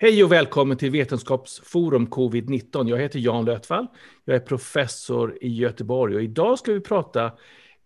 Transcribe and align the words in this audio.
Hej 0.00 0.24
och 0.24 0.32
välkommen 0.32 0.76
till 0.76 0.90
Vetenskapsforum 0.90 2.08
Covid-19. 2.08 2.88
Jag 2.88 2.98
heter 2.98 3.18
Jan 3.18 3.44
Lötvall. 3.44 3.86
Jag 4.24 4.36
är 4.36 4.40
professor 4.40 5.38
i 5.40 5.48
Göteborg 5.48 6.16
och 6.16 6.22
idag 6.22 6.58
ska 6.58 6.72
vi 6.72 6.80
prata 6.80 7.32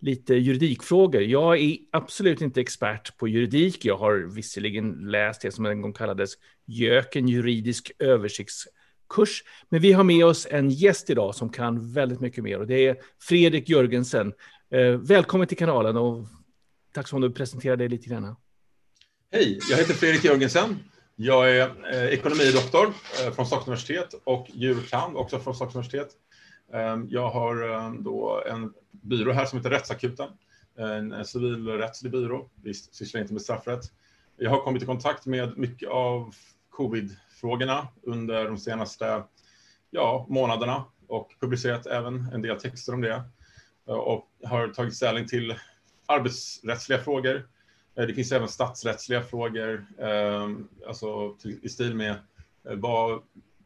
lite 0.00 0.34
juridikfrågor. 0.34 1.22
Jag 1.22 1.60
är 1.60 1.76
absolut 1.92 2.40
inte 2.40 2.60
expert 2.60 3.16
på 3.16 3.28
juridik. 3.28 3.84
Jag 3.84 3.96
har 3.96 4.34
visserligen 4.34 4.92
läst 4.92 5.40
det 5.40 5.52
som 5.52 5.66
en 5.66 5.82
gång 5.82 5.92
kallades 5.92 6.30
JÖK, 6.66 7.16
en 7.16 7.28
juridisk 7.28 7.92
översiktskurs. 7.98 9.44
Men 9.68 9.80
vi 9.80 9.92
har 9.92 10.04
med 10.04 10.26
oss 10.26 10.46
en 10.50 10.70
gäst 10.70 11.10
idag 11.10 11.34
som 11.34 11.50
kan 11.50 11.92
väldigt 11.92 12.20
mycket 12.20 12.44
mer 12.44 12.58
och 12.60 12.66
det 12.66 12.86
är 12.86 12.96
Fredrik 13.20 13.68
Jörgensen. 13.68 14.32
Eh, 14.70 14.90
välkommen 14.90 15.46
till 15.46 15.58
kanalen 15.58 15.96
och 15.96 16.26
tack 16.94 17.08
så 17.08 17.16
mycket 17.16 17.26
att 17.26 17.34
du 17.34 17.36
presenterade 17.38 17.82
dig 17.82 17.88
lite 17.88 18.08
grann. 18.08 18.36
Hej, 19.30 19.58
jag 19.70 19.76
heter 19.76 19.94
Fredrik 19.94 20.24
Jörgensen. 20.24 20.78
Jag 21.16 21.56
är 21.56 21.94
eh, 21.94 22.04
ekonomidoktor 22.04 22.86
eh, 22.86 23.32
från 23.32 23.46
Stockholms 23.46 23.66
universitet 23.66 24.14
och 24.24 24.46
jurkand 24.52 25.16
också 25.16 25.40
från 25.40 25.54
Stockholms 25.54 25.74
universitet. 25.74 26.16
Eh, 26.72 26.98
jag 27.08 27.30
har 27.30 27.70
eh, 27.70 27.92
då 27.92 28.42
en 28.46 28.72
byrå 28.90 29.32
här 29.32 29.44
som 29.44 29.58
heter 29.58 29.70
Rättsakuten, 29.70 30.28
eh, 30.78 30.96
en 30.96 31.24
civilrättslig 31.24 32.12
byrå. 32.12 32.50
Vi 32.62 32.74
sysslar 32.74 33.20
inte 33.20 33.32
med 33.32 33.42
straffrätt. 33.42 33.82
Jag 34.36 34.50
har 34.50 34.60
kommit 34.60 34.82
i 34.82 34.86
kontakt 34.86 35.26
med 35.26 35.58
mycket 35.58 35.88
av 35.88 36.34
covid-frågorna 36.70 37.88
under 38.02 38.44
de 38.44 38.58
senaste 38.58 39.22
ja, 39.90 40.26
månaderna 40.28 40.84
och 41.08 41.34
publicerat 41.40 41.86
även 41.86 42.28
en 42.32 42.42
del 42.42 42.60
texter 42.60 42.94
om 42.94 43.00
det 43.00 43.22
eh, 43.88 43.94
och 43.94 44.28
har 44.44 44.68
tagit 44.68 44.94
ställning 44.94 45.26
till 45.26 45.54
arbetsrättsliga 46.06 46.98
frågor, 46.98 47.48
Eh, 47.94 48.06
det 48.06 48.14
finns 48.14 48.32
även 48.32 48.48
statsrättsliga 48.48 49.22
frågor, 49.22 49.86
eh, 49.98 50.50
alltså 50.88 51.36
i 51.62 51.68
stil 51.68 51.94
med 51.94 52.10
eh, 52.10 52.74
vad 52.74 53.22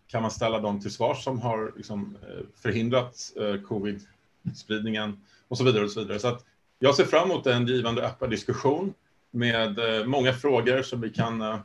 kan 0.08 0.22
man 0.22 0.30
ställa 0.30 0.60
dem 0.60 0.80
till 0.80 0.90
svars 0.90 1.24
som 1.24 1.40
har 1.40 1.72
liksom 1.76 2.16
förhindrat 2.62 3.32
covid-spridningen 3.68 5.20
och 5.48 5.58
så 5.58 5.64
vidare. 5.64 5.84
Och 5.84 5.90
så 5.90 6.00
vidare. 6.00 6.18
Så 6.18 6.38
jag 6.78 6.94
ser 6.94 7.04
fram 7.04 7.30
emot 7.30 7.46
en 7.46 7.66
givande 7.66 8.06
öppen 8.06 8.30
diskussion 8.30 8.94
med 9.30 9.78
många 10.06 10.32
frågor 10.32 10.82
som 10.82 11.00
vi 11.00 11.10
kan 11.10 11.58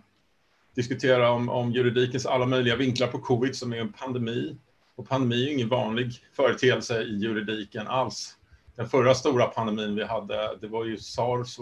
diskutera 0.75 1.31
om, 1.31 1.49
om 1.49 1.71
juridikens 1.71 2.25
alla 2.25 2.45
möjliga 2.45 2.75
vinklar 2.75 3.07
på 3.07 3.19
covid 3.19 3.55
som 3.55 3.73
är 3.73 3.77
en 3.77 3.93
pandemi. 3.93 4.57
Och 4.95 5.09
pandemi 5.09 5.47
är 5.47 5.53
ingen 5.53 5.69
vanlig 5.69 6.11
företeelse 6.33 7.01
i 7.01 7.17
juridiken 7.17 7.87
alls. 7.87 8.37
Den 8.75 8.89
förra 8.89 9.15
stora 9.15 9.45
pandemin 9.45 9.95
vi 9.95 10.03
hade, 10.03 10.57
det 10.61 10.67
var 10.67 10.85
ju 10.85 10.97
sars 10.97 11.55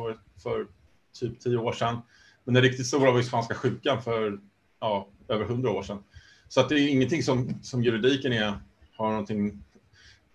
för 0.44 0.68
typ 1.14 1.40
tio 1.40 1.58
år 1.58 1.72
sedan. 1.72 1.98
Men 2.44 2.54
den 2.54 2.64
riktigt 2.64 2.88
stora 2.88 3.12
var 3.12 3.18
ju 3.18 3.24
spanska 3.24 3.56
sjukan 3.56 4.02
för 4.02 4.40
ja, 4.80 5.08
över 5.28 5.46
hundra 5.46 5.72
år 5.72 5.84
sedan. 5.84 6.04
Så 6.48 6.60
att 6.60 6.70
det 6.70 6.76
är 6.80 6.88
ingenting 6.88 7.24
som, 7.24 7.54
som 7.62 7.84
juridiken 7.84 8.34
är, 8.34 8.60
har 8.96 9.10
någonting 9.10 9.64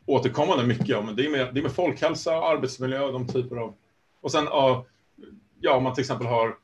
återkommande 0.06 0.66
mycket 0.66 0.96
om. 0.96 1.16
Det 1.16 1.26
är 1.26 1.30
med, 1.30 1.54
det 1.54 1.60
är 1.60 1.62
med 1.62 1.72
folkhälsa, 1.72 2.32
arbetsmiljö 2.34 3.00
och 3.00 3.12
de 3.12 3.28
typer 3.28 3.56
av... 3.56 3.74
Och 4.20 4.32
sen 4.32 4.44
ja, 5.60 5.76
om 5.76 5.82
man 5.82 5.94
till 5.94 6.02
exempel 6.02 6.26
har 6.26 6.56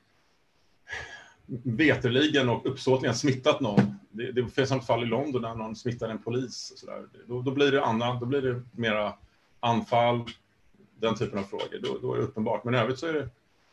veterligen 1.62 2.48
och 2.48 2.66
uppsåtligen 2.66 3.14
smittat 3.14 3.60
någon. 3.60 3.94
Det, 4.10 4.32
det 4.32 4.48
finns 4.48 4.72
ett 4.72 4.86
fall 4.86 5.02
i 5.02 5.06
London 5.06 5.42
där 5.42 5.54
någon 5.54 5.76
smittade 5.76 6.12
en 6.12 6.22
polis. 6.22 6.70
Och 6.72 6.78
så 6.78 6.86
där. 6.86 7.08
Då, 7.26 7.42
då 7.42 7.50
blir 7.50 7.72
det 7.72 7.84
annat, 7.84 8.20
då 8.20 8.26
blir 8.26 8.42
det 8.42 8.62
mera 8.72 9.14
anfall, 9.60 10.24
den 10.96 11.14
typen 11.14 11.38
av 11.38 11.42
frågor. 11.42 11.80
Då, 11.82 11.98
då 12.02 12.14
är 12.14 12.18
det 12.18 12.24
uppenbart. 12.24 12.64
Men 12.64 12.74
i 12.74 12.78
övrigt 12.78 12.98
så 12.98 13.06
är 13.06 13.12
det 13.12 13.28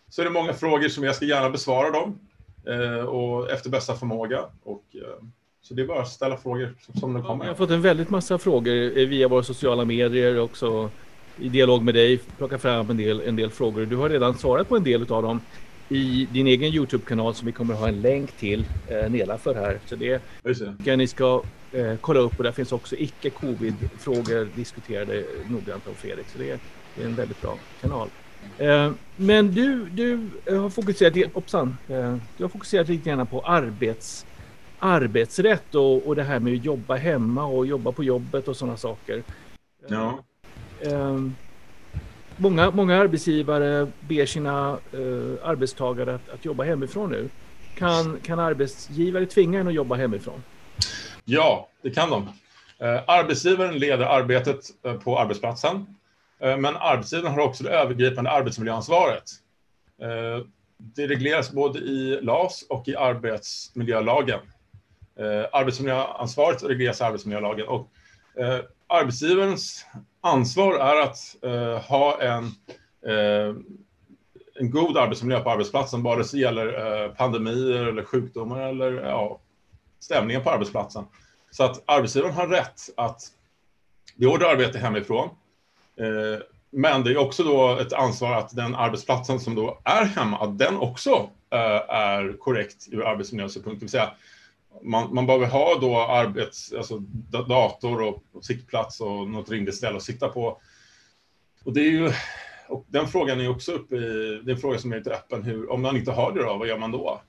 så 0.09 0.21
är 0.21 0.25
det 0.25 0.31
många 0.31 0.53
frågor 0.53 0.87
som 0.87 1.03
jag 1.03 1.15
ska 1.15 1.25
gärna 1.25 1.49
besvara 1.49 1.91
dem 1.91 2.19
eh, 2.67 3.05
och 3.05 3.51
efter 3.51 3.69
bästa 3.69 3.95
förmåga. 3.95 4.45
Och, 4.63 4.83
eh, 4.93 5.23
så 5.61 5.73
det 5.73 5.81
är 5.81 5.87
bara 5.87 6.01
att 6.01 6.07
ställa 6.07 6.37
frågor 6.37 6.75
som 6.99 7.13
de 7.13 7.23
kommer. 7.23 7.45
Jag 7.45 7.51
har 7.51 7.57
fått 7.57 7.71
en 7.71 7.81
väldigt 7.81 8.09
massa 8.09 8.37
frågor 8.37 9.05
via 9.05 9.27
våra 9.27 9.43
sociala 9.43 9.85
medier 9.85 10.39
också 10.39 10.89
i 11.39 11.49
dialog 11.49 11.83
med 11.83 11.93
dig, 11.93 12.17
plocka 12.37 12.57
fram 12.57 12.89
en 12.89 12.97
del, 12.97 13.21
en 13.21 13.35
del 13.35 13.49
frågor. 13.49 13.85
Du 13.85 13.95
har 13.95 14.09
redan 14.09 14.37
svarat 14.37 14.69
på 14.69 14.75
en 14.75 14.83
del 14.83 15.11
av 15.11 15.23
dem 15.23 15.41
i 15.89 16.27
din 16.31 16.47
egen 16.47 16.73
Youtube-kanal 16.73 17.35
som 17.35 17.45
vi 17.45 17.51
kommer 17.51 17.73
att 17.73 17.79
ha 17.79 17.87
en 17.87 18.01
länk 18.01 18.31
till 18.31 18.65
eh, 18.87 19.09
nedanför 19.09 19.55
här. 19.55 19.79
Så 19.85 19.95
det 19.95 20.21
kan 20.85 20.97
ni 20.97 21.07
ska 21.07 21.43
eh, 21.71 21.95
kolla 22.01 22.19
upp 22.19 22.37
och 22.37 22.43
där 22.43 22.51
finns 22.51 22.71
också 22.71 22.95
icke-covid-frågor 22.95 24.49
diskuterade 24.55 25.23
noggrant 25.49 25.87
av 25.87 25.93
Fredrik. 25.93 26.27
Så 26.27 26.37
det 26.37 26.51
är, 26.51 26.59
det 26.95 27.03
är 27.03 27.05
en 27.05 27.15
väldigt 27.15 27.41
bra 27.41 27.57
kanal. 27.81 28.09
Eh, 28.57 28.91
men 29.15 29.51
du, 29.51 29.85
du 29.85 30.29
har 30.57 30.69
fokuserat, 30.69 31.33
hoppsan, 31.33 31.77
eh, 31.87 32.15
du 32.37 32.43
har 32.43 32.49
fokuserat 32.49 32.87
lite 32.87 33.09
grann 33.09 33.27
på 33.27 33.41
arbets, 33.41 34.25
arbetsrätt 34.79 35.75
och, 35.75 36.07
och 36.07 36.15
det 36.15 36.23
här 36.23 36.39
med 36.39 36.53
att 36.53 36.65
jobba 36.65 36.95
hemma 36.95 37.45
och 37.45 37.65
jobba 37.65 37.91
på 37.91 38.03
jobbet 38.03 38.47
och 38.47 38.57
sådana 38.57 38.77
saker. 38.77 39.23
Ja. 39.87 40.19
Eh, 40.81 41.19
många, 42.37 42.71
många 42.71 42.97
arbetsgivare 42.97 43.87
ber 43.99 44.25
sina 44.25 44.77
arbetstagare 45.43 46.15
att, 46.15 46.29
att 46.29 46.45
jobba 46.45 46.63
hemifrån 46.63 47.09
nu. 47.11 47.29
Kan, 47.75 48.19
kan 48.23 48.39
arbetsgivare 48.39 49.25
tvinga 49.25 49.59
en 49.59 49.67
att 49.67 49.73
jobba 49.73 49.95
hemifrån? 49.95 50.43
Ja, 51.25 51.67
det 51.81 51.89
kan 51.89 52.09
de. 52.09 52.29
Arbetsgivaren 53.07 53.79
leder 53.79 54.05
arbetet 54.05 54.59
på 55.03 55.19
arbetsplatsen 55.19 55.85
Eh, 55.87 55.96
Eh, 56.39 56.57
men 56.57 56.75
arbetsgivaren 56.75 57.33
har 57.33 57.41
också 57.41 57.63
det 57.63 57.69
övergripande 57.69 58.31
arbetsmiljöansvaret. 58.31 59.23
Eh, 60.01 60.45
det 60.77 61.07
regleras 61.07 61.51
både 61.51 61.79
i 61.79 62.19
LAS 62.21 62.65
och 62.69 62.87
i 62.87 62.95
arbetsmiljölagen. 62.95 64.39
Eh, 65.19 65.45
arbetsmiljöansvaret 65.51 66.63
regleras 66.63 67.01
i 67.01 67.03
arbetsmiljölagen 67.03 67.67
och 67.67 67.87
arbetsgivarens 68.87 69.85
ansvar 70.21 70.73
är 70.73 71.01
att 71.01 71.35
ha 71.83 72.21
en, 72.21 72.51
en 74.59 74.71
god 74.71 74.97
arbetsmiljö 74.97 75.39
på 75.39 75.49
arbetsplatsen, 75.49 76.03
vare 76.03 76.23
sig 76.23 76.39
det 76.39 76.45
gäller 76.45 77.09
pandemier 77.09 77.85
eller 77.85 78.03
sjukdomar 78.03 78.61
eller 78.61 78.91
ja, 78.91 79.39
stämningen 79.99 80.43
på 80.43 80.49
arbetsplatsen. 80.49 81.05
Så 81.51 81.63
att 81.63 81.83
arbetsgivaren 81.85 82.33
har 82.33 82.47
rätt 82.47 82.81
att 82.97 83.21
beordra 84.15 84.47
arbete 84.47 84.79
hemifrån 84.79 85.29
Eh, 85.99 86.41
men 86.71 87.03
det 87.03 87.11
är 87.11 87.17
också 87.17 87.43
då 87.43 87.77
ett 87.77 87.93
ansvar 87.93 88.33
att 88.33 88.55
den 88.55 88.75
arbetsplatsen 88.75 89.39
som 89.39 89.55
då 89.55 89.81
är 89.83 90.05
hemma, 90.05 90.37
att 90.37 90.57
den 90.57 90.77
också 90.77 91.29
eh, 91.53 91.95
är 91.95 92.37
korrekt 92.37 92.87
ur 92.91 93.07
arbetsmiljösynpunkt. 93.07 93.79
Det 93.79 93.83
vill 93.83 93.91
säga, 93.91 94.11
man, 94.83 95.15
man 95.15 95.25
behöver 95.25 95.47
ha 95.47 95.79
då 95.79 96.01
arbets, 96.01 96.73
alltså 96.73 96.99
dator 97.47 98.01
och 98.01 98.23
sittplats 98.45 99.01
och 99.01 99.29
något 99.29 99.49
rimligt 99.49 99.75
ställe 99.75 99.97
att 99.97 100.03
sitta 100.03 100.27
på. 100.27 100.61
Och 101.63 101.73
det 101.73 101.81
är 101.81 101.91
ju, 101.91 102.11
och 102.67 102.85
den 102.87 103.07
frågan 103.07 103.41
är 103.41 103.49
också 103.49 103.71
uppe 103.71 103.95
i, 103.95 104.41
det 104.43 104.51
är 104.51 104.55
en 104.55 104.61
fråga 104.61 104.79
som 104.79 104.91
är 104.91 104.97
lite 104.97 105.13
öppen, 105.13 105.43
hur, 105.43 105.71
om 105.71 105.81
man 105.81 105.97
inte 105.97 106.11
har 106.11 106.31
det 106.31 106.43
då, 106.43 106.57
vad 106.57 106.67
gör 106.67 106.77
man 106.77 106.91
då? 106.91 107.21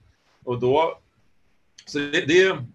Och 0.44 0.60
då, 0.60 0.98
så 1.86 1.98
det, 1.98 2.24
det, 2.26 2.42
är, 2.42 2.66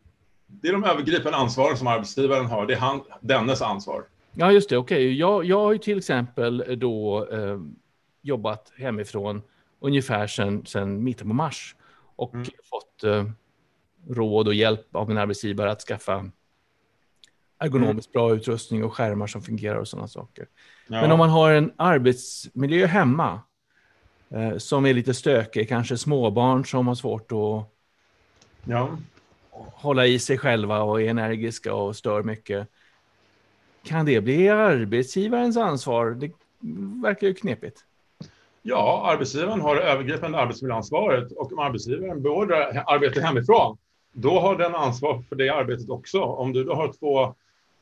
det 0.47 0.67
är 0.67 0.73
de 0.73 0.83
övergripande 0.83 1.37
ansvaren 1.37 1.77
som 1.77 1.87
arbetsgivaren 1.87 2.45
har, 2.45 2.65
det 2.65 2.73
är 2.73 2.77
han, 2.79 3.01
dennes 3.21 3.61
ansvar. 3.61 4.03
Ja, 4.35 4.51
just 4.51 4.69
det. 4.69 4.77
Okej, 4.77 4.97
okay. 4.97 5.13
jag, 5.13 5.45
jag 5.45 5.59
har 5.59 5.73
ju 5.73 5.79
till 5.79 5.97
exempel 5.97 6.79
då 6.79 7.27
eh, 7.31 7.59
jobbat 8.21 8.71
hemifrån 8.77 9.41
ungefär 9.79 10.27
sedan, 10.27 10.65
sedan 10.65 11.03
mitten 11.03 11.27
på 11.27 11.33
mars 11.33 11.75
och 12.15 12.33
mm. 12.33 12.47
fått 12.63 13.03
eh, 13.03 13.25
råd 14.09 14.47
och 14.47 14.53
hjälp 14.53 14.95
av 14.95 15.07
min 15.07 15.17
arbetsgivare 15.17 15.71
att 15.71 15.81
skaffa 15.81 16.31
ergonomiskt 17.57 18.11
bra 18.11 18.35
utrustning 18.35 18.83
och 18.83 18.93
skärmar 18.93 19.27
som 19.27 19.41
fungerar 19.41 19.75
och 19.75 19.87
sådana 19.87 20.07
saker. 20.07 20.47
Ja. 20.87 21.01
Men 21.01 21.11
om 21.11 21.17
man 21.17 21.29
har 21.29 21.51
en 21.51 21.71
arbetsmiljö 21.77 22.85
hemma 22.85 23.41
eh, 24.29 24.57
som 24.57 24.85
är 24.85 24.93
lite 24.93 25.13
stökig, 25.13 25.69
kanske 25.69 25.97
småbarn 25.97 26.65
som 26.65 26.87
har 26.87 26.95
svårt 26.95 27.31
att 27.31 27.73
ja. 28.63 28.97
hålla 29.73 30.05
i 30.05 30.19
sig 30.19 30.37
själva 30.37 30.81
och 30.81 31.01
är 31.01 31.09
energiska 31.09 31.73
och 31.73 31.95
stör 31.95 32.23
mycket 32.23 32.69
kan 33.83 34.05
det 34.05 34.21
bli 34.21 34.49
arbetsgivarens 34.49 35.57
ansvar? 35.57 36.11
Det 36.11 36.31
verkar 37.03 37.27
ju 37.27 37.33
knepigt. 37.33 37.85
Ja, 38.61 39.03
arbetsgivaren 39.13 39.61
har 39.61 39.75
det 39.75 39.81
övergripande 39.81 40.37
arbetsmiljöansvaret 40.37 41.31
och 41.31 41.51
om 41.51 41.59
arbetsgivaren 41.59 42.21
beordrar 42.21 42.83
arbete 42.87 43.21
hemifrån, 43.21 43.77
då 44.13 44.39
har 44.39 44.57
den 44.57 44.75
ansvar 44.75 45.23
för 45.29 45.35
det 45.35 45.49
arbetet 45.49 45.89
också. 45.89 46.21
Om 46.21 46.53
du 46.53 46.63
då 46.63 46.73
har 46.73 46.93
två 46.93 47.35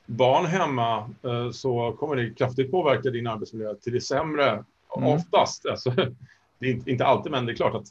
barn 0.06 0.46
hemma 0.46 1.10
eh, 1.24 1.52
så 1.52 1.92
kommer 2.00 2.16
det 2.16 2.30
kraftigt 2.30 2.72
påverka 2.72 3.10
din 3.10 3.28
arbetsmiljö 3.28 3.76
till 3.76 3.94
det 3.94 4.02
sämre, 4.02 4.50
mm. 4.98 5.10
oftast. 5.10 5.66
Alltså, 5.66 5.92
det 6.60 6.70
är 6.70 6.90
inte 6.90 7.06
alltid, 7.06 7.32
men 7.32 7.46
det 7.46 7.52
är 7.52 7.56
klart 7.56 7.76
att 7.76 7.88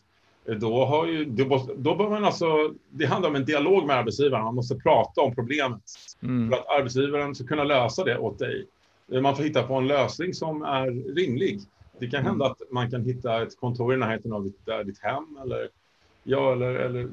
då, 0.55 0.85
har 0.85 1.06
ju, 1.06 1.25
då, 1.25 1.69
då 1.76 1.94
bör 1.94 2.11
man 2.11 2.25
alltså, 2.25 2.75
det 2.91 3.06
handlar 3.06 3.29
om 3.29 3.37
en 3.37 3.44
dialog 3.44 3.87
med 3.87 3.97
arbetsgivaren. 3.97 4.44
Man 4.44 4.55
måste 4.55 4.75
prata 4.75 5.20
om 5.20 5.35
problemet 5.35 5.82
mm. 6.23 6.50
för 6.50 6.56
att 6.56 6.69
arbetsgivaren 6.79 7.35
ska 7.35 7.47
kunna 7.47 7.64
lösa 7.64 8.05
det 8.05 8.19
åt 8.19 8.38
dig. 8.38 8.67
Man 9.23 9.37
får 9.37 9.43
hitta 9.43 9.62
på 9.62 9.75
en 9.75 9.87
lösning 9.87 10.35
som 10.35 10.62
är 10.62 11.14
rimlig. 11.14 11.61
Det 11.99 12.06
kan 12.06 12.25
hända 12.25 12.44
mm. 12.44 12.52
att 12.52 12.70
man 12.70 12.91
kan 12.91 13.05
hitta 13.05 13.43
ett 13.43 13.61
kontor 13.61 13.94
i 13.94 13.97
närheten 13.97 14.32
av 14.32 14.44
ditt, 14.44 14.67
ditt 14.87 15.02
hem 15.02 15.38
eller, 15.43 15.69
ja, 16.25 16.52
eller, 16.52 16.75
eller 16.75 17.08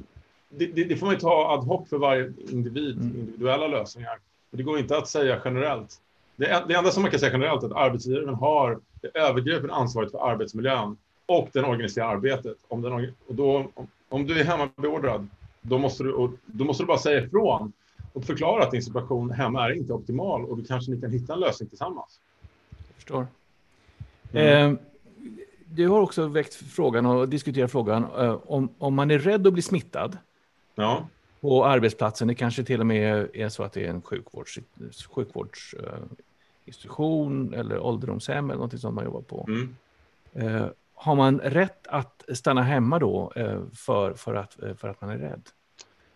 det, 0.49 0.65
det, 0.65 0.83
det, 0.83 0.95
får 0.95 1.05
man 1.05 1.15
ju 1.15 1.19
ta 1.21 1.53
ad 1.53 1.65
hoc 1.65 1.89
för 1.89 1.97
varje 1.97 2.33
individ, 2.51 2.95
mm. 2.97 3.15
individuella 3.19 3.67
lösningar. 3.67 4.19
Det 4.51 4.63
går 4.63 4.79
inte 4.79 4.97
att 4.97 5.07
säga 5.07 5.41
generellt. 5.45 6.01
Det, 6.35 6.63
det 6.67 6.73
enda 6.73 6.91
som 6.91 7.01
man 7.01 7.11
kan 7.11 7.19
säga 7.19 7.31
generellt 7.31 7.63
är 7.63 7.67
att 7.67 7.73
arbetsgivaren 7.73 8.35
har 8.35 8.79
det 9.01 9.19
övergripande 9.19 9.73
ansvaret 9.73 10.11
för 10.11 10.31
arbetsmiljön 10.31 10.97
och 11.27 11.49
den 11.53 11.65
organiserade 11.65 12.11
arbetet. 12.11 12.57
Om, 12.67 12.81
den, 12.81 13.13
och 13.27 13.35
då, 13.35 13.71
om, 13.73 13.87
om 14.09 14.27
du 14.27 14.39
är 14.39 14.43
hemmabeordrad, 14.43 15.27
då 15.61 15.77
måste, 15.77 16.03
du, 16.03 16.37
då 16.45 16.65
måste 16.65 16.83
du 16.83 16.87
bara 16.87 16.97
säga 16.97 17.23
ifrån 17.23 17.73
och 18.13 18.23
förklara 18.23 18.63
att 18.63 18.71
din 18.71 18.83
situation 18.83 19.31
hemma 19.31 19.65
är 19.65 19.71
inte 19.71 19.93
optimal 19.93 20.45
och 20.45 20.57
då 20.57 20.63
kanske 20.63 20.91
ni 20.91 21.01
kan 21.01 21.11
hitta 21.11 21.33
en 21.33 21.39
lösning 21.39 21.69
tillsammans. 21.69 22.19
Jag 22.69 22.95
förstår. 22.95 23.27
Mm. 24.31 24.71
Eh, 24.71 24.77
du 25.65 25.87
har 25.87 26.01
också 26.01 26.27
väckt 26.27 26.53
frågan 26.53 27.05
och 27.05 27.29
diskuterat 27.29 27.71
frågan 27.71 28.03
eh, 28.03 28.39
om, 28.45 28.69
om 28.77 28.95
man 28.95 29.11
är 29.11 29.19
rädd 29.19 29.47
att 29.47 29.53
bli 29.53 29.61
smittad 29.61 30.17
ja. 30.75 31.07
på 31.41 31.65
arbetsplatsen. 31.65 32.27
Det 32.27 32.35
kanske 32.35 32.63
till 32.63 32.79
och 32.79 32.85
med 32.85 33.29
är 33.33 33.49
så 33.49 33.63
att 33.63 33.73
det 33.73 33.85
är 33.85 33.89
en 33.89 34.01
sjukvårds, 34.01 34.59
sjukvårdsinstitution 35.09 37.53
eh, 37.53 37.59
eller 37.59 37.79
ålderdomshem 37.79 38.49
eller 38.49 38.61
något 38.61 38.79
sånt 38.79 38.95
man 38.95 39.05
jobbar 39.05 39.21
på. 39.21 39.45
Mm. 39.47 39.75
Har 40.99 41.15
man 41.15 41.39
rätt 41.39 41.87
att 41.87 42.23
stanna 42.33 42.61
hemma 42.61 42.99
då 42.99 43.31
eh, 43.35 43.61
för, 43.75 44.13
för, 44.13 44.35
att, 44.35 44.63
eh, 44.63 44.75
för 44.75 44.87
att 44.87 45.01
man 45.01 45.09
är 45.09 45.17
rädd? 45.17 45.41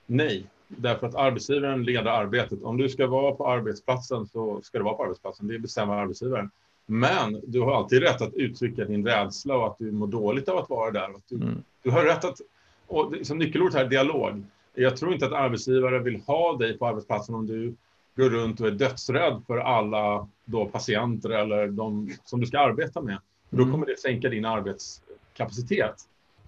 Nej, 0.05 0.45
därför 0.67 1.07
att 1.07 1.15
arbetsgivaren 1.15 1.83
leder 1.83 2.11
arbetet. 2.11 2.63
Om 2.63 2.77
du 2.77 2.89
ska 2.89 3.07
vara 3.07 3.35
på 3.35 3.47
arbetsplatsen 3.47 4.25
så 4.25 4.61
ska 4.61 4.77
du 4.77 4.83
vara 4.83 4.93
på 4.93 5.03
arbetsplatsen. 5.03 5.47
Det 5.47 5.59
bestämmer 5.59 5.93
arbetsgivaren. 5.93 6.51
Men 6.85 7.41
du 7.43 7.61
har 7.61 7.75
alltid 7.75 8.01
rätt 8.01 8.21
att 8.21 8.33
uttrycka 8.33 8.85
din 8.85 9.07
rädsla 9.07 9.57
och 9.57 9.67
att 9.67 9.77
du 9.77 9.91
mår 9.91 10.07
dåligt 10.07 10.49
av 10.49 10.57
att 10.57 10.69
vara 10.69 10.91
där. 10.91 11.15
Att 11.15 11.27
du, 11.27 11.35
mm. 11.35 11.63
du 11.83 11.91
har 11.91 12.03
rätt 12.03 12.25
att, 12.25 12.41
och 12.87 13.13
som 13.23 13.37
nyckelord 13.37 13.73
här, 13.73 13.85
dialog. 13.85 14.43
Jag 14.73 14.97
tror 14.97 15.13
inte 15.13 15.25
att 15.25 15.33
arbetsgivare 15.33 15.99
vill 15.99 16.21
ha 16.21 16.57
dig 16.57 16.77
på 16.77 16.87
arbetsplatsen 16.87 17.35
om 17.35 17.47
du 17.47 17.75
går 18.15 18.29
runt 18.29 18.59
och 18.59 18.67
är 18.67 18.71
dödsrädd 18.71 19.41
för 19.47 19.57
alla 19.57 20.27
då 20.45 20.65
patienter 20.65 21.29
eller 21.29 21.67
de 21.67 22.15
som 22.25 22.39
du 22.39 22.47
ska 22.47 22.59
arbeta 22.59 23.01
med. 23.01 23.17
Mm. 23.51 23.65
Då 23.65 23.71
kommer 23.71 23.85
det 23.85 23.99
sänka 23.99 24.29
din 24.29 24.45
arbetskapacitet 24.45 25.95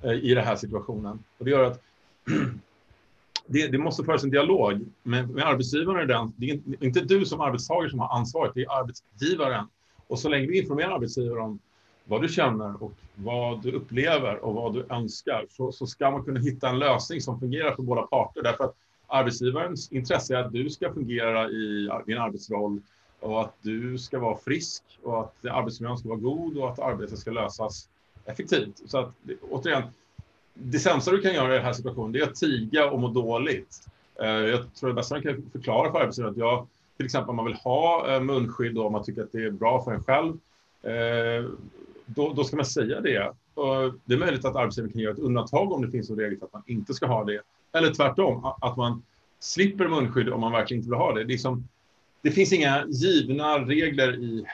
eh, 0.01 0.11
i 0.11 0.33
den 0.33 0.43
här 0.43 0.55
situationen. 0.55 1.23
Och 1.37 1.45
det 1.45 1.51
gör 1.51 1.63
att 1.63 1.81
det, 3.47 3.67
det, 3.67 3.77
måste 3.77 4.03
föras 4.03 4.23
en 4.23 4.29
dialog 4.29 4.85
med, 5.03 5.29
med 5.29 5.45
arbetsgivaren. 5.45 6.33
Det 6.37 6.49
är 6.49 6.59
inte 6.83 6.99
du 6.99 7.25
som 7.25 7.41
arbetstagare 7.41 7.89
som 7.89 7.99
har 7.99 8.17
ansvaret, 8.17 8.51
det 8.55 8.61
är 8.61 8.79
arbetsgivaren. 8.79 9.67
Och 10.07 10.19
så 10.19 10.29
länge 10.29 10.47
vi 10.47 10.61
informerar 10.61 10.91
arbetsgivaren 10.91 11.43
om 11.43 11.59
vad 12.05 12.21
du 12.21 12.27
känner 12.29 12.83
och 12.83 12.93
vad 13.15 13.63
du 13.63 13.71
upplever 13.71 14.37
och 14.37 14.53
vad 14.53 14.73
du 14.73 14.85
önskar 14.89 15.45
så, 15.49 15.71
så 15.71 15.87
ska 15.87 16.11
man 16.11 16.23
kunna 16.23 16.39
hitta 16.39 16.69
en 16.69 16.79
lösning 16.79 17.21
som 17.21 17.39
fungerar 17.39 17.75
för 17.75 17.83
båda 17.83 18.01
parter. 18.01 18.43
Därför 18.43 18.63
att 18.63 18.75
arbetsgivarens 19.07 19.91
intresse 19.91 20.35
är 20.35 20.43
att 20.43 20.53
du 20.53 20.69
ska 20.69 20.93
fungera 20.93 21.49
i 21.49 21.89
din 22.05 22.17
arbetsroll 22.17 22.81
och 23.23 23.41
att 23.41 23.53
du 23.61 23.97
ska 23.97 24.19
vara 24.19 24.37
frisk 24.37 24.83
och 25.03 25.19
att 25.19 25.45
arbetsmiljön 25.45 25.97
ska 25.97 26.09
vara 26.09 26.19
god 26.19 26.57
och 26.57 26.69
att 26.69 26.79
arbetet 26.79 27.19
ska 27.19 27.31
lösas 27.31 27.89
effektivt. 28.25 28.81
Så 28.85 28.97
att 28.97 29.11
återigen, 29.49 29.83
det 30.53 30.79
sämsta 30.79 31.11
du 31.11 31.21
kan 31.21 31.33
göra 31.33 31.53
i 31.53 31.55
den 31.55 31.65
här 31.65 31.73
situationen 31.73 32.11
det 32.11 32.19
är 32.19 32.23
att 32.23 32.35
tiga 32.35 32.91
och 32.91 32.99
må 32.99 33.07
dåligt. 33.07 33.87
Eh, 34.21 34.27
jag 34.27 34.73
tror 34.75 34.89
det 34.89 34.95
bästa 34.95 35.15
man 35.15 35.23
kan 35.23 35.49
förklara 35.51 35.91
för 35.91 35.99
arbetsgivaren 35.99 36.33
att 36.33 36.37
jag, 36.37 36.67
till 36.97 37.05
exempel 37.05 37.29
om 37.29 37.35
man 37.35 37.45
vill 37.45 37.55
ha 37.55 38.13
eh, 38.13 38.21
munskydd 38.21 38.77
och 38.77 38.85
om 38.85 38.91
man 38.91 39.03
tycker 39.03 39.21
att 39.21 39.31
det 39.31 39.43
är 39.43 39.51
bra 39.51 39.83
för 39.83 39.91
en 39.91 40.03
själv, 40.03 40.33
eh, 40.81 41.51
då, 42.05 42.33
då 42.33 42.43
ska 42.43 42.55
man 42.55 42.65
säga 42.65 43.01
det. 43.01 43.31
Och 43.53 43.93
det 44.05 44.13
är 44.13 44.17
möjligt 44.17 44.45
att 44.45 44.55
arbetsgivaren 44.55 44.91
kan 44.91 45.01
göra 45.01 45.13
ett 45.13 45.19
undantag 45.19 45.71
om 45.71 45.81
det 45.81 45.91
finns 45.91 46.09
en 46.09 46.15
regel 46.15 46.39
för 46.39 46.45
att 46.45 46.53
man 46.53 46.63
inte 46.65 46.93
ska 46.93 47.05
ha 47.05 47.23
det. 47.23 47.41
Eller 47.71 47.93
tvärtom, 47.93 48.45
att 48.61 48.77
man 48.77 49.03
slipper 49.39 49.87
munskydd 49.87 50.29
om 50.29 50.41
man 50.41 50.51
verkligen 50.51 50.79
inte 50.79 50.89
vill 50.89 50.99
ha 50.99 51.13
det. 51.13 51.23
Det, 51.23 51.27
liksom, 51.27 51.67
det 52.23 52.31
finns 52.31 52.53
inga 52.53 52.85
givna 52.87 53.59
regler 53.59 54.15
i, 54.15 54.45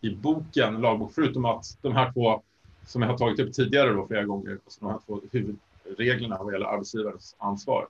i 0.00 0.10
boken, 0.10 0.80
lagbok, 0.80 1.12
förutom 1.14 1.44
att 1.44 1.78
de 1.82 1.92
här 1.92 2.12
två 2.12 2.42
som 2.86 3.02
jag 3.02 3.08
har 3.08 3.18
tagit 3.18 3.40
upp 3.40 3.52
tidigare 3.52 3.92
då 3.92 4.06
flera 4.06 4.24
gånger, 4.24 4.58
alltså 4.64 4.80
de 4.80 4.90
här 4.90 4.98
två 5.06 5.20
huvudreglerna 5.32 6.38
vad 6.40 6.52
gäller 6.52 6.66
arbetsgivarens 6.66 7.36
ansvar. 7.38 7.86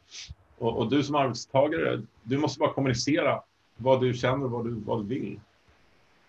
Och, 0.58 0.78
och, 0.78 0.90
du 0.90 1.02
som 1.02 1.14
arbetstagare, 1.14 2.02
du 2.22 2.38
måste 2.38 2.58
bara 2.58 2.72
kommunicera 2.72 3.40
vad 3.76 4.00
du 4.00 4.14
känner, 4.14 4.48
vad 4.48 4.64
du, 4.64 4.70
vad 4.70 5.04
du 5.04 5.06
vill. 5.06 5.40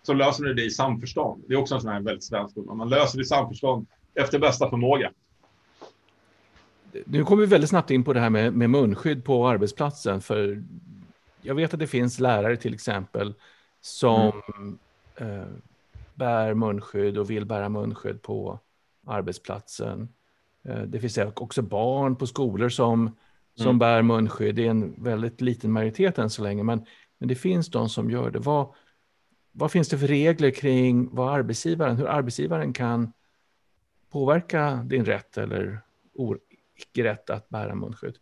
Så 0.02 0.12
löser 0.12 0.44
du 0.44 0.54
det 0.54 0.64
i 0.64 0.70
samförstånd. 0.70 1.42
Det 1.46 1.54
är 1.54 1.58
också 1.58 1.74
en 1.74 1.80
sån 1.80 1.90
här 1.90 2.00
väldigt 2.00 2.24
svensk 2.24 2.58
ord, 2.58 2.76
Man 2.76 2.88
löser 2.88 3.18
det 3.18 3.22
i 3.22 3.26
samförstånd 3.26 3.86
efter 4.14 4.38
bästa 4.38 4.70
förmåga. 4.70 5.10
Nu 7.04 7.24
kommer 7.24 7.40
vi 7.40 7.46
väldigt 7.46 7.70
snabbt 7.70 7.90
in 7.90 8.04
på 8.04 8.12
det 8.12 8.20
här 8.20 8.30
med, 8.30 8.52
med 8.52 8.70
munskydd 8.70 9.24
på 9.24 9.48
arbetsplatsen. 9.48 10.20
För 10.20 10.62
jag 11.42 11.54
vet 11.54 11.74
att 11.74 11.80
det 11.80 11.86
finns 11.86 12.20
lärare 12.20 12.56
till 12.56 12.74
exempel 12.74 13.34
som 13.80 14.42
mm. 14.56 14.78
eh, 15.16 15.48
bär 16.14 16.54
munskydd 16.54 17.18
och 17.18 17.30
vill 17.30 17.44
bära 17.44 17.68
munskydd 17.68 18.22
på 18.22 18.58
arbetsplatsen. 19.06 20.08
Eh, 20.64 20.82
det 20.82 21.00
finns 21.00 21.18
också 21.18 21.62
barn 21.62 22.16
på 22.16 22.26
skolor 22.26 22.68
som, 22.68 23.16
som 23.54 23.66
mm. 23.66 23.78
bär 23.78 24.02
munskydd. 24.02 24.54
Det 24.54 24.66
är 24.66 24.70
en 24.70 24.94
väldigt 25.02 25.40
liten 25.40 25.72
majoritet 25.72 26.18
än 26.18 26.30
så 26.30 26.42
länge, 26.42 26.62
men, 26.62 26.86
men 27.18 27.28
det 27.28 27.34
finns 27.34 27.70
de 27.70 27.88
som 27.88 28.10
gör 28.10 28.30
det. 28.30 28.38
Vad, 28.38 28.74
vad 29.52 29.72
finns 29.72 29.88
det 29.88 29.98
för 29.98 30.06
regler 30.06 30.50
kring 30.50 31.14
vad 31.14 31.34
arbetsgivaren, 31.34 31.96
hur 31.96 32.06
arbetsgivaren 32.06 32.72
kan 32.72 33.12
påverka 34.10 34.74
din 34.84 35.04
rätt 35.04 35.38
eller 35.38 35.80
icke 36.76 37.04
rätt 37.04 37.30
att 37.30 37.48
bära 37.48 37.74
munskydd? 37.74 38.18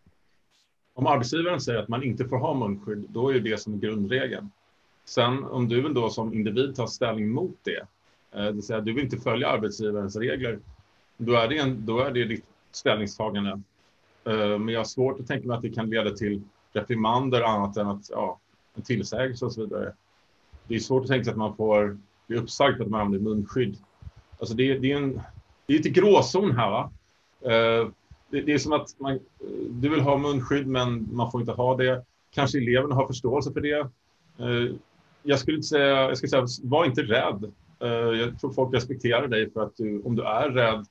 Om 0.93 1.07
arbetsgivaren 1.07 1.61
säger 1.61 1.79
att 1.79 1.87
man 1.87 2.03
inte 2.03 2.25
får 2.25 2.37
ha 2.37 2.53
munskydd, 2.53 3.05
då 3.09 3.29
är 3.29 3.39
det 3.39 3.61
som 3.61 3.79
grundregeln. 3.79 4.51
Sen 5.05 5.43
om 5.43 5.67
du 5.67 5.81
vill 5.81 5.93
då 5.93 6.09
som 6.09 6.33
individ 6.33 6.75
ta 6.75 6.87
ställning 6.87 7.29
mot 7.29 7.57
det, 7.63 7.79
eh, 8.31 8.43
det 8.43 8.51
vill 8.51 8.63
säga 8.63 8.81
du 8.81 8.93
vill 8.93 9.03
inte 9.03 9.17
följa 9.17 9.47
arbetsgivarens 9.47 10.15
regler, 10.15 10.59
då 11.17 11.33
är 11.33 11.47
det, 11.47 11.57
en, 11.57 11.85
då 11.85 11.99
är 11.99 12.11
det 12.11 12.25
ditt 12.25 12.45
ställningstagande. 12.71 13.61
Eh, 14.25 14.59
men 14.59 14.67
jag 14.67 14.79
har 14.79 14.85
svårt 14.85 15.19
att 15.19 15.27
tänka 15.27 15.47
mig 15.47 15.55
att 15.55 15.61
det 15.61 15.69
kan 15.69 15.89
leda 15.89 16.09
till 16.09 16.41
reprimander 16.73 17.41
annat 17.41 17.77
än 17.77 17.87
att, 17.87 18.09
ja, 18.09 18.39
en 18.75 18.81
tillsägelse 18.81 19.45
och 19.45 19.53
så 19.53 19.61
vidare. 19.61 19.93
Det 20.67 20.75
är 20.75 20.79
svårt 20.79 21.03
att 21.03 21.09
tänka 21.09 21.23
sig 21.23 21.31
att 21.31 21.37
man 21.37 21.55
får 21.55 21.97
bli 22.27 22.37
uppsagd 22.37 22.77
för 22.77 22.83
att 22.83 22.89
man 22.89 23.01
använder 23.01 23.29
munskydd. 23.29 23.77
Alltså 24.39 24.55
det, 24.55 24.77
det 24.77 24.91
är 24.91 24.97
en 24.97 25.21
det 25.71 25.73
är 25.73 25.77
lite 25.77 25.89
gråzon 25.89 26.51
här. 26.51 26.69
Va? 26.69 26.91
Eh, 27.41 27.87
det, 28.31 28.41
det, 28.41 28.53
är 28.53 28.57
som 28.57 28.73
att 28.73 28.99
man, 28.99 29.19
du 29.69 29.89
vill 29.89 29.99
ha 29.99 30.17
munskydd 30.17 30.67
men 30.67 31.15
man 31.15 31.31
får 31.31 31.41
inte 31.41 31.53
ha 31.53 31.77
det. 31.77 32.05
Kanske 32.33 32.57
eleverna 32.57 32.95
har 32.95 33.07
förståelse 33.07 33.53
för 33.53 33.61
det 33.61 33.79
eh, 34.37 34.75
jag 35.23 35.39
skulle 35.39 35.57
inte 35.57 35.67
säga, 35.67 35.87
jag 35.87 36.17
skulle 36.17 36.29
säga, 36.29 36.45
var 36.63 36.85
inte 36.85 37.01
rädd. 37.01 37.51
Eh, 37.79 37.89
jag 37.89 38.39
tror 38.39 38.53
folk 38.53 38.73
respekterar 38.73 39.27
dig 39.27 39.51
för 39.51 39.63
att 39.63 39.77
du, 39.77 40.01
om 40.01 40.15
du 40.15 40.23
är 40.23 40.49
rädd, 40.49 40.85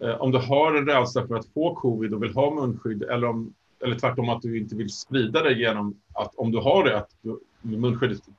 eh, 0.00 0.20
om 0.20 0.30
du 0.30 0.38
har 0.38 0.74
en 0.74 0.86
rädsla 0.86 1.26
för 1.26 1.34
att 1.34 1.46
få 1.46 1.74
covid 1.74 2.14
och 2.14 2.22
vill 2.22 2.34
ha 2.34 2.54
munskydd 2.54 3.02
eller, 3.02 3.28
om, 3.28 3.54
eller 3.84 3.98
tvärtom 3.98 4.28
att 4.28 4.42
du 4.42 4.58
inte 4.58 4.76
vill 4.76 4.90
sprida 4.90 5.42
det 5.42 5.52
genom 5.52 6.00
att 6.14 6.34
om 6.34 6.52
du 6.52 6.58
har 6.58 6.84
det, 6.84 6.98
att 6.98 7.10
du, 7.20 7.40
munskyddet 7.62 8.24
så 8.24 8.32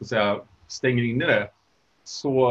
att 0.00 0.06
säga, 0.06 0.40
stänger 0.68 1.02
in 1.02 1.22
i 1.22 1.26
det. 1.26 1.50
Så 2.04 2.50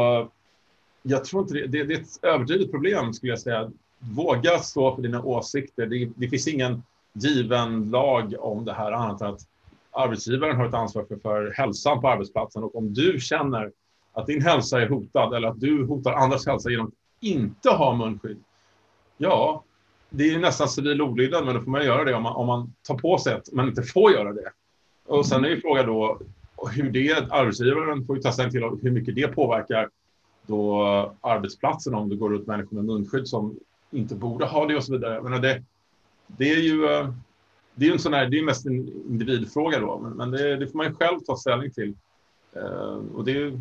jag 1.02 1.24
tror 1.24 1.42
inte 1.42 1.54
det, 1.54 1.66
det, 1.66 1.84
det 1.84 1.94
är 1.94 2.00
ett 2.00 2.24
överdrivet 2.24 2.70
problem 2.70 3.12
skulle 3.12 3.32
jag 3.32 3.40
säga. 3.40 3.70
Våga 3.98 4.58
stå 4.58 4.94
för 4.94 5.02
dina 5.02 5.22
åsikter. 5.22 5.86
Det, 5.86 6.10
det 6.16 6.28
finns 6.28 6.48
ingen 6.48 6.82
given 7.12 7.90
lag 7.90 8.34
om 8.38 8.64
det 8.64 8.72
här 8.72 8.92
annat 8.92 9.20
än 9.20 9.26
att 9.26 9.40
arbetsgivaren 9.90 10.56
har 10.56 10.66
ett 10.66 10.74
ansvar 10.74 11.04
för, 11.04 11.16
för 11.16 11.52
hälsan 11.56 12.00
på 12.00 12.08
arbetsplatsen 12.08 12.64
och 12.64 12.76
om 12.76 12.94
du 12.94 13.20
känner 13.20 13.72
att 14.12 14.26
din 14.26 14.42
hälsa 14.42 14.82
är 14.82 14.88
hotad 14.88 15.34
eller 15.34 15.48
att 15.48 15.60
du 15.60 15.86
hotar 15.86 16.12
andras 16.12 16.46
hälsa 16.46 16.70
genom 16.70 16.86
att 16.86 16.94
inte 17.20 17.70
ha 17.70 17.94
munskydd. 17.94 18.38
Ja, 19.16 19.64
det 20.10 20.34
är 20.34 20.38
nästan 20.38 20.68
civil 20.68 21.02
olydnad, 21.02 21.44
men 21.44 21.54
då 21.54 21.60
får 21.62 21.70
man 21.70 21.84
göra 21.84 22.04
det 22.04 22.14
om 22.14 22.22
man, 22.22 22.36
om 22.36 22.46
man 22.46 22.74
tar 22.82 22.98
på 22.98 23.18
sig 23.18 23.34
att 23.34 23.52
man 23.52 23.68
inte 23.68 23.82
får 23.82 24.12
göra 24.12 24.32
det. 24.32 24.52
Och 25.06 25.26
sen 25.26 25.44
är 25.44 25.48
ju 25.48 25.60
frågan 25.60 25.86
då 25.86 26.18
hur 26.72 26.90
det, 26.90 27.32
arbetsgivaren 27.32 28.06
får 28.06 28.16
ju 28.16 28.22
ta 28.22 28.32
ställning 28.32 28.52
till 28.52 28.78
hur 28.82 28.90
mycket 28.90 29.14
det 29.14 29.28
påverkar 29.28 29.88
då 30.46 30.82
arbetsplatsen 31.20 31.94
om 31.94 32.08
det 32.08 32.16
går 32.16 32.34
ut 32.34 32.46
människor 32.46 32.76
med 32.76 32.84
munskydd 32.84 33.28
som 33.28 33.58
inte 33.90 34.14
borde 34.14 34.46
ha 34.46 34.66
det 34.66 34.76
och 34.76 34.84
så 34.84 34.92
vidare. 34.92 35.22
Men 35.22 35.42
det, 35.42 35.62
det 36.26 36.50
är 36.50 36.60
ju 36.60 36.84
eh, 36.84 37.10
det 37.78 37.88
är 37.88 37.92
en 37.92 37.98
sån 37.98 38.14
här, 38.14 38.26
det 38.26 38.38
är 38.38 38.42
mest 38.42 38.66
en 38.66 38.88
individfråga 38.88 39.80
då, 39.80 39.98
men, 39.98 40.12
men 40.12 40.30
det, 40.30 40.56
det, 40.56 40.66
får 40.66 40.76
man 40.76 40.86
ju 40.86 40.94
själv 40.94 41.20
ta 41.20 41.36
ställning 41.36 41.70
till. 41.70 41.94
Uh, 42.56 43.02
och 43.14 43.24
det, 43.24 43.60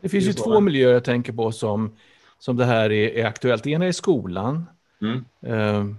det 0.00 0.08
finns 0.08 0.24
ju 0.24 0.32
två 0.32 0.60
miljöer 0.60 0.92
jag 0.92 1.04
tänker 1.04 1.32
på 1.32 1.52
som, 1.52 1.96
som 2.38 2.56
det 2.56 2.64
här 2.64 2.92
är, 2.92 3.08
är 3.10 3.26
aktuellt. 3.26 3.66
ena 3.66 3.86
är 3.86 3.92
skolan. 3.92 4.64
Mm. 5.00 5.24
Uh, 5.46 5.94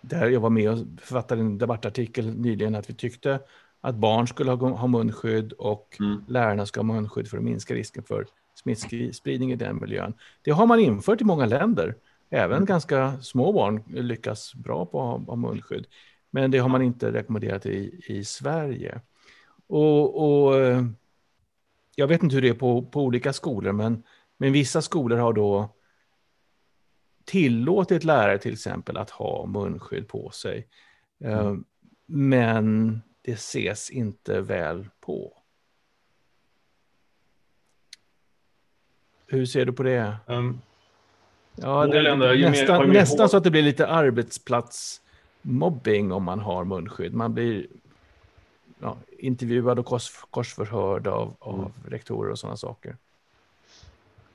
där 0.00 0.28
jag 0.28 0.40
var 0.40 0.50
med 0.50 0.70
och 0.70 0.78
författade 1.00 1.40
en 1.40 1.58
debattartikel 1.58 2.26
nyligen 2.26 2.74
att 2.74 2.90
vi 2.90 2.94
tyckte 2.94 3.40
att 3.80 3.94
barn 3.94 4.26
skulle 4.26 4.50
ha, 4.50 4.68
ha 4.68 4.86
munskydd 4.86 5.52
och 5.52 5.96
mm. 6.00 6.24
lärarna 6.28 6.66
ska 6.66 6.80
ha 6.80 6.84
munskydd 6.84 7.28
för 7.28 7.36
att 7.36 7.44
minska 7.44 7.74
risken 7.74 8.02
för 8.02 8.26
smittspridning 8.54 9.52
i 9.52 9.56
den 9.56 9.80
miljön. 9.80 10.14
Det 10.42 10.50
har 10.50 10.66
man 10.66 10.80
infört 10.80 11.20
i 11.20 11.24
många 11.24 11.46
länder. 11.46 11.94
Även 12.30 12.64
ganska 12.64 13.22
små 13.22 13.52
barn 13.52 13.82
lyckas 13.86 14.54
bra 14.54 14.86
på 14.86 15.14
att 15.14 15.26
ha 15.26 15.36
munskydd. 15.36 15.86
Men 16.30 16.50
det 16.50 16.58
har 16.58 16.68
man 16.68 16.82
inte 16.82 17.12
rekommenderat 17.12 17.66
i, 17.66 18.00
i 18.06 18.24
Sverige. 18.24 19.00
Och, 19.66 20.24
och 20.24 20.60
eh, 20.60 20.84
jag 21.94 22.06
vet 22.06 22.22
inte 22.22 22.34
hur 22.34 22.42
det 22.42 22.48
är 22.48 22.54
på, 22.54 22.82
på 22.82 23.02
olika 23.02 23.32
skolor, 23.32 23.72
men, 23.72 24.02
men 24.36 24.52
vissa 24.52 24.82
skolor 24.82 25.16
har 25.16 25.32
då 25.32 25.68
tillåtit 27.24 28.04
lärare 28.04 28.38
till 28.38 28.52
exempel 28.52 28.96
att 28.96 29.10
ha 29.10 29.46
munskydd 29.46 30.08
på 30.08 30.30
sig. 30.30 30.68
Eh, 31.24 31.38
mm. 31.38 31.64
Men 32.06 33.00
det 33.22 33.32
ses 33.32 33.90
inte 33.90 34.40
väl 34.40 34.88
på. 35.00 35.42
Hur 39.26 39.46
ser 39.46 39.64
du 39.64 39.72
på 39.72 39.82
det? 39.82 40.16
Um, 40.26 40.60
ja, 41.56 41.86
det 41.86 42.02
länder, 42.02 42.50
nästan, 42.50 42.88
mer, 42.88 42.94
nästan 42.94 43.28
så 43.28 43.36
att 43.36 43.44
det 43.44 43.50
blir 43.50 43.62
lite 43.62 43.86
arbetsplatsmobbing 43.86 46.12
om 46.12 46.24
man 46.24 46.40
har 46.40 46.64
munskydd. 46.64 47.14
Man 47.14 47.34
blir 47.34 47.66
ja, 48.80 48.96
intervjuad 49.18 49.78
och 49.78 49.86
kors, 49.86 50.10
korsförhörd 50.30 51.06
av, 51.06 51.34
av 51.38 51.58
mm. 51.58 51.70
rektorer 51.88 52.30
och 52.30 52.38
sådana 52.38 52.56
saker. 52.56 52.96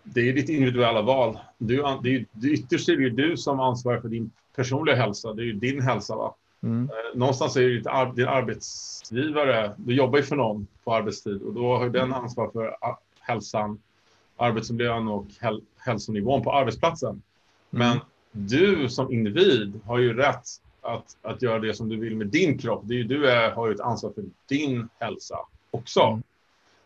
Det 0.03 0.29
är 0.29 0.33
ditt 0.33 0.49
individuella 0.49 1.01
val. 1.01 1.39
Du, 1.57 1.83
det 2.03 2.15
är, 2.15 2.25
ytterst 2.43 2.89
är 2.89 2.95
det 2.95 3.03
ju 3.03 3.09
du 3.09 3.37
som 3.37 3.59
ansvarar 3.59 3.99
för 3.99 4.09
din 4.09 4.31
personliga 4.55 4.95
hälsa. 4.95 5.33
Det 5.33 5.41
är 5.41 5.45
ju 5.45 5.53
din 5.53 5.81
hälsa. 5.81 6.15
Va? 6.15 6.35
Mm. 6.63 6.83
Eh, 6.83 7.17
någonstans 7.17 7.55
är 7.55 7.61
det 7.61 7.67
din 8.15 8.27
arbetsgivare. 8.27 9.71
Du 9.77 9.95
jobbar 9.95 10.17
ju 10.17 10.23
för 10.23 10.35
någon 10.35 10.67
på 10.83 10.95
arbetstid 10.95 11.41
och 11.41 11.53
då 11.53 11.77
har 11.77 11.89
den 11.89 12.13
ansvar 12.13 12.49
för 12.53 12.77
hälsan 13.19 13.79
arbetsmiljön 14.39 15.07
och 15.07 15.25
häl 15.39 15.61
hälsonivån 15.77 16.43
på 16.43 16.53
arbetsplatsen. 16.53 17.09
Mm. 17.09 17.21
Men 17.71 17.99
du 18.31 18.89
som 18.89 19.11
individ 19.11 19.79
har 19.85 19.99
ju 19.99 20.13
rätt 20.13 20.45
att, 20.81 21.17
att 21.21 21.41
göra 21.41 21.59
det 21.59 21.73
som 21.73 21.89
du 21.89 21.97
vill 21.97 22.15
med 22.15 22.27
din 22.27 22.57
kropp. 22.57 22.81
Det 22.83 22.93
är 22.93 22.97
ju, 22.97 23.03
du 23.03 23.29
är, 23.29 23.51
har 23.51 23.67
ju 23.67 23.73
ett 23.73 23.79
ansvar 23.79 24.11
för 24.11 24.23
din 24.47 24.89
hälsa 24.99 25.37
också. 25.71 26.01
Mm. 26.01 26.23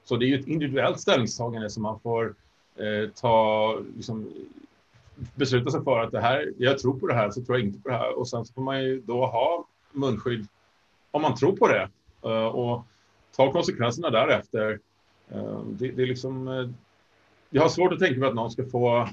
Så 0.04 0.16
det 0.16 0.26
är 0.26 0.28
ju 0.28 0.40
ett 0.40 0.48
individuellt 0.48 1.00
ställningstagande 1.00 1.70
som 1.70 1.84
man 1.84 2.00
får 2.00 2.36
eh, 2.76 3.10
ta, 3.10 3.80
liksom, 3.96 4.30
besluta 5.36 5.72
sig 5.72 5.84
för 5.84 6.00
att 6.00 6.12
det 6.12 6.22
här, 6.22 6.54
jag 6.58 6.80
tror 6.80 7.00
på 7.00 7.08
det 7.08 7.14
här, 7.14 7.32
så 7.32 7.44
tror 7.44 7.58
jag 7.58 7.68
inte 7.68 7.80
på 7.80 7.90
det 7.90 7.96
här. 7.96 8.20
Och 8.20 8.28
sen 8.28 8.46
så 8.46 8.54
får 8.54 8.62
man 8.62 8.84
ju 8.84 9.02
då 9.02 9.26
ha 9.26 9.66
munskydd 9.92 10.48
om 11.12 11.22
man 11.22 11.36
tror 11.36 11.58
på 11.58 11.68
det 11.68 11.90
uh, 12.26 12.46
och 12.46 12.86
ta 13.36 13.52
konsekvenserna 13.52 14.10
därefter. 14.10 14.80
Uh, 15.36 15.62
det, 15.66 15.92
det, 15.92 16.02
är 16.02 16.08
liksom, 16.08 16.48
uh, 16.48 16.70
jag 17.56 17.62
har 17.62 17.70
svårt 17.70 17.94
att 17.94 18.00
tänka 18.00 18.20
mig 18.20 18.30
att 18.30 18.36
någon 18.36 18.52
ska 18.52 18.66
få 18.66 19.10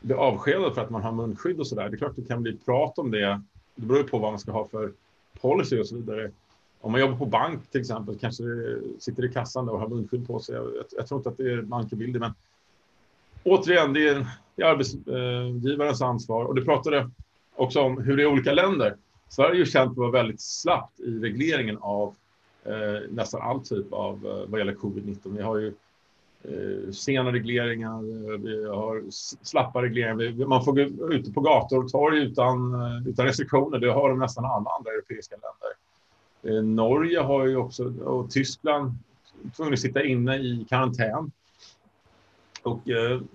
bli 0.00 0.14
avskedad 0.14 0.74
för 0.74 0.82
att 0.82 0.90
man 0.90 1.02
har 1.02 1.12
munskydd 1.12 1.60
och 1.60 1.66
så 1.66 1.74
där. 1.74 1.88
Det 1.88 1.94
är 1.94 1.98
klart 1.98 2.12
det 2.16 2.28
kan 2.28 2.42
bli 2.42 2.56
prat 2.56 2.98
om 2.98 3.10
det. 3.10 3.42
Det 3.74 3.86
beror 3.86 4.02
på 4.02 4.18
vad 4.18 4.32
man 4.32 4.38
ska 4.38 4.52
ha 4.52 4.68
för 4.68 4.92
policy 5.40 5.80
och 5.80 5.86
så 5.86 5.96
vidare. 5.96 6.30
Om 6.80 6.92
man 6.92 7.00
jobbar 7.00 7.18
på 7.18 7.26
bank 7.26 7.70
till 7.70 7.80
exempel, 7.80 8.18
kanske 8.18 8.44
sitter 8.98 9.24
i 9.24 9.32
kassan 9.32 9.68
och 9.68 9.80
har 9.80 9.88
munskydd 9.88 10.26
på 10.26 10.40
sig. 10.40 10.54
Jag, 10.54 10.84
jag 10.90 11.06
tror 11.06 11.20
inte 11.20 11.28
att 11.28 11.36
det 11.36 11.52
är 11.52 11.62
bankebilder, 11.62 12.20
men 12.20 12.32
återigen, 13.44 13.92
det 13.92 14.08
är, 14.08 14.26
det 14.56 14.62
är 14.62 14.66
arbetsgivarens 14.66 16.02
ansvar. 16.02 16.44
Och 16.44 16.54
du 16.54 16.64
pratade 16.64 17.10
också 17.54 17.80
om 17.80 18.02
hur 18.02 18.16
det 18.16 18.22
är 18.22 18.24
i 18.24 18.32
olika 18.32 18.52
länder. 18.52 18.96
Sverige 19.28 19.52
är 19.52 19.58
ju 19.58 19.66
känt 19.66 19.94
för 19.94 20.02
att 20.02 20.12
vara 20.12 20.22
väldigt 20.22 20.40
slappt 20.40 21.00
i 21.00 21.18
regleringen 21.18 21.78
av 21.80 22.14
eh, 22.64 23.10
nästan 23.10 23.42
all 23.42 23.60
typ 23.60 23.92
av 23.92 24.26
eh, 24.26 24.50
vad 24.50 24.60
gäller 24.60 24.74
covid-19. 24.74 25.36
Vi 25.36 25.42
har 25.42 25.58
ju 25.58 25.72
Eh, 26.44 26.92
sena 26.92 27.32
regleringar, 27.32 27.96
eh, 28.32 28.38
vi 28.38 28.68
har 28.68 29.02
slappa 29.44 29.82
regleringar. 29.82 30.46
Man 30.46 30.64
får 30.64 30.72
gå 30.72 31.12
ute 31.12 31.32
på 31.32 31.40
gator 31.40 31.84
och 31.84 31.90
torg 31.90 32.18
utan, 32.18 32.74
eh, 32.74 33.08
utan 33.08 33.26
restriktioner. 33.26 33.78
Det 33.78 33.92
har 33.92 34.08
de 34.08 34.18
nästan 34.18 34.44
alla 34.44 34.70
andra 34.78 34.90
europeiska 34.90 35.36
länder. 35.36 35.72
Norge 36.62 37.20
har 37.20 37.46
ju 37.46 37.56
också, 37.56 37.84
och 38.04 38.30
Tyskland, 38.30 38.92
tvungna 39.56 39.72
att 39.72 39.80
sitta 39.80 40.04
inne 40.04 40.36
i 40.36 40.66
karantän. 40.68 41.32
Och 42.62 42.80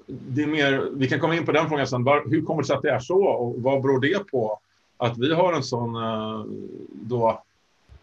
det 0.07 0.43
är 0.43 0.47
mer, 0.47 0.89
vi 0.93 1.07
kan 1.07 1.19
komma 1.19 1.35
in 1.35 1.45
på 1.45 1.51
den 1.51 1.69
frågan 1.69 1.87
sen. 1.87 2.03
Var, 2.03 2.23
hur 2.29 2.41
kommer 2.41 2.61
det 2.61 2.67
sig 2.67 2.75
att 2.75 2.81
det 2.81 2.91
är 2.91 2.99
så 2.99 3.23
och 3.23 3.61
vad 3.61 3.81
beror 3.81 3.99
det 3.99 4.27
på? 4.27 4.59
Att 4.97 5.17
vi 5.17 5.33
har 5.33 5.53
en 5.53 5.63
sån 5.63 5.93
då, 6.91 7.43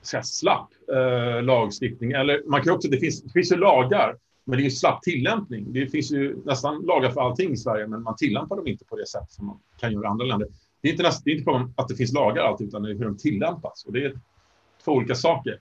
ska 0.02 0.22
slapp 0.22 0.68
eh, 0.92 1.42
lagstiftning. 1.42 2.12
Eller 2.12 2.42
man 2.46 2.62
kan 2.62 2.74
också, 2.74 2.88
det 2.88 2.98
finns, 2.98 3.22
det 3.22 3.32
finns 3.32 3.52
ju 3.52 3.56
lagar 3.56 4.16
men 4.44 4.56
det 4.56 4.62
är 4.62 4.64
ju 4.64 4.70
slapp 4.70 5.02
tillämpning. 5.02 5.72
Det 5.72 5.86
finns 5.86 6.12
ju 6.12 6.36
nästan 6.44 6.82
lagar 6.82 7.10
för 7.10 7.20
allting 7.20 7.52
i 7.52 7.56
Sverige, 7.56 7.86
men 7.86 8.02
man 8.02 8.16
tillämpar 8.16 8.56
dem 8.56 8.66
inte 8.66 8.84
på 8.84 8.96
det 8.96 9.06
sätt 9.06 9.26
som 9.28 9.46
man 9.46 9.58
kan 9.80 9.92
göra 9.92 10.04
i 10.04 10.06
andra 10.06 10.24
länder. 10.24 10.48
Det 10.80 10.88
är 10.88 10.92
inte, 10.92 11.02
nästan, 11.02 11.22
det 11.24 11.30
är 11.30 11.36
inte 11.38 11.50
om 11.50 11.74
att 11.76 11.88
det 11.88 11.96
finns 11.96 12.12
lagar 12.12 12.42
alltid, 12.42 12.68
utan 12.68 12.82
det 12.82 12.90
är 12.90 12.94
hur 12.94 13.04
de 13.04 13.16
tillämpas. 13.16 13.84
Och 13.86 13.92
det 13.92 14.04
är 14.04 14.18
två 14.84 14.92
olika 14.92 15.14
saker. 15.14 15.58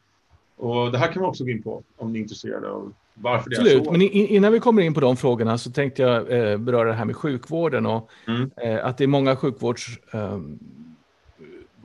Och 0.56 0.92
det 0.92 0.98
här 0.98 1.12
kan 1.12 1.22
man 1.22 1.30
också 1.30 1.44
gå 1.44 1.50
in 1.50 1.64
på 1.64 1.84
om 1.98 2.14
ni 2.14 2.20
är 2.20 2.22
intresserade 2.22 2.70
av 2.70 2.94
varför 3.14 3.50
det 3.50 3.56
Absolut. 3.56 3.82
är 3.82 3.86
så. 3.86 3.92
Men 3.92 4.02
innan 4.02 4.52
vi 4.52 4.60
kommer 4.60 4.82
in 4.82 4.94
på 4.94 5.00
de 5.00 5.18
frågorna 5.18 5.58
så 5.58 5.72
tänkte 5.72 6.02
jag 6.02 6.32
eh, 6.32 6.58
beröra 6.58 6.90
det 6.90 6.96
här 6.96 7.06
med 7.06 7.16
sjukvården 7.16 7.86
och 7.86 8.10
mm. 8.28 8.52
eh, 8.58 8.86
att 8.86 8.98
det 8.98 9.04
är 9.04 9.08
många 9.08 9.36
sjukvårds, 9.36 10.00
eh, 10.14 10.40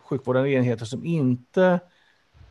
sjukvårdande 0.03 0.51
enheter 0.51 0.85
som 0.85 1.05
inte 1.05 1.81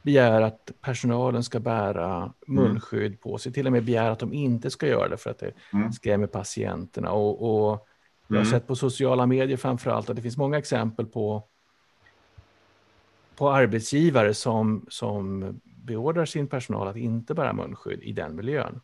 begär 0.08 0.42
att 0.42 0.72
personalen 0.82 1.44
ska 1.44 1.60
bära 1.60 2.16
mm. 2.16 2.34
munskydd 2.48 3.22
på 3.22 3.38
sig, 3.38 3.54
till 3.54 3.66
och 3.66 3.72
med 3.72 3.84
begär 3.84 4.10
att 4.10 4.20
de 4.20 4.34
inte 4.34 4.72
ska 4.72 4.88
göra 4.88 5.10
det 5.10 5.18
för 5.18 5.30
att 5.30 5.40
det 5.40 5.52
mm. 5.74 5.92
skrämmer 5.92 6.28
patienterna. 6.28 7.12
Och, 7.12 7.42
och 7.42 7.88
jag 8.28 8.36
har 8.36 8.42
mm. 8.42 8.52
sett 8.52 8.68
på 8.68 8.76
sociala 8.76 9.26
medier 9.26 9.58
framför 9.58 9.92
allt 9.92 10.10
att 10.10 10.16
det 10.16 10.22
finns 10.22 10.38
många 10.38 10.58
exempel 10.58 11.06
på, 11.06 11.44
på 13.36 13.50
arbetsgivare 13.50 14.34
som, 14.34 14.86
som 14.90 15.56
beordrar 15.64 16.26
sin 16.26 16.48
personal 16.48 16.88
att 16.88 16.98
inte 16.98 17.34
bära 17.34 17.54
munskydd 17.54 18.00
i 18.04 18.12
den 18.12 18.36
miljön. 18.36 18.82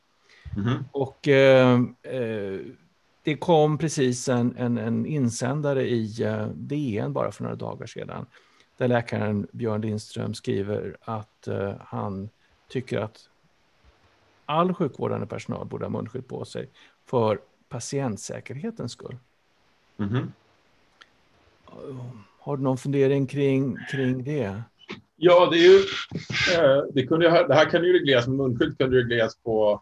Mm. 0.57 0.83
Och 0.91 1.27
eh, 1.27 1.81
eh, 2.03 2.59
det 3.23 3.35
kom 3.35 3.77
precis 3.77 4.29
en, 4.29 4.55
en, 4.57 4.77
en 4.77 5.05
insändare 5.05 5.89
i 5.89 6.23
eh, 6.23 6.47
DN 6.47 7.13
bara 7.13 7.31
för 7.31 7.43
några 7.43 7.55
dagar 7.55 7.85
sedan 7.85 8.25
där 8.83 8.87
läkaren 8.87 9.47
Björn 9.51 9.81
Lindström 9.81 10.33
skriver 10.33 10.97
att 11.01 11.47
uh, 11.47 11.73
han 11.79 12.29
tycker 12.67 12.99
att 12.99 13.29
all 14.45 14.73
sjukvårdande 14.73 15.27
personal 15.27 15.65
borde 15.65 15.85
ha 15.85 15.89
munskydd 15.89 16.27
på 16.27 16.45
sig 16.45 16.69
för 17.05 17.39
patientsäkerhetens 17.69 18.91
skull. 18.91 19.17
Mm 19.97 20.11
-hmm. 20.11 20.27
Har 22.39 22.57
du 22.57 22.63
någon 22.63 22.77
fundering 22.77 23.27
kring, 23.27 23.77
kring 23.91 24.23
det? 24.23 24.63
Ja, 25.15 25.49
det, 25.51 25.57
är 25.57 25.69
ju, 25.69 25.77
eh, 26.55 26.83
det, 26.93 27.07
kunde, 27.07 27.47
det 27.47 27.53
här 27.53 27.69
kan 27.69 27.83
ju 27.83 27.93
regleras, 27.93 28.27
munskydd 28.27 28.77
kan 28.77 28.91
regleras 28.91 29.37
på 29.37 29.81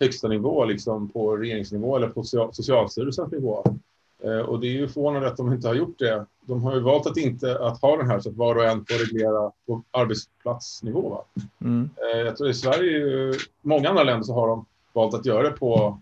högsta 0.00 0.28
nivå, 0.28 0.64
liksom 0.64 1.08
på 1.08 1.36
regeringsnivå 1.36 1.96
eller 1.96 2.08
på 2.08 2.24
Socialstyrelsens 2.52 3.32
nivå. 3.32 3.78
Eh, 4.26 4.38
och 4.38 4.60
det 4.60 4.66
är 4.66 4.72
ju 4.72 4.88
förvånande 4.88 5.28
att 5.28 5.36
de 5.36 5.52
inte 5.52 5.68
har 5.68 5.74
gjort 5.74 5.98
det. 5.98 6.26
De 6.40 6.62
har 6.62 6.74
ju 6.74 6.80
valt 6.80 7.06
att 7.06 7.16
inte 7.16 7.58
att 7.58 7.80
ha 7.80 7.96
den 7.96 8.10
här 8.10 8.20
så 8.20 8.28
att 8.28 8.36
var 8.36 8.56
och 8.56 8.64
en 8.64 8.86
får 8.86 8.98
reglera 8.98 9.52
på 9.66 9.82
arbetsplatsnivå. 9.90 11.22
Mm. 11.60 11.90
Eh, 11.96 12.20
jag 12.20 12.36
tror 12.36 12.50
i 12.50 12.54
Sverige, 12.54 13.32
många 13.62 13.88
andra 13.88 14.02
länder 14.02 14.22
så 14.22 14.34
har 14.34 14.48
de 14.48 14.66
valt 14.92 15.14
att 15.14 15.26
göra 15.26 15.42
det 15.42 15.50
på 15.50 16.00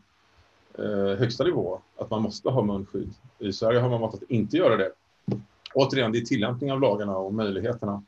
eh, 0.79 1.19
högsta 1.19 1.45
nivå, 1.45 1.81
att 1.97 2.11
man 2.11 2.23
måste 2.23 2.49
ha 2.49 2.63
munskydd. 2.63 3.15
I 3.39 3.53
Sverige 3.53 3.81
har 3.81 3.89
man 3.89 4.01
valt 4.01 4.15
att 4.15 4.31
inte 4.31 4.57
göra 4.57 4.77
det. 4.77 4.91
Återigen, 5.75 6.13
det 6.13 6.19
är 6.19 6.25
tillämpning 6.25 6.73
av 6.73 6.81
lagarna 6.81 7.17
och 7.17 7.35
möjligheterna. 7.35 8.03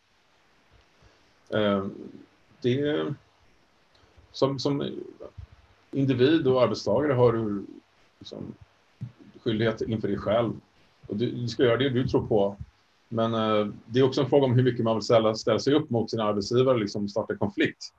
det 2.62 3.06
som, 4.32 4.58
som 4.58 5.00
individ 5.90 6.46
och 6.46 6.62
arbetstagare 6.62 7.12
har 7.12 7.32
du 7.32 7.66
liksom, 8.18 8.54
skyldighet 9.46 9.80
inför 9.80 10.08
dig 10.08 10.18
själv. 10.18 10.52
Och 11.06 11.16
du, 11.16 11.30
du 11.30 11.48
ska 11.48 11.62
göra 11.62 11.76
det 11.76 11.88
du 11.88 12.08
tror 12.08 12.26
på. 12.26 12.56
Men 13.08 13.34
uh, 13.34 13.72
det 13.86 13.98
är 14.00 14.04
också 14.04 14.20
en 14.20 14.28
fråga 14.28 14.44
om 14.44 14.54
hur 14.54 14.62
mycket 14.62 14.84
man 14.84 14.96
vill 14.96 15.02
ställa, 15.02 15.34
ställa 15.34 15.58
sig 15.58 15.74
upp 15.74 15.90
mot 15.90 16.10
sin 16.10 16.20
arbetsgivare, 16.20 16.78
liksom 16.78 17.08
starta 17.08 17.36
konflikt. 17.36 17.92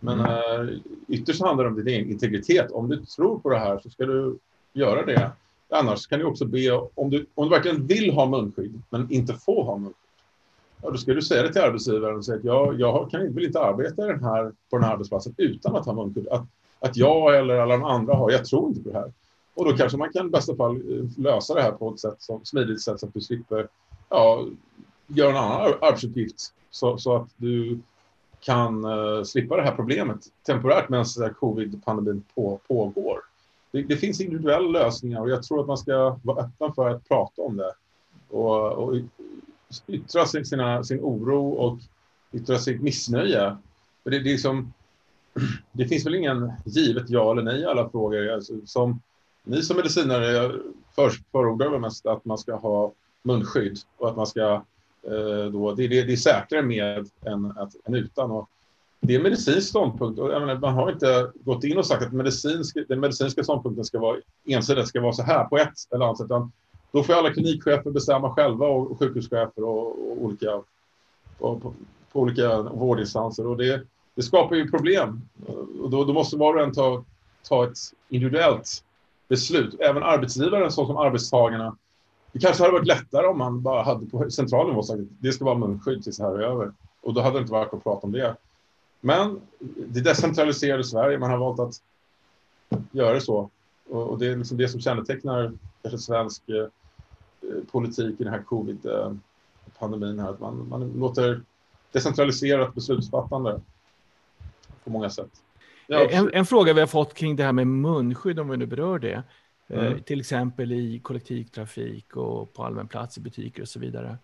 Men 0.00 0.20
uh, 0.20 0.70
ytterst 1.08 1.42
handlar 1.42 1.64
det 1.64 1.70
om 1.70 1.84
din 1.84 2.10
integritet. 2.10 2.70
Om 2.70 2.88
du 2.88 2.96
tror 2.96 3.38
på 3.38 3.50
det 3.50 3.58
här 3.58 3.80
så 3.82 3.90
ska 3.90 4.06
du 4.06 4.38
göra 4.72 5.06
det. 5.06 5.30
Annars 5.70 6.06
kan 6.06 6.18
du 6.18 6.24
också 6.24 6.44
be, 6.44 6.70
om 6.94 7.10
du, 7.10 7.26
om 7.34 7.44
du 7.44 7.50
verkligen 7.50 7.86
vill 7.86 8.12
ha 8.12 8.26
munskydd 8.26 8.82
men 8.90 9.10
inte 9.10 9.34
får 9.34 9.64
ha 9.64 9.76
munskydd, 9.76 9.96
ja, 10.82 10.90
då 10.90 10.96
ska 10.96 11.14
du 11.14 11.22
säga 11.22 11.42
det 11.42 11.52
till 11.52 11.62
arbetsgivaren 11.62 12.16
och 12.16 12.24
säga 12.24 12.38
att 12.38 12.44
jag, 12.44 12.80
jag 12.80 13.10
kan, 13.10 13.34
vill 13.34 13.44
inte 13.44 13.60
arbeta 13.60 14.06
den 14.06 14.24
här, 14.24 14.52
på 14.70 14.76
den 14.76 14.84
här 14.84 14.92
arbetsplatsen 14.92 15.34
utan 15.36 15.76
att 15.76 15.86
ha 15.86 15.92
munskydd. 15.92 16.28
Att, 16.28 16.46
att 16.80 16.96
jag 16.96 17.36
eller 17.36 17.54
alla 17.54 17.76
de 17.76 17.84
andra 17.84 18.14
har, 18.14 18.30
jag 18.30 18.44
tror 18.44 18.68
inte 18.68 18.82
på 18.82 18.90
det 18.90 18.98
här. 18.98 19.12
Och 19.54 19.64
då 19.64 19.76
kanske 19.76 19.98
man 19.98 20.12
kan 20.12 20.26
i 20.26 20.30
bästa 20.30 20.56
fall 20.56 20.76
eh, 20.76 21.20
lösa 21.22 21.54
det 21.54 21.62
här 21.62 21.72
på 21.72 21.90
ett 21.90 22.00
sätt 22.00 22.16
som, 22.18 22.44
smidigt 22.44 22.82
sätt 22.82 23.00
så 23.00 23.06
att 23.06 23.14
du 23.14 23.20
slipper 23.20 23.68
ja, 24.08 24.46
göra 25.06 25.30
en 25.30 25.36
annan 25.36 25.74
arbetsuppgift 25.80 26.54
så, 26.70 26.98
så 26.98 27.16
att 27.16 27.28
du 27.36 27.78
kan 28.40 28.84
uh, 28.84 29.22
slippa 29.22 29.56
det 29.56 29.62
här 29.62 29.76
problemet 29.76 30.18
temporärt 30.46 30.88
medan 30.88 31.06
eh, 31.22 31.28
covid-pandemin 31.28 32.22
på, 32.34 32.60
pågår. 32.68 33.20
Det, 33.70 33.82
det, 33.82 33.96
finns 33.96 34.20
individuella 34.20 34.68
lösningar 34.68 35.20
och 35.20 35.30
jag 35.30 35.42
tror 35.42 35.60
att 35.60 35.66
man 35.66 35.78
ska 35.78 36.18
vara 36.22 36.44
öppen 36.44 36.72
för 36.74 36.88
att 36.88 37.08
prata 37.08 37.42
om 37.42 37.56
det. 37.56 37.72
Och, 38.28 38.72
och 38.72 38.96
yttra 39.86 40.26
sin, 40.26 40.46
sina, 40.46 40.84
sin 40.84 41.00
oro 41.00 41.48
och 41.48 41.78
yttra 42.32 42.58
sitt 42.58 42.82
missnöje. 42.82 43.56
För 44.02 44.10
det, 44.10 44.18
det, 44.18 44.30
är 44.30 44.32
liksom, 44.32 44.72
det 45.72 45.86
finns 45.86 46.06
väl 46.06 46.14
ingen 46.14 46.52
givet 46.64 47.10
ja 47.10 47.32
eller 47.32 47.42
nej 47.42 47.60
i 47.60 47.66
alla 47.66 47.88
frågor. 47.88 48.28
Alltså, 48.28 48.54
som, 48.64 49.00
ni 49.42 49.62
som 49.62 49.76
medicinare 49.76 50.52
för, 50.94 51.10
förordar 51.32 51.68
väl 51.68 51.80
mest 51.80 52.06
att 52.06 52.24
man 52.24 52.38
ska 52.38 52.56
ha 52.56 52.92
munskydd 53.22 53.78
och 53.98 54.08
att 54.08 54.16
man 54.16 54.26
ska 54.26 54.62
eh, 55.02 55.44
då, 55.52 55.74
det, 55.74 55.88
det, 55.88 56.02
det 56.02 56.12
är 56.12 56.16
säkrare 56.16 56.62
med 56.62 57.08
än, 57.24 57.52
att, 57.56 57.76
än 57.84 57.94
utan. 57.94 58.30
Och 58.30 58.48
det 59.00 59.14
är 59.14 59.16
en 59.16 59.22
medicinsk 59.22 59.68
ståndpunkt. 59.68 60.20
Och, 60.20 60.28
menar, 60.28 60.58
man 60.58 60.74
har 60.74 60.92
inte 60.92 61.30
gått 61.34 61.64
in 61.64 61.78
och 61.78 61.86
sagt 61.86 62.02
att 62.02 62.12
medicinsk, 62.12 62.76
den 62.88 63.00
medicinska 63.00 63.44
ståndpunkten 63.44 63.84
ska 63.84 63.98
vara 63.98 64.16
ensidigt, 64.44 64.88
ska 64.88 65.00
vara 65.00 65.12
så 65.12 65.22
här 65.22 65.44
på 65.44 65.58
ett 65.58 65.74
eller 65.94 66.04
annat 66.04 66.18
sätt. 66.18 66.28
Då 66.92 67.02
får 67.02 67.12
alla 67.12 67.32
klinikchefer 67.32 67.90
bestämma 67.90 68.34
själva 68.34 68.66
och 68.66 68.98
sjukhuschefer 68.98 69.64
och, 69.64 69.86
och 69.86 70.22
olika, 70.22 70.54
och, 71.38 71.62
på, 71.62 71.74
på, 72.12 72.20
olika 72.20 72.62
vårdinstanser. 72.62 73.46
Och 73.46 73.56
det, 73.56 73.82
det 74.14 74.22
skapar 74.22 74.56
ju 74.56 74.70
problem. 74.70 75.22
Och 75.82 75.90
då, 75.90 76.04
då 76.04 76.12
måste 76.12 76.36
var 76.36 76.54
och 76.54 76.62
en 76.62 76.72
ta, 76.72 77.04
ta 77.48 77.64
ett 77.64 77.78
individuellt 78.08 78.84
beslut. 79.32 79.80
Även 79.80 80.02
arbetsgivaren, 80.02 80.72
så 80.72 80.86
som 80.86 80.96
arbetstagarna. 80.96 81.76
Det 82.32 82.38
kanske 82.38 82.62
hade 82.62 82.72
varit 82.72 82.86
lättare 82.86 83.26
om 83.26 83.38
man 83.38 83.62
bara 83.62 83.82
hade 83.82 84.06
på 84.06 84.30
central 84.30 84.68
nivå 84.68 84.82
sagt 84.82 85.00
att 85.00 85.06
det 85.18 85.32
ska 85.32 85.44
vara 85.44 85.58
munskydd 85.58 86.02
tills 86.02 86.16
det 86.16 86.24
här 86.24 86.34
är 86.34 86.42
över. 86.42 86.72
Och 87.00 87.14
då 87.14 87.20
hade 87.20 87.38
det 87.38 87.40
inte 87.40 87.52
varit 87.52 87.74
att 87.74 87.84
prata 87.84 88.06
om 88.06 88.12
det. 88.12 88.36
Men 89.00 89.40
det 89.88 90.00
decentraliserade 90.00 90.84
Sverige, 90.84 91.18
man 91.18 91.30
har 91.30 91.38
valt 91.38 91.60
att 91.60 91.74
göra 92.90 93.14
det 93.14 93.20
så. 93.20 93.50
Och, 93.88 94.18
det 94.18 94.26
är 94.26 94.36
liksom 94.36 94.56
det 94.56 94.68
som 94.68 94.80
kännetecknar 94.80 95.52
kanske 95.82 95.98
svensk 95.98 96.48
eh, 96.48 96.66
politik 97.70 98.20
i 98.20 98.24
den 98.24 98.32
här 98.32 98.42
covid-pandemin. 98.42 100.18
Här, 100.18 100.30
att 100.30 100.40
man, 100.40 100.68
man 100.68 100.92
låter 100.92 101.42
decentraliserat 101.92 102.74
beslutsfattande 102.74 103.60
på 104.84 104.90
många 104.90 105.10
sätt. 105.10 105.30
Ja, 105.86 106.08
en, 106.10 106.30
en, 106.34 106.46
fråga 106.46 106.72
vi 106.72 106.80
har 106.80 106.86
fått 106.86 107.14
kring 107.14 107.36
det 107.36 107.44
här 107.44 107.52
med 107.52 107.66
munskydd, 107.66 108.38
om 108.38 108.48
vi 108.48 108.56
nu 108.56 108.66
berör 108.66 108.98
det. 108.98 109.22
Eh, 109.68 109.86
mm. 109.86 110.02
till 110.02 110.20
exempel 110.20 110.72
i 110.72 110.98
kollektivtrafik 110.98 112.16
och 112.16 112.52
på 112.52 112.64
allmän 112.64 112.88
plats 112.88 113.18
i 113.18 113.20
butiker 113.20 113.62
och 113.62 113.68
så 113.68 113.78
vidare. 113.78 114.18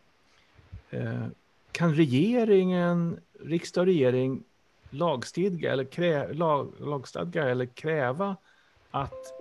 Eh, 0.91 1.27
kan 1.73 1.95
regeringen, 1.95 3.21
riksdag 3.41 3.83
och 3.83 3.87
regering 3.87 4.45
lagstadga 4.91 5.73
eller, 5.73 5.85
krä, 5.85 6.33
lag, 6.33 6.73
lagstadga 6.79 7.49
eller 7.49 7.67
kräva 7.67 8.37
att 8.91 9.35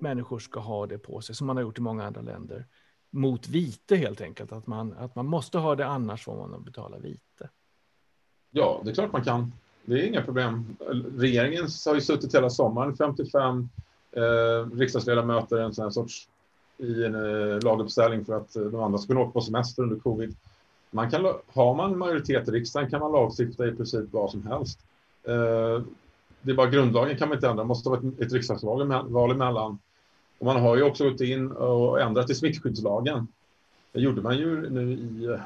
människor 0.00 0.38
ska 0.38 0.60
ha 0.60 0.86
det 0.86 0.98
på 0.98 1.20
sig, 1.20 1.34
som 1.34 1.46
man 1.46 1.56
har 1.56 1.62
gjort 1.62 1.78
i 1.78 1.80
många 1.80 2.06
andra 2.06 2.20
länder, 2.20 2.66
mot 3.10 3.48
vite 3.48 3.96
helt 3.96 4.20
enkelt. 4.20 4.52
Att 4.52 4.66
man, 4.66 4.92
att 4.92 5.14
man 5.14 5.26
måste 5.26 5.58
ha 5.58 5.74
det, 5.74 5.86
annars 5.86 6.24
får 6.24 6.48
man 6.48 6.62
betala 6.62 6.98
vite. 6.98 7.50
Ja, 8.50 8.80
det 8.84 8.90
är 8.90 8.94
klart 8.94 9.12
man 9.12 9.24
kan. 9.24 9.52
Det 9.88 10.02
är 10.02 10.06
inga 10.06 10.22
problem. 10.22 10.76
Regeringen 11.16 11.68
har 11.86 11.94
ju 11.94 12.00
suttit 12.00 12.34
hela 12.34 12.50
sommaren, 12.50 12.96
55 12.96 13.68
eh, 14.12 14.76
riksdagsledamöter, 14.78 15.58
en 15.58 15.74
sån 15.74 15.82
här 15.82 15.90
sorts 15.90 16.28
i 16.78 17.04
en 17.04 17.14
eh, 17.14 17.60
laguppställning 17.60 18.24
för 18.24 18.36
att 18.36 18.56
eh, 18.56 18.62
de 18.62 18.82
andra 18.82 18.98
skulle 18.98 19.20
åka 19.20 19.30
på 19.30 19.40
semester 19.40 19.82
under 19.82 19.96
covid. 19.96 20.36
Man 20.90 21.10
kan, 21.10 21.34
har 21.46 21.74
man 21.74 21.98
majoritet 21.98 22.48
i 22.48 22.50
riksdagen 22.50 22.90
kan 22.90 23.00
man 23.00 23.12
lagstifta 23.12 23.68
i 23.68 23.72
princip 23.72 24.04
vad 24.10 24.30
som 24.30 24.46
helst. 24.46 24.78
Eh, 25.24 25.82
det 26.42 26.50
är 26.50 26.54
bara 26.54 26.70
grundlagen 26.70 27.16
kan 27.16 27.28
man 27.28 27.36
inte 27.36 27.48
ändra, 27.48 27.62
det 27.62 27.68
måste 27.68 27.88
vara 27.88 28.00
ett, 28.00 28.20
ett 28.20 28.32
riksdagsval 28.32 29.30
emellan. 29.30 29.78
Och 30.38 30.46
man 30.46 30.60
har 30.60 30.76
ju 30.76 30.82
också 30.82 31.10
gått 31.10 31.20
in 31.20 31.50
och 31.50 32.00
ändrat 32.00 32.30
i 32.30 32.34
smittskyddslagen. 32.34 33.28
Det 33.92 34.00
gjorde 34.00 34.22
man 34.22 34.38
ju 34.38 34.70
nu 34.70 34.92
i 34.92 35.24
eh, 35.24 35.40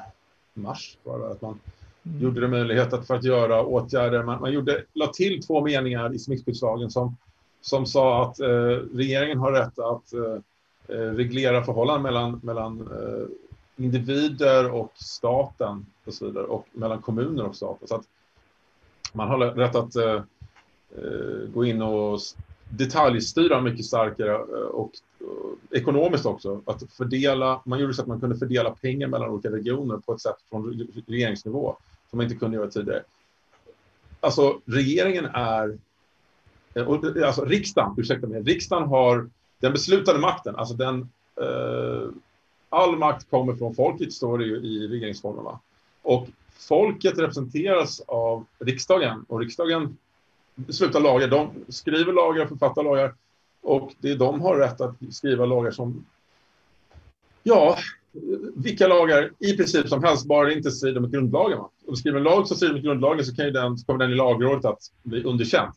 mars, 0.54 0.98
bara, 1.04 1.32
att 1.32 1.42
man 1.42 1.58
mm. 2.06 2.22
gjorde 2.22 2.40
det 2.40 2.48
möjlighet 2.48 2.92
att 2.92 3.06
för 3.06 3.14
att 3.14 3.24
göra 3.24 3.64
åtgärder. 3.64 4.22
Man, 4.22 4.40
man 4.40 4.52
gjorde, 4.52 4.84
la 4.92 5.06
till 5.06 5.42
två 5.42 5.64
meningar 5.64 6.14
i 6.14 6.18
smittskyddslagen 6.18 6.90
som, 6.90 7.16
som 7.60 7.86
sa 7.86 8.24
att 8.24 8.40
eh, 8.40 8.78
regeringen 8.94 9.38
har 9.38 9.52
rätt 9.52 9.78
att 9.78 10.12
eh, 10.12 10.38
eh, 10.96 11.12
reglera 11.12 11.64
förhållanden 11.64 12.02
mellan, 12.02 12.40
mellan 12.42 12.80
eh, 12.80 13.26
individer 13.84 14.70
och 14.70 14.92
staten 14.94 15.86
och 16.04 16.14
så 16.14 16.26
vidare, 16.26 16.44
och 16.44 16.66
mellan 16.72 17.02
kommuner 17.02 17.44
och 17.44 17.56
staten. 17.56 17.88
Så 17.88 17.94
att 17.94 18.04
man 19.12 19.28
har 19.28 19.38
rätt 19.38 19.74
att 19.74 19.96
eh, 19.96 20.22
eh 20.96 21.48
gå 21.54 21.64
in 21.64 21.82
och 21.82 22.20
detaljstyra 22.68 23.60
mycket 23.60 23.84
starkare 23.84 24.34
eh, 24.34 24.68
och, 24.68 24.90
och, 25.20 25.76
ekonomiskt 25.76 26.26
också. 26.26 26.60
Att 26.64 26.92
fördela, 26.92 27.62
man 27.64 27.78
gjorde 27.78 27.94
så 27.94 28.02
att 28.02 28.08
man 28.08 28.20
kunde 28.20 28.36
fördela 28.36 28.70
pengar 28.70 29.08
mellan 29.08 29.30
olika 29.30 29.50
regioner 29.50 29.96
på 29.96 30.12
ett 30.12 30.20
sätt 30.20 30.36
från 30.50 30.88
regeringsnivå 31.06 31.76
som 32.12 32.16
man 32.16 32.24
inte 32.24 32.36
kunde 32.36 32.56
göra 32.56 32.70
tidigare. 32.70 33.02
Alltså 34.20 34.60
regeringen 34.64 35.24
är, 35.24 35.78
eh, 36.74 36.82
eh, 36.82 37.26
alltså 37.26 37.44
riksdagen, 37.44 37.94
ursäkta 37.98 38.26
mig, 38.26 38.42
riksdagen 38.42 38.88
har 38.88 39.30
den 39.60 39.72
beslutande 39.72 40.20
makten, 40.20 40.56
alltså 40.56 40.74
den 40.74 41.08
eh, 41.40 42.08
all 42.68 42.96
makt 42.98 43.30
kommer 43.30 43.54
från 43.54 43.74
folket, 43.74 44.12
står 44.12 44.38
det 44.38 44.44
ju 44.44 44.56
i 44.56 44.88
regeringsformen. 44.88 45.44
Va? 45.44 45.60
Och 46.02 46.28
folket 46.52 47.18
representeras 47.18 48.00
av 48.00 48.44
riksdagen 48.58 49.24
och 49.28 49.40
riksdagen 49.40 49.96
beslutar 50.54 51.00
lagar. 51.00 51.28
De 51.28 51.50
skriver 51.68 52.12
lagar, 52.12 52.46
författar 52.46 52.82
lagar 52.82 53.14
och 53.60 53.92
det 53.98 54.10
är 54.10 54.16
de 54.16 54.40
har 54.40 54.56
rätt 54.56 54.80
att 54.80 54.94
skriva 55.10 55.46
lagar 55.46 55.70
som 55.70 56.04
ja, 57.42 57.76
vilka 58.54 58.88
lagar 58.88 59.30
i 59.38 59.56
princip 59.56 59.88
som 59.88 60.04
helst, 60.04 60.26
bara 60.26 60.46
det 60.46 60.54
inte 60.54 60.70
strider 60.70 61.00
mot 61.00 61.10
grundlagen. 61.10 61.58
Om 61.58 61.70
du 61.86 61.96
skriver 61.96 62.18
en 62.18 62.24
lag 62.24 62.48
som 62.48 62.56
strider 62.56 62.74
mot 62.74 62.82
grundlagen 62.82 63.24
så 63.24 63.34
kan 63.34 63.44
ju 63.44 63.50
den, 63.50 63.76
kommer 63.76 63.98
den 63.98 64.10
i 64.10 64.14
lagrådet 64.14 64.64
att 64.64 64.78
bli 65.02 65.24
underkänd. 65.24 65.72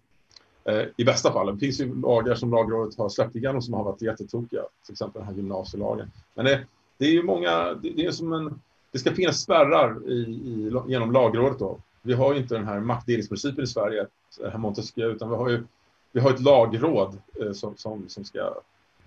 Eh, 0.63 0.83
I 0.97 1.05
bästa 1.05 1.33
fall. 1.33 1.53
Det 1.53 1.59
finns 1.59 1.79
ju 1.79 2.01
lagar 2.01 2.35
som 2.35 2.51
lagrådet 2.51 2.97
har 2.97 3.09
släppt 3.09 3.35
igenom 3.35 3.61
som 3.61 3.73
har 3.73 3.83
varit 3.83 4.01
jättetokiga, 4.01 4.61
till 4.85 4.91
exempel 4.91 5.19
den 5.19 5.27
här 5.27 5.35
gymnasielagen. 5.35 6.11
Men 6.33 6.45
det, 6.45 6.65
det 6.97 7.05
är 7.05 7.11
ju 7.11 7.23
många, 7.23 7.73
det, 7.73 7.89
det 7.89 8.05
är 8.05 8.11
som 8.11 8.33
en 8.33 8.59
det 8.95 8.99
ska 8.99 9.13
finnas 9.13 9.41
spärrar 9.41 10.09
i, 10.09 10.13
i, 10.21 10.71
genom 10.87 11.11
lagrådet. 11.11 11.59
Då. 11.59 11.79
Vi 12.01 12.13
har 12.13 12.33
ju 12.33 12.39
inte 12.39 12.55
den 12.55 12.67
här 12.67 12.79
maktdelningsprincipen 12.79 13.63
i 13.63 13.67
Sverige, 13.67 14.07
eh, 14.43 14.49
här 14.49 14.57
Montesquieu, 14.57 15.11
utan 15.11 15.29
vi 15.29 15.35
har 15.35 15.49
ju 15.49 15.63
vi 16.11 16.19
har 16.21 16.29
ett 16.29 16.41
lagråd 16.41 17.17
eh, 17.41 17.51
som, 17.51 17.77
som, 17.77 18.09
som 18.09 18.23
ska 18.23 18.53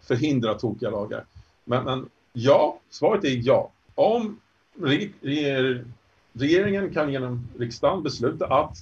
förhindra 0.00 0.54
tokiga 0.54 0.90
lagar. 0.90 1.24
Men, 1.64 1.84
men 1.84 2.08
ja, 2.32 2.80
svaret 2.90 3.24
är 3.24 3.40
ja. 3.42 3.72
Om 3.94 4.40
regeringen 6.32 6.94
kan 6.94 7.12
genom 7.12 7.48
riksdagen 7.58 8.02
besluta 8.02 8.46
att 8.46 8.76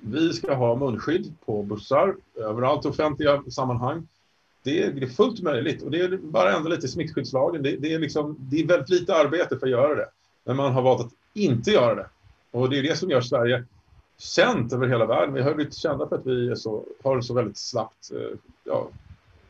vi 0.00 0.32
ska 0.32 0.54
ha 0.54 0.76
munskydd 0.76 1.34
på 1.46 1.62
bussar 1.62 2.16
överallt 2.36 2.84
i 2.84 2.88
offentliga 2.88 3.42
sammanhang 3.50 4.06
det 4.62 4.82
är, 4.82 4.92
det 4.92 5.06
är 5.06 5.10
fullt 5.10 5.42
möjligt 5.42 5.82
och 5.82 5.90
det 5.90 6.00
är 6.00 6.16
bara 6.16 6.56
ändå 6.56 6.68
lite 6.68 6.86
i 6.86 6.88
smittskyddslagen. 6.88 7.62
Det, 7.62 7.76
det, 7.76 7.94
är 7.94 7.98
liksom, 7.98 8.36
det 8.38 8.56
är 8.60 8.66
väldigt 8.66 8.88
lite 8.88 9.14
arbete 9.14 9.58
för 9.58 9.66
att 9.66 9.70
göra 9.70 9.94
det. 9.94 10.08
Men 10.44 10.56
man 10.56 10.72
har 10.72 10.82
valt 10.82 11.00
att 11.00 11.12
inte 11.34 11.70
göra 11.70 11.94
det. 11.94 12.06
Och 12.50 12.70
det 12.70 12.78
är 12.78 12.82
det 12.82 12.96
som 12.96 13.10
gör 13.10 13.20
Sverige 13.20 13.64
känt 14.18 14.72
över 14.72 14.86
hela 14.86 15.06
världen. 15.06 15.34
Vi 15.34 15.42
har 15.42 15.54
blivit 15.54 15.74
kända 15.74 16.08
för 16.08 16.16
att 16.16 16.26
vi 16.26 16.56
så, 16.56 16.84
har 17.02 17.20
så 17.20 17.34
väldigt 17.34 17.56
slappt 17.56 18.10
eh, 18.12 18.38
ja, 18.64 18.88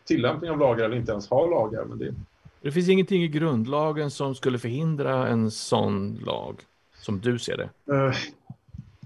tillämpning 0.05 0.51
av 0.51 0.59
lagar 0.59 0.85
eller 0.85 0.97
inte 0.97 1.12
ens 1.12 1.31
har 1.31 1.51
lagar. 1.51 1.85
Men 1.85 1.99
det 1.99 2.14
det 2.62 2.72
finns 2.72 2.88
ingenting 2.88 3.22
i 3.22 3.29
grundlagen 3.29 4.11
som 4.11 4.35
skulle 4.35 4.59
förhindra 4.59 5.29
en 5.29 5.51
sån 5.51 6.14
lag, 6.14 6.57
som 6.94 7.20
du 7.20 7.38
ser 7.38 7.57
det? 7.57 7.92
Uh, 7.92 8.14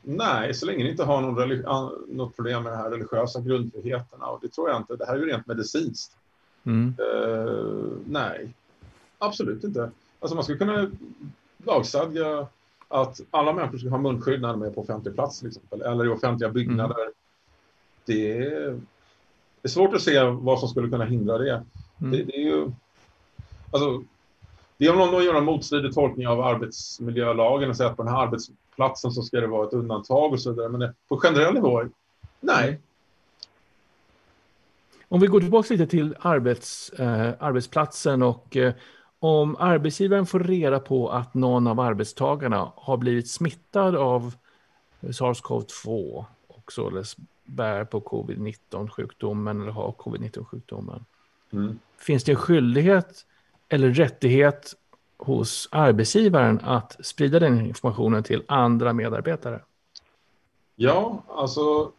nej, 0.02 0.54
så 0.54 0.66
länge 0.66 0.84
ni 0.84 0.90
inte 0.90 1.04
har 1.04 1.20
någon 1.20 1.88
något 2.16 2.36
problem 2.36 2.62
med 2.62 2.72
de 2.72 2.76
här 2.76 2.90
religiösa 2.90 3.40
grundfriheterna. 3.40 4.26
Och 4.26 4.38
det 4.42 4.48
tror 4.48 4.68
jag 4.68 4.80
inte. 4.80 4.96
Det 4.96 5.06
här 5.06 5.14
är 5.14 5.18
ju 5.18 5.26
rent 5.26 5.46
medicinskt. 5.46 6.16
Mm. 6.64 6.94
Uh, 7.00 7.92
nej, 8.06 8.54
absolut 9.18 9.64
inte. 9.64 9.90
Alltså 10.20 10.34
man 10.34 10.44
skulle 10.44 10.58
kunna 10.58 10.90
lagstadga 11.64 12.46
att 12.88 13.20
alla 13.30 13.52
människor 13.52 13.78
ska 13.78 13.88
ha 13.88 13.98
munskydd 13.98 14.40
när 14.40 14.48
de 14.48 14.62
är 14.62 14.70
på 14.70 14.80
offentlig 14.80 15.14
plats 15.14 15.38
till 15.38 15.48
exempel, 15.48 15.82
eller 15.82 16.04
i 16.04 16.08
offentliga 16.08 16.50
byggnader. 16.50 17.02
Mm. 17.02 17.12
Det, 18.04 18.38
är, 18.38 18.70
det, 19.62 19.68
är, 19.68 19.68
svårt 19.68 19.94
att 19.94 20.02
se 20.02 20.22
vad 20.22 20.60
som 20.60 20.68
skulle 20.68 20.88
kunna 20.88 21.04
hindra 21.04 21.38
det. 21.38 21.64
Mm. 22.00 22.10
det, 22.10 22.22
det, 22.22 22.36
är 22.36 22.44
ju... 22.44 22.70
Alltså, 23.76 24.04
det 24.78 24.86
är 24.86 24.92
om 24.92 24.98
någon 24.98 25.24
gör 25.24 25.34
en 25.34 25.44
motstridig 25.44 25.92
tolkning 25.94 26.28
av 26.28 26.40
arbetsmiljölagen 26.40 27.70
och 27.70 27.76
säger 27.76 27.90
att 27.90 27.96
på 27.96 28.02
den 28.02 28.12
här 28.12 28.22
arbetsplatsen 28.22 29.10
så 29.10 29.22
ska 29.22 29.40
det 29.40 29.46
vara 29.46 29.66
ett 29.66 29.72
undantag 29.72 30.32
och 30.32 30.40
så 30.40 30.50
vidare. 30.50 30.68
Men 30.68 30.94
på 31.08 31.16
generell 31.16 31.54
nivå, 31.54 31.82
nej. 32.40 32.80
Om 35.08 35.20
vi 35.20 35.26
går 35.26 35.40
tillbaka 35.40 35.74
lite 35.74 35.86
till 35.86 36.16
arbets, 36.20 36.90
eh, 36.90 37.34
arbetsplatsen 37.38 38.22
och 38.22 38.56
eh, 38.56 38.74
om 39.18 39.56
arbetsgivaren 39.56 40.26
får 40.26 40.40
reda 40.40 40.80
på 40.80 41.10
att 41.10 41.34
någon 41.34 41.66
av 41.66 41.80
arbetstagarna 41.80 42.72
har 42.76 42.96
blivit 42.96 43.30
smittad 43.30 43.96
av 43.96 44.34
SARS-CoV-2 45.00 46.24
och 46.46 46.72
således 46.72 47.16
bär 47.44 47.84
på 47.84 48.00
covid-19-sjukdomen 48.00 49.62
eller 49.62 49.72
har 49.72 49.92
covid-19-sjukdomen. 49.92 51.04
Mm. 51.52 51.78
Finns 51.98 52.24
det 52.24 52.32
en 52.32 52.36
skyldighet 52.36 53.26
eller 53.68 53.90
rättighet 53.90 54.74
hos 55.18 55.68
arbetsgivaren 55.72 56.60
att 56.64 57.06
sprida 57.06 57.38
den 57.38 57.66
informationen 57.66 58.22
till 58.22 58.42
andra 58.48 58.92
medarbetare? 58.92 59.60
Ja, 60.76 61.22
alltså 61.28 61.92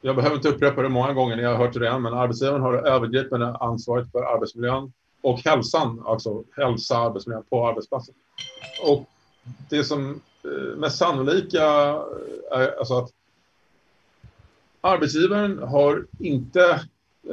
jag 0.00 0.16
behöver 0.16 0.36
inte 0.36 0.48
upprepa 0.48 0.82
det 0.82 0.88
många 0.88 1.12
gånger, 1.12 1.36
ni 1.36 1.44
har 1.44 1.54
hört 1.54 1.72
det 1.72 1.80
redan, 1.80 2.02
men 2.02 2.14
arbetsgivaren 2.14 2.62
har 2.62 2.72
det 2.72 2.90
övergripande 2.90 3.56
ansvaret 3.56 4.12
för 4.12 4.22
arbetsmiljön 4.22 4.92
och 5.22 5.38
hälsan, 5.38 6.02
alltså 6.06 6.44
hälsa 6.56 6.98
arbetsmiljön 6.98 7.44
på 7.50 7.68
arbetsplatsen. 7.68 8.14
Och 8.86 9.08
det 9.68 9.84
som 9.84 10.20
eh, 10.44 10.76
mest 10.76 10.98
sannolika 10.98 11.64
eh, 12.52 12.60
är 12.60 12.78
alltså 12.78 12.98
att 12.98 13.10
arbetsgivaren 14.80 15.58
har 15.58 16.06
inte 16.18 16.80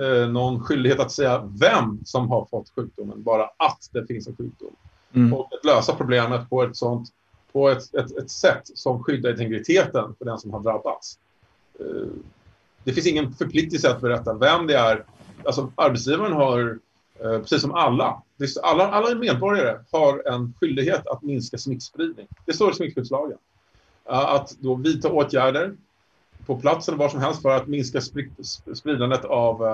eh, 0.02 0.30
någon 0.30 0.64
skyldighet 0.64 1.00
att 1.00 1.12
säga 1.12 1.50
vem 1.60 2.00
som 2.06 2.30
har 2.30 2.46
fått 2.46 2.70
sjukdomen, 2.76 3.24
bara 3.24 3.44
att 3.44 3.90
det 3.92 4.08
finns 4.08 4.28
en 4.28 4.36
sjukdom. 4.36 4.76
Mm. 5.14 5.34
Och 5.34 5.50
att 5.54 5.66
lösa 5.66 5.96
problemet 5.96 6.50
på 6.50 6.64
ett 6.64 6.76
sånt 6.76 7.10
på 7.52 7.70
ett, 7.70 7.96
ett, 7.96 8.18
ett 8.18 8.32
sätt 8.32 8.62
som 8.64 9.04
skyddar 9.04 9.30
integriteten 9.30 10.16
för 10.18 10.26
den 10.26 10.38
som 10.38 10.54
har 10.54 10.60
drabbats. 10.60 11.20
Eh, 11.80 12.08
det 12.84 12.94
finns 12.94 13.08
ingen 13.08 13.34
förpliktelse 13.34 13.92
att 13.92 14.02
berätta 14.02 14.34
vem 14.34 14.68
det 14.68 14.78
är. 14.78 15.06
Alltså, 15.46 15.72
arbetsgivaren 15.76 16.34
har, 16.34 16.80
eh, 17.20 17.40
precis 17.40 17.62
som 17.62 17.74
alla, 17.74 18.22
alla, 18.64 18.88
alla 18.88 19.16
medborgare 19.16 19.80
har 19.92 20.28
en 20.28 20.54
skyldighet 20.60 21.08
att 21.08 21.22
minska 21.22 21.58
smittspridning. 21.58 22.28
Det 22.46 22.54
står 22.54 22.72
i 22.72 22.76
smittskyddslagen. 22.76 23.38
Att 24.10 24.56
då 24.60 24.76
vidta 24.76 25.12
åtgärder 25.12 25.76
på 26.48 26.60
plats 26.60 26.88
eller 26.88 26.98
var 26.98 27.10
som 27.10 27.20
helst 27.20 27.42
för 27.42 27.50
att 27.50 27.68
minska 27.68 28.02
spridandet 28.74 29.26
av 29.26 29.66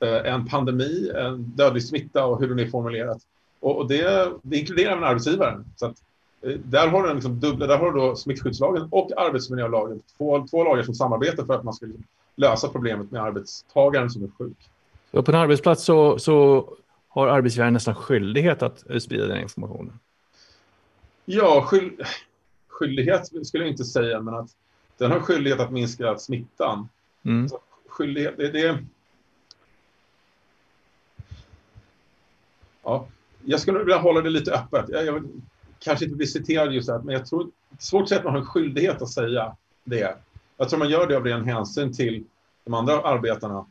eh, 0.00 0.32
en 0.32 0.46
pandemi, 0.46 1.10
en 1.14 1.42
dödlig 1.42 1.84
smitta 1.84 2.26
och 2.26 2.40
hur 2.40 2.48
den 2.48 2.58
är 2.58 2.70
formulerat. 2.70 3.18
Och 3.60 3.88
det, 3.88 4.32
det 4.42 4.56
inkluderar 4.56 4.92
även 4.92 5.04
arbetsgivaren. 5.04 5.64
Så 5.76 5.86
att, 5.86 5.96
eh, 6.42 6.50
där 6.50 6.88
har 6.88 7.08
du 7.08 7.14
liksom 7.14 7.40
dubbla, 7.40 7.66
där 7.66 7.78
har 7.78 7.92
du 7.92 8.00
då 8.00 8.16
smittskyddslagen 8.16 8.88
och 8.90 9.10
arbetsmiljölagen. 9.16 10.02
Två, 10.16 10.46
två 10.50 10.64
lagar 10.64 10.82
som 10.82 10.94
samarbetar 10.94 11.44
för 11.44 11.54
att 11.54 11.64
man 11.64 11.74
ska 11.74 11.86
liksom 11.86 12.04
lösa 12.36 12.68
problemet 12.68 13.10
med 13.10 13.22
arbetstagaren 13.22 14.10
som 14.10 14.24
är 14.24 14.28
sjuk. 14.38 14.70
Så 15.10 15.22
på 15.22 15.30
en 15.30 15.38
arbetsplats 15.38 15.84
så, 15.84 16.18
så 16.18 16.68
har 17.08 17.28
arbetsgivaren 17.28 17.72
nästan 17.72 17.94
skyldighet 17.94 18.62
att 18.62 18.84
sprida 19.02 19.26
den 19.26 19.42
informationen? 19.42 19.98
Ja, 21.24 21.62
skyld, 21.66 22.00
skyldighet 22.68 23.26
skulle 23.46 23.64
jag 23.64 23.70
inte 23.70 23.84
säga, 23.84 24.20
men 24.20 24.34
att 24.34 24.50
den 25.00 25.10
har 25.10 25.20
skyldighet 25.20 25.60
att 25.60 25.70
minska 25.70 26.18
smittan. 26.18 26.88
Mm. 27.22 27.48
Så 27.48 27.58
skyldighet, 27.88 28.34
det, 28.36 28.48
det, 28.48 28.78
ja, 32.84 33.06
jag 33.44 33.60
skulle 33.60 33.78
vilja 33.78 33.98
hålla 33.98 34.20
det 34.20 34.30
lite 34.30 34.52
öppet. 34.52 34.84
Jag, 34.88 35.04
jag 35.04 35.28
kanske 35.78 36.04
inte 36.04 36.16
bli 36.16 36.26
citerad 36.26 36.72
just 36.72 36.90
här, 36.90 36.98
men 36.98 37.14
jag 37.14 37.26
tror 37.26 37.50
svårt 37.78 38.02
att 38.02 38.08
säga 38.08 38.18
att 38.18 38.24
man 38.24 38.32
har 38.32 38.40
en 38.40 38.46
skyldighet 38.46 39.02
att 39.02 39.08
säga 39.08 39.56
det. 39.84 40.16
Jag 40.56 40.68
tror 40.68 40.78
man 40.78 40.90
gör 40.90 41.06
det 41.06 41.16
av 41.16 41.24
ren 41.24 41.44
hänsyn 41.44 41.92
till 41.92 42.24
de 42.64 42.74
andra 42.74 43.02
arbetarna. 43.02 43.66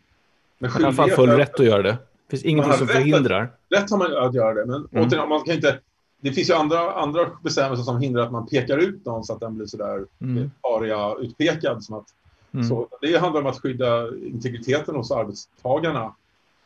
Men 0.57 0.71
man 0.81 0.97
har 0.97 1.07
full 1.07 1.29
rätt 1.29 1.59
att 1.59 1.65
göra 1.65 1.81
det. 1.81 1.91
Det 1.91 2.29
finns 2.29 2.43
ingenting 2.43 2.73
som 2.73 2.87
förhindrar. 2.87 3.43
Att, 3.43 3.59
rätt 3.69 3.91
har 3.91 3.97
man 3.97 4.17
att 4.17 4.33
göra 4.33 4.53
det, 4.53 4.65
men 4.65 4.75
mm. 4.75 5.07
återigen, 5.07 5.29
man 5.29 5.43
kan 5.43 5.55
inte... 5.55 5.79
Det 6.19 6.31
finns 6.31 6.49
ju 6.49 6.53
andra, 6.53 6.93
andra 6.93 7.31
bestämmelser 7.43 7.83
som 7.83 8.01
hindrar 8.01 8.23
att 8.23 8.31
man 8.31 8.47
pekar 8.47 8.77
ut 8.77 9.05
någon 9.05 9.23
så 9.23 9.33
att 9.33 9.39
den 9.39 9.55
blir 9.55 9.67
sådär 9.67 10.05
mm. 10.21 10.51
aria 10.61 11.15
utpekad. 11.15 11.83
Som 11.83 11.95
att, 11.95 12.05
mm. 12.51 12.67
så, 12.67 12.87
det 13.01 13.17
handlar 13.17 13.41
om 13.41 13.47
att 13.47 13.61
skydda 13.61 14.15
integriteten 14.15 14.95
hos 14.95 15.11
arbetstagarna 15.11 16.15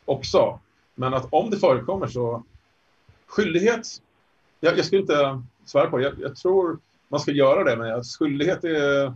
också. 0.06 0.60
Men 0.96 1.14
att 1.14 1.28
om 1.30 1.50
det 1.50 1.58
förekommer 1.58 2.08
så 2.08 2.44
skyldighet, 3.28 3.88
jag, 4.60 4.78
jag 4.78 4.86
skulle 4.86 5.02
inte 5.02 5.42
svära 5.66 5.90
på 5.90 6.02
jag, 6.02 6.14
jag 6.20 6.36
tror 6.36 6.78
man 7.08 7.20
ska 7.20 7.32
göra 7.32 7.64
det, 7.64 7.78
men 7.78 8.04
skyldighet 8.04 8.64
är 8.64 9.14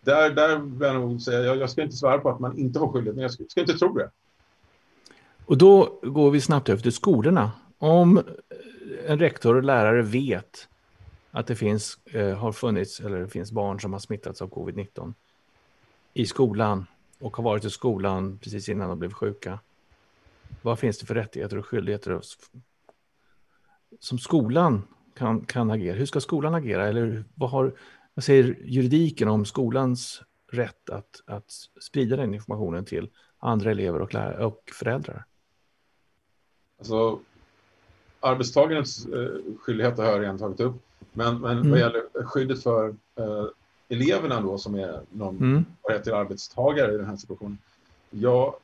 där, 0.00 0.30
där 0.30 0.58
vill 0.58 0.80
jag 0.80 0.94
nog 0.94 1.22
säga, 1.22 1.40
jag, 1.40 1.56
jag 1.56 1.70
ska 1.70 1.82
inte 1.82 1.96
svära 1.96 2.18
på 2.18 2.30
att 2.30 2.40
man 2.40 2.58
inte 2.58 2.78
har 2.78 2.88
skyldighet, 2.88 3.14
men 3.14 3.22
jag 3.22 3.32
ska, 3.32 3.44
ska, 3.48 3.60
inte 3.60 3.78
tro 3.78 3.98
det. 3.98 4.10
Och 5.46 5.58
då 5.58 5.98
går 6.02 6.30
vi 6.30 6.40
snabbt 6.40 6.68
över 6.68 6.82
till 6.82 6.92
skolorna. 6.92 7.50
Om 7.78 8.22
en 9.06 9.18
rektor 9.18 9.56
och 9.56 9.62
lärare 9.62 10.02
vet 10.02 10.68
att 11.30 11.46
det 11.46 11.56
finns, 11.56 11.98
eh, 12.04 12.38
har 12.38 12.52
funnits 12.52 13.00
eller 13.00 13.18
det 13.18 13.28
finns 13.28 13.52
barn 13.52 13.80
som 13.80 13.92
har 13.92 14.00
smittats 14.00 14.42
av 14.42 14.50
covid-19 14.50 15.14
i 16.14 16.26
skolan 16.26 16.86
och 17.20 17.36
har 17.36 17.44
varit 17.44 17.64
i 17.64 17.70
skolan 17.70 18.38
precis 18.38 18.68
innan 18.68 18.88
de 18.88 18.98
blev 18.98 19.12
sjuka. 19.12 19.58
Vad 20.62 20.78
finns 20.78 20.98
det 20.98 21.06
för 21.06 21.14
rättigheter 21.14 21.58
och 21.58 21.66
skyldigheter 21.66 22.20
som 24.00 24.18
skolan 24.18 24.82
kan, 25.14 25.40
kan 25.40 25.70
agera? 25.70 25.96
Hur 25.96 26.06
ska 26.06 26.20
skolan 26.20 26.54
agera? 26.54 26.88
Eller 26.88 27.24
vad 27.34 27.50
har, 27.50 27.74
vad 28.14 28.24
säger 28.24 28.58
juridiken 28.64 29.28
om 29.28 29.44
skolans 29.44 30.22
rätt 30.52 30.90
att, 30.90 31.22
att 31.26 31.50
sprida 31.80 32.16
den 32.16 32.34
informationen 32.34 32.84
till 32.84 33.10
andra 33.38 33.70
elever 33.70 34.02
och, 34.02 34.14
lärare 34.14 34.44
och 34.44 34.70
föräldrar? 34.72 35.24
Alltså, 36.78 37.20
arbetstagarens 38.26 39.06
eh, 39.06 39.28
skyldighet 39.60 39.98
har 39.98 40.04
jag 40.04 40.20
redan 40.20 40.38
tagit 40.38 40.60
upp. 40.60 40.74
Men, 41.12 41.40
men 41.40 41.58
mm. 41.58 41.70
vad 41.70 41.78
gäller 41.78 42.24
skyddet 42.24 42.62
för 42.62 42.88
eh, 43.16 43.46
eleverna 43.88 44.40
då 44.40 44.58
som 44.58 44.74
är 44.74 45.00
någon 45.10 45.36
mm. 45.36 45.64
till 46.02 46.14
arbetstagare 46.14 46.94
i 46.94 46.96
den 46.96 47.06
här 47.06 47.16
situationen. 47.16 47.58
Ja, 48.10 48.58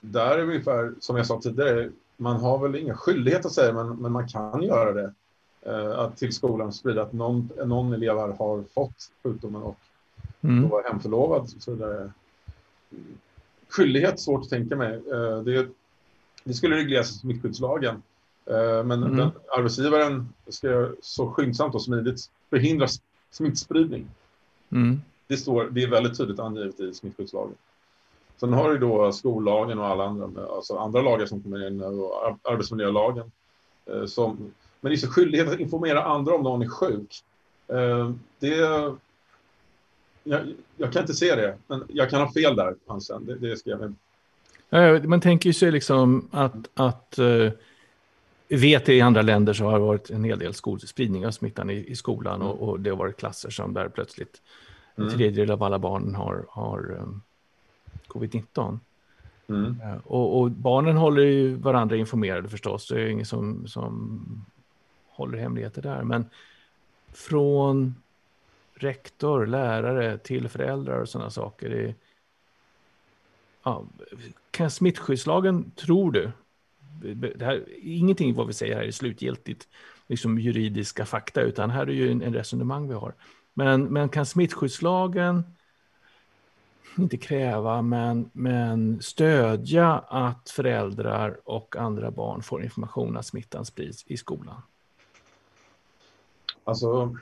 där 0.00 0.38
är 0.38 0.42
ungefär 0.42 0.94
som 1.00 1.16
jag 1.16 1.26
sa 1.26 1.40
tidigare. 1.40 1.90
Man 2.16 2.40
har 2.40 2.58
väl 2.58 2.76
inga 2.76 2.96
skyldighet 2.96 3.46
att 3.46 3.52
säga, 3.52 3.72
men, 3.72 3.96
men 3.96 4.12
man 4.12 4.28
kan 4.28 4.62
göra 4.62 4.92
det. 4.92 5.12
Eh, 5.62 5.98
att 5.98 6.16
till 6.16 6.32
skolan 6.32 6.72
sprida 6.72 7.02
att 7.02 7.12
någon, 7.12 7.50
någon 7.64 7.92
elev 7.92 8.16
har 8.16 8.64
fått 8.74 9.10
sjukdomen 9.22 9.62
och 9.62 9.78
mm. 10.40 10.68
var 10.68 10.82
hemförlovad. 10.84 11.48
Så 11.58 11.70
vidare. 11.70 12.12
Skyldighet, 13.68 14.20
svårt 14.20 14.42
att 14.42 14.50
tänka 14.50 14.76
mig. 14.76 14.94
Eh, 14.94 15.42
det, 15.42 15.68
det 16.44 16.54
skulle 16.54 16.76
regleras 16.76 17.10
i 17.10 17.18
smittskyddslagen. 17.18 18.02
Eh, 18.46 18.84
men 18.84 19.02
mm. 19.02 19.16
den, 19.16 19.30
arbetsgivaren 19.56 20.28
ska 20.48 20.90
så 21.00 21.30
skyndsamt 21.30 21.74
och 21.74 21.82
smidigt 21.82 22.30
förhindra 22.50 22.86
smittspridning. 23.30 24.06
Mm. 24.70 25.02
Det, 25.26 25.36
står, 25.36 25.68
det 25.70 25.82
är 25.82 25.88
väldigt 25.88 26.18
tydligt 26.18 26.38
angivet 26.38 26.80
i 26.80 26.94
smittskyddslagen. 26.94 27.54
Sen 28.36 28.52
har 28.52 28.70
du 28.70 28.78
då 28.78 29.12
skollagen 29.12 29.78
och 29.78 29.86
alla 29.86 30.04
andra, 30.04 30.46
alltså 30.56 30.76
andra 30.76 31.02
lagar 31.02 31.26
som 31.26 31.42
kommer 31.42 31.66
in 31.66 31.82
och 31.82 32.38
arbetsmiljölagen 32.42 33.30
som 34.06 34.52
men 34.82 34.92
det 34.92 35.02
är 35.02 35.06
skyldighet 35.06 35.48
att 35.48 35.60
informera 35.60 36.04
andra 36.04 36.34
om 36.34 36.42
någon 36.42 36.62
är 36.62 36.68
sjuk. 36.68 37.22
Eh, 37.68 38.10
det, 38.38 38.56
jag, 40.24 40.54
jag, 40.76 40.92
kan 40.92 41.02
inte 41.02 41.14
se 41.14 41.36
det, 41.36 41.56
men 41.66 41.84
jag 41.88 42.10
kan 42.10 42.20
ha 42.20 42.32
fel 42.32 42.56
där, 42.56 42.74
Hansen. 42.86 43.26
Det, 43.26 43.34
det 43.34 43.56
ska 43.56 43.70
jag 43.70 43.94
med. 44.70 45.08
Man 45.08 45.20
tänker 45.20 45.48
ju 45.48 45.52
sig 45.52 45.72
liksom 45.72 46.28
att, 46.30 46.68
att 46.74 47.18
vet 48.56 48.88
i 48.88 49.00
andra 49.00 49.22
länder 49.22 49.52
så 49.52 49.64
har 49.64 49.72
det 49.72 49.78
varit 49.78 50.10
en 50.10 50.24
hel 50.24 50.38
del 50.38 50.54
spridning 50.78 51.26
av 51.26 51.30
smittan 51.30 51.70
i, 51.70 51.74
i 51.74 51.96
skolan 51.96 52.34
mm. 52.34 52.46
och, 52.46 52.68
och, 52.68 52.80
det 52.80 52.90
har 52.90 52.96
varit 52.96 53.16
klasser 53.16 53.50
som 53.50 53.74
där 53.74 53.88
plötsligt 53.88 54.42
en 54.94 55.04
mm. 55.04 55.16
tredjedel 55.16 55.50
av 55.50 55.62
alla 55.62 55.78
barnen 55.78 56.14
har, 56.14 56.46
har 56.48 56.90
um, 57.00 57.22
covid-19. 58.06 58.78
Mm. 59.48 59.80
Uh, 59.80 59.96
och, 60.04 60.40
och, 60.40 60.50
barnen 60.50 60.96
håller 60.96 61.22
ju 61.22 61.54
varandra 61.54 61.96
informerade 61.96 62.48
förstås. 62.48 62.88
Det 62.88 63.00
är 63.00 63.06
ingen 63.06 63.26
som, 63.26 63.66
som 63.66 64.20
håller 65.08 65.38
hemligheter 65.38 65.82
där. 65.82 66.02
Men 66.02 66.26
från 67.12 67.94
rektor, 68.74 69.46
lärare 69.46 70.18
till 70.18 70.48
föräldrar 70.48 71.00
och 71.00 71.08
sådana 71.08 71.30
saker. 71.30 71.70
Det, 71.70 71.94
ja, 73.62 73.84
kan 74.50 74.70
smittskyddslagen, 74.70 75.70
tror 75.70 76.12
du, 76.12 76.30
det 77.36 77.44
här, 77.44 77.64
ingenting 77.82 78.34
vad 78.34 78.46
vi 78.46 78.52
säger 78.52 78.76
här 78.76 78.82
är 78.82 78.90
slutgiltigt 78.90 79.68
liksom 80.06 80.38
juridiska 80.38 81.04
fakta, 81.04 81.40
utan 81.40 81.70
här 81.70 81.86
är 81.86 81.92
ju 81.92 82.12
en, 82.12 82.22
en 82.22 82.34
resonemang 82.34 82.88
vi 82.88 82.94
har. 82.94 83.14
Men, 83.54 83.84
men 83.84 84.08
kan 84.08 84.26
smittskyddslagen 84.26 85.44
inte 86.98 87.16
kräva, 87.16 87.82
men, 87.82 88.30
men 88.32 89.02
stödja 89.02 89.98
att 89.98 90.50
föräldrar 90.50 91.40
och 91.44 91.76
andra 91.76 92.10
barn 92.10 92.42
får 92.42 92.64
information 92.64 93.16
att 93.16 93.26
smittan 93.26 93.64
sprids 93.64 94.04
i 94.06 94.16
skolan? 94.16 94.62
Alltså, 96.64 97.16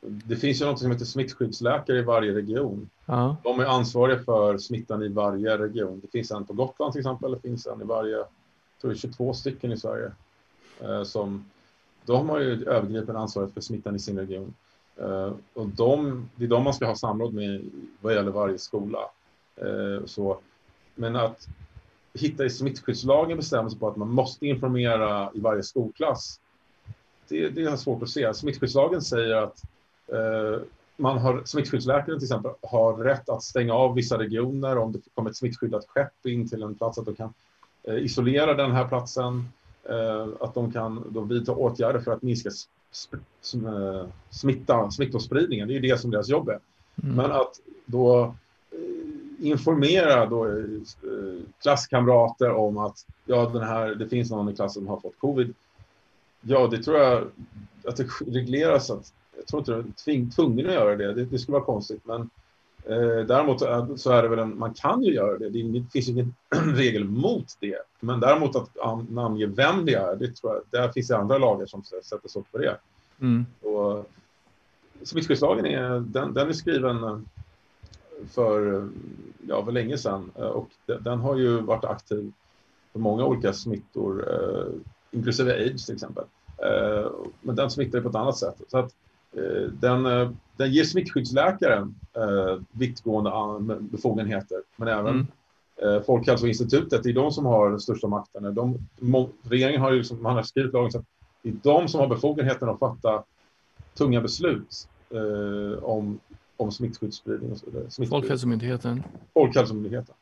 det 0.00 0.36
finns 0.36 0.62
ju 0.62 0.66
något 0.66 0.78
som 0.78 0.90
heter 0.90 1.04
smittskyddsläkare 1.04 1.98
i 1.98 2.02
varje 2.02 2.34
region. 2.34 2.90
Ja. 3.06 3.36
De 3.44 3.60
är 3.60 3.64
ansvariga 3.64 4.18
för 4.18 4.58
smittan 4.58 5.02
i 5.02 5.08
varje 5.08 5.58
region. 5.58 6.00
Det 6.00 6.08
finns 6.08 6.30
en 6.30 6.46
på 6.46 6.52
Gotland 6.52 6.92
till 6.92 7.00
exempel. 7.00 7.32
Det 7.32 7.40
finns 7.40 7.66
en 7.66 7.80
i 7.80 7.84
varje, 7.84 8.24
tror 8.80 8.90
det 8.90 8.96
är 8.96 8.98
22 8.98 9.34
stycken 9.34 9.72
i 9.72 9.76
Sverige. 9.76 10.12
Eh, 10.80 11.02
som, 11.02 11.44
de 12.04 12.28
har 12.28 12.40
ju 12.40 12.64
övergripande 12.68 13.20
ansvaret 13.20 13.54
för 13.54 13.60
smittan 13.60 13.96
i 13.96 13.98
sin 13.98 14.18
region. 14.18 14.54
Eh, 14.96 15.32
och 15.54 15.66
de, 15.66 16.28
det 16.36 16.44
är 16.44 16.48
de 16.48 16.64
man 16.64 16.74
ska 16.74 16.86
ha 16.86 16.96
samråd 16.96 17.34
med 17.34 17.70
vad 18.00 18.14
gäller 18.14 18.30
varje 18.30 18.58
skola. 18.58 18.98
Eh, 19.56 20.04
så, 20.06 20.38
men 20.94 21.16
att 21.16 21.48
hitta 22.14 22.44
i 22.44 22.50
smittskyddslagen 22.50 23.36
bestämmelser 23.36 23.78
på 23.78 23.88
att 23.88 23.96
man 23.96 24.10
måste 24.10 24.46
informera 24.46 25.30
i 25.34 25.40
varje 25.40 25.62
skolklass 25.62 26.40
det, 27.28 27.48
det 27.48 27.62
är 27.62 27.76
svårt 27.76 28.02
att 28.02 28.08
se. 28.08 28.34
Smittskyddslagen 28.34 29.02
säger 29.02 29.36
att 29.36 29.62
eh, 30.12 30.60
man 30.96 31.18
har, 31.18 31.42
smittskyddsläkaren 31.44 32.18
till 32.18 32.26
exempel 32.26 32.52
har 32.62 32.96
rätt 32.96 33.28
att 33.28 33.42
stänga 33.42 33.74
av 33.74 33.94
vissa 33.94 34.18
regioner 34.18 34.78
om 34.78 34.92
det 34.92 34.98
kommer 35.14 35.30
ett 35.30 35.36
smittskyddat 35.36 35.86
skepp 35.88 36.26
in 36.26 36.48
till 36.48 36.62
en 36.62 36.74
plats, 36.74 36.98
att 36.98 37.06
de 37.06 37.14
kan 37.14 37.34
isolera 37.96 38.54
den 38.54 38.72
här 38.72 38.88
platsen, 38.88 39.48
eh, 39.88 40.28
att 40.40 40.54
de 40.54 40.72
kan 40.72 41.04
då 41.10 41.20
vidta 41.20 41.52
åtgärder 41.52 42.00
för 42.00 42.12
att 42.12 42.22
minska 42.22 42.50
eh, 43.54 44.06
smitta, 44.30 44.90
smittospridningen. 44.90 45.68
Det 45.68 45.76
är 45.76 45.80
det 45.80 46.00
som 46.00 46.10
deras 46.10 46.28
jobb 46.28 46.48
är. 46.48 46.58
Mm. 47.02 47.16
Men 47.16 47.32
att 47.32 47.60
då 47.86 48.34
eh, 48.70 49.46
informera 49.46 50.26
då 50.26 50.46
eh, 50.46 50.62
klasskamrater 51.62 52.50
om 52.50 52.78
att 52.78 53.06
ja, 53.24 53.50
den 53.52 53.62
här, 53.62 53.94
det 53.94 54.08
finns 54.08 54.30
någon 54.30 54.48
i 54.48 54.54
klassen 54.54 54.82
som 54.82 54.88
har 54.88 55.00
fått 55.00 55.18
covid. 55.18 55.54
Ja, 56.40 56.66
det 56.66 56.82
tror 56.82 56.98
jag 56.98 57.24
att 57.84 57.96
det 57.96 58.06
regleras 58.26 58.90
att 58.90 59.12
jag 59.36 59.46
tror 59.46 59.60
inte 59.60 59.92
de 60.04 60.10
är 60.10 60.30
tvungen 60.30 60.66
att 60.66 60.72
göra 60.72 60.96
det. 60.96 61.14
det. 61.14 61.24
Det, 61.24 61.38
skulle 61.38 61.52
vara 61.52 61.64
konstigt. 61.64 62.00
Men 62.04 62.30
eh, 62.88 63.26
däremot 63.26 63.60
så 64.00 64.10
är 64.10 64.22
det 64.22 64.28
väl 64.28 64.38
en, 64.38 64.58
man 64.58 64.74
kan 64.74 65.02
ju 65.02 65.14
göra 65.14 65.38
det. 65.38 65.48
Det 65.48 65.84
finns 65.92 66.08
ingen 66.08 66.34
regel 66.74 67.04
mot 67.04 67.56
det. 67.60 67.78
Men 68.00 68.20
däremot 68.20 68.56
att 68.56 68.70
namnge 69.10 69.46
vem 69.46 69.84
det 69.84 69.94
är, 69.94 70.16
det 70.16 70.36
tror 70.36 70.54
jag, 70.54 70.62
där 70.70 70.92
finns 70.92 71.08
det 71.08 71.16
andra 71.16 71.38
lagar 71.38 71.66
som 71.66 71.82
sätter 71.84 72.28
stopp 72.28 72.48
för 72.50 72.58
det. 72.58 72.76
Mm. 73.20 73.46
Och, 73.60 74.10
smittskyddslagen 75.02 75.66
är, 75.66 76.00
den, 76.00 76.34
den 76.34 76.48
är 76.48 76.52
skriven 76.52 77.26
för, 78.30 78.88
ja, 79.48 79.64
för 79.64 79.72
länge 79.72 79.98
sedan 79.98 80.30
och 80.30 80.68
den, 80.86 81.02
den 81.02 81.18
har 81.18 81.36
ju 81.36 81.60
varit 81.60 81.84
aktiv 81.84 82.32
för 82.92 82.98
många 82.98 83.24
olika 83.24 83.52
smittor, 83.52 84.28
eh, 84.32 84.66
inklusive 85.10 85.52
aids 85.52 85.86
till 85.86 85.94
exempel. 85.94 86.24
Eh, 86.62 87.10
men 87.40 87.56
den 87.56 87.70
smittar 87.70 88.00
på 88.00 88.08
ett 88.08 88.14
annat 88.14 88.36
sätt. 88.36 88.56
Så 88.68 88.78
att, 88.78 88.92
Eh, 88.92 89.07
den, 89.72 90.06
eh, 90.06 90.30
den 90.56 90.72
ger 90.72 90.84
smittskyddsläkaren 90.84 91.94
eh, 92.16 92.60
vittgående 92.70 93.30
befogenheter, 93.80 94.58
men 94.76 94.88
även 94.88 95.14
mm. 95.14 95.26
Folkhälsoinstitutet, 96.06 97.02
det 97.02 97.10
är 97.10 97.14
de 97.14 97.32
som 97.32 97.46
har 97.46 97.70
den 97.70 97.80
största 97.80 98.08
makten. 98.08 98.54
De, 98.54 98.78
regeringen 99.42 99.80
har 99.80 99.92
ju, 99.92 100.04
som 100.04 100.22
man 100.22 100.36
har 100.36 100.42
skrivit 100.42 100.72
lagen, 100.72 100.92
så 100.92 101.04
det 101.42 101.48
är 101.48 101.54
de 101.62 101.88
som 101.88 102.00
har 102.00 102.08
befogenheten 102.08 102.68
att 102.68 102.78
fatta 102.78 103.22
tunga 103.94 104.20
beslut 104.20 104.88
eh, 105.10 105.84
om, 105.84 106.20
om 106.56 106.70
smittskyddsspridning 106.70 107.52
och 107.52 107.58
så 107.58 107.66
vidare. 107.66 108.08
Folkhälsomyndigheten. 108.08 109.02
Folkhälsomyndigheten. 109.34 110.14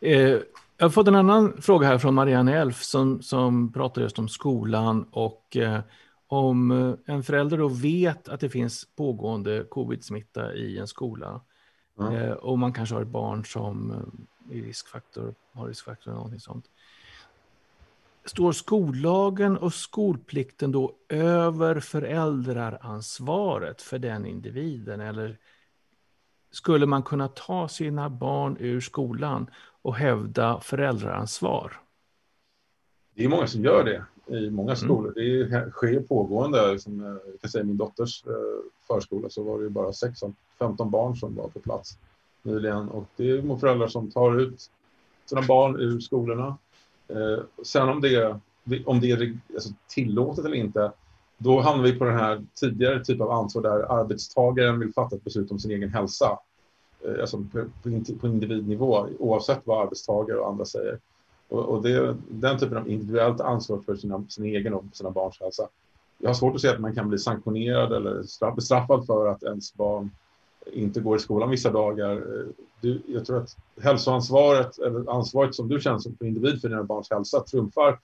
Eh, 0.00 0.38
jag 0.78 0.84
har 0.84 0.90
fått 0.90 1.08
en 1.08 1.14
annan 1.14 1.62
fråga 1.62 1.86
här 1.86 1.98
från 1.98 2.14
Marianne 2.14 2.58
Elf 2.58 2.82
som, 2.82 3.22
som 3.22 3.72
pratar 3.72 4.02
just 4.02 4.18
om 4.18 4.28
skolan 4.28 5.06
och 5.10 5.56
eh, 5.56 5.80
om 6.26 6.70
eh, 6.70 7.14
en 7.14 7.22
förälder 7.22 7.58
då 7.58 7.68
vet 7.68 8.28
att 8.28 8.40
det 8.40 8.48
finns 8.48 8.88
pågående 8.96 9.66
covid-smitta 9.70 10.54
i 10.54 10.78
en 10.78 10.88
skola 10.88 11.40
mm. 12.00 12.32
och 12.32 12.58
man 12.58 12.72
kanske 12.72 12.94
har 12.94 13.02
ett 13.02 13.08
barn 13.08 13.44
som 13.44 13.90
är 14.50 14.62
riskfaktor, 14.62 15.34
har 15.52 15.68
riskfaktor 15.68 16.10
eller 16.10 16.16
någonting 16.16 16.40
sånt. 16.40 16.70
Står 18.24 18.52
skollagen 18.52 19.56
och 19.56 19.74
skolplikten 19.74 20.72
då 20.72 20.96
över 21.08 21.80
föräldraransvaret 21.80 23.82
för 23.82 23.98
den 23.98 24.26
individen? 24.26 25.00
Eller 25.00 25.38
skulle 26.50 26.86
man 26.86 27.02
kunna 27.02 27.28
ta 27.28 27.68
sina 27.68 28.10
barn 28.10 28.56
ur 28.60 28.80
skolan 28.80 29.50
och 29.82 29.96
hävda 29.96 30.60
föräldraransvar? 30.60 31.80
Det 33.14 33.24
är 33.24 33.28
många 33.28 33.46
som 33.46 33.64
gör 33.64 33.84
det 33.84 34.04
i 34.26 34.50
många 34.50 34.72
mm. 34.72 34.76
skolor. 34.76 35.18
Mm. 35.18 35.50
Det 35.50 35.70
sker 35.70 36.00
pågående. 36.00 36.72
Liksom, 36.72 37.00
jag 37.00 37.40
kan 37.40 37.50
säga 37.50 37.64
min 37.64 37.76
dotters 37.76 38.24
eh, 38.26 38.32
förskola 38.86 39.28
så 39.30 39.42
var 39.42 39.62
det 39.62 39.70
bara 39.70 39.92
16, 39.92 40.34
15 40.58 40.90
barn 40.90 41.16
som 41.16 41.34
var 41.34 41.48
på 41.48 41.60
plats 41.60 41.98
nyligen 42.42 42.88
och 42.88 43.04
det 43.16 43.30
är 43.30 43.56
föräldrar 43.56 43.88
som 43.88 44.10
tar 44.10 44.40
ut 44.40 44.70
sina 45.24 45.42
barn 45.42 45.80
ur 45.80 46.00
skolorna. 46.00 46.58
Eh, 47.08 47.44
sen 47.62 47.88
om 47.88 48.00
det, 48.00 48.36
om 48.84 49.00
det 49.00 49.10
är 49.10 49.38
alltså, 49.54 49.70
tillåtet 49.88 50.44
eller 50.44 50.56
inte, 50.56 50.92
då 51.38 51.60
hamnar 51.60 51.84
vi 51.84 51.98
på 51.98 52.04
den 52.04 52.18
här 52.18 52.44
tidigare 52.54 53.04
typ 53.04 53.20
av 53.20 53.30
ansvar 53.30 53.62
där 53.62 54.00
arbetstagaren 54.00 54.78
vill 54.78 54.92
fatta 54.92 55.16
ett 55.16 55.24
beslut 55.24 55.50
om 55.50 55.58
sin 55.58 55.70
egen 55.70 55.88
hälsa. 55.88 56.38
Eh, 57.04 57.20
alltså 57.20 57.44
på 58.20 58.26
individnivå 58.26 59.08
oavsett 59.18 59.60
vad 59.64 59.82
arbetstagare 59.82 60.38
och 60.38 60.48
andra 60.48 60.64
säger. 60.64 60.98
Och, 61.48 61.64
och 61.64 61.82
det, 61.82 62.16
den 62.28 62.58
typen 62.58 62.78
av 62.78 62.88
individuellt 62.88 63.40
ansvar 63.40 63.78
för 63.86 63.96
sina, 63.96 64.24
sin 64.28 64.44
egen 64.44 64.74
och 64.74 64.84
sina 64.92 65.10
barns 65.10 65.40
hälsa. 65.40 65.68
Jag 66.18 66.28
har 66.28 66.34
svårt 66.34 66.54
att 66.54 66.60
se 66.60 66.68
att 66.68 66.80
man 66.80 66.94
kan 66.94 67.08
bli 67.08 67.18
sanktionerad 67.18 67.92
eller 67.92 68.22
straff, 68.22 68.54
bestraffad 68.54 69.06
för 69.06 69.26
att 69.26 69.42
ens 69.42 69.74
barn 69.74 70.10
inte 70.72 71.00
går 71.00 71.16
i 71.16 71.20
skolan 71.20 71.50
vissa 71.50 71.70
dagar. 71.70 72.22
Du, 72.80 73.02
jag 73.06 73.26
tror 73.26 73.38
att 73.38 73.56
hälsoansvaret, 73.82 74.78
eller 74.78 75.10
ansvaret 75.10 75.54
som 75.54 75.68
du 75.68 75.80
känner 75.80 75.98
som 75.98 76.16
individ 76.20 76.60
för 76.60 76.68
dina 76.68 76.82
barns 76.82 77.10
hälsa 77.10 77.40
trumfar 77.40 77.98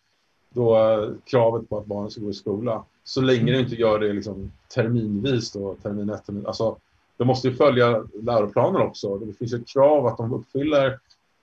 då 0.55 0.77
eh, 0.77 1.11
kravet 1.25 1.69
på 1.69 1.79
att 1.79 1.87
barnen 1.87 2.11
ska 2.11 2.21
gå 2.21 2.31
i 2.31 2.35
skola. 2.35 2.85
Så 3.05 3.21
länge 3.21 3.53
du 3.53 3.61
inte 3.61 3.75
gör 3.75 3.99
det 3.99 4.13
liksom 4.13 4.53
terminvis, 4.75 5.53
då, 5.53 5.75
termin 5.75 6.11
ett, 6.11 6.27
termin, 6.27 6.47
alltså, 6.47 6.77
de 7.17 7.27
måste 7.27 7.49
ju 7.49 7.55
följa 7.55 8.05
läroplanen 8.23 8.83
också. 8.83 9.19
Det 9.19 9.33
finns 9.33 9.53
ett 9.53 9.69
krav 9.69 10.07
att 10.07 10.17
de 10.17 10.33
uppfyller 10.33 10.99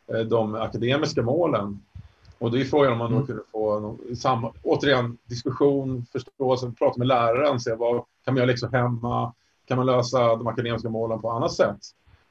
eh, 0.08 0.20
de 0.20 0.56
akademiska 0.56 1.22
målen 1.22 1.80
och 2.40 2.52
det 2.52 2.62
är 2.62 2.66
frågan 2.66 2.92
om 2.92 2.98
man 2.98 3.12
då 3.12 3.16
mm. 3.16 3.28
kunde 3.28 3.42
få 3.52 3.80
någon, 3.80 4.16
samma, 4.16 4.54
återigen 4.64 5.18
diskussion, 5.26 6.06
förståelse, 6.12 6.72
prata 6.78 6.98
med 6.98 7.08
läraren, 7.08 7.60
se 7.60 7.76
vad 7.76 7.96
kan 7.96 8.34
man 8.34 8.36
göra 8.36 8.46
läxor 8.46 8.68
hemma, 8.68 9.34
kan 9.68 9.78
man 9.78 9.86
lösa 9.86 10.36
de 10.36 10.48
akademiska 10.48 10.90
målen 10.90 11.22
på 11.22 11.32
annat 11.32 11.54
sätt? 11.54 11.78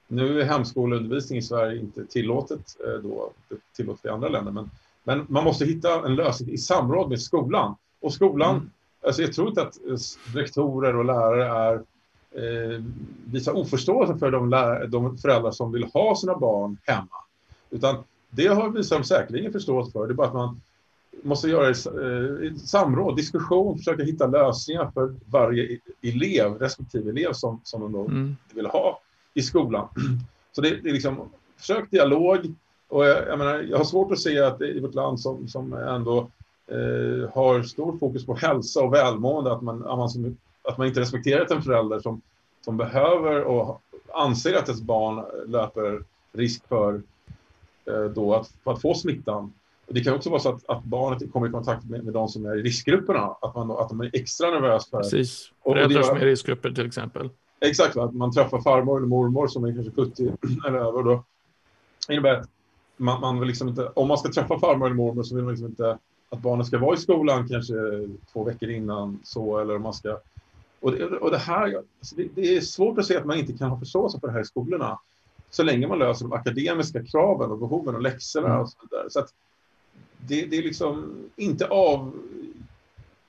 Nu 0.09 0.41
är 0.41 0.45
hemskoleundervisning 0.45 1.39
i 1.39 1.43
Sverige 1.43 1.81
inte 1.81 2.07
tillåtet 2.07 2.77
eh, 2.87 3.03
då, 3.03 3.31
det 3.49 3.57
tillåtet 3.77 4.05
i 4.05 4.09
andra 4.09 4.29
länder, 4.29 4.53
men, 4.53 4.71
men 5.05 5.27
man 5.29 5.45
måste 5.45 5.65
hitta 5.65 6.07
en 6.07 6.15
lösning 6.15 6.51
i 6.51 6.59
samråd 6.59 7.09
med 7.09 7.21
skolan. 7.21 7.77
Och 8.01 8.13
skolan, 8.13 8.57
mm. 8.57 8.71
alltså 9.07 9.23
jag 9.23 9.33
tror 9.33 9.49
inte 9.49 9.63
att 9.63 9.77
eh, 9.77 9.97
rektorer 10.35 10.97
och 10.97 11.05
lärare 11.05 11.47
är 11.47 11.75
eh, 12.33 12.83
visar 13.25 13.53
oförståelse 13.53 14.19
för 14.19 14.31
de, 14.31 14.51
de 14.89 15.19
föräldrar 15.19 15.51
som 15.51 15.73
vill 15.73 15.85
ha 15.85 16.17
sina 16.17 16.37
barn 16.37 16.77
hemma. 16.87 17.17
Utan 17.71 18.05
det 18.31 18.47
har 18.47 18.71
vi 18.71 18.85
som 18.85 19.05
säkerligen 19.05 19.53
förståelse 19.53 19.93
för. 19.93 20.07
Det 20.07 20.13
är 20.13 20.15
bara 20.15 20.27
att 20.27 20.35
man 20.35 20.61
måste 21.23 21.49
göra 21.49 21.69
eh, 21.69 22.55
samråd, 22.55 23.17
diskussion, 23.17 23.79
försöka 23.79 24.03
hitta 24.03 24.27
lösningar 24.27 24.91
för 24.95 25.15
varje 25.27 25.79
elev, 26.03 26.55
respektive 26.59 27.11
elev 27.11 27.33
som, 27.33 27.61
som 27.65 27.93
de 27.93 28.07
mm. 28.07 28.37
vill 28.55 28.67
ha 28.67 29.01
i 29.35 29.43
skolan. 29.43 29.89
Så 30.53 30.61
det, 30.61 30.71
det 30.83 30.89
är 30.89 30.93
liksom, 30.93 31.29
försök 31.57 31.91
dialog. 31.91 32.55
Och 32.89 33.07
jag, 33.07 33.29
jag, 33.29 33.39
menar, 33.39 33.61
jag 33.61 33.79
har 33.79 33.85
svårt 33.85 34.13
att 34.13 34.19
se 34.19 34.39
att 34.39 34.61
i 34.61 34.81
vårt 34.81 34.95
land 34.95 35.21
som, 35.21 35.49
som 35.49 35.73
ändå 35.73 36.19
eh, 36.67 37.31
har 37.35 37.63
stor 37.63 37.99
fokus 37.99 38.27
på 38.27 38.35
hälsa 38.35 38.81
och 38.81 38.95
välmående, 38.95 39.53
att 39.53 39.63
man, 39.63 39.85
att 39.85 39.99
man, 39.99 40.37
att 40.63 40.79
man 40.79 40.87
inte 40.87 41.01
respekterar 41.01 41.53
en 41.53 41.63
förälder 41.63 42.01
som, 42.01 42.21
som 42.65 42.77
behöver 42.77 43.45
och 43.45 43.83
anser 44.15 44.55
att 44.55 44.69
ens 44.69 44.83
barn 44.83 45.25
löper 45.47 46.03
risk 46.33 46.69
för 46.69 47.03
då 48.15 48.35
att, 48.35 48.51
att 48.65 48.83
få 48.83 48.95
smittan. 48.95 49.53
Det 49.87 50.01
kan 50.01 50.15
också 50.15 50.31
vara 50.31 50.41
så 50.41 50.49
att, 50.49 50.69
att 50.69 50.85
barnet 50.85 51.33
kommer 51.33 51.49
i 51.49 51.51
kontakt 51.51 51.85
med, 51.85 52.05
med 52.05 52.15
de 52.15 52.29
som 52.29 52.47
är 52.47 52.57
i 52.57 52.63
riskgrupperna, 52.63 53.37
att, 53.43 53.55
man, 53.55 53.71
att 53.71 53.89
de 53.89 54.01
är 54.01 54.11
extra 54.13 54.51
nervösa 54.51 54.99
Precis, 54.99 55.53
föräldrar 55.65 56.03
som 56.03 56.17
är 56.17 56.27
i 56.27 56.31
riskgrupper 56.31 56.71
till 56.71 56.87
exempel. 56.87 57.31
Exakt, 57.61 57.97
att 57.97 58.15
man 58.15 58.33
träffar 58.33 58.61
farmor 58.61 58.97
eller 58.97 59.07
mormor 59.07 59.49
som 59.49 59.65
är 59.65 59.73
kanske 59.73 59.93
70 59.93 60.33
eller 60.67 60.79
över. 60.79 61.03
Då 61.03 61.25
innebär 62.09 62.35
att 62.35 62.49
man, 62.97 63.21
man 63.21 63.39
vill 63.41 63.49
liksom 63.49 63.69
inte, 63.69 63.87
om 63.87 64.09
man 64.09 64.19
ska 64.19 64.33
träffa 64.33 64.59
farmor 64.59 64.87
eller 64.87 64.97
mormor 64.97 65.23
så 65.23 65.35
vill 65.35 65.45
man 65.45 65.53
liksom 65.53 65.69
inte 65.69 65.99
att 66.31 66.43
barnet 66.43 66.67
ska 66.67 66.79
vara 66.79 66.95
i 66.95 66.99
skolan 66.99 67.49
kanske 67.49 67.75
två 68.33 68.45
veckor 68.45 68.69
innan 68.69 69.21
så 69.25 69.59
eller 69.59 69.77
om 69.77 69.83
man 69.83 69.95
ska 69.95 70.19
och 70.81 70.93
det, 70.93 71.05
och 71.05 71.31
det 71.31 71.39
här, 71.39 71.77
alltså 71.99 72.17
det, 72.17 72.29
det, 72.35 72.57
är 72.57 72.61
svårt 72.61 72.99
att 72.99 73.07
se 73.07 73.17
att 73.17 73.25
man 73.25 73.39
inte 73.39 73.53
kan 73.53 73.71
ha 73.71 73.79
förståelse 73.79 74.21
för 74.21 74.27
det 74.27 74.33
här 74.33 74.41
i 74.41 74.45
skolorna 74.45 74.99
så 75.51 75.63
länge 75.63 75.87
man 75.87 75.99
löser 75.99 76.25
de 76.25 76.33
akademiska 76.33 77.05
kraven 77.05 77.51
och 77.51 77.59
behoven 77.59 77.95
och 77.95 78.03
läxorna 78.03 78.49
mm. 78.49 78.61
och 78.61 78.69
så 78.71 78.77
vidare. 78.83 79.11
Så 79.11 79.27
det, 80.19 80.47
det 80.47 80.59
är 80.59 80.63
liksom 80.63 81.15
inte 81.37 81.67
av... 81.67 82.13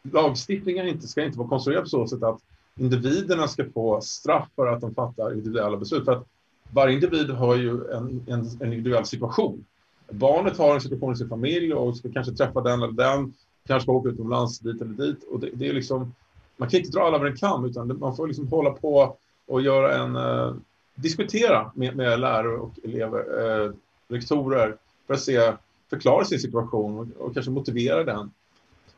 Lagstiftningen 0.01 0.87
inte, 0.87 1.07
ska 1.07 1.23
inte 1.23 1.37
vara 1.37 1.47
konstruerad 1.47 1.83
på 1.83 1.89
så 1.89 2.07
sätt 2.07 2.23
att 2.23 2.39
individerna 2.75 3.47
ska 3.47 3.65
få 3.73 4.01
straff 4.01 4.47
för 4.55 4.67
att 4.67 4.81
de 4.81 4.95
fattar 4.95 5.31
individuella 5.31 5.77
beslut. 5.77 6.05
För 6.05 6.11
att 6.11 6.27
varje 6.73 6.95
individ 6.95 7.29
har 7.29 7.55
ju 7.55 7.69
en, 7.69 8.25
en, 8.27 8.45
en 8.59 8.73
individuell 8.73 9.05
situation. 9.05 9.65
Barnet 10.11 10.57
har 10.57 10.75
en 10.75 10.81
situation 10.81 11.13
i 11.13 11.15
sin 11.15 11.29
familj 11.29 11.73
och 11.73 11.97
ska 11.97 12.11
kanske 12.11 12.33
träffa 12.33 12.61
den 12.61 12.81
eller 12.81 12.93
den, 12.93 13.33
kanske 13.67 13.83
ska 13.83 13.91
åka 13.91 14.09
utomlands 14.09 14.59
dit 14.59 14.81
eller 14.81 14.93
dit. 14.93 15.23
Och 15.23 15.39
det, 15.39 15.49
det 15.53 15.67
är 15.67 15.73
liksom, 15.73 16.15
man 16.57 16.69
kan 16.69 16.79
inte 16.79 16.91
dra 16.91 17.01
alla 17.01 17.17
över 17.17 17.27
en 17.27 17.37
kam, 17.37 17.65
utan 17.65 17.99
man 17.99 18.15
får 18.15 18.27
liksom 18.27 18.47
hålla 18.47 18.71
på 18.71 19.17
och 19.47 19.61
göra 19.61 19.97
en, 19.97 20.15
eh, 20.15 20.55
diskutera 21.01 21.71
med, 21.75 21.95
med 21.95 22.19
lärare 22.19 22.57
och 22.57 22.73
elever, 22.83 23.19
eh, 23.19 23.71
rektorer, 24.07 24.75
för 25.07 25.13
att 25.13 25.21
se, 25.21 25.53
förklara 25.89 26.25
sin 26.25 26.39
situation 26.39 26.99
och, 26.99 27.25
och 27.25 27.33
kanske 27.33 27.51
motivera 27.51 28.03
den. 28.03 28.31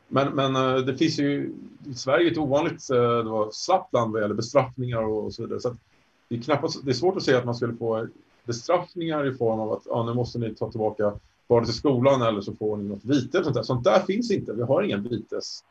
Men, 0.08 0.34
men 0.34 0.56
eh, 0.56 0.76
det 0.76 0.96
finns 0.96 1.18
ju, 1.18 1.52
Sverige 1.94 2.28
är 2.28 2.32
ett 2.32 2.38
ovanligt 2.38 2.90
eh, 2.90 3.48
slappt 3.52 3.92
land 3.92 4.12
vad 4.12 4.22
gäller 4.22 4.34
bestraffningar 4.34 5.02
och 5.02 5.34
så 5.34 5.42
vidare. 5.42 5.60
Så 5.60 5.76
det, 6.28 6.34
är 6.36 6.42
knappast, 6.42 6.84
det 6.84 6.90
är 6.90 6.94
svårt 6.94 7.16
att 7.16 7.22
säga 7.22 7.38
att 7.38 7.44
man 7.44 7.54
skulle 7.54 7.76
få 7.76 8.08
bestraffningar 8.44 9.26
i 9.26 9.34
form 9.34 9.60
av 9.60 9.72
att 9.72 9.90
ah, 9.90 10.04
nu 10.04 10.14
måste 10.14 10.38
ni 10.38 10.54
ta 10.54 10.70
tillbaka 10.70 11.12
barnet 11.48 11.68
till 11.68 11.78
skolan 11.78 12.22
eller 12.22 12.40
så 12.40 12.54
får 12.54 12.76
ni 12.76 12.84
något 12.84 13.04
vite. 13.04 13.44
Sånt 13.44 13.54
där. 13.54 13.62
sånt 13.62 13.84
där 13.84 14.00
finns 14.00 14.30
inte. 14.30 14.52
Vi 14.52 14.62
har 14.62 14.82
ingen 14.82 15.02
vites 15.02 15.64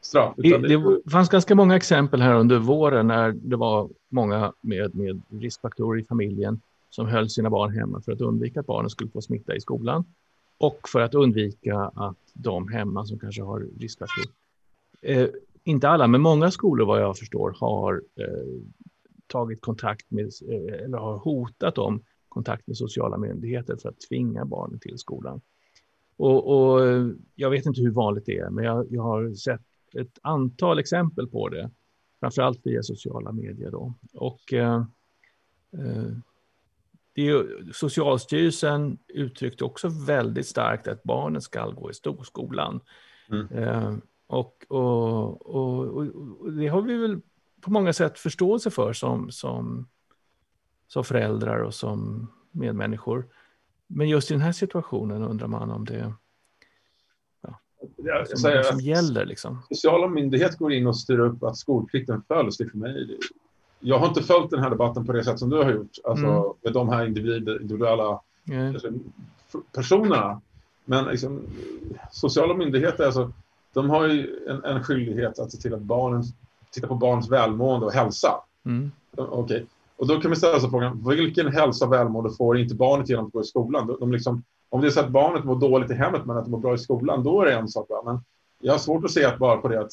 straff. 0.00 0.34
Det, 0.36 0.58
det, 0.58 1.10
fanns 1.10 1.28
ganska 1.28 1.54
många 1.54 1.76
exempel 1.76 2.22
här 2.22 2.34
under 2.34 2.58
våren 2.58 3.06
när 3.06 3.32
det 3.32 3.56
var 3.56 3.88
många 4.08 4.52
med, 4.60 4.94
med 4.94 5.22
riskfaktorer 5.28 6.00
i 6.00 6.04
familjen 6.04 6.60
som 6.90 7.06
höll 7.06 7.30
sina 7.30 7.50
barn 7.50 7.74
hemma 7.74 8.00
för 8.00 8.12
att 8.12 8.20
undvika 8.20 8.60
att 8.60 8.66
barnen 8.66 8.90
skulle 8.90 9.10
få 9.10 9.22
smitta 9.22 9.56
i 9.56 9.60
skolan 9.60 10.04
och 10.58 10.88
för 10.88 11.00
att 11.00 11.14
undvika 11.14 11.78
att 11.94 12.16
de 12.32 12.68
hemma 12.68 13.06
som 13.06 13.18
kanske 13.18 13.42
har 13.42 13.66
riskfaktorer. 13.78 14.28
Eh, 15.02 15.28
inte 15.64 15.88
alla, 15.88 16.06
men 16.06 16.20
många 16.20 16.50
skolor 16.50 16.86
vad 16.86 17.02
jag 17.02 17.18
förstår 17.18 17.56
har 17.60 18.02
eh, 18.16 18.62
tagit 19.26 19.60
kontakt 19.60 20.10
med 20.10 20.26
eh, 20.48 20.84
eller 20.84 20.98
har 20.98 21.18
hotat 21.18 21.78
om 21.78 22.02
kontakt 22.28 22.66
med 22.66 22.76
sociala 22.76 23.18
myndigheter 23.18 23.76
för 23.76 23.88
att 23.88 24.00
tvinga 24.08 24.44
barnen 24.44 24.78
till 24.78 24.98
skolan. 24.98 25.40
Och, 26.16 26.46
och 26.46 26.80
jag 27.34 27.50
vet 27.50 27.66
inte 27.66 27.80
hur 27.80 27.90
vanligt 27.90 28.26
det 28.26 28.38
är, 28.38 28.50
men 28.50 28.64
jag, 28.64 28.86
jag 28.90 29.02
har 29.02 29.34
sett 29.34 29.60
ett 29.94 30.18
antal 30.22 30.78
exempel 30.78 31.26
på 31.26 31.48
det, 31.48 31.70
framför 32.20 32.42
allt 32.42 32.66
via 32.66 32.82
sociala 32.82 33.32
medier. 33.32 33.70
Då. 33.70 33.94
Och, 34.14 34.52
eh, 34.52 34.84
eh 35.72 36.12
det 37.12 37.28
är, 37.28 37.72
Socialstyrelsen 37.72 38.98
uttryckte 39.08 39.64
också 39.64 39.88
väldigt 39.88 40.46
starkt 40.46 40.88
att 40.88 41.02
barnen 41.02 41.40
ska 41.40 41.70
gå 41.70 41.90
i 41.90 41.94
storskolan. 41.94 42.80
Mm. 43.30 43.46
Eh, 43.52 43.96
och, 44.26 44.64
och, 44.68 45.46
och, 45.46 45.96
och, 46.40 46.52
det 46.52 46.68
har 46.68 46.82
vi 46.82 46.96
väl 46.96 47.20
på 47.60 47.70
många 47.70 47.92
sätt 47.92 48.18
förståelse 48.18 48.70
för 48.70 48.92
som, 48.92 49.30
som, 49.30 49.88
som 50.86 51.04
föräldrar 51.04 51.58
och 51.58 51.74
som 51.74 52.30
medmänniskor. 52.50 53.26
Men 53.86 54.08
just 54.08 54.30
i 54.30 54.34
den 54.34 54.40
här 54.40 54.52
situationen 54.52 55.22
undrar 55.22 55.48
man 55.48 55.70
om 55.70 55.84
det, 55.84 56.14
jag, 57.96 58.28
som, 58.28 58.38
säger 58.38 58.62
som 58.62 58.80
gäller. 58.80 59.24
Liksom. 59.24 59.62
Sociala 59.68 60.08
myndigheter 60.08 60.58
går 60.58 60.72
in 60.72 60.86
och 60.86 60.96
styr 60.96 61.18
upp 61.18 61.42
att 61.42 61.56
skolplikten 61.56 62.22
följs. 62.28 62.56
Det 62.56 62.70
för 62.70 62.78
mig. 62.78 63.18
Jag 63.80 63.98
har 63.98 64.08
inte 64.08 64.22
följt 64.22 64.50
den 64.50 64.62
här 64.62 64.70
debatten 64.70 65.06
på 65.06 65.12
det 65.12 65.24
sätt 65.24 65.38
som 65.38 65.50
du 65.50 65.56
har 65.56 65.72
gjort, 65.72 65.90
alltså 66.04 66.26
mm. 66.26 66.42
med 66.62 66.72
de 66.72 66.88
här 66.88 67.06
individuella 67.06 68.20
mm. 68.48 68.76
personerna. 69.72 70.40
Men 70.84 71.04
liksom, 71.04 71.40
sociala 72.10 72.54
myndigheter, 72.54 73.04
alltså, 73.04 73.32
de 73.72 73.90
har 73.90 74.08
ju 74.08 74.46
en, 74.48 74.64
en 74.64 74.84
skyldighet 74.84 75.38
att 75.38 75.52
se 75.52 75.58
till 75.58 75.74
att 75.74 75.80
barnen 75.80 76.22
tittar 76.70 76.88
på 76.88 76.94
barns 76.94 77.30
välmående 77.30 77.86
och 77.86 77.92
hälsa. 77.92 78.30
Mm. 78.64 78.90
Okay. 79.16 79.64
Och 79.96 80.06
då 80.06 80.20
kan 80.20 80.30
vi 80.30 80.36
ställa 80.36 80.60
sig 80.60 80.70
frågan, 80.70 81.08
vilken 81.08 81.52
hälsa 81.52 81.86
och 81.86 81.92
välmående 81.92 82.30
får 82.30 82.58
inte 82.58 82.74
barnet 82.74 83.08
genom 83.08 83.26
att 83.26 83.32
gå 83.32 83.40
i 83.40 83.44
skolan? 83.44 83.86
De, 83.86 83.96
de 84.00 84.12
liksom, 84.12 84.42
om 84.70 84.80
det 84.80 84.86
är 84.86 84.90
så 84.90 85.00
att 85.00 85.10
barnet 85.10 85.44
mår 85.44 85.56
dåligt 85.56 85.90
i 85.90 85.94
hemmet 85.94 86.26
men 86.26 86.36
att 86.36 86.44
det 86.44 86.50
mår 86.50 86.58
bra 86.58 86.74
i 86.74 86.78
skolan, 86.78 87.24
då 87.24 87.42
är 87.42 87.46
det 87.46 87.52
en 87.52 87.68
sak. 87.68 87.86
Men 88.04 88.20
jag 88.58 88.72
har 88.72 88.78
svårt 88.78 89.04
att 89.04 89.10
se 89.10 89.24
att 89.24 89.38
bara 89.38 89.56
på 89.56 89.68
det 89.68 89.80
att, 89.80 89.92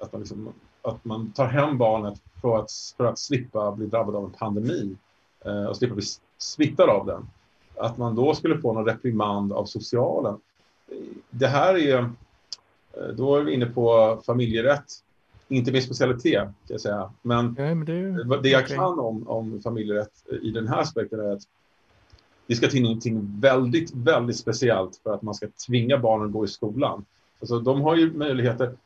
att, 0.00 0.12
man, 0.12 0.20
liksom, 0.20 0.52
att 0.82 1.04
man 1.04 1.32
tar 1.32 1.46
hem 1.46 1.78
barnet 1.78 2.22
för 2.42 2.58
att, 2.58 2.70
för 2.96 3.04
att 3.04 3.18
slippa 3.18 3.72
bli 3.72 3.86
drabbad 3.86 4.16
av 4.16 4.24
en 4.24 4.30
pandemi 4.30 4.96
eh, 5.44 5.64
och 5.64 5.76
slippa 5.76 5.94
bli 5.94 6.04
smittad 6.38 6.90
av 6.90 7.06
den. 7.06 7.28
Att 7.76 7.98
man 7.98 8.14
då 8.14 8.34
skulle 8.34 8.58
få 8.58 8.72
någon 8.72 8.84
reprimand 8.84 9.52
av 9.52 9.64
socialen. 9.64 10.38
Det 11.30 11.46
här 11.46 11.74
är, 11.76 11.98
eh, 11.98 13.08
då 13.16 13.36
är 13.36 13.42
vi 13.42 13.54
inne 13.54 13.66
på 13.66 14.18
familjerätt. 14.26 15.02
Inte 15.48 15.72
min 15.72 15.82
specialitet, 15.82 16.42
kan 16.42 16.52
jag 16.66 16.80
säga. 16.80 17.12
Men, 17.22 17.54
ja, 17.58 17.74
men 17.74 17.84
det, 17.84 18.40
det, 18.42 18.48
jag 18.48 18.66
kan 18.66 18.98
om, 18.98 19.28
om 19.28 19.60
familjerätt 19.62 20.12
i 20.42 20.50
den 20.50 20.68
här 20.68 20.80
aspekten 20.80 21.20
är 21.20 21.32
att 21.32 21.42
det 22.46 22.54
ska 22.54 22.68
till 22.68 22.82
någonting 22.82 23.40
väldigt, 23.40 23.94
väldigt 23.94 24.36
speciellt 24.36 25.00
för 25.02 25.14
att 25.14 25.22
man 25.22 25.34
ska 25.34 25.46
tvinga 25.66 25.98
barnen 25.98 26.26
att 26.26 26.32
gå 26.32 26.44
i 26.44 26.48
skolan. 26.48 27.04
Alltså, 27.40 27.58
de 27.58 27.80
har 27.80 27.96
ju 27.96 28.12
möjligheter. 28.12 28.76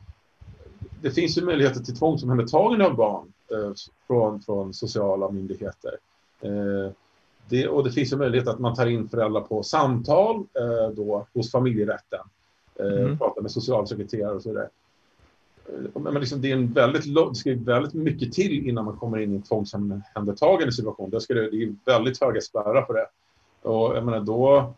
Det 1.02 1.10
finns 1.10 1.38
ju 1.38 1.44
möjligheter 1.44 1.80
till 1.80 1.96
tvångsomhändertagande 1.96 2.86
av 2.86 2.94
barn 2.96 3.32
eh, 3.52 3.72
från, 4.06 4.40
från 4.40 4.74
sociala 4.74 5.30
myndigheter. 5.30 5.96
Eh, 6.40 6.92
det, 7.48 7.68
och 7.68 7.84
det 7.84 7.92
finns 7.92 8.12
ju 8.12 8.16
möjlighet 8.16 8.48
att 8.48 8.58
man 8.58 8.74
tar 8.74 8.86
in 8.86 9.08
föräldrar 9.08 9.40
på 9.40 9.62
samtal 9.62 10.36
eh, 10.36 10.94
då, 10.96 11.26
hos 11.34 11.50
familjerätten. 11.50 12.20
Eh, 12.80 13.02
mm. 13.02 13.18
Pratar 13.18 13.42
med 13.42 13.50
socialsekreterare 13.50 14.34
och 14.34 14.42
så 14.42 14.48
vidare. 14.48 14.68
Eh, 15.68 16.00
men 16.02 16.14
liksom, 16.14 16.40
det, 16.40 16.50
är 16.50 16.54
en 16.56 16.72
väldigt, 16.72 17.14
det 17.14 17.34
ska 17.34 17.54
väldigt 17.54 17.94
mycket 17.94 18.32
till 18.32 18.68
innan 18.68 18.84
man 18.84 18.96
kommer 18.96 19.18
in 19.18 19.32
i 19.32 19.36
en 19.36 19.42
tvångsomhändertagande 19.42 20.72
situation. 20.72 21.10
Det, 21.10 21.20
ska 21.20 21.34
det, 21.34 21.50
det 21.50 21.62
är 21.62 21.74
väldigt 21.84 22.20
höga 22.20 22.40
spärrar 22.40 22.84
för 22.84 22.94
det. 22.94 23.06
Och 23.62 23.96
jag 23.96 24.04
menar 24.04 24.20
då... 24.20 24.74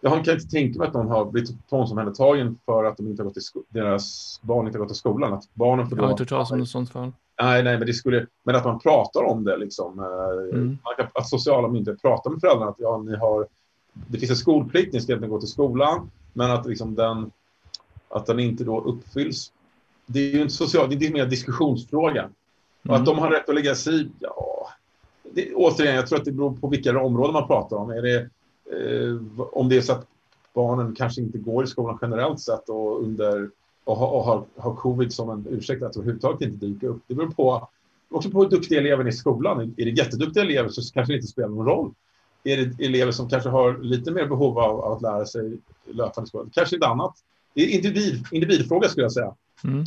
Jag 0.00 0.12
kan 0.24 0.34
inte 0.34 0.48
tänka 0.48 0.78
mig 0.78 0.88
att 0.88 0.94
någon 0.94 1.08
har 1.08 1.24
blivit 1.24 1.68
tvångsomhändertagen 1.68 2.58
för 2.64 2.84
att 2.84 2.96
de 2.96 3.06
inte 3.06 3.22
har 3.22 3.24
gått 3.24 3.34
till 3.34 3.62
deras 3.68 4.40
barn 4.42 4.66
inte 4.66 4.78
har 4.78 4.80
gått 4.80 4.88
till 4.88 4.98
skolan. 4.98 5.32
Att 5.32 5.54
barnen 5.54 5.88
får 5.88 5.98
jag 5.98 6.04
har 6.04 6.10
inte 6.10 6.22
hört 6.22 6.28
talas 6.28 6.50
om 6.50 6.58
något 6.58 6.68
sånt 6.68 6.90
fall. 6.90 7.12
Nej, 7.42 7.62
nej, 7.62 7.78
men 7.78 7.86
det 7.86 7.92
skulle... 7.92 8.26
Men 8.42 8.56
att 8.56 8.64
man 8.64 8.78
pratar 8.78 9.22
om 9.22 9.44
det 9.44 9.56
liksom. 9.56 9.98
Eh, 9.98 10.58
mm. 10.58 10.78
Att 11.14 11.28
sociala 11.28 11.68
myndigheter 11.68 12.00
pratar 12.00 12.30
med 12.30 12.40
föräldrarna 12.40 12.70
att 12.70 12.76
ja, 12.78 12.98
ni 12.98 13.16
har... 13.16 13.46
Det 13.92 14.18
finns 14.18 14.30
en 14.30 14.36
skolplikt, 14.36 14.92
ni 14.92 15.00
ska 15.00 15.14
inte 15.14 15.26
gå 15.26 15.40
till 15.40 15.48
skolan. 15.48 16.10
Men 16.32 16.50
att 16.50 16.66
liksom 16.66 16.94
den... 16.94 17.30
Att 18.08 18.26
den 18.26 18.40
inte 18.40 18.64
då 18.64 18.80
uppfylls. 18.80 19.52
Det 20.06 20.20
är 20.20 20.34
ju 20.34 20.42
inte 20.42 20.54
social... 20.54 20.90
Det 20.90 21.06
är 21.06 21.12
mer 21.12 21.26
diskussionsfråga. 21.26 22.22
Mm. 22.22 22.32
Och 22.88 22.94
att 22.94 23.08
mm. 23.08 23.16
de 23.16 23.18
har 23.18 23.30
rätt 23.30 23.48
att 23.48 23.54
lägga 23.54 23.74
sig 23.74 24.02
i, 24.02 24.10
ja, 24.18 24.51
det, 25.34 25.54
återigen, 25.54 25.94
jag 25.94 26.06
tror 26.06 26.18
att 26.18 26.24
det 26.24 26.32
beror 26.32 26.56
på 26.56 26.68
vilka 26.68 27.00
områden 27.00 27.32
man 27.32 27.46
pratar 27.46 27.76
om. 27.76 27.90
Är 27.90 28.02
det, 28.02 28.16
eh, 28.16 29.16
om 29.52 29.68
det 29.68 29.76
är 29.76 29.80
så 29.80 29.92
att 29.92 30.06
barnen 30.54 30.94
kanske 30.94 31.20
inte 31.20 31.38
går 31.38 31.64
i 31.64 31.66
skolan 31.66 31.98
generellt 32.02 32.40
sett 32.40 32.68
och, 32.68 33.02
under, 33.02 33.50
och, 33.84 33.96
har, 33.96 34.08
och 34.08 34.24
har, 34.24 34.44
har 34.56 34.74
covid 34.76 35.12
som 35.12 35.30
en 35.30 35.46
ursäkt 35.50 35.82
att 35.82 35.96
överhuvudtaget 35.96 36.40
inte 36.40 36.66
dyka 36.66 36.86
upp. 36.86 37.02
Det 37.06 37.14
beror 37.14 37.30
på, 37.30 37.68
också 38.10 38.30
på 38.30 38.42
hur 38.42 38.50
duktiga 38.50 38.80
eleven 38.80 39.06
är 39.06 39.10
i 39.10 39.14
skolan. 39.14 39.74
Är 39.76 39.84
det 39.84 39.90
jätteduktiga 39.90 40.44
elever 40.44 40.68
så 40.68 40.92
kanske 40.94 41.12
det 41.12 41.16
inte 41.16 41.28
spelar 41.28 41.48
någon 41.48 41.66
roll. 41.66 41.94
Är 42.44 42.56
det 42.56 42.84
elever 42.84 43.12
som 43.12 43.28
kanske 43.28 43.48
har 43.48 43.78
lite 43.78 44.10
mer 44.10 44.26
behov 44.26 44.58
av, 44.58 44.80
av 44.80 44.92
att 44.92 45.02
lära 45.02 45.26
sig 45.26 45.58
löpande 45.84 46.28
skolan, 46.28 46.50
kanske 46.52 46.76
är 46.76 46.80
det 46.80 46.86
annat. 46.86 47.14
Det 47.54 47.62
är 47.62 47.68
individ, 47.68 48.24
individfråga 48.32 48.88
skulle 48.88 49.04
jag 49.04 49.12
säga. 49.12 49.34
Mm. 49.64 49.84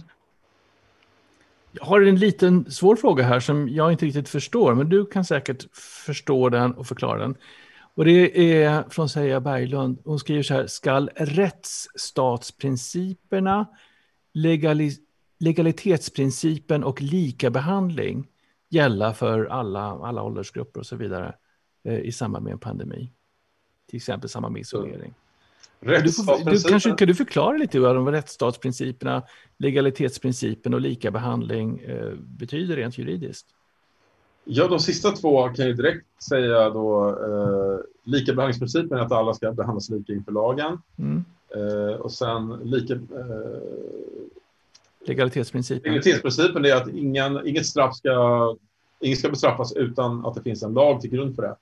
Jag 1.76 1.86
har 1.86 2.02
en 2.02 2.16
liten 2.16 2.72
svår 2.72 2.96
fråga 2.96 3.24
här 3.24 3.40
som 3.40 3.70
jag 3.70 3.92
inte 3.92 4.06
riktigt 4.06 4.30
förstår, 4.30 4.76
men 4.76 4.90
du 4.90 5.06
kan 5.06 5.26
säkert 5.26 5.66
förstå 6.06 6.50
den 6.50 6.74
och 6.74 6.88
förklara 6.88 7.20
den. 7.20 7.36
Och 7.96 8.06
det 8.06 8.64
är 8.64 8.84
från 8.90 9.10
Seja 9.10 9.40
Berglund. 9.40 10.00
Hon 10.04 10.20
skriver 10.20 10.44
så 10.44 10.54
här, 10.54 10.68
skall 10.68 11.10
rättsstatsprinciperna, 11.16 13.66
legali 14.34 14.92
legalitetsprincipen 15.38 16.84
och 16.84 17.02
likabehandling 17.02 18.28
gälla 18.70 19.14
för 19.14 19.46
alla, 19.46 19.82
alla 19.82 20.24
åldersgrupper 20.24 20.80
och 20.80 20.86
så 20.86 20.96
vidare 20.96 21.36
eh, 21.84 22.00
i 22.00 22.12
samband 22.12 22.44
med 22.44 22.54
en 22.54 22.60
pandemi? 22.60 23.12
Till 23.90 23.98
exempel 23.98 24.30
samband 24.30 24.54
med 24.54 24.62
isolering. 24.62 25.14
Du, 25.80 26.02
du, 26.52 26.62
kanske, 26.62 26.92
kan 26.92 27.08
du 27.08 27.16
förklara 27.16 27.58
lite 27.58 27.80
vad 27.80 28.08
rättsstatsprinciperna, 28.14 29.24
legalitetsprincipen 29.58 30.74
och 30.74 30.82
likabehandling 30.82 31.80
eh, 31.80 32.12
betyder 32.18 32.76
rent 32.76 32.98
juridiskt? 32.98 33.48
Ja, 34.44 34.68
de 34.68 34.80
sista 34.80 35.12
två 35.12 35.50
kan 35.50 35.68
jag 35.68 35.78
direkt 35.78 36.24
säga 36.30 36.70
då. 36.70 37.10
Eh, 37.10 38.12
likabehandlingsprincipen 38.12 38.98
är 38.98 39.02
att 39.02 39.12
alla 39.12 39.34
ska 39.34 39.52
behandlas 39.52 39.90
lika 39.90 40.14
inför 40.14 40.32
lagen. 40.32 40.82
Mm. 40.98 41.26
Eh, 41.56 41.96
och 41.96 42.12
sen 42.12 42.60
lika... 42.64 42.94
Eh, 42.94 43.00
legalitetsprincipen. 45.08 45.84
Legalitetsprincipen 45.84 46.66
är 46.66 46.76
att 46.76 46.88
ingen, 46.88 47.48
inget 47.48 47.66
straff 47.66 47.96
ska, 47.96 48.56
ingen 49.00 49.18
ska 49.18 49.30
bestraffas 49.30 49.74
utan 49.74 50.26
att 50.26 50.36
det 50.36 50.42
finns 50.42 50.64
en 50.64 50.74
lag 50.74 51.02
till 51.02 51.10
grund 51.10 51.36
för 51.36 51.42
det. 51.42 51.56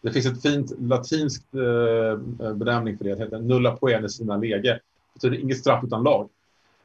Det 0.00 0.12
finns 0.12 0.26
ett 0.26 0.42
fint 0.42 0.72
latinskt 0.80 1.54
eh, 1.54 2.52
benämning 2.54 2.98
för 2.98 3.04
det. 3.04 3.14
Det 3.14 3.24
heter 3.24 3.38
nulla 3.38 3.76
poene 3.76 4.08
sina 4.08 4.36
lege. 4.36 4.72
Det 4.72 4.80
betyder 5.14 5.38
inget 5.38 5.58
straff 5.58 5.84
utan 5.84 6.02
lag. 6.02 6.28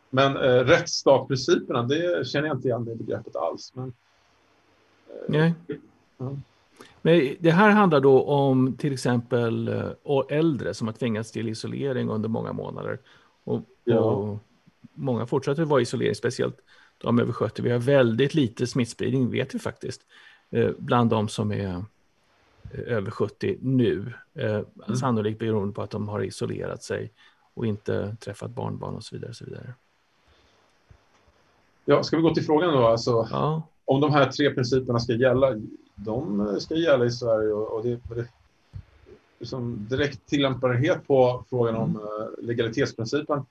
Men 0.09 0.37
eh, 0.37 0.65
rättsstatsprinciperna, 0.65 1.83
det 1.83 2.27
känner 2.27 2.47
jag 2.47 2.57
inte 2.57 2.67
igen 2.67 2.85
det 2.85 2.95
begreppet 2.95 3.35
alls. 3.35 3.71
Men, 3.75 3.87
eh, 3.87 5.13
Nej. 5.27 5.53
Ja. 6.17 6.37
Men 7.01 7.35
det 7.39 7.51
här 7.51 7.69
handlar 7.69 7.99
då 7.99 8.23
om 8.23 8.77
till 8.77 8.93
exempel 8.93 9.67
eh, 9.67 10.21
äldre 10.29 10.73
som 10.73 10.87
har 10.87 10.93
tvingats 10.93 11.31
till 11.31 11.49
isolering 11.49 12.09
under 12.09 12.29
många 12.29 12.53
månader. 12.53 12.99
Och, 13.43 13.61
ja. 13.83 13.99
och 13.99 14.37
många 14.93 15.25
fortsätter 15.25 15.65
vara 15.65 15.81
isolering, 15.81 16.15
speciellt 16.15 16.57
de 16.97 17.19
över 17.19 17.33
70. 17.33 17.61
Vi 17.61 17.71
har 17.71 17.79
väldigt 17.79 18.33
lite 18.33 18.67
smittspridning, 18.67 19.31
vet 19.31 19.55
vi 19.55 19.59
faktiskt, 19.59 20.01
eh, 20.51 20.71
bland 20.77 21.09
de 21.09 21.27
som 21.27 21.51
är 21.51 21.83
över 22.73 23.11
70 23.11 23.57
nu. 23.61 24.13
Eh, 24.33 24.55
mm. 24.55 24.95
Sannolikt 24.99 25.39
beroende 25.39 25.73
på 25.73 25.81
att 25.81 25.91
de 25.91 26.09
har 26.09 26.23
isolerat 26.23 26.83
sig 26.83 27.11
och 27.53 27.65
inte 27.65 28.15
träffat 28.19 28.51
barnbarn 28.51 28.95
och 28.95 29.03
så 29.03 29.15
vidare. 29.15 29.29
Och 29.29 29.35
så 29.35 29.45
vidare. 29.45 29.73
Ja, 31.85 32.03
ska 32.03 32.17
vi 32.17 32.23
gå 32.23 32.33
till 32.33 32.45
frågan 32.45 32.73
då? 32.73 32.87
Alltså, 32.87 33.27
ja. 33.31 33.63
Om 33.85 34.01
de 34.01 34.11
här 34.11 34.31
tre 34.31 34.53
principerna 34.53 34.99
ska 34.99 35.13
gälla, 35.13 35.55
de 35.95 36.55
ska 36.59 36.75
gälla 36.75 37.05
i 37.05 37.11
Sverige 37.11 37.51
och, 37.53 37.83
det, 37.83 37.99
det 38.15 38.27
liksom 39.39 39.87
direkt 39.89 40.25
tillämpbarhet 40.25 41.07
på 41.07 41.45
frågan 41.49 41.75
om 41.75 41.89
mm. 41.89 42.29
legalitetsprincipen. 42.37 43.45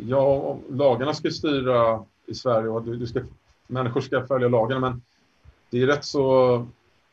Ja, 0.00 0.58
lagarna 0.70 1.14
ska 1.14 1.30
styra 1.30 2.04
i 2.26 2.34
Sverige 2.34 2.68
och 2.68 2.82
du, 2.82 2.96
du 2.96 3.06
ska, 3.06 3.20
människor 3.66 4.00
ska 4.00 4.26
följa 4.26 4.48
lagarna, 4.48 4.80
men 4.80 5.02
det 5.70 5.82
är 5.82 5.86
rätt 5.86 6.04
så 6.04 6.66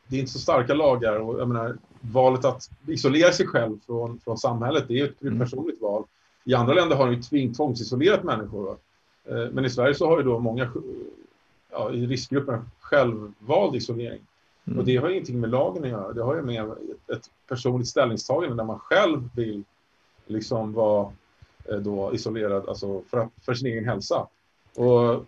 det 0.07 0.15
är 0.15 0.19
inte 0.19 0.31
så 0.31 0.39
starka 0.39 0.73
lagar 0.73 1.15
och 1.15 1.39
jag 1.39 1.47
menar, 1.47 1.77
valet 2.01 2.45
att 2.45 2.69
isolera 2.87 3.31
sig 3.31 3.47
själv 3.47 3.79
från, 3.85 4.19
från 4.19 4.37
samhället, 4.37 4.85
det 4.87 4.99
är 4.99 5.05
ett 5.05 5.21
mm. 5.21 5.39
personligt 5.39 5.81
val. 5.81 6.03
I 6.43 6.53
andra 6.53 6.73
länder 6.73 6.95
har 6.95 7.05
de 7.05 7.37
ju 7.37 7.53
tvångsisolerat 7.53 8.23
människor. 8.23 8.77
Eh, 9.25 9.49
men 9.51 9.65
i 9.65 9.69
Sverige 9.69 9.95
så 9.95 10.07
har 10.07 10.17
ju 10.17 10.23
då 10.23 10.39
många 10.39 10.71
ja, 11.71 11.91
i 11.91 12.07
riskgruppen 12.07 12.69
självvald 12.79 13.75
isolering. 13.75 14.21
Mm. 14.67 14.79
Och 14.79 14.85
det 14.85 14.97
har 14.97 15.09
ingenting 15.09 15.39
med 15.39 15.49
lagen 15.49 15.83
att 15.83 15.89
göra. 15.89 16.13
Det 16.13 16.23
har 16.23 16.35
ju 16.35 16.41
med 16.41 16.71
ett 17.13 17.29
personligt 17.47 17.87
ställningstagande 17.87 18.55
där 18.55 18.63
man 18.63 18.79
själv 18.79 19.29
vill 19.35 19.63
liksom 20.27 20.73
vara 20.73 21.11
eh, 21.69 21.77
då 21.77 22.13
isolerad 22.13 22.69
alltså 22.69 23.01
för, 23.09 23.29
för 23.41 23.53
sin 23.53 23.67
egen 23.67 23.85
hälsa. 23.85 24.27
Och 24.75 25.25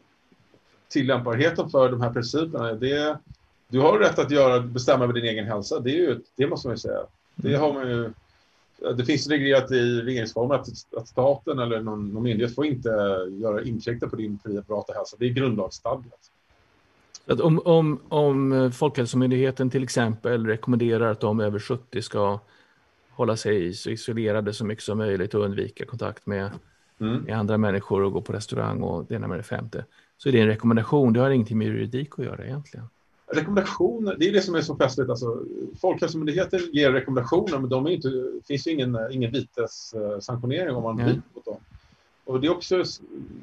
tillämpbarheten 0.87 1.69
för 1.69 1.89
de 1.89 2.01
här 2.01 2.13
principerna, 2.13 2.73
det, 2.73 3.19
du 3.67 3.79
har 3.79 3.99
rätt 3.99 4.19
att 4.19 4.31
göra, 4.31 4.59
bestämma 4.59 5.03
över 5.03 5.13
din 5.13 5.25
egen 5.25 5.45
hälsa. 5.45 5.79
Det, 5.79 5.89
är 5.89 5.95
ju, 5.95 6.19
det 6.35 6.47
måste 6.47 6.67
man 6.67 6.75
ju 6.75 6.79
säga. 6.79 6.99
Det, 7.35 7.49
mm. 7.49 7.61
har 7.61 7.73
man 7.73 7.89
ju, 7.89 8.13
det 8.93 9.05
finns 9.05 9.27
reglerat 9.27 9.71
i 9.71 10.01
regeringsformen 10.01 10.59
att, 10.59 10.67
att 10.97 11.07
staten 11.07 11.59
eller 11.59 11.81
någon, 11.81 12.09
någon 12.13 12.23
myndighet 12.23 12.55
får 12.55 12.65
inte 12.65 12.89
göra 13.41 13.63
inkräkta 13.63 14.07
på 14.07 14.15
din 14.15 14.39
fria 14.43 14.61
privata 14.61 14.93
hälsa. 14.93 15.15
Det 15.19 15.25
är 15.25 15.29
grundlagsstadgat. 15.29 16.31
Att 17.25 17.39
om, 17.39 17.61
om, 17.65 17.99
om 18.09 18.71
Folkhälsomyndigheten 18.71 19.69
till 19.69 19.83
exempel 19.83 20.45
rekommenderar 20.45 21.11
att 21.11 21.19
de 21.19 21.39
över 21.39 21.59
70 21.59 22.01
ska 22.01 22.39
hålla 23.09 23.37
sig 23.37 23.73
så 23.73 23.89
isolerade 23.89 24.53
så 24.53 24.65
mycket 24.65 24.83
som 24.83 24.97
möjligt 24.97 25.33
och 25.33 25.45
undvika 25.45 25.85
kontakt 25.85 26.25
med, 26.25 26.51
mm. 26.99 27.21
med 27.21 27.37
andra 27.37 27.57
människor 27.57 28.01
och 28.01 28.13
gå 28.13 28.21
på 28.21 28.33
restaurang 28.33 28.81
och 28.81 29.05
det 29.05 29.15
ena 29.15 29.27
med 29.27 29.39
det 29.39 29.43
femte. 29.43 29.85
Så 30.17 30.29
är 30.29 30.33
det 30.33 30.41
en 30.41 30.47
rekommendation, 30.47 31.13
det 31.13 31.19
har 31.19 31.29
ingenting 31.29 31.57
med 31.57 31.67
juridik 31.67 32.19
att 32.19 32.25
göra 32.25 32.45
egentligen. 32.45 32.87
Rekommendationer, 33.27 34.15
det 34.19 34.29
är 34.29 34.33
det 34.33 34.41
som 34.41 34.55
är 34.55 34.61
så 34.61 34.75
festligt. 34.75 35.09
Alltså, 35.09 35.43
Folkhälsomyndigheten 35.81 36.59
ger 36.73 36.91
rekommendationer, 36.91 37.59
men 37.59 37.69
de 37.69 37.85
är 37.85 37.89
inte, 37.89 38.09
det 38.09 38.47
finns 38.47 38.67
ju 38.67 38.71
ingen, 38.71 38.97
ingen 39.11 39.31
vitessanktionering 39.31 40.75
om 40.75 40.83
man 40.83 40.95
bryter 40.95 41.21
mot 41.33 41.45
dem. 41.45 41.57
Och 42.25 42.41
det 42.41 42.47
är 42.47 42.51
också 42.51 42.83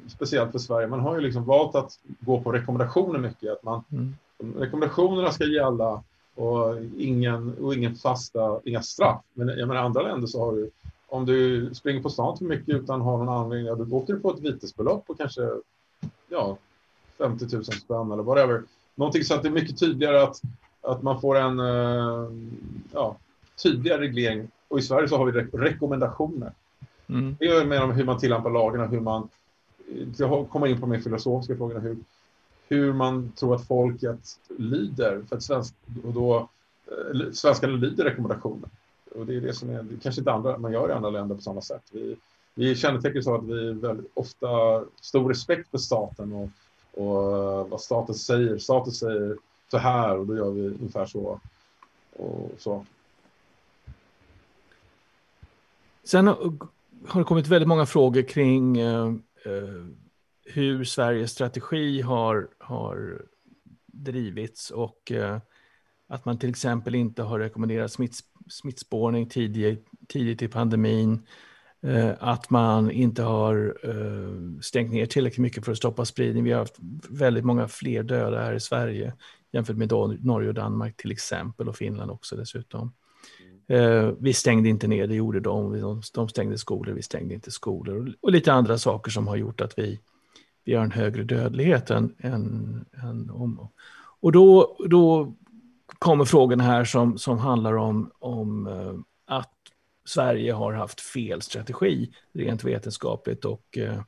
speciellt 0.07 0.51
för 0.51 0.59
Sverige. 0.59 0.87
Man 0.87 0.99
har 0.99 1.15
ju 1.15 1.21
liksom 1.21 1.45
valt 1.45 1.75
att 1.75 1.99
gå 2.19 2.41
på 2.41 2.51
rekommendationer 2.51 3.19
mycket. 3.19 3.51
Att 3.51 3.63
man, 3.63 3.83
mm. 3.91 4.15
Rekommendationerna 4.57 5.31
ska 5.31 5.43
gälla 5.43 6.03
och 6.35 6.77
ingen, 6.97 7.57
och 7.57 7.73
ingen 7.73 7.95
fasta, 7.95 8.59
inga 8.63 8.81
straff. 8.81 9.21
Men 9.33 9.47
jag 9.47 9.67
menar, 9.67 9.81
andra 9.81 10.01
länder 10.01 10.27
så 10.27 10.45
har 10.45 10.51
du, 10.51 10.69
om 11.07 11.25
du 11.25 11.69
springer 11.73 12.01
på 12.01 12.09
stan 12.09 12.37
för 12.37 12.45
mycket 12.45 12.75
utan 12.75 12.99
att 12.99 13.05
ha 13.05 13.17
någon 13.17 13.29
anledning, 13.29 13.67
ja, 13.67 13.75
då 13.75 13.95
åker 13.97 14.13
du 14.13 14.19
på 14.19 14.31
ett 14.31 14.39
vitesbelopp 14.39 15.07
på 15.07 15.15
kanske 15.15 15.49
ja, 16.29 16.57
50 17.17 17.55
000 17.55 17.65
spänn 17.65 18.11
eller 18.11 18.23
whatever. 18.23 18.63
Någonting 18.95 19.23
så 19.23 19.33
att 19.33 19.43
det 19.43 19.49
är 19.49 19.51
mycket 19.51 19.79
tydligare 19.79 20.21
att, 20.21 20.41
att 20.81 21.03
man 21.03 21.21
får 21.21 21.35
en 21.37 21.59
eh, 21.59 22.29
ja, 22.93 23.17
tydligare 23.63 24.01
reglering. 24.01 24.47
Och 24.67 24.79
i 24.79 24.81
Sverige 24.81 25.07
så 25.07 25.17
har 25.17 25.25
vi 25.25 25.31
rekommendationer. 25.41 26.51
Mm. 27.07 27.35
Det 27.39 27.45
är 27.45 27.65
mer 27.65 27.83
om 27.83 27.91
hur 27.91 28.05
man 28.05 28.17
tillämpar 28.17 28.49
lagarna, 28.49 28.85
hur 28.85 28.99
man... 28.99 29.29
Jag 30.17 30.49
kommer 30.49 30.67
in 30.67 30.81
på 30.81 30.87
de 30.87 31.01
filosofiska 31.01 31.57
frågorna, 31.57 31.79
hur, 31.79 31.97
hur 32.67 32.93
man 32.93 33.31
tror 33.31 33.55
att 33.55 33.67
folket 33.67 34.39
lyder. 34.57 35.21
För 35.29 35.35
att 35.35 35.43
svensk, 35.43 35.75
och 36.03 36.13
då, 36.13 36.49
eh, 36.87 37.31
svenskarna 37.31 37.73
lyder 37.73 38.03
rekommendationer. 38.03 38.69
Och 39.15 39.25
det 39.25 39.35
är 39.35 39.41
det 39.41 39.53
som 39.53 39.69
är, 39.69 39.83
det 39.83 40.03
kanske 40.03 40.21
inte 40.21 40.31
andra, 40.31 40.57
man 40.57 40.73
gör 40.73 40.89
i 40.89 40.93
andra 40.93 41.09
länder 41.09 41.35
på 41.35 41.41
samma 41.41 41.61
sätt. 41.61 41.83
Vi, 41.91 42.15
vi 42.55 42.75
kännetecknas 42.75 43.27
av 43.27 43.35
att 43.35 43.43
vi 43.43 43.71
väldigt 43.73 44.11
ofta 44.13 44.47
stor 45.01 45.29
respekt 45.29 45.71
för 45.71 45.77
staten 45.77 46.33
och, 46.33 46.49
och 46.95 47.37
eh, 47.37 47.67
vad 47.67 47.81
staten 47.81 48.15
säger. 48.15 48.57
Staten 48.57 48.93
säger 48.93 49.37
så 49.71 49.77
här 49.77 50.17
och 50.17 50.25
då 50.25 50.35
gör 50.35 50.51
vi 50.51 50.67
ungefär 50.67 51.05
så. 51.05 51.39
Och 52.13 52.51
så. 52.57 52.85
Sen 56.03 56.27
har 56.27 57.19
det 57.19 57.23
kommit 57.23 57.47
väldigt 57.47 57.67
många 57.67 57.85
frågor 57.85 58.21
kring 58.21 58.77
eh, 58.77 59.13
eh, 59.45 59.85
hur 60.45 60.83
Sveriges 60.83 61.31
strategi 61.31 62.01
har, 62.01 62.47
har 62.57 63.21
drivits 63.85 64.71
och 64.71 65.11
eh, 65.11 65.39
att 66.07 66.25
man 66.25 66.39
till 66.39 66.49
exempel 66.49 66.95
inte 66.95 67.23
har 67.23 67.39
rekommenderat 67.39 67.91
smitts, 67.91 68.23
smittspårning 68.49 69.29
tidigt, 69.29 69.87
tidigt 70.07 70.41
i 70.41 70.47
pandemin. 70.47 71.27
Eh, 71.85 72.13
att 72.19 72.49
man 72.49 72.91
inte 72.91 73.23
har 73.23 73.77
eh, 73.83 74.59
stängt 74.61 74.91
ner 74.91 75.05
tillräckligt 75.05 75.41
mycket 75.41 75.65
för 75.65 75.71
att 75.71 75.77
stoppa 75.77 76.05
spridning. 76.05 76.43
Vi 76.43 76.51
har 76.51 76.59
haft 76.59 76.75
väldigt 77.09 77.45
många 77.45 77.67
fler 77.67 78.03
döda 78.03 78.39
här 78.39 78.53
i 78.53 78.59
Sverige 78.59 79.13
jämfört 79.51 79.77
med 79.77 79.91
Norge 80.21 80.47
och 80.47 80.53
Danmark 80.53 80.97
till 80.97 81.11
exempel 81.11 81.69
och 81.69 81.75
Finland 81.75 82.11
också 82.11 82.35
dessutom. 82.35 82.93
Eh, 83.67 84.11
vi 84.19 84.33
stängde 84.33 84.69
inte 84.69 84.87
ner, 84.87 85.07
det 85.07 85.15
gjorde 85.15 85.39
de. 85.39 86.01
De 86.13 86.29
stängde 86.29 86.57
skolor, 86.57 86.93
vi 86.93 87.01
stängde 87.01 87.33
inte 87.33 87.51
skolor. 87.51 88.13
Och, 88.21 88.31
lite 88.31 88.53
andra 88.53 88.77
saker 88.77 89.11
som 89.11 89.27
har 89.27 89.35
gjort 89.35 89.61
att 89.61 89.77
vi, 89.77 89.99
vi 90.63 90.73
har 90.73 90.83
en 90.83 90.91
högre 90.91 91.23
dödlighet 91.23 91.89
än, 91.89 92.15
än, 92.17 92.85
än 93.03 93.29
om. 93.29 93.67
Och 94.19 94.31
då, 94.31 94.77
då 94.89 95.35
kommer 95.99 96.25
frågan 96.25 96.59
här 96.59 96.85
som, 96.85 97.17
som 97.17 97.37
handlar 97.37 97.75
om, 97.75 98.11
om 98.19 98.67
att 99.27 99.54
Sverige 100.05 100.51
har 100.51 100.73
haft 100.73 101.01
fel 101.01 101.41
strategi 101.41 102.11
rent 102.33 102.63
vetenskapligt 102.63 103.45
och 103.45 103.77
uh, 103.77 104.01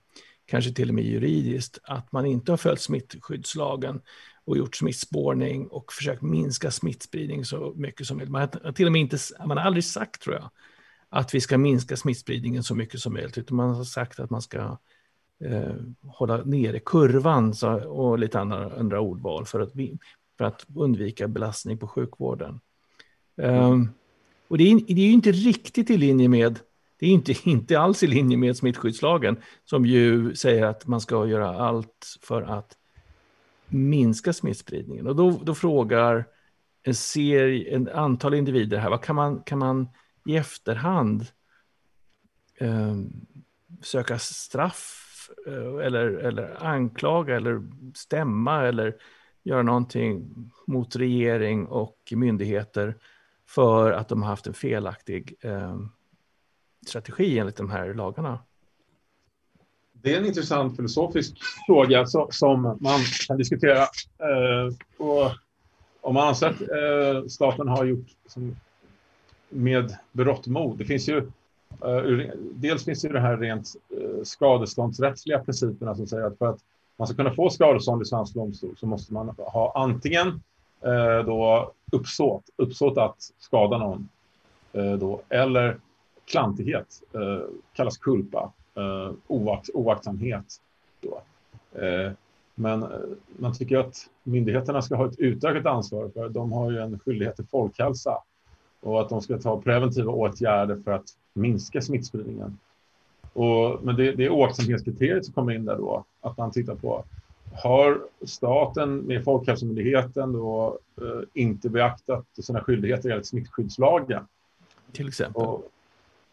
kanske 0.45 0.71
till 0.71 0.89
och 0.89 0.95
med 0.95 1.03
juridiskt. 1.03 1.79
Att 1.83 2.11
man 2.11 2.25
inte 2.25 2.51
har 2.51 2.57
följt 2.57 2.81
smittskyddslagen 2.81 4.01
och 4.45 4.57
gjort 4.57 4.75
smittspårning 4.75 5.67
och 5.67 5.93
försökt 5.93 6.21
minska 6.21 6.71
smittspridning 6.71 7.45
så 7.45 7.73
mycket 7.75 8.07
som 8.07 8.17
möjligt. 8.17 8.31
Man 8.31 8.41
har 8.41 8.71
till 8.71 8.85
och 8.85 8.91
med 8.91 9.01
inte, 9.01 9.17
man 9.45 9.57
har 9.57 9.63
aldrig 9.65 9.83
sagt 9.83 10.21
tror 10.21 10.35
jag, 10.35 10.49
att 11.09 11.33
vi 11.33 11.41
ska 11.41 11.57
minska 11.57 11.97
smittspridningen 11.97 12.63
så 12.63 12.75
mycket 12.75 12.99
som 12.99 13.13
möjligt, 13.13 13.37
utan 13.37 13.57
man 13.57 13.75
har 13.75 13.83
sagt 13.83 14.19
att 14.19 14.29
man 14.29 14.41
ska 14.41 14.77
eh, 15.43 15.75
hålla 16.07 16.37
nere 16.37 16.79
kurvan 16.79 17.53
så, 17.53 17.69
och 17.73 18.19
lite 18.19 18.39
andra, 18.39 18.79
andra 18.79 18.99
ordval 18.99 19.45
för 19.45 19.59
att, 19.59 19.71
för 20.37 20.45
att 20.45 20.65
undvika 20.75 21.27
belastning 21.27 21.77
på 21.77 21.87
sjukvården. 21.87 22.59
Um, 23.35 23.89
och 24.47 24.57
det 24.57 24.71
är, 24.71 24.75
det 24.75 25.01
är 25.01 25.05
ju 25.05 25.11
inte 25.11 25.31
riktigt 25.31 25.89
i 25.89 25.97
linje 25.97 26.29
med 26.29 26.59
det 26.99 27.05
är 27.05 27.09
inte, 27.09 27.33
inte 27.49 27.79
alls 27.79 28.03
i 28.03 28.07
linje 28.07 28.37
med 28.37 28.57
smittskyddslagen 28.57 29.37
som 29.65 29.85
ju 29.85 30.35
säger 30.35 30.65
att 30.65 30.87
man 30.87 31.01
ska 31.01 31.27
göra 31.27 31.59
allt 31.59 32.17
för 32.21 32.41
att 32.41 32.77
minska 33.67 34.33
smittspridningen. 34.33 35.07
Och 35.07 35.15
då, 35.15 35.31
då 35.43 35.55
frågar 35.55 36.25
en 36.83 36.95
serie, 36.95 37.75
en 37.75 37.89
antal 37.89 38.33
individer 38.33 38.77
här, 38.77 38.89
vad 38.89 39.03
kan 39.03 39.15
man, 39.15 39.41
kan 39.41 39.59
man 39.59 39.89
i 40.25 40.35
efterhand 40.35 41.25
eh, 42.55 42.95
söka 43.81 44.19
straff 44.19 45.03
eh, 45.47 45.85
eller, 45.85 46.07
eller 46.07 46.65
anklaga 46.65 47.35
eller 47.35 47.63
stämma 47.95 48.63
eller 48.63 48.95
göra 49.43 49.63
någonting 49.63 50.35
mot 50.67 50.95
regering 50.95 51.65
och 51.65 52.13
myndigheter 52.15 52.95
för 53.47 53.91
att 53.91 54.09
de 54.09 54.21
har 54.21 54.29
haft 54.29 54.47
en 54.47 54.53
felaktig 54.53 55.35
eh, 55.41 55.79
strategi 56.87 57.39
enligt 57.39 57.55
de 57.55 57.69
här 57.69 57.93
lagarna? 57.93 58.39
Det 59.93 60.13
är 60.13 60.19
en 60.19 60.25
intressant 60.25 60.75
filosofisk 60.75 61.37
fråga 61.67 62.05
som 62.29 62.61
man 62.61 62.99
kan 63.27 63.37
diskutera. 63.37 63.81
Eh, 63.81 64.73
och 64.97 65.31
om 66.01 66.13
man 66.13 66.27
anser 66.27 66.47
att 66.47 66.61
eh, 66.61 67.27
staten 67.27 67.67
har 67.67 67.85
gjort 67.85 68.07
med 69.49 69.97
berått 70.11 70.47
mod. 70.47 70.77
Det 70.77 70.85
finns 70.85 71.09
ju 71.09 71.17
eh, 71.83 72.29
dels 72.53 72.85
finns 72.85 73.05
ju 73.05 73.09
det 73.09 73.19
här 73.19 73.37
rent 73.37 73.67
eh, 73.89 74.23
skadeståndsrättsliga 74.23 75.39
principerna 75.39 75.95
som 75.95 76.07
säger 76.07 76.23
att 76.23 76.37
för 76.37 76.47
att 76.49 76.59
man 76.97 77.07
ska 77.07 77.15
kunna 77.15 77.33
få 77.33 77.49
skadestånd 77.49 78.01
i 78.01 78.05
svensk 78.05 78.33
domstol 78.33 78.75
så 78.77 78.85
måste 78.85 79.13
man 79.13 79.35
ha 79.37 79.73
antingen 79.75 80.27
eh, 80.85 81.25
då 81.25 81.71
uppsåt, 81.91 82.43
uppsåt 82.55 82.97
att 82.97 83.31
skada 83.39 83.77
någon 83.77 84.09
eh, 84.73 84.93
då, 84.93 85.21
eller 85.29 85.77
klantighet, 86.25 87.01
eh, 87.13 87.45
kallas 87.73 87.97
kulpa 87.97 88.51
eh, 88.75 89.11
oakt, 89.27 89.69
oaktsamhet. 89.73 90.61
Då. 91.01 91.21
Eh, 91.81 92.11
men 92.55 92.83
eh, 92.83 92.89
man 93.37 93.53
tycker 93.53 93.77
att 93.77 94.09
myndigheterna 94.23 94.81
ska 94.81 94.95
ha 94.95 95.07
ett 95.07 95.19
utökat 95.19 95.65
ansvar 95.65 96.09
för 96.09 96.29
de 96.29 96.51
har 96.51 96.71
ju 96.71 96.77
en 96.77 96.99
skyldighet 96.99 97.35
till 97.35 97.47
folkhälsa 97.47 98.17
och 98.79 99.01
att 99.01 99.09
de 99.09 99.21
ska 99.21 99.37
ta 99.37 99.61
preventiva 99.61 100.11
åtgärder 100.11 100.75
för 100.75 100.91
att 100.91 101.05
minska 101.33 101.81
smittspridningen. 101.81 102.57
Och, 103.33 103.83
men 103.83 103.95
det, 103.95 104.11
det 104.11 104.25
är 104.25 104.29
oaktsamhetskriteriet 104.29 105.25
som 105.25 105.33
kommer 105.33 105.53
in 105.53 105.65
där 105.65 105.77
då, 105.77 106.05
att 106.21 106.37
man 106.37 106.51
tittar 106.51 106.75
på 106.75 107.03
har 107.53 108.01
staten 108.25 108.97
med 108.97 109.23
Folkhälsomyndigheten 109.23 110.33
då 110.33 110.79
eh, 111.01 111.21
inte 111.33 111.69
beaktat 111.69 112.25
sina 112.41 112.61
skyldigheter 112.61 113.09
enligt 113.09 113.27
smittskyddslagen? 113.27 114.23
Till 114.91 115.07
exempel. 115.07 115.43
Och, 115.43 115.71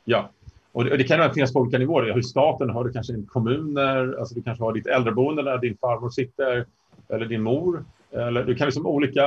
ja, 0.04 0.30
och 0.72 0.84
det, 0.84 0.96
det 0.96 1.04
kan 1.04 1.34
finnas 1.34 1.52
på 1.52 1.60
olika 1.60 1.78
nivåer. 1.78 2.14
Hur 2.14 2.22
staten 2.22 2.70
har 2.70 2.84
du 2.84 2.92
kanske 2.92 3.12
en 3.12 3.26
kommuner, 3.26 4.16
alltså 4.18 4.34
du 4.34 4.42
kanske 4.42 4.64
har 4.64 4.72
ditt 4.72 4.86
äldreboende 4.86 5.42
där 5.42 5.58
din 5.58 5.76
farmor 5.76 6.10
sitter, 6.10 6.66
eller 7.08 7.26
din 7.26 7.42
mor. 7.42 7.84
Eller 8.10 8.44
du 8.44 8.54
kan 8.54 8.66
liksom 8.66 8.86
olika 8.86 9.26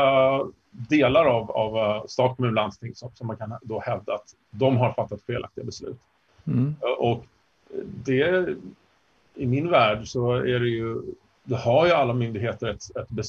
delar 0.71 1.25
av, 1.25 1.51
av 1.51 1.77
eh, 1.77 2.05
stat, 2.05 2.37
kommun, 2.37 2.53
landsting 2.53 2.95
som, 2.95 3.09
som 3.13 3.27
man 3.27 3.37
kan 3.37 3.53
då 3.61 3.79
hävda 3.79 4.13
att 4.13 4.35
de 4.49 4.77
har 4.77 4.93
fattat 4.93 5.21
felaktiga 5.21 5.65
beslut. 5.65 5.99
Mm. 6.47 6.75
Och 6.99 7.25
det, 7.85 8.55
i 9.35 9.45
min 9.45 9.69
värld 9.69 10.07
så 10.07 10.31
är 10.31 10.59
det 10.59 10.69
ju, 10.69 11.01
då 11.47 11.55
har 11.55 11.85
ju 11.85 11.91
alla 11.91 12.13
myndigheter 12.13 12.67
ett, 12.67 12.97
ett, 12.97 13.19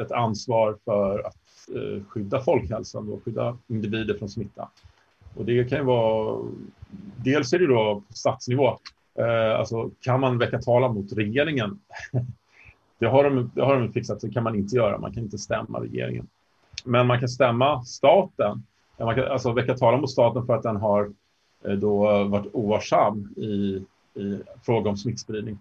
ett 0.00 0.12
ansvar 0.12 0.76
för 0.84 1.18
att 1.18 1.36
eh, 1.74 2.04
skydda 2.08 2.40
folkhälsan 2.40 3.12
och 3.12 3.22
skydda 3.24 3.58
individer 3.68 4.18
från 4.18 4.28
smitta. 4.28 4.68
Och 5.34 5.44
det 5.44 5.68
kan 5.68 5.78
ju 5.78 5.84
vara, 5.84 6.44
dels 7.16 7.52
är 7.52 7.58
det 7.58 7.66
då 7.66 8.02
statsnivå, 8.08 8.78
eh, 9.18 9.58
alltså 9.58 9.90
kan 10.00 10.20
man 10.20 10.38
väcka 10.38 10.58
talan 10.58 10.94
mot 10.94 11.12
regeringen? 11.12 11.80
det, 12.98 13.06
har 13.06 13.24
de, 13.24 13.50
det 13.54 13.62
har 13.62 13.80
de 13.80 13.92
fixat, 13.92 14.20
det 14.20 14.30
kan 14.30 14.44
man 14.44 14.54
inte 14.54 14.76
göra, 14.76 14.98
man 14.98 15.14
kan 15.14 15.22
inte 15.22 15.38
stämma 15.38 15.80
regeringen. 15.80 16.28
Men 16.84 17.06
man 17.06 17.20
kan 17.20 17.28
stämma 17.28 17.84
staten, 17.84 18.62
man 18.98 19.14
kan 19.14 19.24
alltså 19.24 19.52
väcka 19.52 19.74
talan 19.74 20.00
mot 20.00 20.10
staten 20.10 20.46
för 20.46 20.54
att 20.54 20.62
den 20.62 20.76
har 20.76 21.12
eh, 21.64 21.72
då 21.72 22.24
varit 22.24 22.54
ovarsam 22.54 23.34
i, 23.36 23.84
i 24.20 24.40
fråga 24.62 24.90
om 24.90 24.96
smittspridning. 24.96 25.58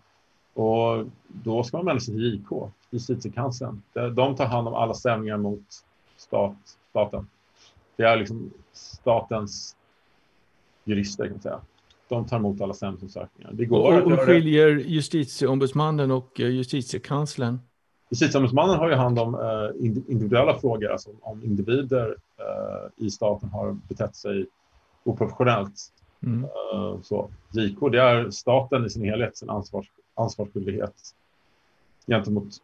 Och 0.53 1.05
då 1.27 1.63
ska 1.63 1.77
man 1.77 1.85
vända 1.85 1.99
sig 1.99 2.13
till 2.13 2.33
JK, 2.33 2.71
justitiekanslern. 2.89 3.81
De 3.93 4.35
tar 4.35 4.45
hand 4.45 4.67
om 4.67 4.73
alla 4.73 4.93
stämningar 4.93 5.37
mot 5.37 5.65
stat, 6.17 6.77
staten. 6.89 7.27
Det 7.95 8.03
är 8.03 8.17
liksom 8.17 8.53
statens 8.73 9.75
jurister 10.83 11.23
kan 11.23 11.33
man 11.33 11.41
säga. 11.41 11.61
De 12.07 12.25
tar 12.25 12.37
emot 12.37 12.61
alla 12.61 12.73
stämningsansökningar. 12.73 13.51
Det 13.53 13.65
går 13.65 14.01
och, 14.01 14.11
och 14.11 14.19
skiljer 14.19 14.67
justitieombudsmannen 14.67 16.11
och 16.11 16.39
eh, 16.39 16.49
justitiekanslern? 16.49 17.59
Justitieombudsmannen 18.09 18.77
har 18.77 18.89
ju 18.89 18.95
hand 18.95 19.19
om 19.19 19.35
uh, 19.35 19.85
individuella 20.09 20.59
frågor, 20.59 20.91
alltså 20.91 21.09
om 21.21 21.43
individer 21.43 22.07
uh, 22.09 23.05
i 23.05 23.09
staten 23.09 23.49
har 23.49 23.77
betett 23.87 24.15
sig 24.15 24.45
oprofessionellt. 25.03 25.73
Mm. 26.23 26.43
Uh, 26.43 27.01
så. 27.01 27.29
JK, 27.51 27.91
det 27.91 28.01
är 28.01 28.29
staten 28.29 28.85
i 28.85 28.89
sin 28.89 29.03
helhet, 29.05 29.37
sin 29.37 29.49
ansvars, 29.49 29.91
ansvarsskyldighet 30.16 30.95
gentemot 32.07 32.62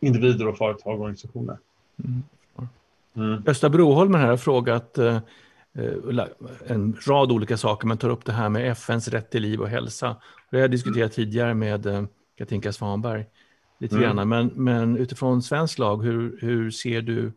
individer 0.00 0.48
och 0.48 0.58
företag 0.58 0.94
och 0.94 1.00
organisationer. 1.00 1.58
Mm. 2.04 2.22
Mm. 3.14 3.42
Gösta 3.46 3.70
Broholmen 3.70 4.20
har 4.20 4.36
frågat 4.36 4.98
eh, 4.98 5.16
eh, 5.74 6.26
en 6.66 6.96
rad 7.06 7.32
olika 7.32 7.56
saker, 7.56 7.86
men 7.86 7.98
tar 7.98 8.10
upp 8.10 8.24
det 8.24 8.32
här 8.32 8.48
med 8.48 8.70
FNs 8.70 9.08
rätt 9.08 9.30
till 9.30 9.42
liv 9.42 9.60
och 9.60 9.68
hälsa. 9.68 10.16
Det 10.50 10.56
har 10.56 10.60
jag 10.60 10.70
diskuterat 10.70 11.12
tidigare 11.12 11.54
med 11.54 11.86
eh, 11.86 12.04
Katinka 12.38 12.72
Svanberg. 12.72 13.26
Lite 13.78 13.96
mm. 13.96 14.16
grann. 14.16 14.28
Men, 14.28 14.46
men 14.46 14.96
utifrån 14.96 15.42
svensk 15.42 15.78
lag, 15.78 16.02
hur, 16.02 16.38
hur 16.40 16.70
ser 16.70 17.02
du 17.02 17.32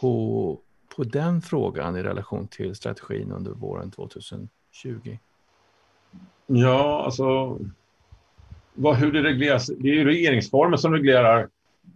på, 0.00 0.58
på 0.96 1.04
den 1.04 1.42
frågan 1.42 1.96
i 1.96 2.02
relation 2.02 2.48
till 2.48 2.74
strategin 2.74 3.32
under 3.32 3.50
våren 3.50 3.90
2020? 3.90 4.48
Ja, 6.46 7.04
alltså 7.04 7.58
vad, 8.74 8.96
hur 8.96 9.12
det 9.12 9.22
regleras. 9.22 9.66
Det 9.66 9.88
är 9.88 9.94
ju 9.94 10.04
regeringsformen 10.04 10.78
som 10.78 10.92
reglerar 10.92 11.48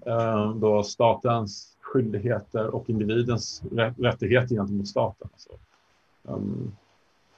eh, 0.07 0.55
då 0.55 0.83
statens 0.83 1.76
skyldigheter 1.81 2.74
och 2.74 2.91
individens 2.91 3.62
rättigheter 3.97 4.55
gentemot 4.55 4.89
staten. 4.89 5.29
Alltså, 5.33 5.51
um, 6.22 6.76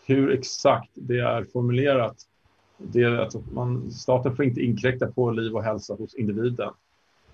hur 0.07 0.30
exakt 0.30 0.91
det 0.95 1.18
är 1.18 1.45
formulerat, 1.45 2.16
det 2.78 3.03
är 3.03 3.12
att 3.12 3.34
man, 3.53 3.91
staten 3.91 4.36
får 4.36 4.45
inte 4.45 4.61
inkräkta 4.61 5.07
på 5.07 5.30
liv 5.30 5.55
och 5.55 5.62
hälsa 5.62 5.95
hos 5.95 6.14
individen. 6.14 6.70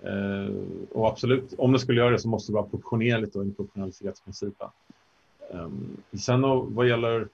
Eh, 0.01 0.55
och 0.91 1.07
absolut, 1.07 1.53
om 1.57 1.71
det 1.71 1.79
skulle 1.79 2.01
göra 2.01 2.09
det 2.09 2.19
så 2.19 2.29
måste 2.29 2.51
det 2.51 2.55
vara 2.55 2.65
proportionerligt 2.65 3.35
och 3.35 3.41
enligt 3.41 3.57
proportionalitetsprincipen. 3.57 4.67
Um, 5.51 5.97
sen 6.17 6.41
vad 6.75 6.87
gäller 6.87 7.27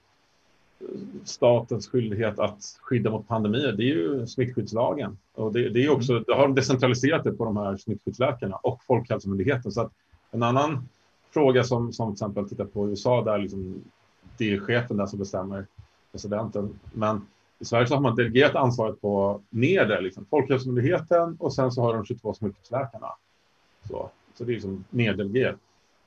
statens 1.24 1.88
skyldighet 1.88 2.38
att 2.38 2.78
skydda 2.80 3.10
mot 3.10 3.28
pandemier, 3.28 3.72
det 3.72 3.82
är 3.82 3.94
ju 3.94 4.26
smittskyddslagen. 4.26 5.18
Och 5.34 5.52
det, 5.52 5.68
det 5.68 5.84
är 5.84 5.90
också, 5.90 6.12
mm. 6.12 6.24
det 6.26 6.34
har 6.34 6.48
decentraliserat 6.48 7.24
det 7.24 7.32
på 7.32 7.44
de 7.44 7.56
här 7.56 7.76
smittskyddsläkarna 7.76 8.56
och 8.56 8.84
Folkhälsomyndigheten. 8.84 9.72
Så 9.72 9.80
att 9.80 9.92
en 10.30 10.42
annan 10.42 10.88
fråga 11.30 11.64
som, 11.64 11.92
som 11.92 12.08
till 12.08 12.14
exempel 12.14 12.48
tittar 12.48 12.64
på 12.64 12.88
USA, 12.88 13.24
där 13.24 13.38
liksom 13.38 13.84
det 14.36 14.52
är 14.52 14.60
chefen 14.60 14.96
där 14.96 15.06
som 15.06 15.18
bestämmer, 15.18 15.66
presidenten. 16.12 16.78
Men 16.92 17.26
i 17.58 17.64
Sverige 17.64 17.86
så 17.86 17.94
har 17.94 18.00
man 18.00 18.16
delegerat 18.16 18.54
ansvaret 18.54 19.00
på 19.00 19.40
ner 19.50 20.00
liksom, 20.00 20.26
Folkhälsomyndigheten 20.30 21.36
och 21.40 21.54
sen 21.54 21.72
så 21.72 21.82
har 21.82 21.94
de 21.94 22.04
22 22.04 22.34
smittskyddsläkarna. 22.34 23.08
Så, 23.88 24.10
så 24.34 24.44
det 24.44 24.52
är 24.52 24.54
liksom 24.54 24.84
neddelegerat. 24.90 25.56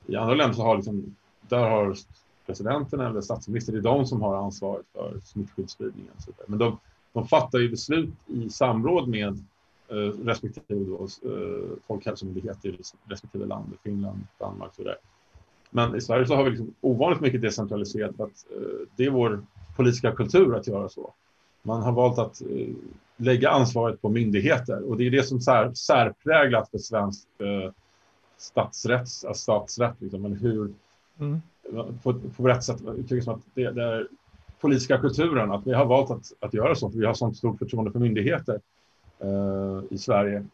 I 0.06 0.16
andra 0.16 0.34
länder 0.34 0.54
så 0.54 0.62
har 0.62 0.76
liksom, 0.76 1.16
där 1.48 1.70
har 1.70 1.94
presidenten 2.48 3.00
eller 3.00 3.20
statsministern, 3.20 3.74
det 3.74 3.80
är 3.80 3.82
de 3.82 4.06
som 4.06 4.22
har 4.22 4.36
ansvaret 4.36 4.86
för 4.92 5.20
smittskyddsspridningen. 5.24 6.12
Men 6.46 6.58
de, 6.58 6.78
de 7.12 7.28
fattar 7.28 7.58
ju 7.58 7.68
beslut 7.68 8.10
i 8.26 8.50
samråd 8.50 9.08
med 9.08 9.44
eh, 9.88 10.24
respektive 10.24 10.84
då, 10.84 11.08
eh, 11.22 11.78
folkhälsomyndigheter 11.86 12.68
i 12.68 12.78
respektive 13.04 13.46
land, 13.46 13.72
Finland, 13.82 14.26
Danmark 14.38 14.68
och 14.68 14.84
så. 14.84 14.94
Men 15.70 15.96
i 15.96 16.00
Sverige 16.00 16.26
så 16.26 16.34
har 16.34 16.44
vi 16.44 16.50
liksom 16.50 16.74
ovanligt 16.80 17.20
mycket 17.20 17.42
decentraliserat 17.42 18.16
för 18.16 18.24
att 18.24 18.46
eh, 18.50 18.86
det 18.96 19.04
är 19.04 19.10
vår 19.10 19.42
politiska 19.76 20.12
kultur 20.12 20.56
att 20.56 20.66
göra 20.66 20.88
så. 20.88 21.12
Man 21.62 21.82
har 21.82 21.92
valt 21.92 22.18
att 22.18 22.40
eh, 22.40 22.68
lägga 23.16 23.50
ansvaret 23.50 24.02
på 24.02 24.08
myndigheter 24.08 24.82
och 24.82 24.96
det 24.96 25.06
är 25.06 25.10
det 25.10 25.22
som 25.22 25.40
sär, 25.40 25.74
särpräglat 25.74 26.70
för 26.70 26.78
svensk 26.78 27.28
eh, 27.38 27.72
statsrätt, 28.36 29.00
alltså 29.00 29.34
statsrätt, 29.34 29.94
liksom, 29.98 30.22
men 30.22 30.36
hur, 30.36 30.72
mm 31.18 31.40
på, 32.02 32.14
på 32.36 32.48
rätt 32.48 32.64
sätt 32.64 32.82
uttrycka 32.96 33.24
som 33.24 33.34
att 33.34 33.42
det, 33.54 33.70
det 33.70 33.82
är 33.82 34.08
politiska 34.60 34.98
kulturen, 34.98 35.52
att 35.52 35.66
vi 35.66 35.74
har 35.74 35.84
valt 35.84 36.10
att, 36.10 36.32
att 36.40 36.54
göra 36.54 36.74
så, 36.74 36.90
för 36.90 36.98
vi 36.98 37.06
har 37.06 37.14
sånt 37.14 37.36
stort 37.36 37.58
förtroende 37.58 37.90
för 37.90 37.98
myndigheter 37.98 38.60
uh, 39.24 39.82
i 39.90 39.98
Sverige. 39.98 40.46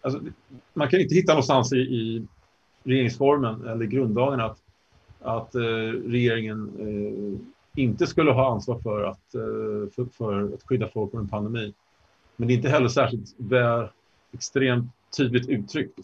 Alltså, 0.00 0.20
man 0.74 0.88
kan 0.88 1.00
inte 1.00 1.14
hitta 1.14 1.32
någonstans 1.32 1.72
i, 1.72 1.76
i 1.76 2.26
regeringsformen 2.84 3.68
eller 3.68 3.84
grundlagen 3.84 4.40
att, 4.40 4.58
att 5.20 5.54
uh, 5.54 5.62
regeringen 6.06 6.80
uh, 6.80 7.38
inte 7.76 8.06
skulle 8.06 8.32
ha 8.32 8.52
ansvar 8.52 8.78
för 8.78 9.04
att, 9.04 9.20
för, 9.94 10.04
för, 10.12 10.54
att 10.54 10.62
skydda 10.62 10.88
folk 10.88 11.10
från 11.10 11.20
en 11.20 11.28
pandemi. 11.28 11.74
Men 12.36 12.48
det 12.48 12.54
är 12.54 12.56
inte 12.56 12.68
heller 12.68 12.88
särskilt 12.88 13.34
väl, 13.36 13.88
extremt 14.32 14.92
tydligt 15.16 15.48
uttryckt 15.48 15.98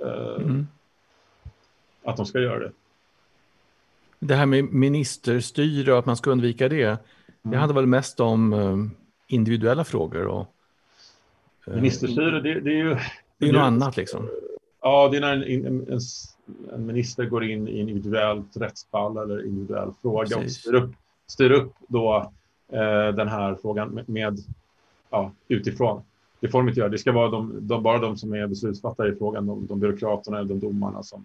mm. 0.00 0.66
att 2.04 2.16
de 2.16 2.26
ska 2.26 2.40
göra 2.40 2.58
det. 2.58 2.72
Det 4.20 4.34
här 4.34 4.46
med 4.46 4.72
ministerstyre 4.72 5.92
och 5.92 5.98
att 5.98 6.06
man 6.06 6.16
ska 6.16 6.30
undvika 6.30 6.68
det. 6.68 6.84
Mm. 6.84 6.98
Det 7.42 7.56
handlar 7.56 7.74
väl 7.74 7.86
mest 7.86 8.20
om 8.20 8.52
um, 8.52 8.90
individuella 9.26 9.84
frågor. 9.84 10.26
Och, 10.26 10.46
uh, 11.68 11.74
ministerstyre, 11.74 12.40
det, 12.40 12.60
det, 12.60 12.70
är 12.70 12.84
ju... 12.84 12.96
Det 13.38 13.48
är 13.48 13.52
något 13.52 13.62
annat 13.62 13.96
liksom. 13.96 14.28
Ja, 14.80 15.08
det 15.08 15.16
är 15.16 15.20
när 15.20 15.32
en, 15.32 15.66
en, 15.66 16.00
en, 16.74 16.86
minister 16.86 17.24
går 17.24 17.44
in 17.44 17.68
i 17.68 17.80
individuellt 17.80 18.56
rättsfall 18.56 19.16
eller 19.16 19.46
individuell 19.46 19.92
fråga 20.02 20.36
Precis. 20.36 20.56
och 20.56 20.62
styr 20.62 20.74
upp, 20.74 20.90
styr 21.26 21.50
upp 21.50 21.72
då 21.88 22.32
eh, 22.72 23.14
den 23.14 23.28
här 23.28 23.56
frågan 23.62 23.88
med, 23.88 24.08
med 24.08 24.38
ja, 25.10 25.32
utifrån. 25.48 26.02
Det 26.40 26.48
får 26.48 26.58
de 26.58 26.68
inte 26.68 26.80
göra. 26.80 26.88
Det 26.88 26.98
ska 26.98 27.12
vara 27.12 27.30
de, 27.30 27.58
de, 27.60 27.82
bara 27.82 27.98
de 27.98 28.16
som 28.16 28.32
är 28.32 28.46
beslutsfattare 28.46 29.12
i 29.12 29.16
frågan, 29.16 29.46
de, 29.46 29.66
de 29.66 29.80
byråkraterna 29.80 30.38
eller 30.38 30.48
de 30.48 30.60
domarna. 30.60 31.02
Som... 31.02 31.24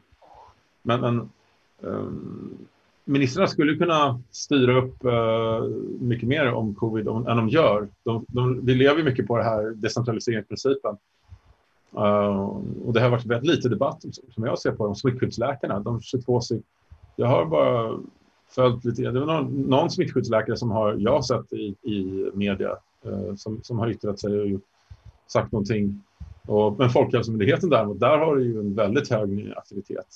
Men, 0.81 1.01
men 1.01 1.29
um, 1.79 2.57
ministrarna 3.05 3.47
skulle 3.47 3.75
kunna 3.75 4.21
styra 4.31 4.77
upp 4.77 5.05
uh, 5.05 5.69
mycket 5.99 6.29
mer 6.29 6.51
om 6.51 6.75
covid 6.75 7.07
om, 7.07 7.27
än 7.27 7.37
de 7.37 7.49
gör. 7.49 7.87
De, 8.03 8.25
de, 8.27 8.65
vi 8.65 8.75
lever 8.75 9.03
mycket 9.03 9.27
på 9.27 9.37
det 9.37 9.43
här 9.43 9.63
decentraliseringsprincipen. 9.75 10.97
Uh, 11.97 12.59
och 12.85 12.93
det 12.93 13.01
har 13.01 13.09
varit 13.09 13.25
väldigt 13.25 13.55
lite 13.55 13.69
debatt 13.69 14.03
som 14.29 14.43
jag 14.43 14.59
ser 14.59 14.71
på 14.71 14.85
de 14.85 14.95
smittskyddsläkarna. 14.95 15.79
De 15.79 16.01
22 16.01 16.41
jag 17.15 17.27
har 17.27 17.45
bara 17.45 17.99
följt 18.49 18.85
lite. 18.85 19.01
Det 19.01 19.19
var 19.19 19.41
någon, 19.41 19.61
någon 19.61 19.89
smittskyddsläkare 19.89 20.57
som 20.57 20.71
har 20.71 20.95
jag 20.99 21.25
sett 21.25 21.53
i, 21.53 21.75
i 21.81 22.31
media 22.33 22.69
uh, 23.05 23.35
som, 23.35 23.59
som 23.63 23.79
har 23.79 23.89
yttrat 23.89 24.19
sig 24.19 24.55
och 24.55 24.61
sagt 25.27 25.51
någonting. 25.51 26.03
Och, 26.47 26.79
men 26.79 26.89
Folkhälsomyndigheten 26.89 27.69
däremot, 27.69 27.99
där 27.99 28.17
har 28.17 28.35
det 28.35 28.43
ju 28.43 28.59
en 28.59 28.75
väldigt 28.75 29.09
hög 29.09 29.53
aktivitet. 29.57 30.07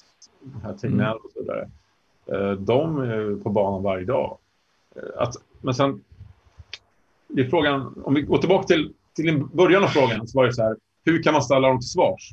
Här 0.63 0.73
Tegnell 0.73 1.17
och 1.17 1.31
så 1.33 1.39
vidare. 1.39 1.69
Eh, 2.31 2.51
de 2.51 2.99
är 2.99 3.43
på 3.43 3.49
banan 3.49 3.83
varje 3.83 4.05
dag. 4.05 4.37
Eh, 4.95 5.21
att, 5.21 5.35
men 5.61 5.73
sen, 5.73 6.03
det 7.27 7.41
är 7.41 7.49
frågan, 7.49 8.01
om 8.05 8.13
vi 8.13 8.21
går 8.21 8.37
tillbaka 8.37 8.67
till, 8.67 8.93
till 9.15 9.43
början 9.53 9.83
av 9.83 9.87
frågan, 9.87 10.27
så 10.27 10.37
var 10.37 10.45
det 10.45 10.53
så 10.53 10.63
här, 10.63 10.75
hur 11.05 11.23
kan 11.23 11.33
man 11.33 11.41
ställa 11.41 11.67
dem 11.67 11.79
till 11.79 11.89
svars? 11.89 12.31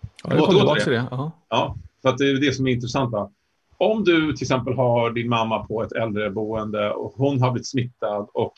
Ja, 0.00 0.34
jag 0.34 0.44
kommer 0.44 0.58
tillbaka 0.58 0.80
till 0.80 0.92
det. 0.92 1.06
Ja, 1.48 1.76
för 2.02 2.08
att 2.08 2.18
det 2.18 2.30
är 2.30 2.40
det 2.40 2.52
som 2.52 2.66
är 2.66 2.72
intressant. 2.72 3.12
Va? 3.12 3.30
Om 3.78 4.04
du 4.04 4.32
till 4.32 4.44
exempel 4.44 4.74
har 4.74 5.10
din 5.10 5.28
mamma 5.28 5.66
på 5.66 5.82
ett 5.82 5.92
äldreboende 5.92 6.90
och 6.92 7.12
hon 7.16 7.40
har 7.40 7.50
blivit 7.50 7.66
smittad 7.66 8.28
och 8.32 8.54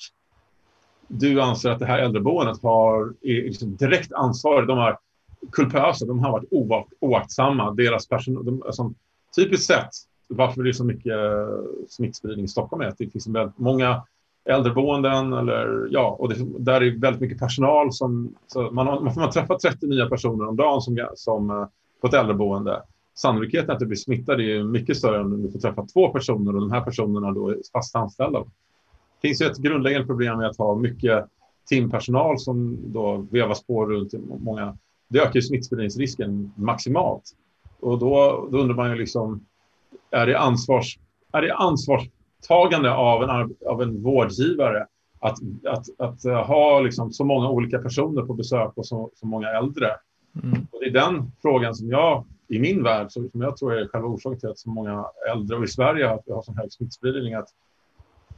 du 1.08 1.40
anser 1.40 1.70
att 1.70 1.78
det 1.78 1.86
här 1.86 1.98
äldreboendet 1.98 2.62
har, 2.62 3.14
är 3.22 3.42
liksom 3.42 3.76
direkt 3.76 4.12
ansvar, 4.12 4.62
de 4.62 4.78
har 4.78 4.98
kulpösa, 5.52 6.06
de 6.06 6.18
har 6.18 6.32
varit 6.32 6.92
oaktsamma. 7.00 7.70
Deras 7.70 8.08
personal, 8.08 8.44
de, 8.44 8.62
alltså, 8.66 8.92
typiskt 9.36 9.66
sett, 9.66 9.90
varför 10.28 10.62
det 10.62 10.70
är 10.70 10.72
så 10.72 10.84
mycket 10.84 11.12
eh, 11.12 11.58
smittspridning 11.88 12.44
i 12.44 12.48
Stockholm 12.48 12.82
är 12.82 12.86
att 12.86 12.98
det 12.98 13.10
finns 13.10 13.26
väldigt 13.26 13.58
många 13.58 14.02
äldreboenden 14.48 15.32
eller 15.32 15.88
ja, 15.90 16.16
och 16.18 16.28
det, 16.28 16.36
där 16.58 16.80
är 16.80 17.00
väldigt 17.00 17.20
mycket 17.20 17.38
personal 17.38 17.92
som, 17.92 18.34
så 18.46 18.70
man, 18.70 18.86
har, 18.86 19.00
man 19.00 19.14
får 19.14 19.20
man 19.20 19.30
träffa 19.30 19.58
30 19.58 19.86
nya 19.86 20.06
personer 20.08 20.48
om 20.48 20.56
dagen 20.56 20.80
som, 20.80 21.08
som 21.14 21.50
eh, 21.50 21.66
på 22.00 22.06
ett 22.06 22.14
äldreboende. 22.14 22.82
Sannolikheten 23.14 23.70
att 23.70 23.78
du 23.78 23.86
blir 23.86 23.96
smittad 23.96 24.40
är 24.40 24.62
mycket 24.64 24.96
större 24.96 25.20
än 25.20 25.24
om 25.24 25.42
du 25.42 25.50
får 25.50 25.58
träffa 25.58 25.86
två 25.86 26.08
personer 26.08 26.54
och 26.54 26.60
de 26.60 26.72
här 26.72 26.80
personerna 26.80 27.32
då 27.32 27.48
är 27.48 27.56
fast 27.72 27.96
anställda. 27.96 28.40
Det 29.20 29.28
finns 29.28 29.42
ju 29.42 29.46
ett 29.46 29.58
grundläggande 29.58 30.06
problem 30.06 30.38
med 30.38 30.48
att 30.48 30.58
ha 30.58 30.76
mycket 30.76 31.24
timpersonal 31.68 32.38
som 32.38 32.78
då 32.92 33.26
vevas 33.30 33.66
på 33.66 33.86
runt 33.86 34.14
många. 34.40 34.76
Det 35.08 35.18
ökar 35.18 35.34
ju 35.34 35.42
smittspridningsrisken 35.42 36.52
maximalt. 36.56 37.22
Och 37.80 37.98
då, 37.98 38.48
då 38.52 38.58
undrar 38.58 38.76
man 38.76 38.90
ju 38.90 38.96
liksom, 38.96 39.46
är 40.11 40.26
det, 40.26 40.38
ansvars, 40.38 40.98
är 41.32 41.42
det 41.42 41.54
ansvarstagande 41.54 42.94
av 42.94 43.22
en, 43.22 43.56
av 43.66 43.82
en 43.82 44.02
vårdgivare 44.02 44.86
att, 45.20 45.38
att, 45.66 45.86
att 45.98 46.46
ha 46.46 46.80
liksom 46.80 47.12
så 47.12 47.24
många 47.24 47.50
olika 47.50 47.78
personer 47.78 48.22
på 48.22 48.34
besök 48.34 48.72
och 48.74 48.86
så, 48.86 49.11
så 49.14 49.26
många 49.26 49.48
äldre? 49.48 49.90
Mm. 50.42 50.66
Och 50.72 50.80
det 50.80 50.86
är 50.86 50.90
den 50.90 51.32
frågan 51.42 51.74
som 51.74 51.90
jag, 51.90 52.24
i 52.48 52.59
min 52.59 52.82
värld, 52.82 53.12
som 53.12 53.30
jag 53.32 53.56
tror 53.56 53.74
är 53.74 53.88
själva 53.88 54.09
orsaken 54.09 54.40
till 54.40 54.48
att 54.48 54.59
så 54.59 54.70
många 54.70 55.06
äldre, 55.32 55.56
och 55.56 55.64
i 55.64 55.68
Sverige 55.68 56.06
har, 56.06 56.34
har 56.34 56.42
så 56.42 56.52
hög 56.52 56.72
smittspridning, 56.72 57.34
att 57.34 57.48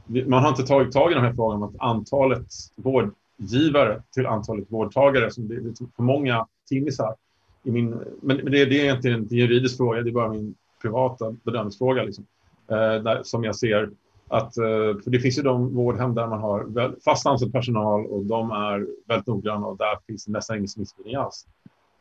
man 0.05 0.43
har 0.43 0.49
inte 0.49 0.63
tagit 0.63 0.91
tag 0.91 1.11
i 1.11 1.13
den 1.13 1.23
här 1.23 1.33
frågan 1.33 1.63
om 1.63 1.69
att 1.69 1.81
antalet 1.81 2.47
vårdgivare 2.75 4.03
till 4.13 4.27
antalet 4.27 4.71
vårdtagare, 4.71 5.31
som 5.31 5.47
det 5.47 5.55
är 5.55 5.95
för 5.95 6.03
många 6.03 6.47
timmisar. 6.69 7.15
I 7.63 7.71
min, 7.71 7.97
men 8.21 8.37
det, 8.37 8.65
det 8.65 8.79
är 8.79 8.83
egentligen 8.83 9.19
en 9.19 9.37
juridisk 9.37 9.77
fråga, 9.77 10.01
det 10.01 10.09
är 10.09 10.13
bara 10.13 10.29
min 10.29 10.55
privata 10.81 11.31
bedömningsfråga. 11.43 12.03
Liksom, 12.03 12.25
eh, 12.67 13.03
där, 13.03 13.23
som 13.23 13.43
jag 13.43 13.55
ser 13.55 13.89
att, 14.27 14.57
eh, 14.57 15.01
för 15.03 15.09
det 15.09 15.19
finns 15.19 15.37
ju 15.37 15.41
de 15.41 15.75
vårdhem 15.75 16.15
där 16.15 16.27
man 16.27 16.39
har 16.39 16.95
fast 17.05 17.25
anställd 17.25 17.53
personal 17.53 18.05
och 18.05 18.25
de 18.25 18.51
är 18.51 18.87
väldigt 19.07 19.27
noggranna 19.27 19.67
och 19.67 19.77
där 19.77 19.97
finns 20.07 20.25
det 20.25 20.31
nästan 20.31 20.57
ingen 20.57 20.67
smittspridning 20.67 21.15
alls. 21.15 21.47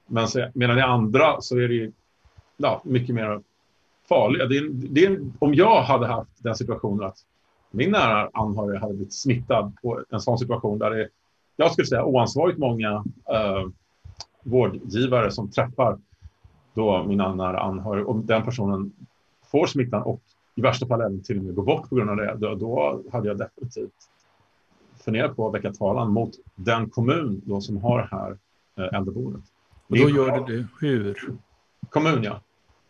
Men 0.07 0.28
så, 0.28 0.49
medan 0.55 0.78
i 0.78 0.83
andra 0.83 1.41
så 1.41 1.59
är 1.59 1.68
det 1.68 1.93
ja, 2.57 2.83
mycket 2.85 3.14
mer 3.14 3.41
farliga. 4.09 4.47
Det 4.47 4.57
är, 4.57 4.68
det 4.70 5.05
är, 5.05 5.20
om 5.39 5.55
jag 5.55 5.83
hade 5.83 6.07
haft 6.07 6.31
den 6.39 6.55
situationen 6.55 7.07
att 7.07 7.16
min 7.70 7.91
nära 7.91 8.31
anhöriga 8.33 8.81
hade 8.81 8.95
blivit 8.95 9.14
smittad 9.14 9.76
på 9.83 10.05
en 10.11 10.20
sån 10.20 10.39
situation 10.39 10.78
där 10.78 10.91
det 10.91 11.09
jag 11.57 11.72
skulle 11.72 11.87
säga 11.87 12.05
oansvarigt 12.05 12.59
många 12.59 13.05
eh, 13.31 13.68
vårdgivare 14.43 15.31
som 15.31 15.51
träffar 15.51 15.99
då 16.75 17.05
mina 17.05 17.35
nära 17.35 17.61
anhöriga 17.61 18.07
och 18.07 18.16
den 18.16 18.43
personen 18.43 18.93
får 19.51 19.66
smittan 19.66 20.03
och 20.03 20.21
i 20.55 20.61
värsta 20.61 20.87
fall 20.87 21.01
även 21.01 21.23
till 21.23 21.39
och 21.39 21.45
med 21.45 21.55
går 21.55 21.62
bort 21.62 21.89
på 21.89 21.95
grund 21.95 22.11
av 22.11 22.16
det, 22.16 22.37
då, 22.39 22.55
då 22.55 23.03
hade 23.12 23.29
jag 23.29 23.39
definitivt 23.39 24.11
funderat 25.05 25.37
på 25.37 25.49
att 25.49 25.55
väcka 25.55 25.73
talan 25.73 26.12
mot 26.12 26.31
den 26.55 26.91
kommun 26.91 27.43
då 27.45 27.61
som 27.61 27.77
har 27.77 27.99
det 27.99 28.09
här 28.11 28.39
eh, 28.79 28.99
äldreboendet. 28.99 29.43
Och 29.87 29.97
då 29.97 30.09
gör 30.09 30.47
du 30.47 30.57
det 30.57 30.66
hur? 30.81 31.16
Kommun, 31.91 32.23
ja. 32.23 32.41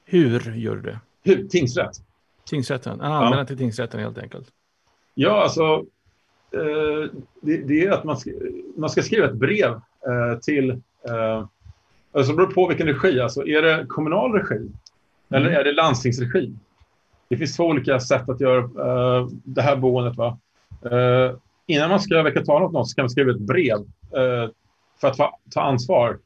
Hur 0.04 0.54
gör 0.54 0.76
du 0.76 0.82
det? 0.82 1.00
Hur? 1.22 1.48
Tingsrätt. 1.48 1.96
Tingsrätten? 2.44 3.00
Anmälan 3.00 3.38
ja. 3.38 3.44
till 3.44 3.58
tingsrätten 3.58 4.00
helt 4.00 4.18
enkelt. 4.18 4.48
Ja, 5.14 5.42
alltså 5.42 5.84
eh, 6.50 7.10
det, 7.40 7.56
det, 7.56 7.86
är 7.86 7.90
att 7.90 8.04
man 8.04 8.16
ska, 8.16 8.30
man 8.76 8.90
ska 8.90 9.02
skriva 9.02 9.26
ett 9.26 9.36
brev 9.36 9.70
eh, 9.72 10.38
till... 10.42 10.70
Eh, 11.08 11.46
alltså 12.12 12.32
det 12.32 12.36
beror 12.36 12.52
på 12.52 12.68
vilken 12.68 12.86
regi. 12.86 13.20
Alltså, 13.20 13.46
är 13.46 13.62
det 13.62 13.86
kommunal 13.88 14.32
regi 14.32 14.54
mm. 14.56 14.72
eller 15.30 15.50
är 15.50 15.64
det 15.64 15.72
landstingsregi? 15.72 16.52
Det 17.28 17.36
finns 17.36 17.56
två 17.56 17.64
olika 17.64 18.00
sätt 18.00 18.28
att 18.28 18.40
göra 18.40 18.58
eh, 18.58 19.28
det 19.44 19.62
här 19.62 19.76
boendet. 19.76 20.16
Va? 20.16 20.38
Eh, 20.84 21.36
innan 21.66 21.90
man 21.90 22.00
ska 22.00 22.22
väcka 22.22 22.44
talan 22.44 22.62
åt 22.62 22.72
någon 22.72 22.86
så 22.86 22.94
kan 22.94 23.02
man 23.02 23.10
skriva 23.10 23.30
ett 23.30 23.40
brev 23.40 23.78
eh, 24.16 24.50
för 25.00 25.08
att 25.08 25.16
ta, 25.50 25.60
ansvar. 25.60 26.18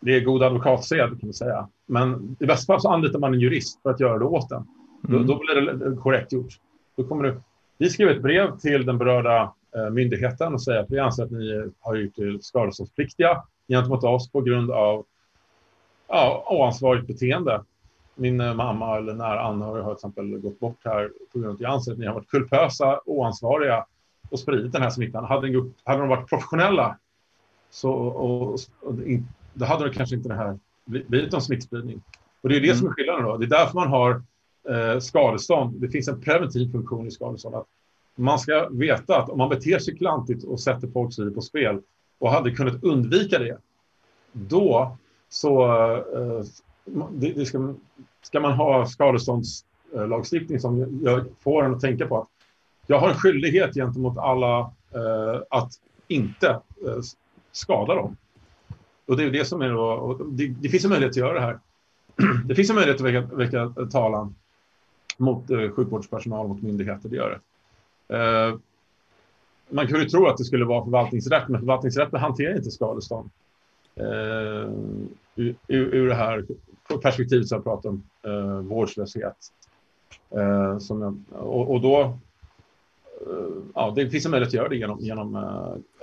Det 0.00 0.16
är 0.16 0.20
god 0.20 0.42
advokatsed 0.42 0.98
kan 0.98 1.18
man 1.22 1.32
säga. 1.32 1.68
Men 1.86 2.36
i 2.40 2.46
bästa 2.46 2.72
fall 2.72 2.80
så 2.80 2.88
anlitar 2.88 3.18
man 3.18 3.34
en 3.34 3.40
jurist 3.40 3.82
för 3.82 3.90
att 3.90 4.00
göra 4.00 4.18
det 4.18 4.24
åt 4.24 4.52
en. 4.52 4.66
Mm. 5.08 5.26
Då, 5.26 5.34
då, 5.34 5.40
blir 5.40 5.72
det 5.72 5.96
korrekt 5.96 6.32
gjort. 6.32 6.52
Då 6.96 7.04
kommer 7.04 7.24
du, 7.24 7.40
vi 7.78 7.90
skriver 7.90 8.14
ett 8.14 8.22
brev 8.22 8.58
till 8.58 8.86
den 8.86 8.98
berörda 8.98 9.52
myndigheten 9.90 10.54
och 10.54 10.62
säger 10.62 10.80
att 10.80 10.90
vi 10.90 10.98
anser 10.98 11.24
att 11.24 11.30
ni 11.30 11.70
har 11.80 11.94
gjort 11.94 12.18
er 12.18 12.38
skadeståndspliktiga 12.40 13.42
gentemot 13.68 14.04
oss 14.04 14.30
på 14.32 14.40
grund 14.40 14.70
av 14.70 15.04
ja, 16.08 16.46
oansvarigt 16.50 17.06
beteende. 17.06 17.64
Min 18.14 18.40
eh, 18.40 18.54
mamma 18.54 18.96
eller 18.96 19.14
nära 19.14 19.40
anhörig 19.40 19.84
har 19.84 19.94
till 19.94 19.98
exempel 19.98 20.38
gått 20.38 20.60
bort 20.60 20.78
här 20.84 21.10
på 21.32 21.38
grund 21.38 21.50
av 21.50 21.54
att 21.54 21.60
jag 21.60 21.72
anser 21.72 21.92
att 21.92 21.98
ni 21.98 22.06
har 22.06 22.14
varit 22.14 22.28
kulpösa, 22.28 23.00
oansvariga 23.04 23.86
och 24.30 24.40
spridit 24.40 24.72
den 24.72 24.82
här 24.82 24.90
smittan. 24.90 25.24
Hade, 25.24 25.46
de, 25.46 25.74
hade 25.84 26.00
de 26.00 26.08
varit 26.08 26.28
professionella 26.28 26.98
så 27.70 27.92
och, 27.92 28.52
och, 28.52 28.94
då 29.54 29.64
hade 29.64 29.88
det 29.88 29.94
kanske 29.94 30.16
inte 30.16 30.28
det 30.28 30.34
här 30.34 30.58
blivit 30.84 31.32
någon 31.32 31.42
smittspridning. 31.42 32.02
Och 32.40 32.48
det 32.48 32.56
är 32.56 32.60
det 32.60 32.66
mm. 32.66 32.78
som 32.78 32.88
är 32.88 32.92
skillnaden. 32.92 33.24
Då. 33.24 33.36
Det 33.36 33.44
är 33.44 33.48
därför 33.48 33.74
man 33.74 33.88
har 33.88 34.22
eh, 34.68 34.98
skadestånd. 34.98 35.80
Det 35.80 35.88
finns 35.88 36.08
en 36.08 36.20
preventiv 36.20 36.72
funktion 36.72 37.06
i 37.06 37.10
skadestånd. 37.10 37.54
Att 37.54 37.66
man 38.18 38.38
ska 38.38 38.68
veta 38.68 39.22
att 39.22 39.28
om 39.28 39.38
man 39.38 39.48
beter 39.48 39.78
sig 39.78 39.96
klantigt 39.96 40.44
och 40.44 40.60
sätter 40.60 40.88
folks 40.88 41.18
liv 41.18 41.30
på 41.30 41.40
spel 41.40 41.80
och 42.18 42.30
hade 42.30 42.50
kunnat 42.50 42.84
undvika 42.84 43.38
det, 43.38 43.58
då 44.32 44.96
så 45.28 45.66
eh, 45.96 46.44
det, 47.10 47.32
det 47.32 47.46
ska, 47.46 47.74
ska, 48.22 48.40
man 48.40 48.52
ha 48.52 48.86
skadeståndslagstiftning 48.86 50.60
som 50.60 51.00
gör, 51.02 51.24
får 51.40 51.64
en 51.64 51.74
att 51.74 51.80
tänka 51.80 52.06
på 52.06 52.18
att 52.18 52.28
jag 52.86 52.98
har 52.98 53.08
en 53.08 53.14
skyldighet 53.14 53.74
gentemot 53.74 54.18
alla 54.18 54.60
eh, 54.94 55.42
att 55.50 55.72
inte 56.08 56.48
eh, 56.48 57.00
skada 57.52 57.94
dem. 57.94 58.16
Och 59.06 59.16
det 59.16 59.24
är 59.24 59.30
det 59.30 59.44
som 59.44 59.62
är 59.62 59.68
då, 59.68 60.20
det, 60.30 60.46
det, 60.46 60.68
finns 60.68 60.84
en 60.84 60.90
möjlighet 60.90 61.12
att 61.12 61.16
göra 61.16 61.34
det 61.34 61.40
här. 61.40 61.58
Det 62.44 62.54
finns 62.54 62.70
en 62.70 62.76
möjlighet 62.76 63.00
att 63.00 63.06
väcka, 63.06 63.36
väcka 63.36 63.74
talan 63.90 64.34
mot 65.16 65.50
eh, 65.50 65.70
sjukvårdspersonal, 65.70 66.48
mot 66.48 66.62
myndigheter, 66.62 67.08
det 67.08 67.16
gör 67.16 67.30
det. 67.30 67.40
Eh, 68.08 68.58
man 69.70 69.86
kunde 69.86 70.10
tro 70.10 70.26
att 70.26 70.36
det 70.36 70.44
skulle 70.44 70.64
vara 70.64 70.84
förvaltningsrätt, 70.84 71.48
men 71.48 71.60
förvaltningsrätten 71.60 72.20
hanterar 72.20 72.56
inte 72.56 72.70
skadestånd. 72.70 73.30
Eh, 73.94 74.70
ur, 75.36 75.54
ur 75.68 76.08
det 76.08 76.14
här 76.14 76.44
perspektivet 77.02 77.48
som 77.48 77.56
jag 77.56 77.64
pratar 77.64 77.88
om, 77.88 78.02
eh, 78.22 78.60
vårdslöshet. 78.60 79.36
Eh, 80.30 80.78
som 80.78 81.02
jag, 81.02 81.42
och, 81.46 81.70
och, 81.74 81.80
då, 81.80 82.18
ja, 83.74 83.92
det 83.96 84.10
finns 84.10 84.24
en 84.24 84.30
möjlighet 84.30 84.50
att 84.50 84.54
göra 84.54 84.68
det 84.68 84.76
genom, 84.76 85.00
genom 85.00 85.36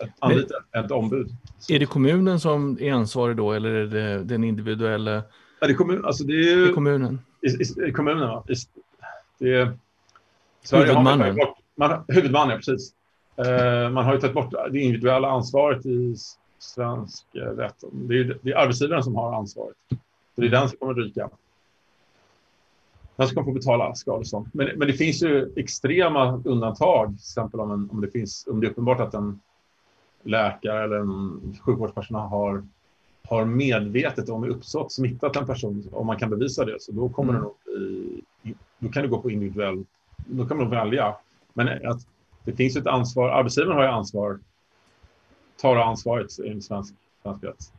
ett, 0.02 0.10
anlita 0.20 0.56
ett 0.72 0.92
ombud. 0.92 1.28
Är 1.70 1.80
det 1.80 1.86
kommunen 1.86 2.40
som 2.40 2.78
är 2.82 2.94
ansvarig 2.94 3.38
då, 3.38 3.52
eller 3.52 3.70
är 3.70 3.86
det 3.86 4.24
den 4.24 4.44
individuella? 4.44 5.24
Ja, 5.60 5.68
det 5.68 5.74
är, 5.74 5.78
kommun, 5.78 6.06
alltså 6.06 6.24
det 6.24 6.34
är, 6.34 6.70
I 6.70 6.74
kommunen? 6.74 7.20
I, 7.42 7.48
i, 7.88 7.92
kommunen, 7.92 8.24
ja. 8.24 8.46
I, 8.48 8.54
det 9.40 9.54
är, 9.54 9.78
huvudmannen? 10.72 11.36
Bort, 11.36 11.58
man, 11.76 12.04
huvudmannen, 12.08 12.58
precis. 12.58 12.94
Uh, 13.40 13.90
man 13.90 14.06
har 14.06 14.14
ju 14.14 14.20
tagit 14.20 14.34
bort 14.34 14.54
det 14.72 14.80
individuella 14.80 15.30
ansvaret 15.30 15.86
i 15.86 16.16
svensk 16.60 17.26
rätt. 17.34 17.84
Det 17.92 18.20
är, 18.20 18.38
det 18.42 18.52
är 18.52 18.58
arbetsgivaren 18.58 19.04
som 19.04 19.16
har 19.16 19.36
ansvaret. 19.36 19.76
Så 20.36 20.42
det 20.42 20.48
är 20.48 20.52
den 20.52 20.70
som 20.70 20.78
kommer 20.78 20.94
ryka. 20.94 21.30
Den 23.16 23.28
som 23.28 23.36
kommer 23.36 23.52
få 23.52 23.54
betala 23.54 23.96
skadestånd. 23.96 24.50
Men, 24.54 24.70
men 24.76 24.88
det 24.88 24.94
finns 24.94 25.24
ju 25.24 25.54
extrema 25.56 26.42
undantag, 26.46 27.08
till 27.08 27.16
exempel 27.16 27.60
om, 27.60 27.72
en, 27.72 27.90
om, 27.92 28.02
det, 28.02 28.12
finns, 28.12 28.48
om 28.48 28.60
det 28.60 28.68
är 28.68 28.72
uppenbart 28.72 29.00
att 29.00 29.14
en 29.14 29.40
läkare 30.24 30.84
eller 30.84 30.96
en 30.96 31.58
sjukvårdspersonal 31.62 32.30
har, 32.30 32.64
har 33.28 33.46
medvetet 33.46 34.30
och 34.30 34.42
med 34.42 34.50
uppsåt 34.50 34.92
smittat 34.92 35.36
en 35.36 35.46
person, 35.46 35.90
om 35.92 36.08
man 36.08 36.20
kan 36.20 36.30
bevisa 36.30 36.66
det, 36.66 36.82
så 36.82 36.92
då 36.92 37.10
kommer 37.10 37.34
mm. 37.34 37.42
det 37.42 37.48
nog 37.48 37.80
i, 38.44 38.56
då 38.80 38.90
kan 38.90 39.04
du 39.04 39.10
gå 39.10 39.22
på 39.22 39.32
individuell, 39.32 39.86
då 40.18 40.46
kan 40.46 40.58
man 40.58 40.70
välja. 40.70 41.16
Men 41.56 41.88
att 41.88 42.08
det 42.44 42.54
finns 42.54 42.76
ett 42.76 42.88
ansvar, 42.88 43.30
arbetsgivaren 43.30 43.78
har 43.78 43.84
ju 43.84 43.90
ansvar, 43.90 44.40
tar 45.62 45.76
ansvaret 45.76 46.40
i 46.40 46.62
svensk, 46.62 46.94
svensk 47.24 47.44
rätt. 47.44 47.72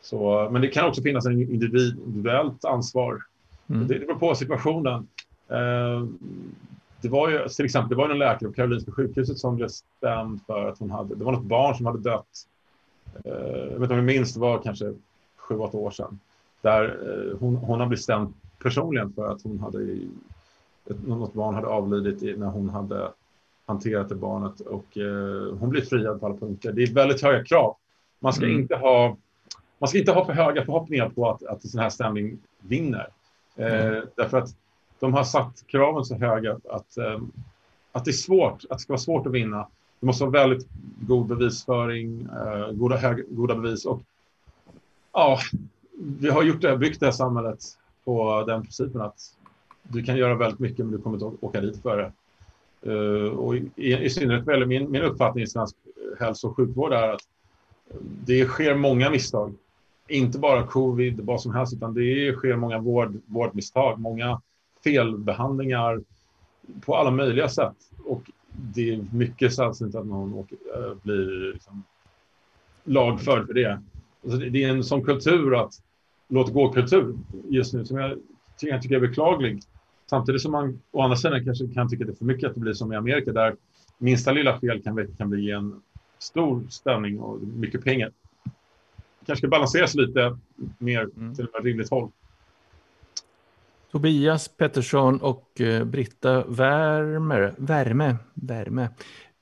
Så, 0.00 0.48
men 0.52 0.62
det 0.62 0.68
kan 0.68 0.88
också 0.88 1.02
finnas 1.02 1.26
en 1.26 1.40
individuellt 1.40 2.64
ansvar. 2.64 3.22
Mm. 3.66 3.88
Det 3.88 3.98
beror 3.98 4.14
på 4.14 4.34
situationen. 4.34 5.08
Eh, 5.48 6.06
det 7.00 7.08
var 7.08 7.28
ju 7.28 7.48
till 7.48 7.64
exempel 7.64 7.90
det 7.90 7.96
var 7.96 8.10
en 8.10 8.18
läkare 8.18 8.48
på 8.48 8.54
Karolinska 8.54 8.92
sjukhuset 8.92 9.38
som 9.38 9.56
blev 9.56 9.68
stämd 9.68 10.40
för 10.46 10.68
att 10.68 10.78
hon 10.78 10.90
hade, 10.90 11.14
det 11.14 11.24
var 11.24 11.32
något 11.32 11.44
barn 11.44 11.74
som 11.74 11.86
hade 11.86 11.98
dött. 11.98 12.48
Eh, 13.24 13.32
jag 13.70 13.78
vet 13.78 13.82
inte 13.82 13.94
om 13.94 13.96
jag 13.96 14.04
minns, 14.04 14.34
det 14.34 14.40
var 14.40 14.62
kanske 14.62 14.94
sju, 15.36 15.56
åtta 15.56 15.76
år 15.76 15.90
sedan. 15.90 16.18
Där 16.60 16.84
eh, 16.84 17.38
hon, 17.38 17.56
hon 17.56 17.80
har 17.80 17.86
blivit 17.86 18.04
stämd 18.04 18.34
personligen 18.58 19.12
för 19.12 19.32
att 19.32 19.42
hon 19.42 19.60
hade, 19.60 19.98
något 20.84 21.34
barn 21.34 21.54
hade 21.54 21.66
avlidit 21.66 22.38
när 22.38 22.46
hon 22.46 22.68
hade 22.68 23.10
hanterat 23.66 24.08
det 24.08 24.14
barnet 24.14 24.60
och 24.60 24.98
eh, 24.98 25.54
hon 25.58 25.70
blir 25.70 25.82
friad 25.82 26.20
på 26.20 26.26
alla 26.26 26.36
punkter. 26.36 26.72
Det 26.72 26.82
är 26.82 26.94
väldigt 26.94 27.22
höga 27.22 27.44
krav. 27.44 27.76
Man 28.20 28.32
ska, 28.32 28.44
mm. 28.44 28.60
inte, 28.60 28.76
ha, 28.76 29.16
man 29.78 29.88
ska 29.88 29.98
inte 29.98 30.12
ha 30.12 30.24
för 30.24 30.32
höga 30.32 30.64
förhoppningar 30.64 31.08
på 31.08 31.30
att, 31.30 31.42
att 31.42 31.64
en 31.64 31.70
sån 31.70 31.80
här 31.80 31.90
stämning 31.90 32.38
vinner. 32.60 33.08
Eh, 33.56 33.86
mm. 33.86 34.06
Därför 34.16 34.38
att 34.38 34.48
de 35.00 35.14
har 35.14 35.24
satt 35.24 35.64
kraven 35.66 36.04
så 36.04 36.14
höga 36.14 36.58
att, 36.70 36.96
eh, 36.96 37.20
att 37.92 38.04
det 38.04 38.10
är 38.10 38.12
svårt, 38.12 38.64
att 38.70 38.78
det 38.78 38.82
ska 38.82 38.92
vara 38.92 39.00
svårt 39.00 39.26
att 39.26 39.32
vinna. 39.32 39.68
Det 40.00 40.06
måste 40.06 40.24
vara 40.24 40.32
väldigt 40.32 40.68
god 41.00 41.26
bevisföring, 41.26 42.28
eh, 42.32 42.72
goda, 42.72 42.96
hög, 42.96 43.24
goda 43.36 43.54
bevis 43.54 43.84
och 43.84 44.02
ja, 45.12 45.38
vi 45.98 46.30
har 46.30 46.42
gjort 46.42 46.60
det, 46.60 46.76
byggt 46.76 47.00
det 47.00 47.06
här 47.06 47.12
samhället 47.12 47.58
på 48.04 48.44
den 48.46 48.62
principen 48.62 49.00
att 49.00 49.20
du 49.82 50.02
kan 50.02 50.16
göra 50.16 50.34
väldigt 50.34 50.60
mycket 50.60 50.78
men 50.78 50.90
du 50.90 50.98
kommer 50.98 51.16
inte 51.16 51.44
åka 51.46 51.60
dit 51.60 51.82
för 51.82 51.96
det. 51.96 52.12
Uh, 52.86 53.28
och 53.28 53.56
i, 53.56 53.66
i 53.76 54.10
synnerhet 54.10 54.46
väl, 54.46 54.66
min, 54.66 54.90
min 54.90 55.02
uppfattning 55.02 55.44
i 55.44 55.46
svensk 55.46 55.76
eh, 55.86 56.24
hälso 56.24 56.48
och 56.48 56.56
sjukvård 56.56 56.92
är 56.92 57.08
att 57.08 57.20
eh, 57.90 57.96
det 58.00 58.44
sker 58.46 58.74
många 58.74 59.10
misstag. 59.10 59.54
Inte 60.08 60.38
bara 60.38 60.66
covid, 60.66 61.20
vad 61.20 61.40
som 61.40 61.54
helst, 61.54 61.74
utan 61.74 61.94
det 61.94 62.34
sker 62.36 62.56
många 62.56 62.78
vård, 62.78 63.20
vårdmisstag, 63.26 64.00
många 64.00 64.40
felbehandlingar 64.84 66.00
på 66.80 66.96
alla 66.96 67.10
möjliga 67.10 67.48
sätt. 67.48 67.76
Och 68.04 68.30
det 68.52 68.94
är 68.94 69.04
mycket 69.12 69.54
sällsynt 69.54 69.94
att 69.94 70.06
någon 70.06 70.34
åker, 70.34 70.58
blir 71.02 71.52
liksom 71.52 71.82
lagförd 72.84 73.46
för 73.46 73.54
det. 73.54 73.82
Alltså 74.24 74.38
det 74.38 74.64
är 74.64 74.68
en 74.68 74.84
sån 74.84 75.04
kultur 75.04 75.60
att 75.60 75.72
låt 76.28 76.52
gå-kultur 76.52 77.18
just 77.48 77.74
nu 77.74 77.84
som 77.84 77.96
jag, 77.96 78.18
jag 78.60 78.82
tycker 78.82 78.96
är 78.96 79.00
beklaglig. 79.00 79.62
Samtidigt 80.12 80.42
som 80.42 80.52
man 80.52 80.80
å 80.90 81.02
andra 81.02 81.16
sidan 81.16 81.44
kanske 81.44 81.68
kan 81.74 81.88
tycka 81.88 82.04
att 82.04 82.08
det 82.08 82.12
är 82.12 82.16
för 82.16 82.24
mycket 82.24 82.48
att 82.48 82.54
det 82.54 82.60
blir 82.60 82.72
som 82.72 82.92
i 82.92 82.96
Amerika 82.96 83.32
där 83.32 83.56
minsta 83.98 84.32
lilla 84.32 84.60
fel 84.60 84.82
kan, 84.82 85.06
kan 85.18 85.30
bli 85.30 85.50
en 85.50 85.82
stor 86.18 86.62
stämning 86.68 87.20
och 87.20 87.40
mycket 87.42 87.84
pengar. 87.84 88.12
kanske 89.26 89.40
ska 89.40 89.48
balanseras 89.48 89.94
lite 89.94 90.38
mer 90.78 91.08
mm. 91.16 91.34
till 91.34 91.44
ett 91.44 91.64
rimligt 91.64 91.90
håll. 91.90 92.10
Tobias 93.92 94.48
Pettersson 94.48 95.20
och 95.20 95.60
eh, 95.60 95.84
Britta 95.84 96.44
Värmer, 96.44 97.54
Värme, 97.58 98.16
Värme 98.34 98.88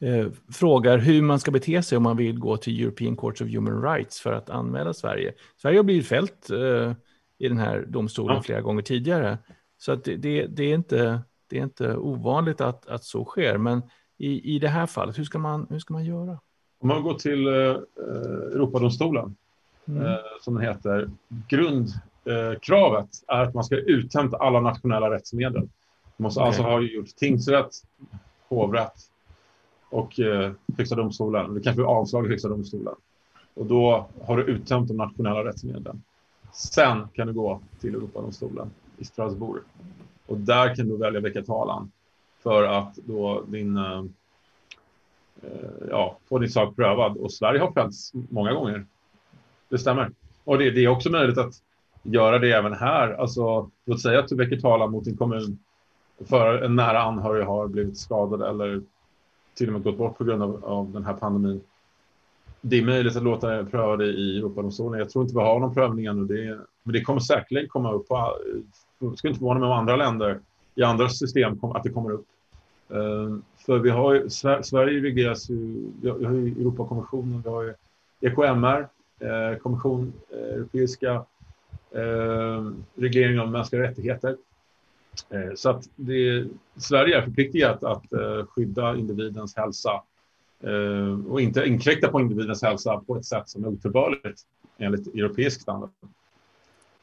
eh, 0.01 0.27
frågar 0.53 0.99
hur 0.99 1.23
man 1.23 1.41
ska 1.41 1.51
bete 1.51 1.83
sig 1.83 1.97
om 1.97 2.03
man 2.03 2.17
vill 2.17 2.39
gå 2.39 2.57
till 2.57 2.83
European 2.83 3.17
Court 3.17 3.41
of 3.41 3.49
Human 3.49 3.83
Rights 3.83 4.21
för 4.21 4.33
att 4.33 4.51
anmäla 4.51 4.95
Sverige. 4.95 5.35
Sverige 5.57 5.79
har 5.79 5.85
blivit 5.85 6.07
fällt 6.07 6.51
eh, 6.51 6.93
i 7.39 7.49
den 7.49 7.59
här 7.59 7.85
domstolen 7.89 8.37
ja. 8.37 8.43
flera 8.43 8.61
gånger 8.61 8.83
tidigare. 8.83 9.39
Så 9.81 9.93
att 9.93 10.05
det, 10.05 10.17
det, 10.17 10.47
det, 10.47 10.65
är 10.65 10.75
inte, 10.75 11.21
det 11.47 11.59
är 11.59 11.63
inte 11.63 11.97
ovanligt 11.97 12.61
att, 12.61 12.87
att 12.87 13.05
så 13.05 13.25
sker. 13.25 13.59
Men 13.59 13.83
i, 14.19 14.55
i 14.55 14.59
det 14.59 14.69
här 14.69 14.87
fallet, 14.87 15.19
hur 15.19 15.25
ska 15.25 15.39
man, 15.39 15.67
hur 15.71 15.79
ska 15.79 15.95
man 15.95 16.05
göra? 16.05 16.39
Om 16.81 16.89
man 16.89 17.03
går 17.03 17.15
till 17.15 17.47
eh, 17.47 17.53
Europadomstolen, 18.55 19.37
mm. 19.89 20.07
eh, 20.07 20.17
som 20.41 20.55
den 20.55 20.63
heter, 20.63 21.11
grundkravet 21.49 23.09
eh, 23.29 23.37
är 23.37 23.43
att 23.43 23.55
man 23.55 23.65
ska 23.65 23.77
uttömt 23.77 24.35
alla 24.35 24.61
nationella 24.61 25.11
rättsmedel. 25.11 25.61
Man 25.61 25.69
måste 26.17 26.41
okay. 26.41 26.47
alltså 26.47 26.63
ha 26.63 26.81
gjort 26.81 27.17
tingsrätt, 27.17 27.71
hovrätt 28.49 29.11
och 29.91 30.21
eh, 30.21 30.53
Högsta 30.79 30.95
domstolen. 30.97 31.55
Det 31.55 31.61
kanske 31.61 31.77
blir 31.77 31.91
avslag 31.91 32.27
i 32.27 32.29
Högsta 32.29 32.49
domstolen. 32.49 32.95
Och 33.55 33.67
då 33.67 34.07
har 34.23 34.37
du 34.37 34.43
uttömt 34.43 34.89
de 34.89 34.97
nationella 34.97 35.45
rättsmedlen. 35.45 36.03
Sen 36.53 37.09
kan 37.13 37.27
du 37.27 37.33
gå 37.33 37.61
till 37.81 37.95
Europadomstolen 37.95 38.71
i 39.01 39.05
Strasbourg. 39.05 39.63
Och 40.27 40.39
där 40.39 40.75
kan 40.75 40.89
du 40.89 40.97
välja 40.97 41.19
att 41.19 41.25
väcka 41.25 41.43
talan 41.43 41.91
för 42.43 42.65
att 42.65 42.97
då 42.97 43.45
din, 43.49 43.77
eh, 43.77 44.05
eh, 45.43 45.89
ja, 45.91 46.19
få 46.29 46.39
din 46.39 46.51
sak 46.51 46.77
prövad. 46.77 47.17
Och 47.17 47.33
Sverige 47.33 47.61
har 47.61 47.73
fällts 47.73 48.13
många 48.15 48.53
gånger. 48.53 48.87
Det 49.69 49.79
stämmer. 49.79 50.11
Och 50.45 50.59
det, 50.59 50.71
det, 50.71 50.85
är 50.85 50.89
också 50.89 51.11
möjligt 51.11 51.39
att 51.39 51.55
göra 52.03 52.39
det 52.39 52.53
även 52.53 52.73
här. 52.73 53.13
Alltså, 53.13 53.71
låt 53.85 54.01
säga 54.01 54.19
att 54.19 54.29
du 54.29 54.37
väcker 54.37 54.61
talan 54.61 54.91
mot 54.91 55.05
din 55.05 55.17
kommun 55.17 55.59
för 56.29 56.63
en 56.63 56.77
nära 56.77 57.03
anhörig 57.03 57.45
har 57.45 57.69
blivit 57.69 57.99
skadad 57.99 58.43
eller 58.43 58.83
till 59.55 59.67
och 59.67 59.73
med 59.73 59.83
gått 59.83 59.99
bort 59.99 60.19
på 60.19 60.25
grund 60.25 60.43
av, 60.43 60.65
av 60.65 60.93
den 60.93 61.05
här 61.05 61.15
pandemin 61.15 61.61
det 62.61 62.79
är 62.79 62.83
möjligt 62.83 63.17
att 63.17 63.23
låta 63.23 63.65
pröva 63.65 63.97
det 63.97 64.07
i 64.07 64.39
Europadomstolen. 64.39 65.01
Jag 65.01 65.11
tror 65.11 65.25
inte 65.25 65.35
vi 65.35 65.41
har 65.41 65.61
någon 65.61 65.75
prövning 65.75 66.05
ännu. 66.05 66.25
Det, 66.25 66.59
men 66.83 66.93
det 66.93 67.01
kommer 67.01 67.21
säkerligen 67.21 67.69
komma 67.69 67.93
upp. 67.93 68.09
På, 68.09 68.17
eh, 68.17 68.61
det 69.01 69.17
skulle 69.17 69.31
inte 69.31 69.39
förvåna 69.39 69.61
mig 69.61 69.67
om 69.67 69.73
andra 69.73 69.97
länder 69.97 70.41
i 70.75 70.83
andra 70.83 71.09
system 71.09 71.59
att 71.63 71.83
det 71.83 71.91
kommer 71.91 72.11
upp. 72.11 72.27
Ehm, 72.91 73.43
för 73.67 73.79
vi 73.79 73.91
har 73.91 74.15
ju, 74.15 74.31
Sverige 74.63 75.01
regleras 75.01 75.51
ju, 75.51 75.91
vi 76.03 76.09
har 76.09 76.33
ju 76.33 76.61
Europakonventionen, 76.61 77.43
vi 77.45 77.51
har 77.51 77.63
ju 77.63 77.75
EKMR, 78.21 78.89
eh, 79.21 79.59
kommission, 79.59 80.13
eh, 80.31 80.55
europeiska 80.55 81.25
ehm, 81.95 82.85
reglering 82.95 83.41
av 83.41 83.51
mänskliga 83.51 83.83
rättigheter. 83.83 84.37
Eh, 85.31 85.55
så 85.55 85.71
att 85.71 85.89
det, 85.97 86.47
Sverige 86.77 87.19
är 87.19 87.23
förpliktigat 87.23 87.85
att 87.85 88.05
skydda 88.49 88.97
individens 88.97 89.57
hälsa 89.57 90.03
ehm, 90.61 91.27
och 91.27 91.41
inte 91.41 91.65
inkräkta 91.65 92.09
på 92.09 92.21
individens 92.21 92.63
hälsa 92.63 93.03
på 93.07 93.17
ett 93.17 93.25
sätt 93.25 93.49
som 93.49 93.65
är 93.65 93.69
otillbörligt 93.69 94.41
enligt 94.79 95.07
europeisk 95.07 95.61
standard. 95.61 95.91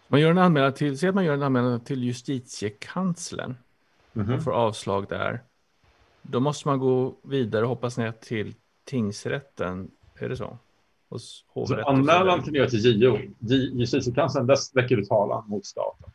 Man 0.07 0.19
gör 0.21 0.31
en 0.31 0.37
anmälan 0.37 0.73
till, 0.73 0.99
säg 0.99 1.09
att 1.09 1.15
man 1.15 1.25
gör 1.25 1.33
en 1.33 1.43
anmälan 1.43 1.79
till 1.79 2.03
justitiekanslern 2.03 3.55
mm 4.13 4.27
-hmm. 4.27 4.37
och 4.37 4.43
får 4.43 4.51
avslag 4.51 5.05
där. 5.09 5.41
Då 6.21 6.39
måste 6.39 6.67
man 6.67 6.79
gå 6.79 7.15
vidare 7.21 7.63
och 7.63 7.69
hoppas 7.69 7.97
ner 7.97 8.11
till 8.11 8.53
tingsrätten. 8.85 9.91
Är 10.15 10.29
det 10.29 10.37
så? 10.37 10.57
så 11.67 11.81
anmälan 11.85 12.41
kan 12.41 12.53
du 12.53 12.59
göra 12.59 12.69
till 12.69 13.01
JO. 13.01 13.17
Justitiekanslern, 13.79 14.47
där 14.47 14.57
väcker 14.73 14.95
du 14.95 15.05
talan 15.05 15.43
mot 15.47 15.65
staten. 15.65 16.09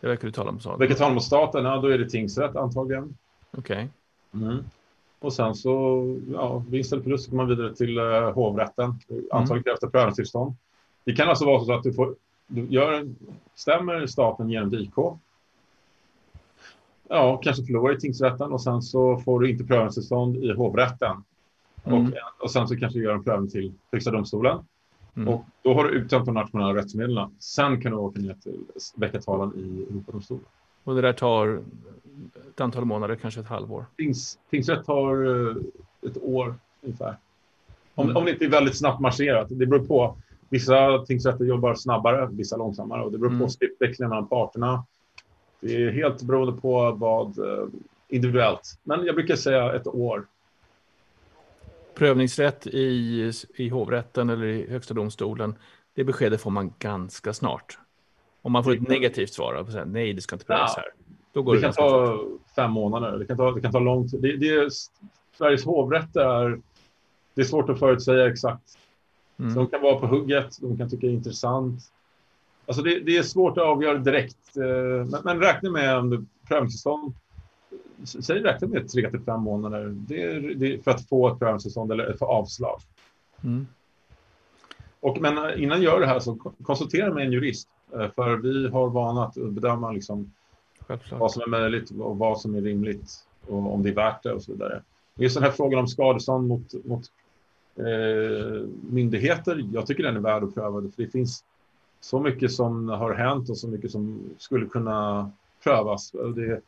Det 0.00 0.08
väcker 0.08 0.26
du 0.26 0.32
talan 0.32 0.54
mot 0.54 0.62
staten? 0.62 0.80
Väcker 0.80 0.94
talan 0.94 1.14
mot 1.14 1.24
staten, 1.24 1.64
ja 1.64 1.76
då 1.76 1.88
är 1.88 1.98
det 1.98 2.08
tingsrätt 2.08 2.56
antagligen. 2.56 3.16
Okej. 3.50 3.88
Okay. 4.32 4.48
Mm. 4.48 4.64
Och 5.18 5.32
sen 5.32 5.54
så, 5.54 6.04
ja, 6.32 6.64
vinst 6.68 6.92
eller 6.92 7.02
förlust, 7.02 7.24
så 7.24 7.30
går 7.30 7.36
man 7.36 7.48
vidare 7.48 7.74
till 7.74 7.98
uh, 7.98 8.32
hovrätten. 8.32 8.94
Antagligen 9.30 9.64
krävs 9.64 9.80
det 9.80 9.90
prövningstillstånd. 9.90 10.54
Det 11.04 11.12
kan 11.12 11.28
alltså 11.28 11.44
vara 11.44 11.64
så 11.64 11.72
att 11.72 11.82
du, 11.82 11.92
får, 11.92 12.14
gör, 12.54 13.14
stämmer 13.54 14.06
staten 14.06 14.50
genom 14.50 14.74
IK. 14.74 14.94
Ja, 17.08 17.36
kanske 17.36 17.64
förlorar 17.64 17.96
i 17.96 18.00
tingsrätten 18.00 18.52
och 18.52 18.62
sen 18.62 18.82
så 18.82 19.16
får 19.16 19.40
du 19.40 19.50
inte 19.50 19.64
prövningstillstånd 19.64 20.36
i 20.36 20.52
hovrätten. 20.52 21.24
Mm. 21.84 22.02
Och, 22.02 22.10
och 22.40 22.50
sen 22.50 22.68
så 22.68 22.76
kanske 22.76 22.98
du 22.98 23.04
gör 23.04 23.14
en 23.14 23.24
prövning 23.24 23.50
till 23.50 23.72
Högsta 23.92 24.10
domstolen. 24.10 24.58
Mm. 25.14 25.28
Och 25.28 25.44
då 25.62 25.74
har 25.74 25.84
du 25.84 25.90
uttömt 25.90 26.26
de 26.26 26.34
nationella 26.34 26.74
rättsmedlen. 26.74 27.30
Sen 27.38 27.80
kan 27.80 27.92
du 27.92 27.98
åka 27.98 28.20
ner 28.20 28.34
till 28.34 28.64
väcka 28.96 29.20
talan 29.20 29.52
i 29.56 29.82
Europadomstolen. 29.90 30.44
Och 30.84 30.94
det 30.94 31.00
där 31.00 31.12
tar 31.12 31.62
ett 32.54 32.60
antal 32.60 32.84
månader, 32.84 33.16
kanske 33.16 33.40
ett 33.40 33.46
halvår. 33.46 33.84
Tings, 33.96 34.38
tingsrätt 34.50 34.84
tar 34.84 35.24
eh, 35.50 35.56
ett 36.10 36.22
år 36.22 36.54
ungefär. 36.80 37.16
Om, 37.94 38.04
mm. 38.04 38.16
om 38.16 38.24
det 38.24 38.30
inte 38.30 38.44
är 38.44 38.48
väldigt 38.48 38.78
snabbt 38.78 39.00
marscherat. 39.00 39.48
Det 39.50 39.66
beror 39.66 39.86
på. 39.86 40.16
Vissa 40.52 41.04
tingsrätter 41.06 41.44
jobbar 41.44 41.74
snabbare, 41.74 42.28
vissa 42.32 42.56
långsammare. 42.56 43.02
Och 43.02 43.12
det 43.12 43.18
beror 43.18 43.30
på 43.30 43.36
mm. 43.36 43.48
skriftväxlingen 43.48 44.10
mellan 44.10 44.28
parterna. 44.28 44.84
Det 45.60 45.82
är 45.82 45.90
helt 45.90 46.22
beroende 46.22 46.60
på 46.60 46.92
vad 46.92 47.38
eh, 47.38 47.66
individuellt. 48.08 48.78
Men 48.82 49.04
jag 49.06 49.14
brukar 49.14 49.36
säga 49.36 49.74
ett 49.74 49.86
år. 49.86 50.26
Prövningsrätt 51.94 52.66
i, 52.66 53.32
i 53.54 53.68
hovrätten 53.68 54.30
eller 54.30 54.44
i 54.44 54.70
högsta 54.70 54.94
domstolen. 54.94 55.54
Det 55.94 56.04
beskedet 56.04 56.40
får 56.40 56.50
man 56.50 56.74
ganska 56.78 57.32
snart. 57.32 57.78
Om 58.42 58.52
man 58.52 58.64
får 58.64 58.74
ett 58.74 58.88
negativt 58.88 59.32
svar, 59.32 59.54
och 59.54 59.72
säger, 59.72 59.84
nej 59.84 60.12
det 60.12 60.20
ska 60.20 60.36
inte 60.36 60.46
prövas 60.46 60.72
ja. 60.76 60.82
här. 60.82 60.90
Då 61.32 61.42
går 61.42 61.54
det, 61.54 61.60
det 61.60 61.64
kan 61.64 61.72
ta 61.72 62.06
fort. 62.06 62.40
fem 62.56 62.70
månader, 62.70 63.18
det 63.18 63.26
kan 63.26 63.36
ta, 63.36 63.52
det 63.52 63.60
kan 63.60 63.72
ta 63.72 63.78
lång 63.78 64.08
tid. 64.08 64.22
Det, 64.22 64.36
det 64.36 64.48
är, 64.48 64.68
Sveriges 65.38 65.64
hovrätt 65.64 66.16
är, 66.16 66.60
det 67.34 67.40
är 67.40 67.44
svårt 67.44 67.68
att 67.68 67.78
förutsäga 67.78 68.26
exakt. 68.26 68.78
Mm. 69.38 69.54
Så 69.54 69.60
de 69.60 69.66
kan 69.66 69.82
vara 69.82 69.98
på 69.98 70.06
hugget, 70.06 70.60
de 70.60 70.78
kan 70.78 70.90
tycka 70.90 71.06
det 71.06 71.12
är 71.12 71.16
intressant. 71.16 71.92
Alltså 72.66 72.82
det, 72.82 73.00
det 73.00 73.16
är 73.16 73.22
svårt 73.22 73.58
att 73.58 73.64
avgöra 73.64 73.98
direkt, 73.98 74.56
eh, 74.56 75.06
men, 75.10 75.20
men 75.24 75.40
räkna 75.40 75.70
med 75.70 75.96
om 75.96 76.28
prövningstillstånd. 76.48 77.14
Säg 78.04 78.40
räkna 78.40 78.68
med 78.68 78.88
tre 78.88 79.10
till 79.10 79.20
fem 79.20 79.40
månader 79.40 79.88
det 79.88 80.22
är, 80.22 80.40
det 80.40 80.74
är 80.74 80.82
för 80.82 80.90
att 80.90 81.08
få 81.08 81.28
ett 81.28 81.38
prövningstillstånd 81.38 81.92
eller 81.92 82.16
få 82.16 82.26
avslag. 82.26 82.80
Mm. 83.44 83.66
Och, 85.00 85.20
men 85.20 85.38
eh, 85.38 85.62
innan 85.62 85.78
du 85.78 85.84
gör 85.84 86.00
det 86.00 86.06
här 86.06 86.20
så 86.20 86.34
konsultera 86.62 87.14
med 87.14 87.26
en 87.26 87.32
jurist. 87.32 87.68
Eh, 87.94 88.10
för 88.10 88.36
vi 88.36 88.68
har 88.68 88.88
vana 88.88 89.24
att 89.24 89.34
bedöma 89.34 89.92
liksom 89.92 90.32
vad 91.10 91.32
som 91.32 91.42
är 91.42 91.46
möjligt 91.46 91.90
och 91.90 92.18
vad 92.18 92.40
som 92.40 92.54
är 92.54 92.60
rimligt 92.60 93.10
och 93.46 93.74
om 93.74 93.82
det 93.82 93.88
är 93.88 93.94
värt 93.94 94.22
det 94.22 94.32
och 94.32 94.42
så 94.42 94.52
vidare. 94.52 94.82
Just 95.14 95.34
den 95.34 95.44
här 95.44 95.50
frågan 95.50 95.80
om 95.80 95.88
skadestånd 95.88 96.48
mot, 96.48 96.84
mot 96.84 97.04
eh, 97.76 98.68
myndigheter, 98.90 99.68
jag 99.72 99.86
tycker 99.86 100.02
den 100.02 100.16
är 100.16 100.20
värd 100.20 100.44
att 100.44 100.54
pröva. 100.54 100.80
För 100.80 101.02
det 101.02 101.08
finns 101.08 101.44
så 102.00 102.20
mycket 102.20 102.52
som 102.52 102.88
har 102.88 103.14
hänt 103.14 103.50
och 103.50 103.58
så 103.58 103.68
mycket 103.68 103.90
som 103.90 104.30
skulle 104.38 104.66
kunna 104.66 105.30
prövas. 105.64 106.10
Det, 106.10 106.60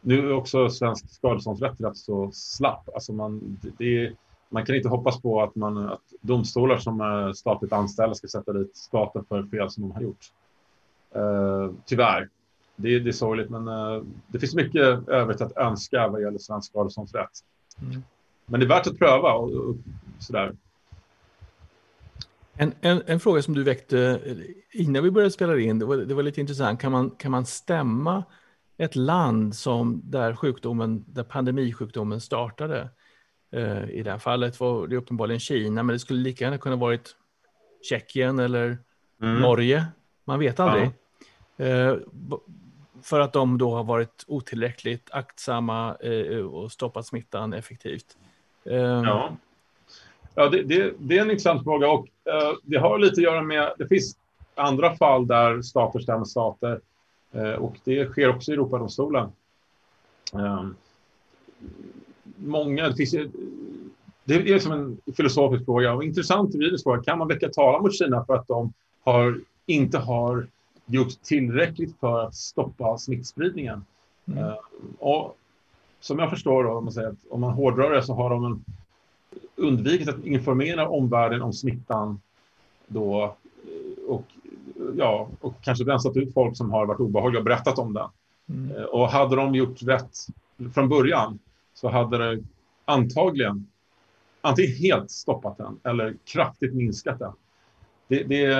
nu 0.00 0.18
är 0.18 0.32
också 0.32 0.68
svensk 0.68 1.10
skadeståndsrätt 1.10 1.80
rätt 1.80 1.96
så 1.96 2.30
slapp. 2.32 2.88
Alltså 2.94 3.12
man, 3.12 3.58
det, 3.78 4.12
man 4.48 4.66
kan 4.66 4.76
inte 4.76 4.88
hoppas 4.88 5.22
på 5.22 5.42
att, 5.42 5.54
man, 5.54 5.76
att 5.88 6.02
domstolar 6.20 6.76
som 6.76 7.00
är 7.00 7.32
statligt 7.32 7.72
anställda 7.72 8.14
ska 8.14 8.28
sätta 8.28 8.52
dit 8.52 8.76
staten 8.76 9.24
för 9.24 9.42
fel 9.42 9.70
som 9.70 9.82
de 9.82 9.92
har 9.92 10.00
gjort. 10.00 10.32
Uh, 11.16 11.72
tyvärr. 11.86 12.28
Det, 12.76 12.98
det 12.98 13.10
är 13.10 13.12
sorgligt, 13.12 13.50
men 13.50 13.68
uh, 13.68 14.02
det 14.26 14.38
finns 14.38 14.54
mycket 14.54 15.08
övrigt 15.08 15.40
att 15.40 15.56
önska 15.56 16.08
vad 16.08 16.22
gäller 16.22 16.38
svensk 16.38 16.70
skadeståndsrätt. 16.70 17.30
Mm. 17.82 18.02
Men 18.48 18.60
det 18.60 18.66
är 18.66 18.68
värt 18.68 18.86
att 18.86 18.98
pröva 18.98 19.32
och, 19.32 19.50
och 19.50 19.76
sådär. 20.18 20.56
En, 22.54 22.72
en, 22.80 23.02
en, 23.06 23.20
fråga 23.20 23.42
som 23.42 23.54
du 23.54 23.62
väckte 23.62 24.20
innan 24.72 25.04
vi 25.04 25.10
började 25.10 25.30
spela 25.30 25.58
in, 25.58 25.78
det 25.78 25.84
var, 25.84 25.96
det 25.96 26.14
var 26.14 26.22
lite 26.22 26.40
intressant. 26.40 26.80
Kan 26.80 26.92
man, 26.92 27.10
kan 27.10 27.30
man 27.30 27.46
stämma 27.46 28.24
ett 28.76 28.96
land 28.96 29.56
som 29.56 30.02
där 30.04 30.34
sjukdomen, 30.34 31.04
där 31.08 31.22
pandemisjukdomen 31.22 32.20
startade? 32.20 32.88
Uh, 33.56 33.90
I 33.90 34.02
det 34.02 34.10
här 34.10 34.18
fallet 34.18 34.60
var 34.60 34.86
det 34.86 34.96
uppenbarligen 34.96 35.40
Kina, 35.40 35.82
men 35.82 35.92
det 35.92 35.98
skulle 35.98 36.20
lika 36.20 36.44
gärna 36.44 36.58
kunna 36.58 36.76
varit 36.76 37.16
Tjeckien 37.88 38.38
eller 38.38 38.78
mm. 39.22 39.40
Norge. 39.40 39.86
Man 40.24 40.38
vet 40.38 40.60
aldrig. 40.60 40.90
Ja. 41.56 41.66
Uh, 41.66 41.98
för 43.02 43.20
att 43.20 43.32
de 43.32 43.58
då 43.58 43.74
har 43.74 43.84
varit 43.84 44.24
otillräckligt 44.26 45.10
aktsamma 45.10 45.96
uh, 46.04 46.46
och 46.46 46.72
stoppat 46.72 47.06
smittan 47.06 47.52
effektivt. 47.52 48.16
Ja, 48.64 49.36
ja 50.34 50.48
det, 50.48 50.62
det, 50.62 50.94
det, 50.98 51.18
är 51.18 51.22
en 51.22 51.30
intressant 51.30 51.64
fråga 51.64 51.90
och 51.90 52.06
det 52.62 52.78
har 52.78 52.98
lite 52.98 53.12
att 53.12 53.24
göra 53.24 53.42
med, 53.42 53.72
det 53.78 53.88
finns 53.88 54.16
andra 54.54 54.96
fall 54.96 55.26
där 55.26 55.62
stater 55.62 56.00
stämmer 56.00 56.24
stater 56.24 56.80
och 57.58 57.76
det 57.84 58.06
sker 58.06 58.28
också 58.28 58.50
i 58.50 58.54
Europadomstolen 58.54 59.30
många, 62.38 62.88
det, 62.88 62.94
finns, 62.96 63.14
det 64.24 64.34
är 64.34 64.58
som 64.58 64.72
en 64.72 65.14
filosofisk 65.16 65.64
fråga 65.64 65.94
och 65.94 66.04
intressant 66.04 66.54
juridisk 66.54 66.82
fråga. 66.84 67.02
Kan 67.02 67.18
man 67.18 67.28
väcka 67.28 67.48
talan 67.48 67.82
mot 67.82 67.94
Kina 67.94 68.24
för 68.24 68.34
att 68.34 68.48
de 68.48 68.72
har, 69.04 69.40
inte 69.66 69.98
har 69.98 70.46
gjort 70.86 71.22
tillräckligt 71.22 72.00
för 72.00 72.20
att 72.20 72.34
stoppa 72.34 72.98
smittspridningen? 72.98 73.84
Mm. 74.26 74.44
Uh, 74.44 74.54
och 74.98 75.36
som 76.00 76.18
jag 76.18 76.30
förstår, 76.30 76.64
då, 76.64 76.70
om, 76.70 76.84
man 76.84 76.92
säger 76.92 77.08
att 77.08 77.26
om 77.30 77.40
man 77.40 77.52
hårdrar 77.52 77.90
det 77.90 78.02
så 78.02 78.14
har 78.14 78.30
de 78.30 78.44
en, 78.44 78.64
undvikit 79.56 80.08
att 80.08 80.24
informera 80.24 80.88
omvärlden 80.88 81.42
om 81.42 81.52
smittan 81.52 82.20
då 82.86 83.24
eh, 83.24 84.04
och, 84.08 84.24
ja, 84.96 85.28
och 85.40 85.54
kanske 85.62 85.84
rensat 85.84 86.16
ut 86.16 86.34
folk 86.34 86.56
som 86.56 86.70
har 86.70 86.86
varit 86.86 87.00
obehagliga 87.00 87.38
och 87.38 87.44
berättat 87.44 87.78
om 87.78 87.94
den. 87.94 88.08
Mm. 88.48 88.76
Uh, 88.76 88.84
och 88.84 89.08
hade 89.08 89.36
de 89.36 89.54
gjort 89.54 89.82
rätt 89.82 90.10
från 90.74 90.88
början 90.88 91.38
så 91.74 91.88
hade 91.88 92.18
det 92.18 92.44
antagligen 92.84 93.66
antingen 94.40 94.76
helt 94.76 95.10
stoppat 95.10 95.56
den 95.56 95.80
eller 95.84 96.16
kraftigt 96.24 96.74
minskat 96.74 97.18
den. 97.18 97.32
Det, 98.08 98.22
det, 98.22 98.54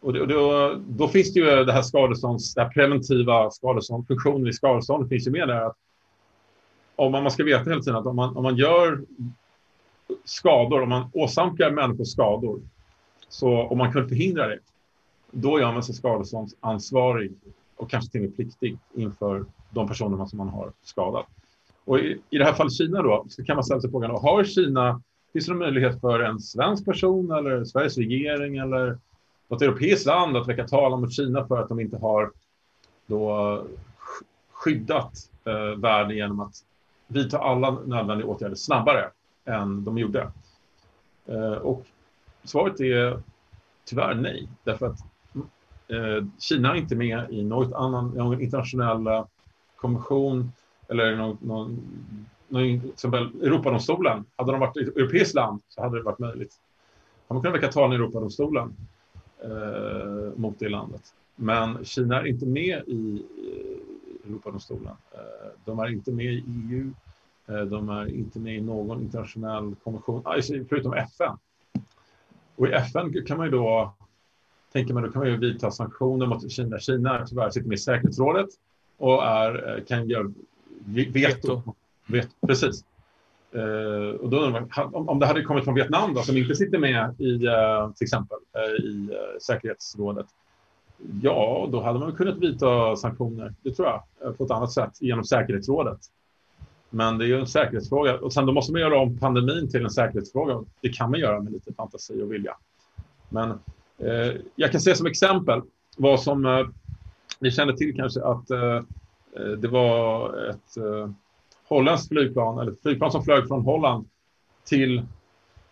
och 0.00 0.12
det, 0.12 0.20
och 0.20 0.28
då, 0.28 0.74
då, 0.88 1.08
finns 1.08 1.32
det 1.32 1.40
ju 1.40 1.64
det 1.64 1.72
här 1.72 1.82
skadestånds, 1.82 2.54
det 2.54 2.62
här 2.62 2.68
preventiva 2.68 3.50
skadestånd, 3.50 4.06
funktionen 4.06 4.46
i 4.46 4.52
skadeståndet 4.52 5.08
finns 5.08 5.26
ju 5.26 5.30
med 5.30 5.48
där. 5.48 5.66
Att 5.66 5.76
om 6.96 7.12
man, 7.12 7.22
man 7.22 7.32
ska 7.32 7.44
veta 7.44 7.70
hela 7.70 7.82
tiden 7.82 7.96
att 7.96 8.06
om 8.06 8.16
man, 8.16 8.36
om 8.36 8.42
man 8.42 8.56
gör 8.56 9.00
skador, 10.24 10.82
om 10.82 10.88
man 10.88 11.10
åsamkar 11.12 11.70
människor 11.70 12.04
skador, 12.04 12.60
så 13.28 13.62
om 13.62 13.78
man 13.78 13.92
kan 13.92 14.08
förhindra 14.08 14.46
det, 14.46 14.58
då 15.30 15.60
gör 15.60 15.72
man 15.72 15.82
sig 15.82 15.94
skadeståndsansvarig 15.94 17.32
och 17.76 17.90
kanske 17.90 18.10
till 18.10 18.20
och 18.20 18.24
med 18.24 18.36
pliktig 18.36 18.78
inför 18.94 19.44
de 19.70 19.88
personerna 19.88 20.26
som 20.26 20.36
man 20.36 20.48
har 20.48 20.72
skadat. 20.82 21.26
Och 21.84 21.98
i, 21.98 22.20
i 22.30 22.38
det 22.38 22.44
här 22.44 22.52
fallet 22.52 22.72
Kina 22.72 23.02
då, 23.02 23.26
så 23.28 23.44
kan 23.44 23.56
man 23.56 23.64
ställa 23.64 23.80
sig 23.80 23.90
frågan, 23.90 24.10
har 24.10 24.44
Kina, 24.44 25.02
finns 25.32 25.46
det 25.46 25.52
någon 25.52 25.58
möjlighet 25.58 26.00
för 26.00 26.20
en 26.20 26.40
svensk 26.40 26.84
person 26.84 27.30
eller 27.30 27.64
Sveriges 27.64 27.98
regering 27.98 28.56
eller 28.56 28.98
något 29.48 29.62
europeiskt 29.62 30.06
land 30.06 30.36
att 30.36 30.48
väcka 30.48 30.68
talan 30.68 31.00
mot 31.00 31.12
Kina 31.12 31.46
för 31.46 31.62
att 31.62 31.68
de 31.68 31.80
inte 31.80 31.96
har 31.96 32.32
då 33.06 33.64
skyddat 34.52 35.12
eh, 35.44 35.80
världen 35.80 36.16
genom 36.16 36.40
att 36.40 36.54
vidta 37.06 37.38
alla 37.38 37.70
nödvändiga 37.70 38.28
åtgärder 38.28 38.56
snabbare 38.56 39.10
än 39.44 39.84
de 39.84 39.98
gjorde? 39.98 40.32
Eh, 41.26 41.52
och 41.52 41.86
svaret 42.44 42.80
är 42.80 43.22
tyvärr 43.84 44.14
nej, 44.14 44.48
därför 44.64 44.86
att 44.86 44.98
eh, 45.88 46.26
Kina 46.38 46.72
är 46.72 46.74
inte 46.74 46.96
med 46.96 47.30
i 47.30 47.42
något 47.42 47.72
annan, 47.72 48.10
någon 48.10 48.40
internationell 48.40 49.06
eh, 49.06 49.24
kommission 49.76 50.04
konvention 50.06 50.52
eller 50.88 51.16
någon, 51.16 51.38
någon, 51.40 51.80
någon, 52.48 52.80
till 52.80 52.90
exempel 52.90 53.30
Europadomstolen. 53.42 54.24
Hade 54.36 54.52
de 54.52 54.60
varit 54.60 54.76
ett 54.76 54.96
europeiskt 54.96 55.34
land 55.34 55.60
så 55.68 55.82
hade 55.82 55.98
det 55.98 56.02
varit 56.02 56.18
möjligt. 56.18 56.54
Man 57.28 57.42
kunde 57.42 57.58
väcka 57.58 57.72
talan 57.72 57.92
i 57.92 57.94
Europadomstolen 57.94 58.76
eh, 59.44 60.38
mot 60.38 60.58
det 60.58 60.68
landet. 60.68 61.02
Men 61.36 61.84
Kina 61.84 62.20
är 62.20 62.26
inte 62.26 62.46
med 62.46 62.82
i 62.86 63.22
eh, 63.38 63.75
Europadomstolen. 64.26 64.92
Eh, 65.12 65.50
de 65.64 65.78
är 65.78 65.92
inte 65.92 66.12
med 66.12 66.24
i 66.24 66.44
EU. 66.70 66.92
Eh, 67.46 67.64
de 67.64 67.88
är 67.88 68.06
inte 68.06 68.38
med 68.38 68.56
i 68.56 68.60
någon 68.60 69.02
internationell 69.02 69.74
konvention, 69.84 70.22
förutom 70.68 70.92
FN. 70.92 71.36
Och 72.56 72.68
i 72.68 72.72
FN 72.72 73.26
kan 73.26 73.36
man 73.36 73.46
ju 73.46 73.52
då, 73.52 73.94
tänker 74.72 74.94
man, 74.94 75.02
då 75.02 75.10
kan 75.10 75.20
man 75.20 75.30
ju 75.30 75.36
vidta 75.36 75.70
sanktioner 75.70 76.26
mot 76.26 76.50
Kina. 76.50 76.78
Kina 76.78 77.26
tyvärr 77.26 77.50
sitter 77.50 77.68
med 77.68 77.76
i 77.76 77.80
säkerhetsrådet 77.80 78.48
och 78.96 79.24
är, 79.24 79.84
kan 79.88 80.08
göra 80.08 80.32
veto. 80.86 81.62
veto. 82.06 82.28
Precis. 82.46 82.84
Och 84.20 84.30
då 84.30 84.50
man, 84.50 84.70
om 84.94 85.18
det 85.18 85.26
hade 85.26 85.42
kommit 85.42 85.64
från 85.64 85.74
Vietnam 85.74 86.14
då, 86.14 86.22
som 86.22 86.36
inte 86.36 86.54
sitter 86.54 86.78
med 86.78 87.20
i 87.20 87.38
till 87.96 88.04
exempel 88.04 88.38
i 88.82 89.08
säkerhetsrådet. 89.40 90.26
Ja, 91.22 91.68
då 91.72 91.82
hade 91.82 91.98
man 91.98 92.12
kunnat 92.12 92.38
vidta 92.38 92.96
sanktioner, 92.96 93.54
det 93.62 93.72
tror 93.72 93.88
jag, 93.88 94.38
på 94.38 94.44
ett 94.44 94.50
annat 94.50 94.72
sätt 94.72 94.92
genom 95.00 95.24
säkerhetsrådet. 95.24 95.98
Men 96.90 97.18
det 97.18 97.24
är 97.24 97.26
ju 97.26 97.40
en 97.40 97.46
säkerhetsfråga 97.46 98.18
och 98.18 98.32
sen 98.32 98.46
då 98.46 98.52
måste 98.52 98.72
man 98.72 98.80
göra 98.80 99.00
om 99.00 99.18
pandemin 99.18 99.70
till 99.70 99.84
en 99.84 99.90
säkerhetsfråga. 99.90 100.64
Det 100.80 100.88
kan 100.88 101.10
man 101.10 101.20
göra 101.20 101.40
med 101.40 101.52
lite 101.52 101.72
fantasi 101.72 102.22
och 102.22 102.32
vilja. 102.32 102.56
Men 103.28 103.58
jag 104.56 104.72
kan 104.72 104.80
säga 104.80 104.96
som 104.96 105.06
exempel 105.06 105.62
vad 105.96 106.22
som 106.22 106.66
ni 107.38 107.50
känner 107.50 107.72
till 107.72 107.96
kanske 107.96 108.24
att 108.24 108.50
Eh, 109.40 109.50
det 109.50 109.68
var 109.68 110.34
ett 110.50 110.76
eh, 110.76 111.10
holländskt 111.68 112.08
flygplan, 112.08 112.58
eller 112.58 112.72
ett 112.72 112.82
flygplan 112.82 113.12
som 113.12 113.24
flög 113.24 113.48
från 113.48 113.62
Holland 113.62 114.08
till, 114.64 114.98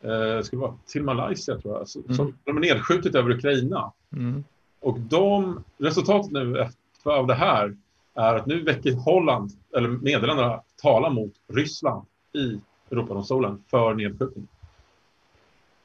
eh, 0.00 0.42
ska 0.42 0.58
vara, 0.58 0.74
till 0.86 1.02
Malaysia, 1.02 1.58
tror 1.58 1.74
jag, 1.74 2.04
mm. 2.04 2.16
som 2.16 2.38
de 2.44 2.56
är 2.56 2.60
nedskjutet 2.60 3.14
över 3.14 3.30
Ukraina. 3.30 3.92
Mm. 4.12 4.44
Och 4.84 5.00
de, 5.00 5.64
resultatet 5.78 6.32
nu 6.32 6.68
av 7.02 7.26
det 7.26 7.34
här 7.34 7.76
är 8.14 8.34
att 8.34 8.46
nu 8.46 8.62
väcker 8.62 8.92
Holland, 8.92 9.50
eller 9.76 9.88
Nederländerna, 9.88 10.60
tala 10.82 11.10
mot 11.10 11.32
Ryssland 11.48 12.06
i 12.32 12.60
Europadomstolen 12.90 13.62
för 13.70 13.94
nedskjutning. 13.94 14.48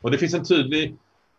Och 0.02 0.12
det 0.12 0.18
finns 0.18 0.34
en 0.34 0.46
tydlig 0.46 0.96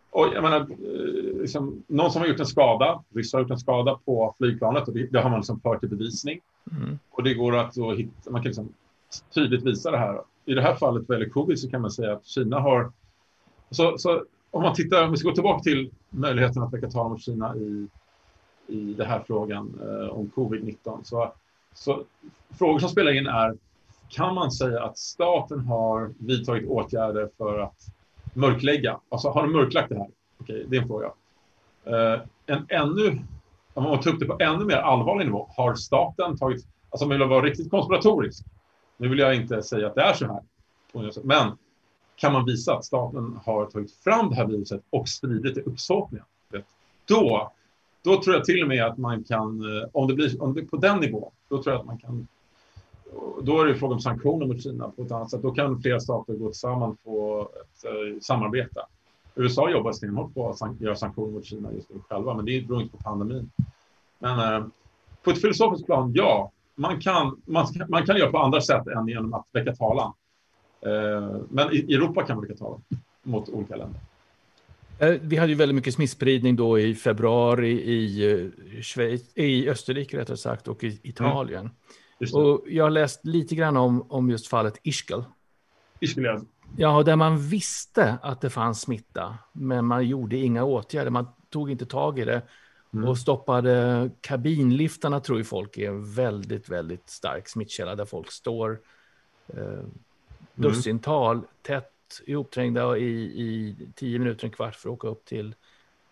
och 0.09 0.27
jag 0.33 0.43
menar, 0.43 0.59
eh, 0.59 1.41
liksom, 1.41 1.83
någon 1.87 2.11
som 2.11 2.21
har 2.21 2.27
gjort 2.27 2.39
en 2.39 2.45
skada, 2.45 3.03
ryssar 3.13 3.37
har 3.37 3.43
gjort 3.43 3.51
en 3.51 3.59
skada 3.59 3.99
på 4.05 4.35
flygplanet 4.37 4.87
och 4.87 4.93
det, 4.93 5.07
det 5.11 5.21
har 5.21 5.29
man 5.29 5.39
liksom 5.39 5.59
fört 5.59 5.79
till 5.79 5.89
bevisning. 5.89 6.39
Mm. 6.71 6.99
Och 7.09 7.23
det 7.23 7.33
går 7.33 7.55
att 7.57 7.73
då 7.73 7.93
hitta, 7.93 8.31
man 8.31 8.41
kan 8.41 8.49
liksom 8.49 8.73
tydligt 9.33 9.65
visa 9.65 9.91
det 9.91 9.97
här. 9.97 10.21
I 10.45 10.53
det 10.53 10.61
här 10.61 10.75
fallet 10.75 11.03
vad 11.07 11.19
gäller 11.19 11.31
covid 11.31 11.59
så 11.59 11.69
kan 11.69 11.81
man 11.81 11.91
säga 11.91 12.13
att 12.13 12.25
Kina 12.25 12.59
har... 12.59 12.91
Så, 13.69 13.97
så 13.97 14.23
om 14.51 14.63
man 14.63 14.73
tittar, 14.73 15.05
om 15.05 15.11
vi 15.11 15.17
ska 15.17 15.29
gå 15.29 15.35
tillbaka 15.35 15.63
till 15.63 15.91
möjligheten 16.09 16.63
att 16.63 16.73
väcka 16.73 16.89
talan 16.89 17.11
mot 17.11 17.21
Kina 17.21 17.55
i, 17.55 17.87
i 18.67 18.93
den 18.93 19.07
här 19.07 19.23
frågan 19.27 19.79
eh, 19.81 20.09
om 20.09 20.31
covid-19. 20.35 21.03
Så, 21.03 21.33
så 21.73 22.03
frågor 22.59 22.79
som 22.79 22.89
spelar 22.89 23.11
in 23.11 23.27
är, 23.27 23.57
kan 24.09 24.35
man 24.35 24.51
säga 24.51 24.83
att 24.83 24.97
staten 24.97 25.59
har 25.59 26.13
vidtagit 26.19 26.69
åtgärder 26.69 27.29
för 27.37 27.59
att 27.59 27.77
mörklägga. 28.33 28.99
Alltså, 29.09 29.29
har 29.29 29.41
de 29.41 29.51
mörklagt 29.51 29.89
det 29.89 29.97
här? 29.97 30.09
Okej, 30.39 30.65
det 30.67 30.77
är 30.77 30.81
en 30.81 30.87
fråga. 30.87 31.11
Eh, 31.85 32.21
en 32.45 32.65
ännu, 32.69 33.19
om 33.73 33.83
man 33.83 33.99
tar 33.99 34.11
upp 34.11 34.19
det 34.19 34.25
på 34.25 34.37
ännu 34.39 34.65
mer 34.65 34.77
allvarlig 34.77 35.25
nivå, 35.25 35.47
har 35.57 35.75
staten 35.75 36.37
tagit, 36.37 36.65
alltså 36.89 37.05
om 37.05 37.09
man 37.09 37.19
vill 37.19 37.27
vara 37.27 37.45
riktigt 37.45 37.71
konspiratorisk, 37.71 38.45
nu 38.97 39.07
vill 39.07 39.19
jag 39.19 39.35
inte 39.35 39.63
säga 39.63 39.87
att 39.87 39.95
det 39.95 40.01
är 40.01 40.13
så 40.13 40.25
här, 40.25 40.41
men 41.23 41.57
kan 42.21 42.33
man 42.33 42.45
visa 42.45 42.73
att 42.73 42.85
staten 42.85 43.39
har 43.45 43.65
tagit 43.65 43.91
fram 43.91 44.29
det 44.29 44.35
här 44.35 44.45
viruset 44.45 44.81
och 44.89 45.09
spridit 45.09 45.55
det 45.55 45.61
uppsåtligen, 45.61 46.25
då, 47.05 47.51
då 48.03 48.21
tror 48.21 48.35
jag 48.35 48.45
till 48.45 48.61
och 48.61 48.67
med 48.67 48.85
att 48.85 48.97
man 48.97 49.23
kan, 49.23 49.59
eh, 49.59 49.89
om 49.91 50.07
det 50.07 50.13
blir 50.13 50.41
om 50.41 50.53
det 50.53 50.61
på 50.61 50.77
den 50.77 50.99
nivån, 50.99 51.31
då 51.49 51.63
tror 51.63 51.73
jag 51.73 51.79
att 51.79 51.85
man 51.85 51.97
kan 51.97 52.27
då 53.41 53.61
är 53.61 53.65
det 53.65 53.75
fråga 53.75 53.93
om 53.93 53.99
sanktioner 53.99 54.45
mot 54.45 54.63
Kina 54.63 54.89
på 54.89 55.01
ett 55.01 55.11
annat 55.11 55.31
sätt. 55.31 55.41
Då 55.41 55.51
kan 55.51 55.81
flera 55.81 55.99
stater 55.99 56.33
gå 56.33 56.47
tillsammans 56.47 56.97
på 57.03 57.49
ett 57.61 57.85
eh, 57.85 58.19
samarbete. 58.21 58.81
USA 59.35 59.69
jobbar 59.69 59.91
stenhårt 59.91 60.33
på 60.33 60.49
att 60.49 60.81
göra 60.81 60.95
sanktioner 60.95 61.31
mot 61.31 61.45
Kina 61.45 61.73
just 61.73 61.89
nu 61.89 61.99
själva, 62.09 62.33
men 62.33 62.45
det 62.45 62.67
beror 62.67 62.81
inte 62.81 62.97
på 62.97 63.03
pandemin. 63.03 63.51
Men 64.19 64.39
eh, 64.39 64.67
på 65.23 65.31
ett 65.31 65.41
filosofiskt 65.41 65.85
plan, 65.85 66.11
ja, 66.15 66.51
man 66.75 67.01
kan, 67.01 67.41
man, 67.45 67.67
man 67.89 68.05
kan 68.05 68.17
göra 68.17 68.31
på 68.31 68.37
andra 68.37 68.61
sätt 68.61 68.87
än 68.87 69.07
genom 69.07 69.33
att 69.33 69.45
väcka 69.51 69.75
talan. 69.75 70.13
Eh, 70.81 71.41
men 71.49 71.73
i 71.73 71.93
Europa 71.93 72.23
kan 72.23 72.35
man 72.35 72.45
väcka 72.45 72.57
talan 72.57 72.81
mot 73.23 73.49
olika 73.49 73.75
länder. 73.75 73.99
Eh, 74.99 75.19
vi 75.21 75.37
hade 75.37 75.51
ju 75.51 75.55
väldigt 75.55 75.75
mycket 75.75 75.93
smittspridning 75.93 76.55
då 76.55 76.79
i 76.79 76.95
februari 76.95 77.71
i, 77.71 78.31
eh, 78.31 78.81
Schweiz, 78.81 79.37
i 79.37 79.69
Österrike 79.69 80.17
rättare 80.17 80.37
sagt 80.37 80.67
och 80.67 80.83
i 80.83 80.99
Italien. 81.03 81.69
Mm. 82.19 82.45
Och 82.45 82.63
jag 82.67 82.83
har 82.83 82.89
läst 82.89 83.25
lite 83.25 83.55
grann 83.55 83.77
om, 83.77 84.11
om 84.11 84.29
just 84.29 84.47
fallet 84.47 84.79
Ischgl. 84.83 85.21
Ischgl, 85.99 86.25
ja. 86.25 86.41
Ja, 86.77 87.03
där 87.03 87.15
man 87.15 87.37
visste 87.37 88.17
att 88.21 88.41
det 88.41 88.49
fanns 88.49 88.81
smitta, 88.81 89.37
men 89.53 89.85
man 89.85 90.07
gjorde 90.07 90.37
inga 90.37 90.63
åtgärder. 90.63 91.11
Man 91.11 91.27
tog 91.49 91.71
inte 91.71 91.85
tag 91.85 92.19
i 92.19 92.25
det 92.25 92.41
mm. 92.93 93.09
och 93.09 93.17
stoppade 93.17 94.09
kabinliftarna 94.21 95.19
tror 95.19 95.37
ju 95.37 95.43
folk 95.43 95.77
är 95.77 95.87
en 95.87 96.13
väldigt, 96.13 96.69
väldigt 96.69 97.09
stark 97.09 97.49
smittkälla 97.49 97.95
där 97.95 98.05
folk 98.05 98.31
står. 98.31 98.79
Mm. 100.55 100.71
dussintal 100.71 101.35
mm. 101.35 101.47
tätt 101.61 102.21
ihopträngda 102.25 102.97
i, 102.97 103.11
i 103.21 103.75
tio 103.95 104.19
minuter, 104.19 104.45
en 104.45 104.51
kvart 104.51 104.75
för 104.75 104.89
att 104.89 104.93
åka 104.93 105.07
upp 105.07 105.25
till 105.25 105.55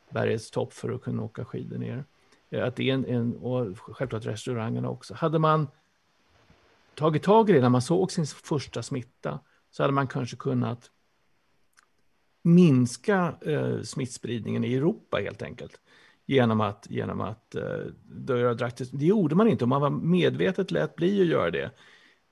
bergets 0.09 0.51
topp 0.51 0.73
för 0.73 0.89
att 0.89 1.01
kunna 1.01 1.23
åka 1.23 1.45
skidor 1.45 1.77
ner. 1.77 2.05
Eh, 2.49 2.65
att 2.65 2.75
det 2.75 2.89
är 2.89 2.93
en, 2.93 3.05
en, 3.05 3.37
och 3.37 3.79
självklart 3.79 4.25
restaurangerna 4.25 4.89
också. 4.89 5.13
Hade 5.13 5.39
man 5.39 5.67
tagit 6.95 7.23
tag 7.23 7.49
i 7.49 7.53
det 7.53 7.61
när 7.61 7.69
man 7.69 7.81
såg 7.81 8.11
sin 8.11 8.25
första 8.25 8.83
smitta 8.83 9.39
så 9.71 9.83
hade 9.83 9.93
man 9.93 10.07
kanske 10.07 10.35
kunnat 10.35 10.91
minska 12.41 13.35
eh, 13.41 13.81
smittspridningen 13.81 14.63
i 14.63 14.73
Europa 14.73 15.17
helt 15.17 15.41
enkelt. 15.41 15.79
Genom 16.25 16.61
att, 16.61 16.87
genom 16.89 17.21
att 17.21 17.55
eh, 17.55 17.85
göra 18.27 18.53
draktiskt. 18.53 18.91
Det 18.95 19.05
gjorde 19.05 19.35
man 19.35 19.47
inte, 19.47 19.63
och 19.63 19.69
man 19.69 19.81
var 19.81 19.89
medvetet 19.89 20.71
lät 20.71 20.95
bli 20.95 21.21
att 21.21 21.27
göra 21.27 21.51
det 21.51 21.71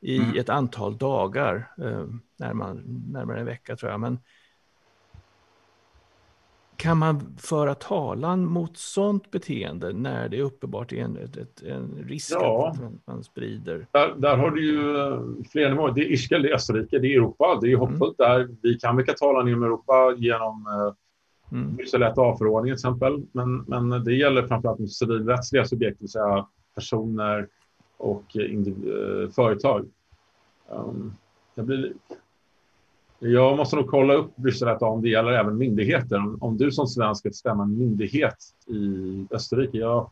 i 0.01 0.17
mm. 0.17 0.37
ett 0.37 0.49
antal 0.49 0.97
dagar, 0.97 1.71
eh, 1.77 2.05
närmare, 2.37 2.81
närmare 3.11 3.39
en 3.39 3.45
vecka 3.45 3.75
tror 3.75 3.91
jag. 3.91 3.99
Men 3.99 4.19
kan 6.77 6.97
man 6.97 7.37
föra 7.37 7.75
talan 7.75 8.45
mot 8.45 8.77
sånt 8.77 9.31
beteende 9.31 9.93
när 9.93 10.29
det 10.29 10.41
uppenbart 10.41 10.93
är 10.93 10.97
en, 10.97 11.17
ett, 11.17 11.61
en 11.61 12.05
risk 12.07 12.31
ja. 12.33 12.69
att 12.69 12.81
man, 12.81 12.99
man 13.05 13.23
sprider? 13.23 13.87
Där, 13.91 14.15
där, 14.17 14.37
har 14.37 14.51
du 14.51 14.65
ju 14.65 14.97
eh, 14.97 15.21
flera 15.51 15.69
nivåer. 15.69 15.91
Det 15.91 16.01
är 16.01 16.11
Ischgl, 16.11 16.41
det 16.41 16.49
är 16.49 16.55
Österrike, 16.55 16.99
det 16.99 17.07
är 17.07 17.17
Europa. 17.17 17.59
Det 17.61 17.71
är 17.71 17.75
hoppfullt 17.75 18.19
mm. 18.19 18.31
där. 18.31 18.55
Vi 18.61 18.73
kan 18.73 18.97
väcka 18.97 19.13
talan 19.13 19.47
inom 19.47 19.63
Europa 19.63 20.15
genom 20.17 20.65
eh, 20.67 21.57
mm. 21.57 21.75
Bryssel 21.75 22.03
1A-förordningen 22.03 22.77
till 22.77 22.87
exempel. 22.87 23.25
Men, 23.31 23.57
men 23.57 24.03
det 24.03 24.13
gäller 24.13 24.47
framförallt 24.47 24.91
civilrättsliga 24.91 25.65
subjekt, 25.65 25.99
det 25.99 26.03
vill 26.03 26.11
säga 26.11 26.47
personer, 26.75 27.47
och 27.97 28.37
eh, 28.37 29.29
företag. 29.29 29.85
Um, 30.69 31.15
jag, 31.55 31.65
blir, 31.65 31.93
jag 33.19 33.57
måste 33.57 33.75
nog 33.75 33.87
kolla 33.87 34.13
upp 34.13 34.35
Bryssel 34.35 34.77
om 34.79 35.01
det 35.01 35.09
gäller 35.09 35.31
även 35.31 35.57
myndigheter. 35.57 36.17
Om, 36.17 36.37
om 36.41 36.57
du 36.57 36.71
som 36.71 36.87
svensk 36.87 37.19
ska 37.19 37.31
stämma 37.31 37.63
en 37.63 37.77
myndighet 37.77 38.37
i 38.67 39.27
Österrike. 39.31 39.77
Jag, 39.77 40.09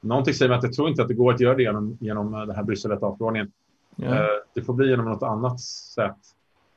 någonting 0.00 0.34
säger 0.34 0.48
mig 0.48 0.58
att 0.58 0.64
jag 0.64 0.72
tror 0.72 0.88
inte 0.88 1.02
att 1.02 1.08
det 1.08 1.14
går 1.14 1.32
att 1.32 1.40
göra 1.40 1.54
det 1.54 1.62
genom, 1.62 1.98
genom 2.00 2.32
den 2.32 2.56
här 2.56 2.62
Bryssel 2.62 2.98
förordningen 2.98 3.52
ja. 3.96 4.08
uh, 4.08 4.26
Det 4.54 4.62
får 4.62 4.74
bli 4.74 4.88
genom 4.88 5.06
något 5.06 5.22
annat 5.22 5.60
sätt. 5.60 6.16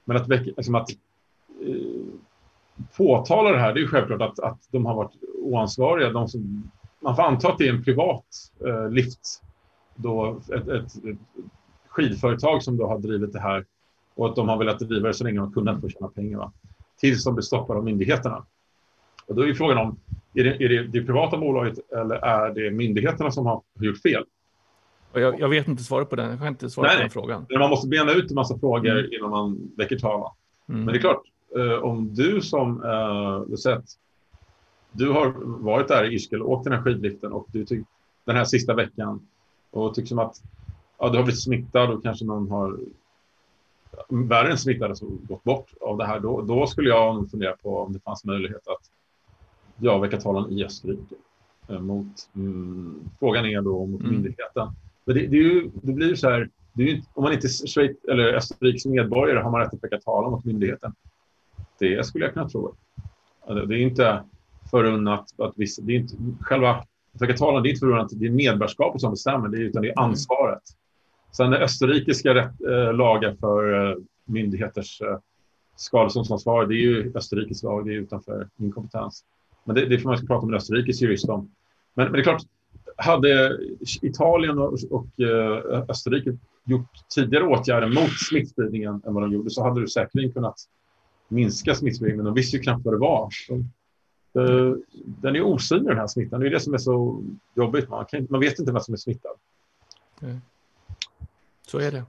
Men 0.06 0.18
att, 0.18 0.28
liksom 0.28 0.76
att 0.76 0.90
uh, 1.66 2.06
påtala 2.98 3.52
det 3.52 3.60
här, 3.60 3.74
det 3.74 3.82
är 3.82 3.88
självklart 3.88 4.22
att, 4.22 4.40
att 4.40 4.60
de 4.72 4.86
har 4.86 4.96
varit 4.96 5.14
oansvariga. 5.44 6.10
De 6.10 6.28
som, 6.28 6.72
man 7.00 7.16
får 7.16 7.24
anta 7.24 7.50
att 7.50 7.58
det 7.58 7.68
är 7.68 7.74
en 7.74 7.84
privat 7.84 8.26
uh, 8.66 8.90
lift 8.90 9.42
då 10.02 10.42
ett, 10.54 10.68
ett, 10.68 10.96
ett 10.96 11.18
skidföretag 11.88 12.64
som 12.64 12.78
då 12.78 12.88
har 12.88 13.00
drivit 13.00 13.34
det 13.34 13.40
här 13.40 13.66
och 14.16 14.30
att 14.30 14.36
de 14.36 14.50
har 14.50 14.58
velat 14.58 14.80
driva 14.80 15.08
det 15.08 15.14
så 15.14 15.24
länge 15.24 15.40
de 15.40 15.54
kunnat 15.54 15.80
för 15.80 15.88
att 15.88 15.94
tjäna 15.94 16.08
pengar. 16.08 16.38
Va? 16.38 16.52
Tills 17.00 17.24
de 17.24 17.36
blir 17.36 17.44
stoppade 17.44 17.80
av 17.80 17.86
myndigheterna. 17.86 18.46
Och 19.28 19.36
då 19.36 19.48
är 19.48 19.54
frågan 19.54 19.78
om, 19.78 20.00
är 20.34 20.44
det, 20.44 20.64
är 20.64 20.70
det 20.70 20.88
det 20.88 21.02
privata 21.02 21.38
bolaget 21.38 21.92
eller 21.92 22.16
är 22.16 22.54
det 22.54 22.72
myndigheterna 22.72 23.32
som 23.32 23.46
har 23.46 23.62
gjort 23.80 24.02
fel? 24.02 24.24
Jag, 25.14 25.40
jag, 25.40 25.50
vet 25.50 25.68
inte 25.68 25.84
svaret 25.84 26.10
på 26.10 26.16
den. 26.16 26.30
Jag 26.30 26.40
kan 26.40 26.48
inte 26.48 26.70
svara 26.70 26.88
Nej, 26.88 26.96
på 26.96 27.02
den 27.02 27.10
frågan. 27.10 27.46
Man 27.60 27.70
måste 27.70 27.88
bena 27.88 28.12
ut 28.12 28.32
en 28.32 28.36
massa 28.36 28.60
frågor 28.60 29.00
mm. 29.00 29.14
innan 29.14 29.30
man 29.30 29.72
väcker 29.78 29.98
talan. 29.98 30.32
Mm. 30.70 30.84
Men 30.84 30.94
det 30.94 30.98
är 30.98 31.02
klart, 31.02 31.22
eh, 31.58 31.84
om 31.84 32.16
du 32.16 32.42
som 32.42 32.84
eh, 32.84 33.56
sett, 33.56 33.86
du 34.92 35.10
har 35.10 35.34
varit 35.64 35.88
där 35.88 36.04
i 36.04 36.16
Ischgl, 36.16 36.42
åkt 36.42 36.64
den 36.64 36.74
här 36.74 36.82
skidliften 36.82 37.32
och 37.32 37.48
du 37.52 37.66
tycker 37.66 37.86
den 38.26 38.36
här 38.36 38.46
sista 38.46 38.74
veckan 38.74 39.28
och 39.72 39.94
tycker 39.96 40.08
som 40.08 40.20
att 40.20 40.42
ja, 41.00 41.10
du 41.10 41.18
har 41.18 41.24
blivit 41.24 41.44
smittad 41.44 41.92
och 41.92 42.04
kanske 42.04 42.26
någon 42.26 42.52
har 42.52 42.80
värre 44.10 44.52
än 44.52 44.58
smittade 44.58 44.96
som 44.96 45.20
gått 45.24 45.44
bort 45.44 45.74
av 45.82 45.98
det 45.98 46.06
här, 46.06 46.20
då, 46.20 46.42
då 46.42 46.68
skulle 46.68 46.90
jag 46.90 47.16
nog 47.16 47.32
fundera 47.32 47.56
på 47.58 47.78
om 47.78 47.94
det 47.94 48.00
fanns 48.00 48.26
möjlighet 48.26 48.68
att 48.68 48.92
ja, 49.78 49.98
väcka 49.98 50.18
talan 50.18 50.52
i 50.52 50.66
Österrike. 50.66 51.16
Eh, 51.68 51.80
mot, 51.80 52.30
mm, 52.36 53.10
frågan 53.20 53.46
är 53.46 53.62
då 53.62 53.86
mot 53.86 54.02
mm. 54.02 54.14
myndigheten. 54.14 54.70
Men 55.06 55.16
det, 55.16 55.28
det, 55.28 55.38
är 55.38 55.42
ju, 55.42 55.72
det 55.74 55.94
blir 55.94 56.16
så 56.16 56.30
här, 56.30 56.50
ju, 56.74 57.02
om 57.14 57.24
man 57.24 57.34
inte 57.34 57.48
är 57.48 57.68
Schweiz, 57.68 57.98
eller 58.10 58.34
Österrikes 58.34 58.86
medborgare 58.86 59.40
har 59.40 59.52
man 59.52 59.62
rätt 59.62 59.74
att 59.74 59.84
väcka 59.84 60.00
talan 60.00 60.32
mot 60.32 60.46
myndigheten. 60.46 60.94
Det 61.80 62.06
skulle 62.06 62.26
jag 62.26 62.34
kunna 62.34 62.50
tro. 62.50 62.76
Det 63.48 63.54
är 63.54 63.72
inte 63.74 64.24
förunnat 64.72 65.40
att 65.40 65.54
vissa, 65.56 65.82
det 65.82 65.94
är 65.94 65.98
inte 65.98 66.16
själva 66.42 66.84
talan, 67.38 67.64
det 67.64 67.70
är 67.70 67.72
inte 67.72 67.80
förunnat 67.80 68.10
det 68.12 68.26
är 68.26 68.32
medborgarskapet 68.32 69.02
som 69.02 69.12
bestämmer, 69.12 69.50
det 69.50 69.58
är, 69.58 69.62
utan 69.62 69.82
det 69.82 69.88
är 69.88 70.00
mm. 70.00 70.10
ansvaret. 70.10 70.64
Sen 71.32 71.54
är 71.54 71.62
österrikiska 71.62 72.36
rätt, 72.36 72.62
äh, 72.62 72.94
lagar 72.94 73.36
för 73.40 73.90
äh, 73.90 73.96
myndigheters 74.26 75.02
äh, 75.02 75.18
skadeståndsansvar, 75.76 76.66
det 76.66 76.76
är 76.76 76.82
ju 76.82 77.12
Österrikes 77.16 77.64
lag, 77.64 77.86
det 77.86 77.94
är 77.94 77.98
utanför 77.98 78.50
min 78.56 78.72
kompetens. 78.72 79.24
Men 79.64 79.76
det, 79.76 79.86
det 79.86 80.00
får 80.00 80.10
man 80.10 80.18
ska 80.18 80.28
prata 80.28 80.46
med 80.46 80.54
en 80.54 80.58
österrikisk 80.58 81.02
jurist 81.02 81.30
om. 81.30 81.52
Men, 81.94 82.06
men, 82.06 82.14
det 82.14 82.20
är 82.20 82.24
klart, 82.24 82.42
hade 82.96 83.60
Italien 84.02 84.60
och, 84.60 84.78
och 84.90 85.08
Österrike 85.90 86.38
gjort 86.64 86.90
tidigare 87.16 87.44
åtgärder 87.44 87.88
mot 87.88 88.20
smittspridningen 88.30 89.02
än 89.08 89.14
vad 89.14 89.24
de 89.24 89.32
gjorde 89.32 89.50
så 89.50 89.64
hade 89.64 89.82
du 89.82 89.88
säkerligen 89.88 90.34
kunnat 90.34 90.56
minska 91.28 91.76
smittspridningen. 91.76 92.26
De 92.26 92.34
visste 92.34 92.58
ju 92.58 92.64
knappt 92.64 92.86
vad 92.86 92.94
det 92.94 92.98
var. 92.98 93.30
De, 93.50 93.72
den 94.94 95.36
är 95.36 95.42
osynlig 95.42 95.88
den 95.88 95.98
här 95.98 96.08
smittan. 96.08 96.40
Det 96.40 96.48
är 96.48 96.52
det 96.52 96.60
som 96.60 96.74
är 96.74 96.78
så 96.78 97.24
jobbigt. 97.56 97.90
Man, 97.90 98.06
kan, 98.06 98.28
man 98.30 98.40
vet 98.40 98.60
inte 98.60 98.72
vem 98.72 98.82
som 98.82 98.94
är 98.94 98.98
smittad. 98.98 99.32
Så 101.68 101.80
är 101.80 101.92
det. 101.92 102.04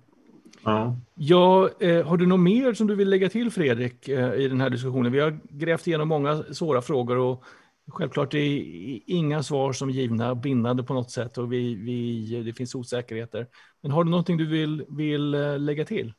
Ja. 0.64 0.97
ja 1.14 1.70
eh, 1.81 2.07
har 2.07 2.16
du 2.16 2.27
något 2.27 2.41
mer 2.41 2.75
som 2.75 2.87
du 2.87 2.95
vill 2.95 3.09
lägga 3.09 3.29
till 3.29 3.51
Fredrik 3.51 4.09
eh, 4.09 4.35
i 4.35 4.49
den 4.49 4.61
här 4.61 4.70
diskussionen? 4.70 5.12
Vi 5.12 5.20
har 5.20 5.39
grävt 5.49 5.87
igenom 5.87 6.09
många 6.09 6.43
svåra 6.43 6.83
frågor 6.83 7.16
och 7.18 7.45
självklart 7.89 8.35
är 8.35 8.62
inga 9.07 9.43
svar 9.43 9.73
som 9.73 9.91
givna 9.91 10.35
bindande 10.35 10.83
på 10.83 10.95
något 10.95 11.11
sätt 11.11 11.39
och 11.39 11.53
vi, 11.53 11.75
vi, 11.75 12.43
det 12.43 12.53
finns 12.53 12.75
osäkerheter. 12.75 13.47
Men 13.81 13.91
har 13.91 14.05
du 14.05 14.11
någonting 14.11 14.37
du 14.37 14.47
vill, 14.47 14.85
vill 14.89 15.35
eh, 15.35 15.59
lägga 15.59 15.85
till? 15.85 16.12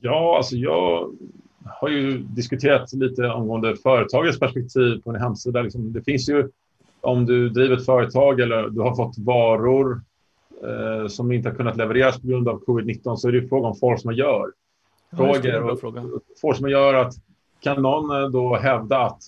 Ja, 0.00 0.36
alltså 0.36 0.56
jag 0.56 1.14
har 1.64 1.88
ju 1.88 2.18
diskuterat 2.18 2.92
lite 2.92 3.32
angående 3.32 3.76
företagets 3.76 4.38
perspektiv 4.38 5.02
på 5.04 5.10
en 5.10 5.20
hemsida. 5.20 5.62
Liksom, 5.62 5.92
det 5.92 6.02
finns 6.02 6.28
ju 6.28 6.48
om 7.00 7.26
du 7.26 7.48
driver 7.48 7.76
ett 7.76 7.86
företag 7.86 8.40
eller 8.40 8.68
du 8.68 8.80
har 8.80 8.96
fått 8.96 9.18
varor 9.18 10.00
eh, 10.64 11.08
som 11.08 11.32
inte 11.32 11.48
har 11.48 11.56
kunnat 11.56 11.76
levereras 11.76 12.20
på 12.20 12.26
grund 12.26 12.48
av 12.48 12.64
covid-19 12.64 13.16
så 13.16 13.28
är 13.28 13.32
det 13.32 13.48
fråga 13.48 13.68
om 13.68 13.76
force 13.76 14.06
majeure. 14.06 14.50
Frågor 15.16 16.14
och 16.14 16.22
force 16.40 16.62
majeure 16.62 17.00
att 17.00 17.14
kan 17.60 17.82
någon 17.82 18.22
eh, 18.22 18.28
då 18.28 18.56
hävda 18.56 18.98
att 18.98 19.18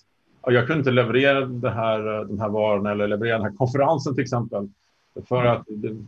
jag 0.42 0.66
kunde 0.66 0.78
inte 0.78 0.90
leverera 0.90 1.40
det 1.46 1.70
här, 1.70 2.18
eh, 2.18 2.26
den 2.26 2.40
här 2.40 2.48
varan 2.48 2.86
eller 2.86 3.08
leverera 3.08 3.36
den 3.36 3.46
här 3.46 3.56
konferensen 3.56 4.14
till 4.14 4.22
exempel 4.22 4.68
för 5.28 5.44
att, 5.44 5.66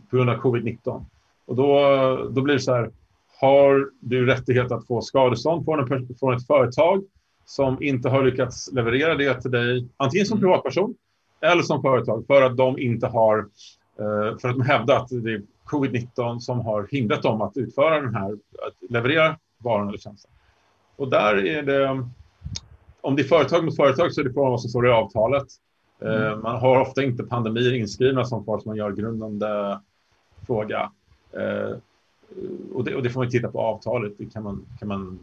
på 0.09 0.17
grund 0.17 0.29
av 0.29 0.35
covid-19. 0.35 1.05
Och 1.45 1.55
då, 1.55 2.29
då 2.31 2.41
blir 2.41 2.53
det 2.53 2.59
så 2.59 2.73
här, 2.73 2.91
har 3.41 3.89
du 3.99 4.25
rättighet 4.25 4.71
att 4.71 4.87
få 4.87 5.01
skadestånd 5.01 5.65
från, 5.65 6.33
ett 6.35 6.47
företag 6.47 7.03
som 7.45 7.83
inte 7.83 8.09
har 8.09 8.23
lyckats 8.23 8.71
leverera 8.73 9.15
det 9.15 9.41
till 9.41 9.51
dig, 9.51 9.87
antingen 9.97 10.25
som 10.25 10.37
mm. 10.37 10.49
privatperson 10.49 10.95
eller 11.41 11.61
som 11.61 11.81
företag, 11.81 12.23
för 12.27 12.41
att 12.41 12.57
de 12.57 12.79
inte 12.79 13.07
har 13.07 13.45
Eh, 13.99 14.37
för 14.37 14.49
att 14.49 14.57
de 14.57 14.61
hävdar 14.61 14.97
att 14.97 15.09
det 15.09 15.33
är 15.33 15.41
covid-19 15.65 16.39
som 16.39 16.59
har 16.59 16.87
hindrat 16.91 17.21
dem 17.21 17.41
att 17.41 17.57
utföra 17.57 18.01
den 18.01 18.15
här, 18.15 18.31
att 18.33 18.89
leverera 18.89 19.37
varan 19.57 19.87
eller 19.87 19.97
tjänsten. 19.97 20.31
Och 20.95 21.09
där 21.09 21.45
är 21.45 21.63
det, 21.63 22.05
om 23.01 23.15
det 23.15 23.21
är 23.21 23.27
företag 23.27 23.65
mot 23.65 23.75
företag 23.75 24.13
så 24.13 24.21
är 24.21 24.25
det 24.25 24.33
frågan 24.33 24.51
vad 24.51 24.61
som 24.61 24.69
står 24.69 24.87
i 24.87 24.91
avtalet. 24.91 25.47
Eh, 26.01 26.27
mm. 26.27 26.41
Man 26.41 26.59
har 26.59 26.81
ofta 26.81 27.03
inte 27.03 27.23
pandemier 27.23 27.73
inskrivna 27.73 28.25
som 28.25 28.45
force 28.45 28.67
man 28.67 28.77
gör 28.77 28.91
grundande 28.91 29.79
fråga. 30.47 30.91
Eh, 32.31 32.75
och, 32.75 32.83
det, 32.83 32.95
och 32.95 33.03
det 33.03 33.09
får 33.09 33.21
man 33.21 33.29
titta 33.29 33.51
på 33.51 33.61
avtalet, 33.61 34.13
det 34.17 34.25
kan 34.25 34.43
man, 34.43 34.65
kan 34.79 34.87
man 34.87 35.19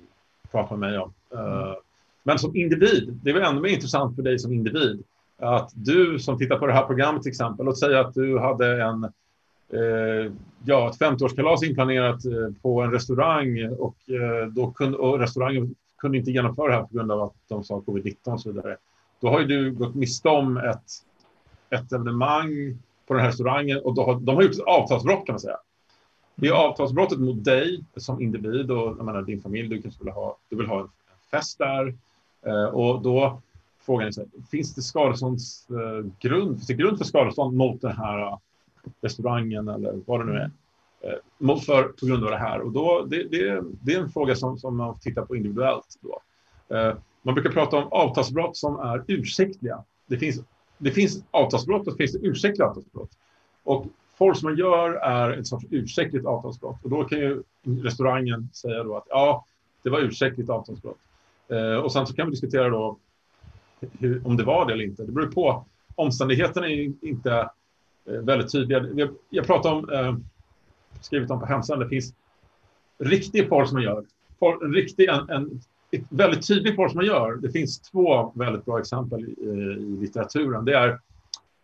prata 0.51 0.77
med 0.77 0.91
mig 0.91 0.99
om. 0.99 1.13
Mm. 1.33 1.75
Men 2.23 2.39
som 2.39 2.57
individ, 2.57 3.19
det 3.23 3.31
är 3.31 3.35
väl 3.35 3.43
ännu 3.43 3.61
mer 3.61 3.71
intressant 3.71 4.17
för 4.17 4.23
dig 4.23 4.39
som 4.39 4.53
individ, 4.53 5.05
att 5.39 5.71
du 5.75 6.19
som 6.19 6.39
tittar 6.39 6.59
på 6.59 6.67
det 6.67 6.73
här 6.73 6.87
programmet 6.87 7.23
till 7.23 7.31
exempel, 7.31 7.67
låt 7.67 7.79
säga 7.79 8.01
att 8.01 8.15
du 8.15 8.39
hade 8.39 8.83
en 8.83 9.05
eh, 9.73 10.33
ja, 10.65 10.91
ett 10.91 11.01
50-årskalas 11.01 11.65
inplanerat 11.65 12.25
eh, 12.25 12.63
på 12.63 12.83
en 12.83 12.91
restaurang 12.91 13.69
och, 13.79 13.97
eh, 14.11 14.47
då 14.47 14.71
kunde, 14.71 14.99
och 14.99 15.19
restaurangen 15.19 15.75
kunde 15.99 16.19
inte 16.19 16.31
genomföra 16.31 16.69
det 16.69 16.75
här 16.75 16.83
på 16.83 16.95
grund 16.95 17.13
av 17.13 17.23
att 17.23 17.35
de 17.49 17.65
sa 17.65 17.83
covid-19 17.87 18.33
och 18.33 18.41
så 18.41 18.53
vidare. 18.53 18.77
Då 19.21 19.29
har 19.29 19.41
ju 19.41 19.47
du 19.47 19.73
gått 19.73 19.95
miste 19.95 20.29
om 20.29 20.57
ett, 20.57 20.85
ett 21.71 21.93
evenemang 21.93 22.79
på 23.07 23.15
den 23.15 23.23
här 23.23 23.29
restaurangen 23.29 23.79
och 23.79 23.95
då 23.95 24.05
har, 24.05 24.21
de 24.21 24.37
har 24.37 24.43
gjort 24.43 24.53
ett 24.53 24.61
avtalsbrott 24.61 25.27
kan 25.27 25.33
man 25.33 25.41
säga. 25.41 25.57
Det 26.37 26.49
är 26.49 26.53
avtalsbrottet 26.53 27.18
mot 27.18 27.45
dig 27.45 27.84
som 27.97 28.20
individ 28.20 28.70
och 28.70 28.97
jag 28.99 29.05
menar, 29.05 29.22
din 29.22 29.43
familj. 29.43 29.68
Du 29.68 29.82
kanske 29.82 30.05
vill 30.05 30.12
ha, 30.12 30.39
du 30.49 30.57
vill 30.57 30.66
ha 30.66 30.80
en 30.80 30.89
fest 31.30 31.59
där 31.59 31.95
eh, 32.47 32.64
och 32.64 33.03
då 33.03 33.43
frågan 33.80 34.07
är 34.07 34.11
så 34.11 34.20
här, 34.20 34.28
finns 34.51 34.74
det 34.74 34.82
skadeståndsgrund, 34.82 36.51
eh, 36.51 36.57
finns 36.57 36.66
det 36.66 36.74
grund 36.74 36.99
för 36.99 37.05
skadestånd 37.05 37.57
mot 37.57 37.80
den 37.80 37.97
här 37.97 38.18
eh, 38.18 38.39
restaurangen 39.01 39.68
eller 39.68 40.01
vad 40.07 40.20
det 40.20 40.24
nu 40.24 40.39
är? 40.39 40.51
Eh, 41.01 41.59
för, 41.59 41.82
på 41.82 42.07
grund 42.07 42.24
av 42.24 42.30
det 42.30 42.39
här. 42.39 42.61
Och 42.61 42.72
då, 42.72 43.07
det, 43.09 43.22
det, 43.22 43.62
det 43.82 43.95
är 43.95 44.01
en 44.01 44.11
fråga 44.11 44.34
som, 44.34 44.59
som 44.59 44.76
man 44.76 44.99
tittar 44.99 45.22
på 45.22 45.37
individuellt. 45.37 45.99
Då. 46.01 46.20
Eh, 46.76 46.95
man 47.22 47.34
brukar 47.34 47.51
prata 47.51 47.76
om 47.76 47.89
avtalsbrott 47.93 48.57
som 48.57 48.78
är 48.78 49.05
ursäktliga. 49.07 49.84
Det 50.07 50.18
finns, 50.18 50.41
det 50.78 50.91
finns 50.91 51.24
avtalsbrott 51.30 51.87
och 51.87 51.93
det 51.93 52.07
finns 52.07 52.16
ursäktliga 52.22 52.68
avtalsbrott. 52.68 53.11
Och 53.64 53.87
Porr 54.19 54.35
som 54.35 54.49
man 54.49 54.59
gör 54.59 54.93
är 54.93 55.31
ett 55.31 55.47
sorts 55.47 55.67
ursäktligt 55.71 56.27
avtalsbrott. 56.27 56.85
Och 56.85 56.91
då 56.91 57.05
kan 57.05 57.19
ju 57.19 57.43
restaurangen 57.85 58.49
säga 58.53 58.83
då 58.83 58.97
att 58.97 59.07
ja, 59.09 59.45
det 59.83 59.91
var 59.91 60.01
ursäktligt 60.01 60.51
avtalsbrott. 60.51 60.99
Eh, 61.49 61.77
och 61.77 61.93
sen 61.93 62.07
så 62.07 62.14
kan 62.14 62.27
vi 62.27 62.31
diskutera 62.31 62.69
då 62.69 62.99
hur, 63.99 64.27
om 64.27 64.37
det 64.37 64.45
var 64.45 64.67
det 64.67 64.73
eller 64.73 64.85
inte. 64.85 65.03
Det 65.03 65.12
beror 65.12 65.27
på. 65.27 65.64
Omständigheterna 65.95 66.69
är 66.69 66.93
inte 67.03 67.51
eh, 68.05 68.21
väldigt 68.21 68.53
tydliga. 68.53 68.87
Jag, 68.95 69.09
jag 69.31 69.47
pratar 69.47 69.73
om, 69.73 69.91
eh, 69.91 70.17
skrivit 71.01 71.31
om 71.31 71.41
på 71.41 71.47
hemsidan, 71.47 71.81
det 71.81 71.89
finns 71.89 72.14
riktig 72.99 73.49
porr 73.49 73.64
som 73.64 73.75
man 73.75 73.83
gör. 73.83 74.05
Por, 74.39 74.64
en 74.64 74.75
riktig, 74.75 75.09
en, 75.09 75.31
en 75.31 75.61
ett 75.91 76.05
väldigt 76.09 76.45
som 76.45 76.91
man 76.95 77.05
gör. 77.05 77.37
Det 77.37 77.51
finns 77.51 77.81
två 77.81 78.33
väldigt 78.35 78.64
bra 78.64 78.79
exempel 78.79 79.25
i, 79.25 79.45
i 79.45 79.97
litteraturen. 80.01 80.64
Det 80.64 80.77
är, 80.77 81.01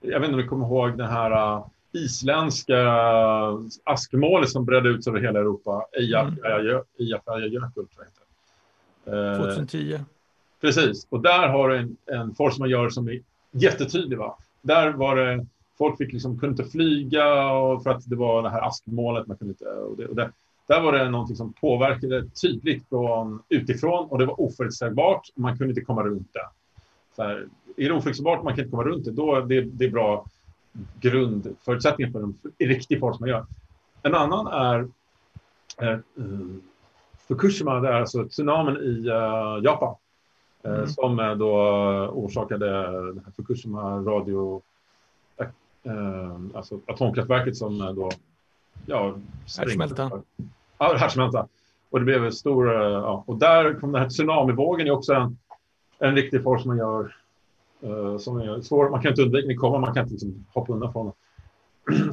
jag 0.00 0.20
vet 0.20 0.28
inte 0.28 0.34
om 0.34 0.40
ni 0.40 0.48
kommer 0.48 0.66
ihåg 0.66 0.98
den 0.98 1.08
här 1.08 1.56
uh, 1.56 1.66
isländska 1.92 2.76
askmålet 3.84 4.50
som 4.50 4.64
bredde 4.64 4.88
ut 4.88 5.04
sig 5.04 5.10
över 5.10 5.20
hela 5.20 5.38
Europa. 5.38 5.86
Eyjafjallajökull, 6.98 7.86
mm. 9.06 9.40
2010. 9.42 10.00
Precis, 10.60 11.06
och 11.10 11.22
där 11.22 11.48
har 11.48 11.68
du 11.68 11.78
en, 11.78 11.96
en 12.06 12.34
force 12.34 12.60
majeure 12.60 12.90
som 12.90 13.08
är 13.08 13.20
jättetydlig. 13.50 14.18
Va? 14.18 14.36
Där 14.62 14.92
var 14.92 15.16
det, 15.16 15.46
folk 15.78 15.98
fick 15.98 16.12
liksom, 16.12 16.38
kunde 16.38 16.62
inte 16.62 16.72
flyga 16.72 17.52
och 17.52 17.82
för 17.82 17.90
att 17.90 18.10
det 18.10 18.16
var 18.16 18.42
det 18.42 18.50
här 18.50 18.66
askmålet. 18.68 19.26
Man 19.26 19.36
kunde 19.36 19.52
inte, 19.52 19.64
och 19.64 19.96
det, 19.96 20.06
och 20.06 20.16
det, 20.16 20.30
där 20.66 20.80
var 20.80 20.92
det 20.92 21.10
någonting 21.10 21.36
som 21.36 21.52
påverkade 21.52 22.28
tydligt 22.28 22.88
från 22.88 23.42
utifrån 23.48 24.08
och 24.08 24.18
det 24.18 24.26
var 24.26 24.40
oförutsägbart. 24.40 25.28
Man 25.34 25.58
kunde 25.58 25.70
inte 25.70 25.80
komma 25.80 26.02
runt 26.02 26.32
det. 26.32 26.48
Så 27.16 27.22
här, 27.22 27.46
är 27.76 27.88
det 27.88 27.94
oförutsägbart 27.94 28.42
man 28.42 28.54
kan 28.54 28.64
inte 28.64 28.70
komma 28.70 28.84
runt 28.84 29.04
det, 29.04 29.10
då 29.10 29.40
det, 29.40 29.60
det 29.60 29.84
är 29.84 29.90
bra 29.90 30.24
grundförutsättningar 31.00 32.10
för 32.12 32.22
en 32.22 32.38
riktig 32.58 33.00
force 33.00 33.20
majeure. 33.20 33.46
En 34.02 34.14
annan 34.14 34.46
är 34.46 34.88
eh, 35.80 35.98
Fukushima, 37.28 37.80
det 37.80 37.88
är 37.88 37.92
alltså 37.92 38.28
tsunamin 38.28 38.76
i 38.76 39.08
uh, 39.08 39.64
Japan. 39.64 39.94
Eh, 40.62 40.74
mm. 40.74 40.86
Som 40.86 41.36
då 41.38 41.54
orsakade 42.12 42.66
den 43.06 43.22
här 43.24 43.32
Fukushima 43.36 43.82
radio... 43.82 44.62
Eh, 45.84 46.36
alltså 46.54 46.80
atomkraftverket 46.86 47.56
som 47.56 47.78
då... 47.78 48.10
Ja, 48.86 49.14
härdsmälta. 49.58 50.22
Ja, 50.78 50.96
härdsmälta. 50.96 51.46
Och 51.90 51.98
det 51.98 52.04
blev 52.04 52.24
en 52.24 52.32
stor... 52.32 52.72
Ja, 52.72 53.24
och 53.26 53.36
där 53.36 53.74
kom 53.74 53.92
den 53.92 54.02
här 54.02 54.08
tsunamivågen 54.08 54.86
är 54.86 54.90
också 54.90 55.12
en, 55.12 55.38
en 55.98 56.14
riktig 56.14 56.42
force 56.42 56.68
man 56.68 56.78
gör 56.78 57.16
som 58.18 58.40
är 58.40 58.60
svår. 58.60 58.90
Man 58.90 59.02
kan 59.02 59.10
inte 59.10 59.22
undvika 59.22 59.48
den 59.48 59.56
komma, 59.56 59.78
man 59.78 59.94
kan 59.94 60.02
inte 60.02 60.12
liksom 60.12 60.46
hoppa 60.54 60.72
undan 60.72 60.92
från 60.92 61.06
den. 61.06 61.14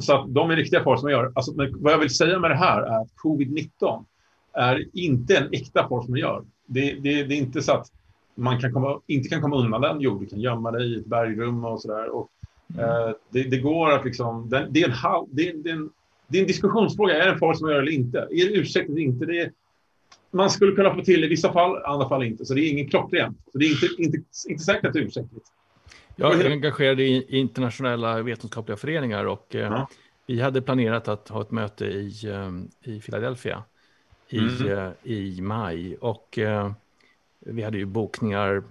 Så 0.02 0.14
att 0.14 0.34
de 0.34 0.50
är 0.50 0.56
riktiga 0.56 0.82
force 0.82 1.02
man 1.02 1.12
gör. 1.12 1.32
Alltså, 1.34 1.52
vad 1.56 1.92
jag 1.92 1.98
vill 1.98 2.14
säga 2.14 2.38
med 2.38 2.50
det 2.50 2.56
här 2.56 2.82
är 2.82 3.00
att 3.00 3.08
covid-19 3.24 4.04
är 4.52 4.86
inte 4.92 5.36
en 5.36 5.48
äkta 5.52 5.88
force 5.88 6.10
man 6.10 6.20
gör. 6.20 6.44
Det, 6.66 6.92
det, 6.92 7.24
det 7.24 7.34
är 7.34 7.38
inte 7.38 7.62
så 7.62 7.72
att 7.72 7.86
man 8.34 8.60
kan 8.60 8.72
komma, 8.72 9.00
inte 9.06 9.28
kan 9.28 9.42
komma 9.42 9.56
undan 9.56 9.80
den. 9.80 10.00
Jo, 10.00 10.18
du 10.18 10.26
kan 10.26 10.40
gömma 10.40 10.70
dig 10.70 10.94
i 10.94 10.98
ett 10.98 11.06
bergrum 11.06 11.64
och 11.64 11.82
sådär. 11.82 12.04
Mm. 12.04 12.84
Eh, 12.84 13.14
det, 13.30 13.42
det, 13.42 13.58
går 13.58 13.90
att 13.92 14.04
liksom, 14.04 14.48
det, 14.48 14.66
det, 14.70 14.82
är 14.82 14.88
en, 14.88 15.26
det, 15.30 15.48
är 15.48 15.72
en, 15.72 15.90
det 16.28 16.38
är 16.38 16.40
en 16.40 16.46
diskussionsfråga. 16.46 17.14
Är 17.22 17.26
det 17.26 17.32
en 17.32 17.38
far 17.38 17.54
som 17.54 17.70
gör 17.70 17.78
eller 17.78 17.92
inte? 17.92 18.18
Är 18.18 18.50
det 18.50 18.56
ursäktat 18.56 18.90
eller 18.90 19.02
inte? 19.02 19.26
Det 19.26 19.40
är, 19.40 19.52
man 20.30 20.50
skulle 20.50 20.72
kunna 20.72 20.94
få 20.94 21.02
till 21.02 21.24
i 21.24 21.28
vissa 21.28 21.52
fall, 21.52 21.76
i 21.76 21.84
andra 21.84 22.08
fall 22.08 22.22
inte. 22.22 22.44
Så 22.44 22.54
det 22.54 22.60
är 22.60 22.70
ingen 22.72 22.88
klockrent. 22.88 23.38
Så 23.52 23.58
det 23.58 23.64
är 23.64 23.70
inte, 23.70 24.02
inte, 24.02 24.18
inte 24.48 24.64
säkert 24.64 24.84
att 24.84 24.92
det 24.92 24.98
är 24.98 25.04
ursäktligt. 25.04 25.46
Jag 26.20 26.40
är 26.40 26.50
engagerad 26.50 27.00
i 27.00 27.38
internationella 27.38 28.22
vetenskapliga 28.22 28.76
föreningar 28.76 29.24
och 29.24 29.54
eh, 29.54 29.60
ja. 29.60 29.88
vi 30.26 30.40
hade 30.40 30.62
planerat 30.62 31.08
att 31.08 31.28
ha 31.28 31.42
ett 31.42 31.50
möte 31.50 31.84
i, 31.84 32.26
eh, 32.26 32.50
i 32.92 33.00
Philadelphia 33.00 33.64
i, 34.28 34.38
mm. 34.38 34.78
eh, 34.78 34.92
i 35.02 35.40
maj. 35.40 35.96
Och 35.96 36.38
vi 37.38 37.62
hade 37.62 37.78
ju 37.78 37.84
bokningar 37.84 38.62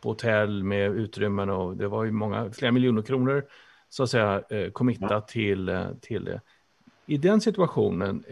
på 0.00 0.08
hotell 0.08 0.64
med 0.64 0.90
utrymmen 0.90 1.50
och 1.50 1.76
det 1.76 1.88
var 1.88 2.04
ju 2.04 2.10
många, 2.10 2.50
flera 2.52 2.72
miljoner 2.72 3.02
kronor 3.02 3.44
så 3.88 4.02
att 4.02 4.10
säga 4.10 4.42
eh, 4.50 4.70
committa 4.70 5.06
ja. 5.10 5.20
till, 5.20 5.86
till 6.00 6.24
det. 6.24 6.40
I 7.06 7.16
den 7.16 7.40
situationen, 7.40 8.24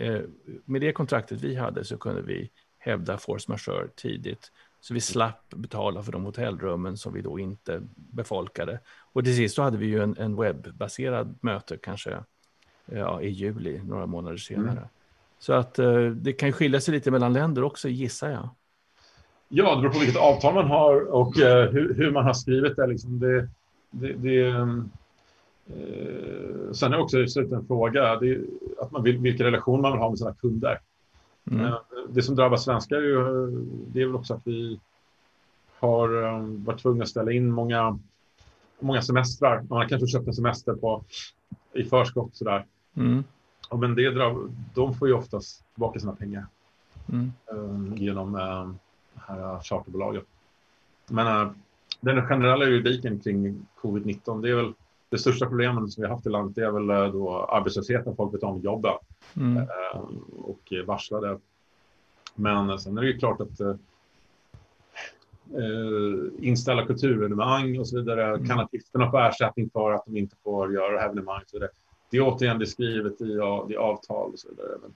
med 0.65 0.81
det 0.81 0.93
kontraktet 0.93 1.41
vi 1.41 1.55
hade 1.55 1.85
så 1.85 1.99
kunde 1.99 2.23
vi 2.23 2.51
hävda 2.79 3.19
force 3.19 3.51
majeure 3.51 3.89
tidigt. 3.97 4.53
Så 4.81 4.95
vi 4.95 5.01
slapp 5.01 5.55
betala 5.55 6.03
för 6.03 6.13
de 6.13 6.25
hotellrummen 6.25 6.97
som 6.97 7.13
vi 7.13 7.23
då 7.23 7.39
inte 7.39 7.83
befolkade. 7.95 8.81
Och 9.13 9.25
till 9.25 9.37
sist 9.37 9.55
så 9.55 9.63
hade 9.63 9.79
vi 9.79 9.87
ju 9.87 10.03
en, 10.03 10.17
en 10.19 10.37
webbaserad 10.37 11.39
möte 11.41 11.77
kanske 11.77 12.19
ja, 12.87 13.23
i 13.23 13.29
juli, 13.29 13.81
några 13.85 14.07
månader 14.07 14.37
senare. 14.37 14.71
Mm. 14.71 14.89
Så 15.39 15.53
att 15.53 15.79
eh, 15.79 16.05
det 16.05 16.33
kan 16.33 16.53
skilja 16.53 16.81
sig 16.81 16.95
lite 16.95 17.11
mellan 17.11 17.33
länder 17.33 17.65
också 17.65 17.89
gissar 17.89 18.31
jag. 18.31 18.49
Ja, 19.49 19.75
det 19.75 19.81
beror 19.81 19.93
på 19.93 19.99
vilket 19.99 20.21
avtal 20.21 20.55
man 20.55 20.67
har 20.67 21.01
och 21.13 21.41
eh, 21.41 21.71
hur, 21.71 21.95
hur, 21.95 22.11
man 22.11 22.25
har 22.25 22.35
skrivit 22.35 22.77
det. 22.77 22.87
Liksom 22.87 23.19
det, 23.19 23.49
det, 23.91 24.13
det 24.13 24.47
eh, 24.47 24.67
sen 26.73 26.93
är 26.93 26.99
också 26.99 27.17
en 27.19 27.67
fråga 27.67 28.17
det, 28.17 28.41
att 28.81 28.91
man 28.91 29.03
vill, 29.03 29.19
vilken 29.19 29.47
relation 29.47 29.81
man 29.81 29.93
vill 29.93 30.01
ha 30.01 30.09
med 30.09 30.19
sina 30.19 30.35
kunder. 30.35 30.81
Mm. 31.51 31.65
Eh, 31.67 31.79
det 32.09 32.23
som 32.23 32.35
drabbar 32.35 32.57
svenskar 32.57 32.97
är, 32.97 33.03
ju, 33.03 33.51
det 33.87 34.03
är 34.03 34.07
väl 34.07 34.17
också 34.17 34.35
att 34.35 34.43
vi 34.45 34.81
har 35.79 36.23
eh, 36.23 36.41
varit 36.41 36.83
tvungna 36.83 37.03
att 37.03 37.09
ställa 37.09 37.33
in 37.33 37.51
många, 37.51 37.99
många 38.81 39.03
semestrar. 39.03 39.63
Man 39.69 39.79
har 39.79 39.89
kanske 39.89 40.07
köpt 40.07 40.27
en 40.27 40.35
semester 40.35 40.75
på, 40.75 41.05
i 41.73 41.85
förskott. 41.85 42.37
Sådär. 42.37 42.67
Mm. 42.97 43.25
Och 43.69 43.79
men 43.79 43.95
det 43.95 44.11
drab, 44.11 44.55
de 44.75 44.95
får 44.95 45.09
ju 45.09 45.15
oftast 45.15 45.65
tillbaka 45.75 46.01
sina 46.01 46.15
pengar 46.15 46.47
mm. 47.09 47.33
Eh, 47.53 48.03
genom 48.03 48.35
här 49.15 49.63
charterbolaget. 49.63 50.25
Men 51.11 51.55
den 52.01 52.27
generella 52.27 52.65
juridiken 52.65 53.21
kring 53.21 53.67
covid-19, 53.81 54.43
det 54.43 54.51
är 54.51 54.55
väl 54.55 54.73
det 55.09 55.19
största 55.19 55.47
problemet 55.47 55.93
som 55.93 56.03
vi 56.03 56.09
har 56.09 56.15
haft 56.15 56.27
i 56.27 56.31
landet, 56.31 56.55
det 56.55 56.65
är 56.65 56.71
väl 56.71 57.13
då 57.13 57.45
arbetslösheten, 57.45 58.17
folk 58.17 58.35
vet 58.35 58.43
om 58.43 58.61
jobben 58.61 58.93
mm. 59.37 59.57
äh, 59.57 60.01
och 60.37 60.73
varslade. 60.87 61.39
Men 62.35 62.79
sen 62.79 62.99
är 62.99 63.03
det 63.03 63.09
ju 63.09 63.19
klart 63.19 63.41
att 63.41 63.61
äh, 63.61 63.75
inställa 66.39 66.87
kulturevenemang 66.87 67.79
och 67.79 67.89
så 67.89 67.97
vidare, 67.97 68.25
mm. 68.25 68.47
kan 68.47 68.61
artisterna 68.61 69.11
få 69.11 69.19
ersättning 69.19 69.71
för 69.71 69.93
att 69.93 70.05
de 70.07 70.17
inte 70.17 70.37
får 70.45 70.75
göra 70.75 71.05
evenemang 71.05 71.43
och 71.43 71.51
så 71.51 71.57
vidare. 71.57 71.71
Det 72.11 72.17
är 72.17 72.21
återigen 72.21 72.59
beskrivet 72.59 73.21
i, 73.21 73.33
i 73.69 73.77
avtal 73.77 74.31
och 74.33 74.39
så 74.39 74.49
vidare. 74.49 74.79
Men, 74.83 74.95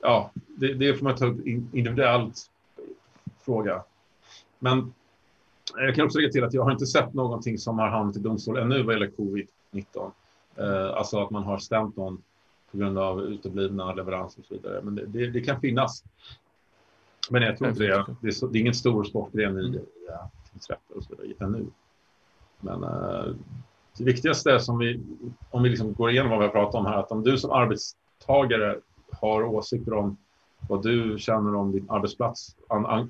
ja, 0.00 0.30
det, 0.46 0.74
det 0.74 0.94
får 0.94 1.04
man 1.04 1.16
ta 1.16 1.26
upp 1.26 1.46
individuellt 1.46 2.50
fråga. 3.44 3.82
Men 4.58 4.94
jag 5.76 5.94
kan 5.94 6.04
också 6.04 6.18
lägga 6.18 6.32
till 6.32 6.44
att 6.44 6.54
jag 6.54 6.62
har 6.62 6.72
inte 6.72 6.86
sett 6.86 7.14
någonting 7.14 7.58
som 7.58 7.78
har 7.78 7.88
hamnat 7.88 8.16
i 8.16 8.20
domstol 8.20 8.58
ännu 8.58 8.82
vad 8.82 8.94
gäller 8.94 9.10
covid-19. 9.10 10.10
Eh, 10.56 10.96
alltså 10.96 11.22
att 11.22 11.30
man 11.30 11.42
har 11.42 11.58
stämt 11.58 11.96
någon 11.96 12.22
på 12.74 12.78
grund 12.78 12.98
av 12.98 13.20
uteblivna 13.20 13.94
leveranser 13.94 14.40
och 14.40 14.46
så 14.46 14.54
vidare. 14.54 14.80
Men 14.82 14.94
det, 14.94 15.06
det, 15.06 15.30
det 15.30 15.40
kan 15.40 15.60
finnas. 15.60 16.04
Men 17.30 17.42
jag 17.42 17.58
tror 17.58 17.70
inte 17.70 17.82
det. 17.82 17.94
Är, 17.94 18.04
det, 18.20 18.28
är, 18.28 18.52
det 18.52 18.58
är 18.58 18.60
ingen 18.60 18.74
stor 18.74 19.04
sportgren 19.04 19.58
i, 19.58 19.62
i 19.62 19.80
tingsrätter 20.52 20.96
och 20.96 21.04
så 21.04 21.14
vidare 21.16 21.48
ännu. 21.48 21.66
Men 22.60 22.84
uh, 22.84 23.34
det 23.98 24.04
viktigaste 24.04 24.52
är 24.52 24.58
som 24.58 24.78
vi, 24.78 25.00
om 25.50 25.62
vi 25.62 25.68
liksom 25.68 25.92
går 25.92 26.10
igenom 26.10 26.30
vad 26.30 26.38
vi 26.38 26.44
har 26.44 26.52
pratat 26.52 26.74
om 26.74 26.86
här, 26.86 26.98
att 26.98 27.12
om 27.12 27.22
du 27.22 27.38
som 27.38 27.50
arbetstagare 27.50 28.78
har 29.12 29.42
åsikter 29.42 29.92
om 29.92 30.16
vad 30.68 30.82
du 30.82 31.18
känner 31.18 31.54
om 31.54 31.72
din 31.72 31.90
arbetsplats, 31.90 32.56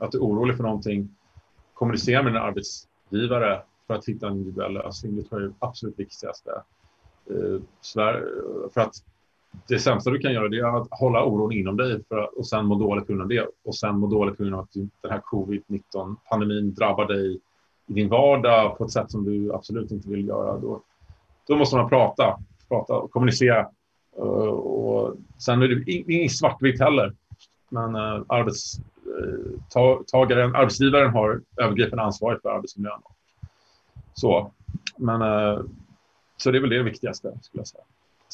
att 0.00 0.12
du 0.12 0.18
är 0.18 0.22
orolig 0.22 0.56
för 0.56 0.64
någonting, 0.64 1.16
kommunicera 1.74 2.22
med 2.22 2.32
din 2.32 2.42
arbetsgivare 2.42 3.62
för 3.86 3.94
att 3.94 4.08
hitta 4.08 4.26
en 4.26 4.32
individuell 4.32 4.72
lösning. 4.72 5.16
Det 5.16 5.22
tror 5.22 5.40
jag 5.40 5.46
är 5.46 5.50
det 5.50 5.56
absolut 5.58 5.98
viktigaste. 5.98 6.50
Eh, 7.30 7.60
för 8.74 8.80
att 8.80 8.94
det 9.68 9.78
sämsta 9.78 10.10
du 10.10 10.18
kan 10.18 10.32
göra 10.32 10.48
det 10.48 10.58
är 10.58 10.80
att 10.80 10.88
hålla 10.90 11.24
oron 11.24 11.52
inom 11.52 11.76
dig 11.76 12.00
för, 12.08 12.38
och 12.38 12.46
sen 12.46 12.66
må 12.66 12.74
dåligt 12.74 13.06
på 13.06 13.12
grund 13.12 13.22
av 13.22 13.28
det. 13.28 13.48
Och 13.64 13.76
sen 13.76 13.98
må 13.98 14.06
dåligt 14.06 14.36
på 14.36 14.42
grund 14.42 14.54
av 14.54 14.60
att 14.60 14.72
den 14.72 14.90
här 15.10 15.20
covid-19 15.20 16.16
pandemin 16.30 16.74
drabbar 16.74 17.06
dig 17.06 17.40
i 17.86 17.92
din 17.92 18.08
vardag 18.08 18.78
på 18.78 18.84
ett 18.84 18.90
sätt 18.90 19.10
som 19.10 19.24
du 19.24 19.54
absolut 19.54 19.90
inte 19.90 20.08
vill 20.08 20.28
göra. 20.28 20.58
Då, 20.58 20.80
då 21.46 21.56
måste 21.56 21.76
man 21.76 21.88
prata, 21.88 22.38
prata 22.68 22.96
och 22.96 23.10
kommunicera. 23.10 23.68
Uh, 24.18 24.24
och 24.24 25.16
sen 25.38 25.62
är 25.62 25.68
det 25.68 25.90
inget 25.90 26.32
svartvitt 26.32 26.80
heller. 26.80 27.14
Men 27.68 27.94
eh, 27.94 28.00
uh, 28.00 28.22
arbetstagaren, 28.28 30.54
eh, 30.54 30.60
arbetsgivaren 30.60 31.10
har 31.10 31.42
övergripande 31.56 32.02
ansvaret 32.02 32.42
för 32.42 32.48
arbetsmiljön. 32.48 33.00
Så, 34.14 34.52
men, 34.96 35.22
uh, 35.22 35.60
så 36.36 36.50
det 36.50 36.58
är 36.58 36.60
väl 36.60 36.70
det 36.70 36.82
viktigaste 36.82 37.38
skulle 37.42 37.60
jag 37.60 37.68
säga. 37.68 37.84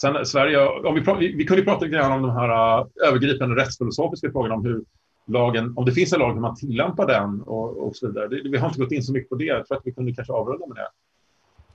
Sen 0.00 0.26
Sverige, 0.26 0.66
om 0.66 0.94
vi, 0.94 1.00
vi, 1.18 1.36
vi 1.36 1.44
kunde 1.44 1.62
prata 1.62 1.84
lite 1.84 1.96
grann 1.96 2.12
om 2.12 2.22
de 2.22 2.30
här 2.30 2.80
uh, 2.80 2.86
övergripande 3.08 3.56
rättsfilosofiska 3.56 4.30
frågorna 4.32 4.54
om 4.54 4.64
hur 4.64 4.84
lagen, 5.26 5.72
om 5.76 5.84
det 5.84 5.92
finns 5.92 6.12
en 6.12 6.18
lag, 6.18 6.34
hur 6.34 6.40
man 6.40 6.56
tillämpar 6.56 7.06
den 7.06 7.42
och, 7.42 7.86
och 7.86 7.96
så 7.96 8.06
vidare. 8.06 8.28
Det, 8.28 8.48
vi 8.48 8.58
har 8.58 8.68
inte 8.68 8.80
gått 8.80 8.92
in 8.92 9.02
så 9.02 9.12
mycket 9.12 9.28
på 9.28 9.34
det. 9.34 9.44
Jag 9.44 9.66
tror 9.66 9.78
att 9.78 9.86
vi 9.86 9.92
kunde 9.92 10.14
kanske 10.14 10.32
avrunda 10.32 10.66
med 10.66 10.76
det. 10.76 10.88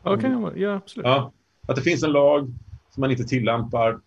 Ja, 0.04 0.18
kan 0.18 0.54
ja 0.56 0.74
absolut. 0.74 1.06
Ja, 1.06 1.32
att 1.68 1.76
det 1.76 1.82
finns 1.82 2.04
en 2.04 2.12
lag 2.12 2.54
som 2.90 3.02
man 3.02 3.12
inte 3.12 3.24
tillämpar. 3.24 4.00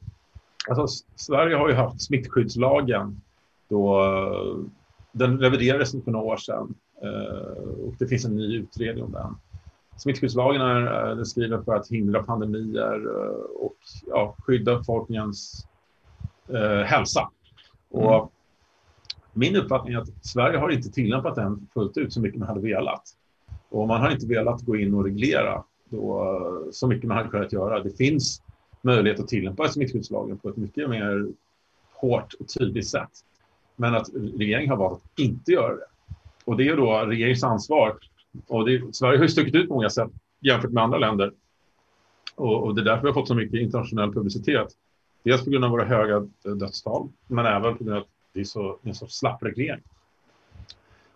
Alltså, 0.68 1.04
Sverige 1.16 1.56
har 1.56 1.68
ju 1.68 1.74
haft 1.74 2.02
smittskyddslagen. 2.02 3.20
Då, 3.68 4.02
den 5.12 5.38
reviderades 5.38 5.90
för 5.90 6.10
några 6.10 6.26
år 6.26 6.36
sedan 6.36 6.74
och 7.84 7.94
det 7.98 8.06
finns 8.06 8.24
en 8.24 8.36
ny 8.36 8.56
utredning 8.56 9.04
om 9.04 9.12
den. 9.12 9.34
Smittskyddslagen 9.98 10.62
är 10.62 11.24
skriven 11.24 11.64
för 11.64 11.74
att 11.74 11.88
hindra 11.88 12.22
pandemier 12.22 13.06
och 13.62 13.76
ja, 14.06 14.36
skydda 14.38 14.78
befolkningens 14.78 15.66
eh, 16.48 16.84
hälsa. 16.84 17.30
Och 17.90 18.14
mm. 18.14 18.28
Min 19.32 19.56
uppfattning 19.56 19.94
är 19.94 19.98
att 19.98 20.26
Sverige 20.26 20.58
har 20.58 20.70
inte 20.70 20.90
tillämpat 20.90 21.34
den 21.34 21.66
fullt 21.74 21.96
ut 21.96 22.12
så 22.12 22.20
mycket 22.20 22.38
man 22.38 22.48
hade 22.48 22.60
velat. 22.60 23.02
Och 23.68 23.88
man 23.88 24.00
har 24.00 24.10
inte 24.10 24.26
velat 24.26 24.62
gå 24.62 24.76
in 24.76 24.94
och 24.94 25.04
reglera 25.04 25.64
då, 25.88 26.68
så 26.72 26.86
mycket 26.86 27.08
man 27.08 27.16
hade 27.16 27.28
kunnat 27.28 27.52
göra. 27.52 27.82
Det 27.82 27.96
finns 27.96 28.42
möjlighet 28.82 29.20
att 29.20 29.28
tillämpa 29.28 29.68
smittskyddslagen 29.68 30.38
på 30.38 30.48
ett 30.48 30.56
mycket 30.56 30.90
mer 30.90 31.28
hårt 31.94 32.34
och 32.40 32.48
tydligt 32.58 32.88
sätt. 32.88 33.10
Men 33.76 33.94
att 33.94 34.08
regeringen 34.14 34.70
har 34.70 34.76
valt 34.76 35.04
att 35.04 35.18
inte 35.18 35.52
göra 35.52 35.74
det. 35.74 35.86
Och 36.44 36.56
det 36.56 36.68
är 36.68 36.76
då 36.76 37.04
regeringens 37.06 37.44
ansvar. 37.44 37.96
Och 38.46 38.66
det, 38.66 38.94
Sverige 38.94 39.18
har 39.18 39.22
ju 39.22 39.28
stuckit 39.28 39.54
ut 39.54 39.68
på 39.68 39.74
många 39.74 39.90
sätt 39.90 40.10
jämfört 40.40 40.70
med 40.70 40.84
andra 40.84 40.98
länder. 40.98 41.32
Och, 42.34 42.62
och, 42.64 42.74
det 42.74 42.80
är 42.80 42.84
därför 42.84 43.02
vi 43.02 43.08
har 43.08 43.14
fått 43.14 43.28
så 43.28 43.34
mycket 43.34 43.60
internationell 43.60 44.12
publicitet. 44.12 44.68
Dels 45.22 45.44
på 45.44 45.50
grund 45.50 45.64
av 45.64 45.70
våra 45.70 45.84
höga 45.84 46.28
dödstal, 46.42 47.08
men 47.26 47.46
även 47.46 47.76
på 47.76 47.84
grund 47.84 47.96
av 47.96 48.02
att 48.02 48.08
det 48.32 48.40
är 48.40 48.44
så, 48.44 48.78
en 48.82 48.94
sorts 48.94 49.18
slapp 49.18 49.42
reglering. 49.42 49.82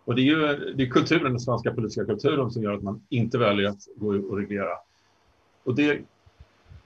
Och 0.04 0.14
det 0.14 0.20
är 0.20 0.24
ju 0.24 0.74
det 0.74 0.82
är 0.82 0.90
kulturen, 0.90 1.24
den 1.32 1.40
svenska 1.40 1.70
politiska 1.70 2.04
kulturen 2.04 2.50
som 2.50 2.62
gör 2.62 2.72
att 2.72 2.82
man 2.82 3.02
inte 3.08 3.38
väljer 3.38 3.68
att 3.68 3.80
gå 3.96 4.06
och 4.06 4.36
reglera. 4.36 4.76
Och 5.64 5.74
det, 5.74 6.00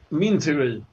min 0.08 0.40
teori 0.40 0.84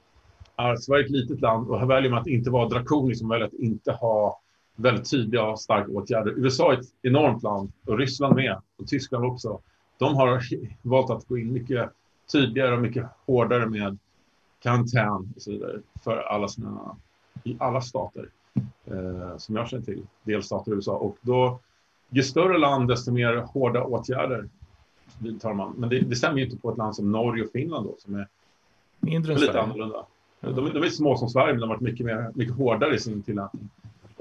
är 0.55 0.73
att 0.73 0.84
Sverige 0.84 1.03
är 1.03 1.05
ett 1.05 1.11
litet 1.11 1.41
land 1.41 1.69
och 1.69 1.80
här 1.80 1.85
väljer 1.85 2.11
man 2.11 2.22
att 2.22 2.27
inte 2.27 2.49
vara 2.49 2.69
drakonisk, 2.69 3.22
man 3.22 3.30
väljer 3.30 3.47
att 3.47 3.53
inte 3.53 3.91
ha 3.91 4.41
väldigt 4.76 5.10
tydliga 5.12 5.44
och 5.44 5.60
starka 5.60 5.91
åtgärder. 5.91 6.34
USA 6.38 6.74
är 6.74 6.80
ett 6.80 6.86
enormt 7.02 7.44
land 7.44 7.72
och 7.86 7.98
Ryssland 7.98 8.36
med 8.36 8.62
och 8.78 8.88
Tyskland 8.88 9.26
också. 9.26 9.60
De 9.98 10.16
har 10.16 10.41
valt 10.82 11.10
att 11.10 11.28
gå 11.28 11.38
in 11.38 11.54
mycket 11.54 11.90
tydligare 12.32 12.76
och 12.76 12.82
mycket 12.82 13.06
hårdare 13.26 13.66
med 13.66 13.98
karantän 14.60 15.34
och 15.36 15.41
så 15.41 15.52
vidare 15.52 15.80
för 16.04 16.18
alla 16.18 16.48
sina, 16.48 16.98
i 17.44 17.56
alla 17.60 17.82
stater 17.82 18.30
eh, 18.86 19.38
som 19.38 19.56
jag 19.56 19.70
känner 19.70 19.84
till, 19.84 20.08
delstater 20.24 20.72
i 20.72 20.76
USA. 20.76 20.98
Och 20.98 21.18
då, 21.22 21.60
ju 22.10 22.24
större 22.24 22.58
land, 22.58 22.88
desto 22.88 23.12
mer 23.12 23.36
hårda 23.36 23.84
åtgärder 23.84 24.50
vidtar 25.20 25.54
man. 25.54 25.74
Men 25.78 25.90
det, 25.90 26.00
det 26.00 26.16
stämmer 26.16 26.38
ju 26.38 26.45
inte 26.45 26.58
på 26.58 26.72
ett 26.72 26.78
land 26.78 26.95
som 26.95 27.12
Norge 27.12 27.44
och 27.44 27.52
Finland 27.52 27.86
då, 27.86 27.95
som 28.00 28.16
är 28.16 28.28
Mindre 29.00 29.36
lite 29.36 29.62
annorlunda. 29.62 30.06
De, 30.40 30.56
de 30.74 30.84
är 30.84 30.90
små 30.90 31.18
som 31.18 31.30
Sverige, 31.30 31.54
men 31.54 31.62
de 31.62 31.70
har 31.70 31.76
varit 31.76 31.82
mycket, 31.82 32.06
mer, 32.06 32.32
mycket 32.36 32.56
hårdare 32.56 32.95
i 32.95 33.00
sin 33.00 33.24
tillämpning. 33.24 33.70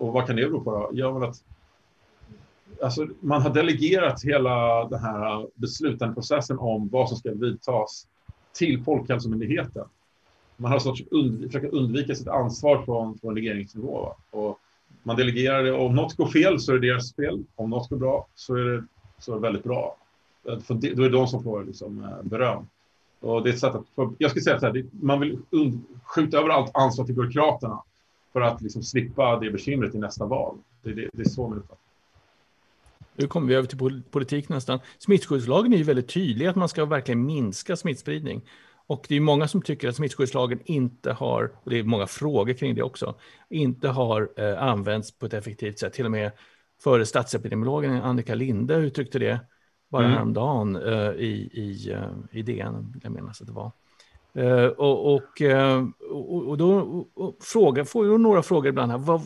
Och 0.03 0.12
vad 0.12 0.27
kan 0.27 0.37
det 0.37 0.43
bero 0.43 0.65
på 0.65 0.70
då? 0.70 0.91
Ja, 0.93 1.29
att 1.29 1.37
alltså, 2.83 3.07
man 3.20 3.43
har 3.43 3.51
delegerat 3.51 4.24
hela 4.24 4.89
den 4.89 5.01
här 5.01 5.47
beslutandeprocessen 5.55 6.59
om 6.59 6.89
vad 6.89 7.09
som 7.09 7.19
ska 7.19 7.31
vidtas 7.33 8.07
till 8.53 8.85
Folkhälsomyndigheten 8.85 9.85
man 10.57 10.73
har 10.73 10.79
sorts 10.79 11.03
und, 11.11 11.47
försökt 11.47 11.73
undvika 11.73 12.15
sitt 12.15 12.29
ansvar 12.29 12.83
från, 12.83 13.19
från 13.19 13.35
regeringsnivå. 13.35 14.15
Och 14.31 14.59
man 15.03 15.16
delegerar 15.16 15.62
det. 15.62 15.73
Om 15.73 15.95
något 15.95 16.16
går 16.16 16.27
fel 16.27 16.61
så 16.61 16.73
är 16.73 16.79
det 16.79 16.89
deras 16.89 17.15
fel. 17.15 17.45
Om 17.55 17.70
något 17.70 17.89
går 17.89 17.97
bra 17.97 18.27
så 18.35 18.55
är 18.55 18.65
det, 18.65 18.85
så 19.19 19.33
är 19.33 19.37
det 19.37 19.43
väldigt 19.43 19.65
bra. 19.65 19.97
För 20.45 20.74
det, 20.74 20.95
då 20.95 21.03
är 21.03 21.11
det 21.11 21.16
de 21.16 21.27
som 21.27 21.43
får 21.43 21.65
liksom, 21.65 22.05
eh, 22.05 22.23
beröm. 22.23 22.66
Och 23.20 23.43
det 23.43 23.51
är 23.51 23.53
ett 23.53 23.61
sätt 23.61 23.74
att, 23.74 23.89
för, 23.95 24.11
jag 24.19 24.31
skulle 24.31 24.43
säga 24.43 24.61
så 24.61 24.66
här, 24.66 24.85
man 24.91 25.20
vill 25.20 25.39
und, 25.51 25.85
skjuta 26.05 26.39
över 26.39 26.49
allt 26.49 26.77
ansvar 26.77 27.05
till 27.05 27.15
byråkraterna 27.15 27.83
för 28.32 28.40
att 28.40 28.62
liksom, 28.62 28.82
slippa 28.82 29.40
det 29.40 29.50
bekymret 29.50 29.94
i 29.94 29.98
nästa 29.98 30.26
val. 30.26 30.59
Det, 30.82 30.94
det, 30.94 31.09
det 31.12 31.22
är 31.22 31.28
så 31.28 31.48
min 31.48 31.59
uppfattning. 31.59 31.78
Nu 33.16 33.26
kommer 33.26 33.48
vi 33.48 33.54
över 33.54 33.68
till 33.68 34.02
politik 34.10 34.48
nästan. 34.48 34.78
Smittskyddslagen 34.98 35.72
är 35.72 35.76
ju 35.76 35.82
väldigt 35.82 36.09
tydlig 36.09 36.46
att 36.46 36.56
man 36.56 36.68
ska 36.68 36.84
verkligen 36.84 37.26
minska 37.26 37.76
smittspridning. 37.76 38.42
Och 38.86 39.06
det 39.09 39.16
är 39.16 39.20
många 39.20 39.48
som 39.48 39.62
tycker 39.62 39.88
att 39.88 39.96
smittskyddslagen 39.96 40.60
inte 40.64 41.12
har, 41.12 41.52
och 41.62 41.70
det 41.70 41.78
är 41.78 41.82
många 41.82 42.06
frågor 42.06 42.54
kring 42.54 42.74
det 42.74 42.82
också, 42.82 43.14
inte 43.48 43.88
har 43.88 44.30
eh, 44.36 44.62
använts 44.62 45.18
på 45.18 45.26
ett 45.26 45.34
effektivt 45.34 45.78
sätt. 45.78 45.92
Till 45.92 46.04
och 46.04 46.10
med 46.10 46.32
före 46.82 47.06
statsepidemiologen 47.06 48.02
Annika 48.02 48.34
Linde 48.34 48.74
uttryckte 48.74 49.18
det 49.18 49.40
bara 49.88 50.04
mm. 50.04 50.14
häromdagen 50.14 50.76
eh, 50.76 51.10
i, 51.10 51.50
i, 51.52 51.94
uh, 51.94 52.38
i 52.38 52.42
DN, 52.42 53.00
jag 53.02 53.12
menar 53.12 53.30
att 53.30 53.46
det 53.46 53.52
var. 53.52 53.72
Uh, 54.38 54.66
och, 54.66 55.14
och, 55.14 55.40
uh, 55.40 55.88
och, 56.10 56.48
och, 56.48 56.59
då 56.59 56.78
och, 57.14 57.36
fråga, 57.40 57.84
får 57.84 58.06
jag 58.06 58.20
några 58.20 58.42
frågor 58.42 58.68
ibland 58.68 58.90
här, 58.90 58.98
vad, 58.98 59.22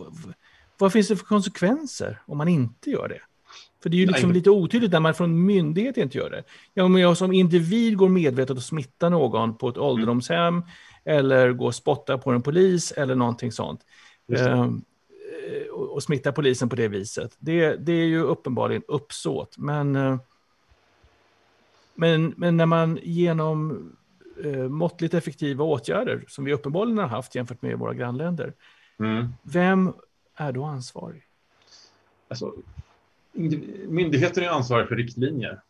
vad, 0.78 0.92
finns 0.92 1.08
det 1.08 1.16
för 1.16 1.24
konsekvenser 1.24 2.22
om 2.26 2.38
man 2.38 2.48
inte 2.48 2.90
gör 2.90 3.08
det? 3.08 3.20
För 3.82 3.90
det 3.90 3.96
är 3.96 3.98
ju 3.98 4.06
liksom 4.06 4.32
lite 4.32 4.50
otydligt 4.50 4.92
när 4.92 5.00
man 5.00 5.14
från 5.14 5.46
myndighet 5.46 5.96
inte 5.96 6.18
gör 6.18 6.30
det. 6.30 6.44
Ja, 6.74 6.84
om 6.84 6.98
jag 6.98 7.16
som 7.16 7.32
individ 7.32 7.96
går 7.96 8.08
medvetet 8.08 8.56
och 8.56 8.62
smittar 8.62 9.10
någon 9.10 9.56
på 9.56 9.68
ett 9.68 9.78
ålderdomshem 9.78 10.54
mm. 10.54 10.64
eller 11.04 11.52
går 11.52 11.66
och 11.66 11.74
spottar 11.74 12.18
på 12.18 12.30
en 12.30 12.42
polis 12.42 12.92
eller 12.92 13.14
någonting 13.14 13.52
sånt. 13.52 13.80
Eh, 14.32 14.68
och 15.72 16.02
smittar 16.02 16.32
polisen 16.32 16.68
på 16.68 16.76
det 16.76 16.88
viset. 16.88 17.36
Det, 17.38 17.76
det 17.76 17.92
är 17.92 18.06
ju 18.06 18.22
uppenbarligen 18.22 18.82
uppsåt. 18.88 19.58
Men, 19.58 19.96
eh, 19.96 20.16
men, 21.94 22.34
men 22.36 22.56
när 22.56 22.66
man 22.66 22.98
genom 23.02 23.90
eh, 24.44 24.68
måttligt 24.68 25.14
effektiva 25.14 25.64
åtgärder, 25.64 26.24
som 26.28 26.44
vi 26.44 26.52
uppenbarligen 26.52 26.98
har 26.98 27.06
haft 27.06 27.34
jämfört 27.34 27.62
med 27.62 27.78
våra 27.78 27.94
grannländer, 27.94 28.52
mm. 28.98 29.28
vem 29.42 29.92
är 30.36 30.52
då 30.52 30.64
ansvarig? 30.64 31.22
Alltså, 32.28 32.54
myndigheten 33.88 34.44
är 34.44 34.48
ansvarig 34.48 34.88
för 34.88 34.96
riktlinjer. 34.96 35.60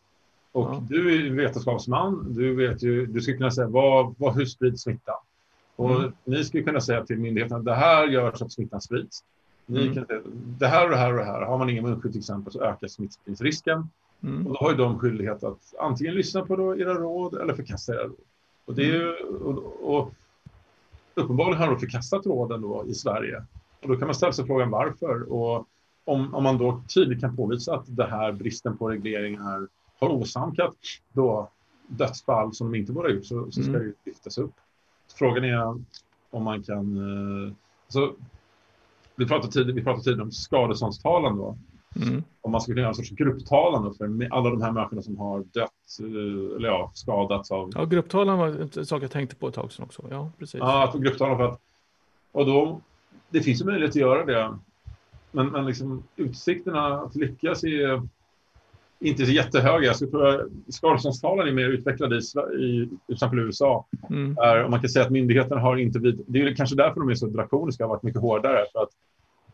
Och 0.51 0.69
ja. 0.69 0.83
du 0.89 1.27
är 1.27 1.31
vetenskapsman, 1.31 2.33
du 2.33 2.55
vet 2.55 2.83
ju, 2.83 3.05
du 3.05 3.21
ska 3.21 3.33
kunna 3.33 3.51
säga 3.51 3.67
vad, 3.67 4.15
vad, 4.17 4.35
hur 4.35 4.45
sprids 4.45 4.81
smittan? 4.81 5.15
Och 5.75 5.95
mm. 5.95 6.11
ni 6.23 6.43
skulle 6.43 6.63
kunna 6.63 6.81
säga 6.81 7.05
till 7.05 7.19
myndigheten 7.19 7.57
att 7.57 7.65
det 7.65 7.75
här 7.75 8.07
gör 8.07 8.33
så 8.35 8.45
att 8.45 8.51
smittan 8.51 8.81
sprids. 8.81 9.23
Ni 9.65 9.81
mm. 9.81 9.93
kan 9.93 10.05
säga, 10.05 10.21
det 10.59 10.67
här 10.67 10.83
och 10.83 10.89
det 10.89 10.97
här 10.97 11.11
och 11.11 11.17
det 11.17 11.25
här. 11.25 11.41
Har 11.41 11.57
man 11.57 11.69
ingen 11.69 11.83
munskydd 11.83 12.11
till 12.11 12.19
exempel 12.19 12.53
så 12.53 12.61
ökar 12.61 12.87
smittspridningsrisken. 12.87 13.89
Mm. 14.23 14.47
Och 14.47 14.53
då 14.53 14.59
har 14.59 14.71
ju 14.71 14.77
de 14.77 14.99
skyldighet 14.99 15.43
att 15.43 15.73
antingen 15.79 16.13
lyssna 16.13 16.45
på 16.45 16.77
era 16.77 16.93
råd 16.93 17.41
eller 17.41 17.53
förkasta 17.53 17.93
era 17.93 18.03
råd. 18.03 18.15
Och, 18.67 18.75
det 18.75 18.81
är 18.81 18.93
ju, 18.93 19.17
mm. 19.17 19.41
och, 19.43 19.97
och 19.97 20.13
uppenbarligen 21.15 21.61
har 21.61 21.67
de 21.67 21.79
förkastat 21.79 22.25
råden 22.25 22.61
då 22.61 22.85
i 22.87 22.93
Sverige. 22.93 23.43
Och 23.81 23.87
då 23.87 23.95
kan 23.95 24.07
man 24.07 24.15
ställa 24.15 24.33
sig 24.33 24.45
frågan 24.45 24.69
varför. 24.69 25.33
Och 25.33 25.67
om, 26.05 26.35
om 26.35 26.43
man 26.43 26.57
då 26.57 26.81
tydligt 26.93 27.21
kan 27.21 27.35
påvisa 27.35 27.75
att 27.75 27.85
det 27.87 28.07
här 28.07 28.31
bristen 28.31 28.77
på 28.77 28.89
reglering 28.89 29.39
här 29.39 29.67
har 29.99 30.09
åsamkat 30.09 30.75
då 31.13 31.49
dödsfall 31.87 32.53
som 32.53 32.71
de 32.71 32.77
inte 32.77 32.91
borde 32.91 33.09
ha 33.09 33.15
gjort 33.15 33.25
så, 33.25 33.51
så 33.51 33.61
ska 33.61 33.71
mm. 33.71 33.81
det 33.81 34.09
lyftas 34.09 34.37
upp. 34.37 34.53
Frågan 35.15 35.43
är 35.43 35.83
om 36.29 36.43
man 36.43 36.63
kan... 36.63 36.97
Eh, 36.97 37.53
alltså, 37.85 38.15
vi 39.15 39.27
pratade 39.27 39.53
tidigare, 39.53 39.75
vi 39.75 39.83
pratade 39.83 40.03
tidigare 40.03 40.23
om 40.23 40.31
skadeståndstalan 40.31 41.37
då. 41.37 41.57
Mm. 41.95 42.23
Om 42.41 42.51
man 42.51 42.61
skulle 42.61 42.73
kunna 42.73 42.81
göra 42.81 42.89
en 42.89 42.95
sorts 42.95 43.09
grupptalan 43.09 43.95
för 43.95 44.27
alla 44.31 44.49
de 44.49 44.61
här 44.61 44.71
människorna 44.71 45.01
som 45.01 45.17
har 45.17 45.39
dött 45.39 45.71
eh, 45.99 46.55
eller 46.57 46.67
ja, 46.67 46.91
skadats 46.93 47.51
av... 47.51 47.71
Ja, 47.75 47.85
grupptalan 47.85 48.37
var 48.37 48.47
en 48.77 48.85
sak 48.85 49.03
jag 49.03 49.11
tänkte 49.11 49.35
på 49.35 49.47
ett 49.47 49.55
tag 49.55 49.71
sedan 49.71 49.85
också. 49.85 50.03
Ja, 50.09 50.31
precis. 50.39 50.59
Ja, 50.59 50.93
grupptalan 50.97 51.37
för 51.37 51.45
att... 51.45 51.59
Och 52.31 52.45
då 52.45 52.81
det 53.29 53.41
finns 53.41 53.61
ju 53.61 53.65
möjlighet 53.65 53.91
att 53.91 53.95
göra 53.95 54.25
det. 54.25 54.57
Men, 55.31 55.47
men 55.47 55.65
liksom, 55.65 56.03
utsikterna 56.15 57.01
att 57.01 57.15
lyckas 57.15 57.63
är 57.63 58.01
inte 58.99 59.25
så 59.25 59.31
jättehöga. 59.31 59.93
Jag 59.99 60.49
skadeståndstalen 60.69 61.47
är 61.47 61.51
mer 61.51 61.69
utvecklade 61.69 62.15
i, 62.15 62.19
i 62.19 62.89
till 63.05 63.13
exempel 63.13 63.39
USA. 63.39 63.85
Mm. 64.09 64.37
Är, 64.37 64.67
man 64.69 64.79
kan 64.79 64.89
säga 64.89 65.05
att 65.05 65.11
myndigheterna 65.11 65.61
har 65.61 65.77
inte 65.77 65.99
vid, 65.99 66.23
Det 66.27 66.41
är 66.41 66.55
kanske 66.55 66.75
därför 66.75 66.99
de 66.99 67.09
är 67.09 67.15
så 67.15 67.27
drakoniska 67.27 67.83
och 67.83 67.89
har 67.89 67.95
varit 67.95 68.03
mycket 68.03 68.21
hårdare. 68.21 68.65
För 68.71 68.83
att 68.83 68.89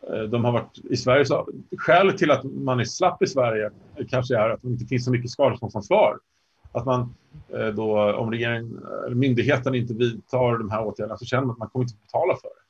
Eh, 0.09 0.21
de 0.23 0.45
har 0.45 0.51
varit 0.51 0.79
i 0.89 0.97
Sverige. 0.97 1.25
Så, 1.25 1.47
skälet 1.77 2.17
till 2.17 2.31
att 2.31 2.43
man 2.43 2.79
är 2.79 2.83
slapp 2.83 3.23
i 3.23 3.27
Sverige 3.27 3.69
kanske 4.09 4.37
är 4.37 4.49
att 4.49 4.61
det 4.61 4.67
inte 4.67 4.85
finns 4.85 5.05
så 5.05 5.11
mycket 5.11 5.31
skadeståndsansvar. 5.31 6.19
Att 6.71 6.85
man 6.85 7.15
eh, 7.53 7.67
då, 7.67 8.13
om 8.13 8.31
regeringen, 8.31 8.85
eller 9.05 9.15
myndigheten 9.15 9.75
inte 9.75 9.93
vidtar 9.93 10.57
de 10.57 10.69
här 10.69 10.85
åtgärderna 10.85 11.17
så 11.17 11.25
känner 11.25 11.45
man 11.45 11.51
att 11.53 11.59
man 11.59 11.69
kommer 11.69 11.85
inte 11.85 11.97
betala 12.01 12.35
för 12.35 12.49
det. 12.49 12.63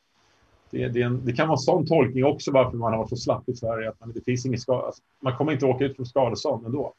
Det, 0.77 0.87
det, 0.87 1.01
en, 1.01 1.25
det, 1.25 1.33
kan 1.33 1.47
vara 1.47 1.55
en 1.55 1.59
sån 1.59 1.85
tolkning 1.85 2.25
också 2.25 2.51
varför 2.51 2.77
man 2.77 2.91
har 2.91 2.99
varit 2.99 3.09
så 3.09 3.15
slapp 3.15 3.49
i 3.49 3.55
Sverige. 3.55 3.89
Att 3.89 3.99
man, 3.99 4.11
det 4.11 4.21
finns 4.21 4.45
ingen 4.45 4.59
skada, 4.59 4.85
alltså, 4.85 5.01
man 5.19 5.37
kommer 5.37 5.51
inte 5.51 5.65
åka 5.65 5.85
ut 5.85 5.95
från 5.95 6.05
skadestånd 6.05 6.65
ändå. 6.65 6.93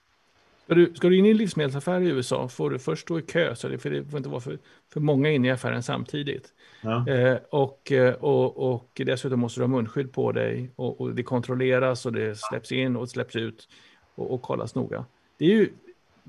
Ska 0.64 0.74
du, 0.74 0.94
ska 0.94 1.08
du 1.08 1.18
in 1.18 1.26
i 1.26 1.30
en 1.30 1.36
livsmedelsaffär 1.36 2.00
i 2.00 2.08
USA 2.08 2.48
får 2.48 2.70
du 2.70 2.78
först 2.78 3.02
stå 3.02 3.18
i 3.18 3.22
kö, 3.22 3.54
så 3.54 3.68
det, 3.68 3.78
för 3.78 3.90
det 3.90 4.04
får 4.04 4.16
inte 4.16 4.28
vara 4.28 4.40
för, 4.40 4.58
för 4.92 5.00
många 5.00 5.30
inne 5.30 5.48
i 5.48 5.50
affären 5.50 5.82
samtidigt. 5.82 6.52
Ja. 6.82 7.08
Eh, 7.08 7.38
och, 7.50 7.92
eh, 7.92 8.14
och, 8.14 8.74
och 8.74 9.00
dessutom 9.06 9.40
måste 9.40 9.60
du 9.60 9.64
ha 9.64 9.68
munskydd 9.68 10.12
på 10.12 10.32
dig 10.32 10.70
och, 10.76 11.00
och 11.00 11.14
det 11.14 11.22
kontrolleras 11.22 12.06
och 12.06 12.12
det 12.12 12.38
släpps 12.38 12.72
in 12.72 12.96
och 12.96 13.08
släpps 13.08 13.36
ut 13.36 13.68
och, 14.14 14.34
och 14.34 14.42
kollas 14.42 14.74
noga. 14.74 15.04
Det 15.38 15.44
är 15.44 15.50
ju, 15.50 15.68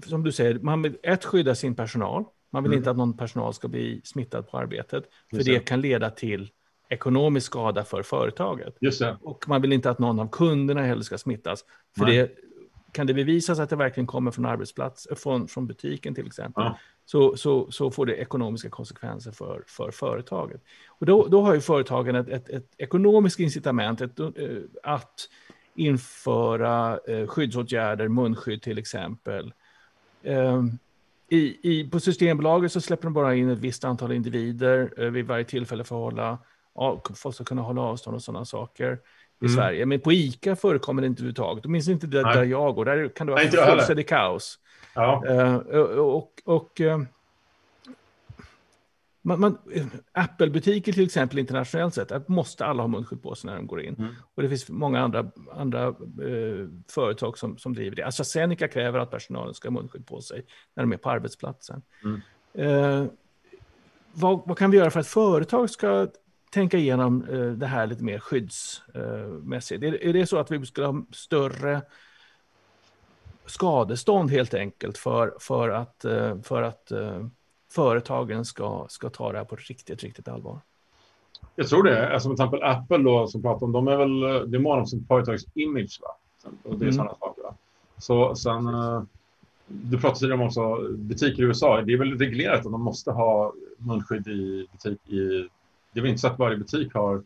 som 0.06 0.24
du 0.24 0.32
säger, 0.32 0.60
man 0.60 0.82
vill 0.82 0.98
ett 1.04 1.26
skydda 1.26 1.56
sin 1.56 1.76
personal. 1.76 2.26
Man 2.50 2.64
vill 2.64 2.72
mm. 2.72 2.78
inte 2.78 2.92
att 2.92 2.98
någon 2.98 3.18
personal 3.18 3.54
ska 3.54 3.68
bli 3.68 4.02
smittad 4.04 4.48
på 4.48 4.58
arbetet, 4.58 5.04
för 5.30 5.44
det 5.44 5.60
kan 5.60 5.82
leda 5.82 6.10
till 6.10 6.50
ekonomisk 6.90 7.46
skada 7.46 7.84
för 7.84 8.04
företaget. 8.04 8.78
Och 9.22 9.50
man 9.50 9.62
vill 9.62 9.74
inte 9.74 9.90
att 9.90 10.00
någon 10.00 10.20
av 10.20 10.30
kunderna 10.30 10.82
heller 10.82 11.02
ska 11.02 11.18
smittas. 11.18 11.66
För 11.98 12.06
Nej. 12.06 12.18
det 12.18 12.45
kan 12.96 13.08
det 13.08 13.14
bevisas 13.14 13.60
att 13.60 13.70
det 13.70 13.76
verkligen 13.76 14.08
kommer 14.08 14.32
från 14.32 14.46
arbetsplats, 14.46 15.08
från, 15.16 15.48
från 15.48 15.68
butiken 15.68 16.16
till 16.16 16.28
exempel, 16.28 16.64
ja. 16.64 16.78
så, 17.06 17.38
så, 17.38 17.72
så 17.72 17.92
får 17.92 18.06
det 18.06 18.16
ekonomiska 18.16 18.70
konsekvenser 18.70 19.32
för, 19.32 19.64
för 19.68 19.92
företaget. 19.92 20.62
Och 20.88 21.06
då, 21.06 21.28
då 21.28 21.42
har 21.42 21.54
ju 21.54 21.62
företagen 21.62 22.16
ett, 22.16 22.30
ett, 22.30 22.50
ett 22.50 22.72
ekonomiskt 22.78 23.40
incitament 23.40 24.02
ett, 24.02 24.20
uh, 24.20 24.32
att 24.84 25.30
införa 25.76 27.00
uh, 27.10 27.28
skyddsåtgärder, 27.28 28.08
munskydd 28.08 28.62
till 28.62 28.78
exempel. 28.78 29.54
Um, 30.24 30.80
i, 31.30 31.72
i, 31.72 31.90
på 31.90 32.00
Systembolaget 32.00 32.72
så 32.72 32.82
släpper 32.82 33.04
de 33.04 33.14
bara 33.14 33.36
in 33.36 33.50
ett 33.50 33.60
visst 33.60 33.84
antal 33.84 34.12
individer 34.12 34.94
uh, 35.00 35.10
vid 35.10 35.28
varje 35.28 35.46
tillfälle 35.46 35.84
för 35.84 35.96
att 35.96 36.02
hålla 36.02 36.38
folk 37.16 37.36
ska 37.36 37.44
kunna 37.44 37.62
hålla 37.62 37.82
avstånd 37.82 38.16
och 38.16 38.24
sådana 38.24 38.46
saker 38.46 39.00
i 39.42 39.46
mm. 39.46 39.56
Sverige. 39.56 39.86
Men 39.86 40.00
på 40.00 40.14
ICA 40.14 40.56
förekommer 40.56 41.02
det 41.02 41.08
inte 41.08 41.20
överhuvudtaget. 41.20 41.66
Åtminstone 41.66 41.94
inte 41.94 42.08
där, 42.08 42.24
där 42.24 42.44
jag 42.44 42.76
går. 42.76 42.86
Där 42.86 43.10
kan 43.10 43.28
det 43.28 43.34
vara 43.34 43.72
fullständigt 43.72 44.10
kaos. 44.10 44.60
Ja. 44.94 45.24
Uh, 45.30 45.80
och, 46.00 46.42
och 46.46 46.80
uh, 46.80 47.02
man, 49.22 49.40
man, 49.40 49.58
Apple-butiker 50.12 50.94
till 50.94 51.06
exempel 51.06 51.40
internationellt 51.40 51.94
sett, 51.94 52.28
måste 52.28 52.66
alla 52.66 52.84
ha 52.84 52.88
munskydd 52.88 53.24
på 53.24 53.36
sig 53.36 53.50
när 53.50 53.56
de 53.56 53.68
går 53.68 53.82
in. 53.82 53.96
Mm. 54.00 54.16
Och 54.36 54.44
det 54.44 54.50
finns 54.50 54.70
många 54.70 55.00
andra, 55.00 55.32
andra 55.52 55.88
uh, 56.22 56.70
företag 56.90 57.38
som, 57.38 57.58
som 57.58 57.74
driver 57.74 57.96
det. 57.96 58.04
AstraZeneca 58.04 58.68
kräver 58.68 59.00
att 59.00 59.12
personalen 59.12 59.54
ska 59.54 59.68
ha 59.68 59.74
munskydd 59.74 60.08
på 60.08 60.22
sig 60.22 60.46
när 60.76 60.84
de 60.84 60.94
är 60.94 60.98
på 60.98 61.10
arbetsplatsen. 61.10 61.82
Mm. 62.04 63.10
Vad, 64.18 64.42
vad, 64.46 64.58
kan 64.58 64.72
vi 64.72 64.78
göra 64.78 64.90
för 64.90 65.00
att 65.00 65.08
företag 65.08 65.70
ska 65.70 66.08
tänka 66.56 66.78
igenom 66.78 67.24
eh, 67.24 67.46
det 67.46 67.66
här 67.66 67.88
lite 67.88 68.04
mer 68.04 68.20
skyddsmässigt? 68.20 69.84
Är, 69.84 70.14
det 70.14 70.26
så 70.26 70.38
att 70.38 70.52
vi 70.52 70.66
skulle 70.66 70.88
ha 70.88 71.06
större 71.12 71.82
skadestånd 73.46 74.32
helt 74.32 74.54
enkelt 74.54 74.98
för, 74.98 75.34
för 75.40 75.70
att, 75.70 76.06
eh, 76.06 76.42
för 76.42 76.62
att 76.62 76.92
uh, 76.92 77.28
företagen 77.72 78.46
ska, 78.46 78.86
ska 78.90 79.10
ta 79.10 79.32
det 79.32 79.38
här 79.38 79.46
på 79.46 79.56
riktigt, 79.56 80.04
riktigt 80.04 80.28
allvar? 80.28 80.60
Jag 81.56 81.68
tror 81.68 81.84
det. 81.84 82.14
Alltså, 82.14 82.30
till 82.30 82.34
exempel 82.34 82.64
Apple 82.64 82.98
då, 82.98 83.28
som 83.28 83.42
pratar 83.42 83.66
om, 83.66 83.72
de 83.72 83.88
är 83.88 83.98
väl, 83.98 84.52
det 84.52 84.58
är 84.58 84.60
mån 84.60 84.88
som 84.88 85.06
företagets 85.08 85.46
image. 85.54 86.00
Va? 86.02 86.16
Och 86.64 86.78
det 86.78 86.86
är 86.86 86.90
mm. 86.90 86.94
sådana 86.94 87.16
saker. 87.20 87.44
Va? 87.44 87.56
Så 87.98 88.36
sen, 88.36 88.66
du 89.68 89.98
pratade 90.00 90.20
tidigare 90.20 90.40
om 90.40 90.48
också 90.48 90.88
butiker 90.92 91.44
i 91.44 91.46
USA. 91.46 91.82
Det 91.82 91.94
är 91.94 91.98
väl 91.98 92.20
reglerat 92.20 92.66
att 92.66 92.72
de 92.72 92.82
måste 92.82 93.12
ha 93.12 93.54
munskydd 93.78 94.28
i 94.28 94.68
butik 94.72 95.10
i 95.10 95.50
det 95.96 96.00
är 96.00 96.02
väl 96.02 96.10
inte 96.10 96.22
så 96.22 96.28
att 96.28 96.40
varje 96.40 96.58
butik 96.58 96.94
har 96.94 97.24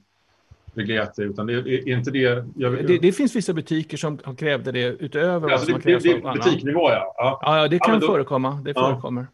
reglerat 0.74 1.16
det, 1.16 1.24
utan 1.24 1.48
det 1.48 1.54
är, 1.54 1.88
inte 1.88 2.12
det, 2.12 2.46
jag, 2.56 2.88
det... 2.88 2.98
det, 2.98 3.12
finns 3.12 3.36
vissa 3.36 3.54
butiker 3.54 3.98
som 3.98 4.18
krävde 4.18 4.72
det 4.72 4.86
utöver 4.86 5.50
alltså 5.50 5.72
vad 5.72 5.82
som 5.82 5.92
det, 5.92 6.00
det, 6.00 6.14
det 6.14 6.34
Butiknivå, 6.34 6.90
ja. 6.90 7.14
Ja, 7.18 7.40
ja 7.42 7.68
det 7.68 7.80
kan 7.80 7.94
ja, 7.94 8.00
då, 8.00 8.08
förekomma. 8.08 8.62
Det 8.66 8.74
förekommer. 8.74 9.28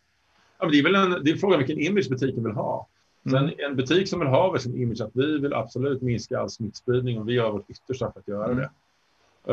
Ja, 0.60 0.66
men 0.66 0.72
det 0.72 0.80
är 0.80 0.84
väl 0.84 0.96
en, 0.96 1.24
det 1.24 1.32
är 1.32 1.36
frågan 1.36 1.58
vilken 1.58 1.80
image 1.80 2.10
butiken 2.10 2.44
vill 2.44 2.54
ha. 2.54 2.88
Sen 3.24 3.36
mm. 3.36 3.54
en 3.60 3.76
butik 3.76 4.10
som 4.10 4.20
vill 4.20 4.30
ha 4.30 4.60
som 4.60 4.76
image 4.76 5.02
att 5.02 5.12
vi 5.14 5.40
vill 5.40 5.54
absolut 5.54 6.02
minska 6.02 6.40
all 6.40 6.50
smittspridning 6.50 7.20
och 7.20 7.30
vi 7.30 7.34
gör 7.34 7.52
vårt 7.52 7.70
yttersta 7.70 8.12
för 8.12 8.20
att 8.20 8.28
göra 8.28 8.46
mm. 8.46 8.58
det. 8.58 8.70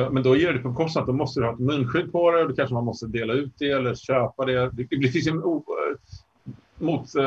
Eh, 0.01 0.11
men 0.11 0.23
då 0.23 0.37
ger 0.37 0.53
det 0.53 0.59
på 0.59 0.69
bekostnad. 0.69 1.07
Då 1.07 1.13
måste 1.13 1.41
du 1.41 1.47
ha 1.47 1.53
ett 1.53 1.59
munskydd 1.59 2.13
på 2.13 2.31
dig 2.31 2.43
och 2.43 2.49
då 2.49 2.55
kanske 2.55 2.75
man 2.75 2.85
måste 2.85 3.07
dela 3.07 3.33
ut 3.33 3.53
det 3.59 3.71
eller 3.71 3.95
köpa 3.95 4.45
det. 4.45 4.71
Det, 4.73 4.87
det 4.91 5.09
finns 5.09 5.27
en 5.27 5.43
mot, 6.79 7.15
eh, 7.15 7.25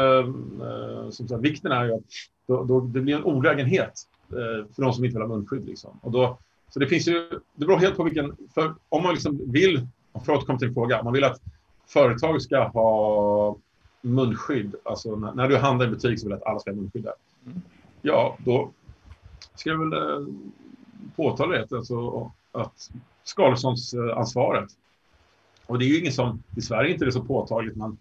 eh, 0.68 1.10
som 1.10 1.28
sagt, 1.28 1.42
vikten 1.42 1.72
är 1.72 1.86
ju 1.86 1.94
att 1.94 2.04
då, 2.48 2.64
då, 2.64 2.80
det 2.80 3.02
blir 3.02 3.16
en 3.16 3.24
olägenhet 3.24 3.94
eh, 4.30 4.68
för 4.76 4.82
de 4.82 4.94
som 4.94 5.06
inte 5.06 5.18
vill 5.18 5.28
ha 5.28 5.36
munskydd. 5.36 5.66
Liksom. 5.66 6.00
Och 6.02 6.12
då, 6.12 6.38
så 6.70 6.80
det 6.80 6.88
finns 6.88 7.08
ju, 7.08 7.30
det 7.56 7.66
beror 7.66 7.78
helt 7.78 7.98
på 7.98 8.04
vilken, 8.04 8.36
om 8.90 9.04
man 9.04 9.14
liksom 9.14 9.52
vill, 9.52 9.88
för 10.14 10.20
att 10.20 10.38
återkomma 10.38 10.60
till 10.60 10.68
en 10.68 10.74
fråga, 10.74 11.00
om 11.00 11.06
man 11.06 11.14
vill 11.14 11.24
att 11.24 11.42
företag 11.88 12.42
ska 12.42 12.68
ha 12.68 13.58
munskydd, 14.02 14.76
alltså 14.84 15.16
när, 15.16 15.34
när 15.34 15.48
du 15.48 15.58
handlar 15.58 15.88
i 15.88 15.90
butik 15.90 16.20
så 16.20 16.26
vill 16.26 16.30
du 16.30 16.36
att 16.36 16.48
alla 16.48 16.60
ska 16.60 16.72
ha 16.72 16.76
munskydd 16.76 17.04
där. 17.04 17.14
Mm. 17.46 17.62
Ja, 18.02 18.38
då 18.46 18.72
ska 19.56 19.70
jag 19.70 19.78
väl 19.78 19.94
eh, 19.94 20.28
påtala 21.16 21.52
det, 21.58 21.78
alltså 21.78 22.32
att 22.52 22.92
skadeståndsansvaret, 23.24 24.70
och 25.66 25.80
det 25.80 25.86
är 25.86 25.88
ju 25.88 26.00
inget 26.00 26.14
som, 26.14 26.44
i 26.56 26.62
Sverige 26.62 26.90
är 26.90 26.94
inte 26.94 27.06
det 27.06 27.12
så 27.12 27.24
påtagligt, 27.24 27.76
men 27.76 27.98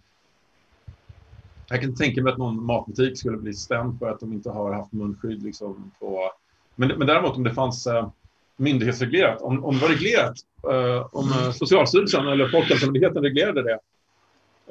jag 1.68 1.80
kan 1.80 1.94
tänka 1.94 2.22
mig 2.22 2.32
att 2.32 2.38
någon 2.38 2.64
matbutik 2.64 3.18
skulle 3.18 3.36
bli 3.36 3.54
stämd 3.54 3.98
för 3.98 4.10
att 4.10 4.20
de 4.20 4.32
inte 4.32 4.50
har 4.50 4.72
haft 4.72 4.92
munskydd. 4.92 5.42
Liksom 5.42 5.90
på... 5.98 6.30
men, 6.74 6.88
men 6.88 7.06
däremot 7.06 7.36
om 7.36 7.44
det 7.44 7.54
fanns 7.54 7.86
eh, 7.86 8.08
myndighetsreglerat, 8.56 9.42
om, 9.42 9.64
om 9.64 9.74
det 9.74 9.80
var 9.80 9.88
reglerat, 9.88 10.36
eh, 10.70 11.06
om 11.12 11.28
eh, 11.28 11.50
Socialstyrelsen 11.50 12.28
eller 12.28 12.48
Folkhälsomyndigheten 12.48 13.22
reglerade 13.22 13.62
det, 13.62 13.78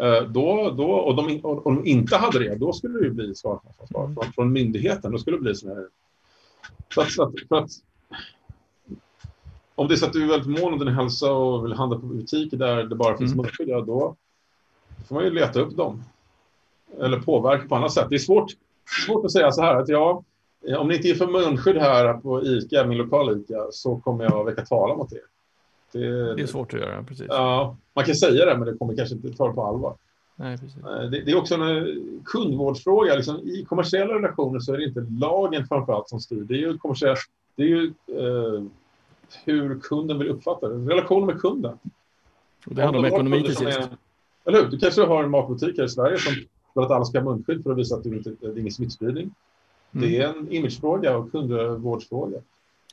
eh, 0.06 0.24
då, 0.24 0.72
då, 0.78 0.92
och, 0.92 1.16
de, 1.16 1.40
och, 1.44 1.66
och 1.66 1.76
de 1.76 1.86
inte 1.86 2.18
hade 2.18 2.40
det, 2.40 2.56
då 2.56 2.74
skulle 2.74 3.00
det 3.00 3.10
bli 3.10 3.36
skadeståndsansvar 3.36 4.14
från, 4.14 4.34
från 4.34 4.52
myndigheten. 4.52 5.12
Då 5.12 5.18
skulle 5.18 5.38
det 5.38 5.42
bli 5.42 5.56
sån 5.56 5.70
här... 5.70 5.88
För 6.94 7.02
att, 7.02 7.12
för 7.14 7.24
att, 7.24 7.34
för 7.50 7.56
att, 7.56 7.70
om 9.76 9.88
det 9.88 9.94
är 9.94 9.96
så 9.96 10.06
att 10.06 10.14
du 10.14 10.24
är 10.24 10.28
väldigt 10.28 10.62
mån 10.62 10.74
om 10.74 10.80
din 10.80 10.88
hälsa 10.88 11.32
och 11.32 11.66
vill 11.66 11.74
handla 11.74 12.00
på 12.00 12.06
butiker 12.06 12.58
där 12.58 12.84
det 12.84 12.96
bara 12.96 13.18
finns 13.18 13.34
mm. 13.34 13.42
munskydd, 13.44 13.70
ja, 13.70 13.82
då 13.82 14.16
får 15.08 15.16
man 15.16 15.24
ju 15.24 15.30
leta 15.30 15.60
upp 15.60 15.78
dem 15.78 16.04
eller 17.02 17.20
påverka 17.20 17.68
på 17.68 17.76
annat 17.76 17.92
sätt. 17.92 18.08
Det 18.10 18.16
är 18.16 18.20
svårt, 18.20 18.52
svårt 19.06 19.26
att 19.26 19.32
säga 19.32 19.52
så 19.52 19.62
här 19.62 19.76
att 19.76 19.90
ja, 19.90 20.24
om 20.78 20.88
ni 20.88 20.96
inte 20.96 21.08
ger 21.08 21.16
för 21.16 21.28
munskydd 21.28 21.78
här 21.78 22.14
på 22.14 22.44
ICA, 22.44 22.86
min 22.86 22.98
lokala 22.98 23.32
ICA, 23.32 23.68
så 23.72 23.96
kommer 23.96 24.24
jag 24.24 24.46
väcka 24.46 24.66
talan 24.66 24.98
mot 24.98 25.14
er. 25.14 25.20
Det, 25.92 26.36
det 26.36 26.42
är 26.42 26.48
svårt 26.48 26.74
att 26.74 26.80
göra, 26.80 27.04
precis. 27.04 27.26
Ja, 27.30 27.78
man 27.94 28.06
kan 28.06 28.16
säga 28.16 28.46
det, 28.46 28.58
men 28.58 28.68
det 28.68 28.78
kommer 28.78 28.96
kanske 28.96 29.16
inte 29.16 29.34
ta 29.34 29.48
det 29.48 29.54
på 29.54 29.66
allvar. 29.66 29.96
Nej, 30.36 30.58
precis. 30.58 30.82
Det, 31.12 31.22
det 31.26 31.32
är 31.32 31.38
också 31.38 31.56
en 31.56 32.22
kundvårdsfråga. 32.26 33.16
Liksom, 33.16 33.38
I 33.38 33.66
kommersiella 33.66 34.14
relationer 34.14 34.60
så 34.60 34.74
är 34.74 34.78
det 34.78 34.84
inte 34.84 35.06
lagen 35.20 35.68
framför 35.68 36.04
som 36.08 36.20
styr. 36.20 36.42
Det 36.42 36.54
är 36.54 36.58
ju, 36.58 36.78
det 37.56 37.64
är 37.64 37.68
ju 37.68 37.94
eh, 38.08 38.64
hur 39.46 39.80
kunden 39.80 40.20
vill 40.20 40.30
uppfatta 40.30 40.70
det. 40.70 40.92
Relationen 40.92 41.26
med 41.26 41.42
kunden. 41.42 41.78
Och 42.66 42.76
det 42.76 42.84
handlar 42.84 43.00
om 43.00 43.06
ekonomi 43.06 43.44
till 43.44 43.56
sist. 43.56 43.80
Eller 44.46 44.62
hur? 44.62 44.68
Du 44.68 44.80
kanske 44.80 45.02
har 45.02 45.24
en 45.24 45.30
matbutik 45.30 45.78
här 45.78 45.86
i 45.86 45.90
Sverige 45.90 46.18
som 46.18 46.34
för 46.74 46.82
att 46.82 46.92
alla 46.92 47.06
ska 47.06 47.20
ha 47.20 47.26
munskydd 47.26 47.64
för 47.64 47.72
att 47.72 47.78
visa 47.78 47.96
att 47.96 48.04
det, 48.04 48.10
inte, 48.10 48.36
det 48.40 48.48
är 48.48 48.60
ingen 48.60 48.72
smittspridning. 48.72 49.32
Mm. 49.92 50.10
Det 50.10 50.18
är 50.18 50.28
en 50.28 50.52
imagefråga 50.52 51.18
och 51.18 51.32
kundvårdsfråga. 51.32 52.38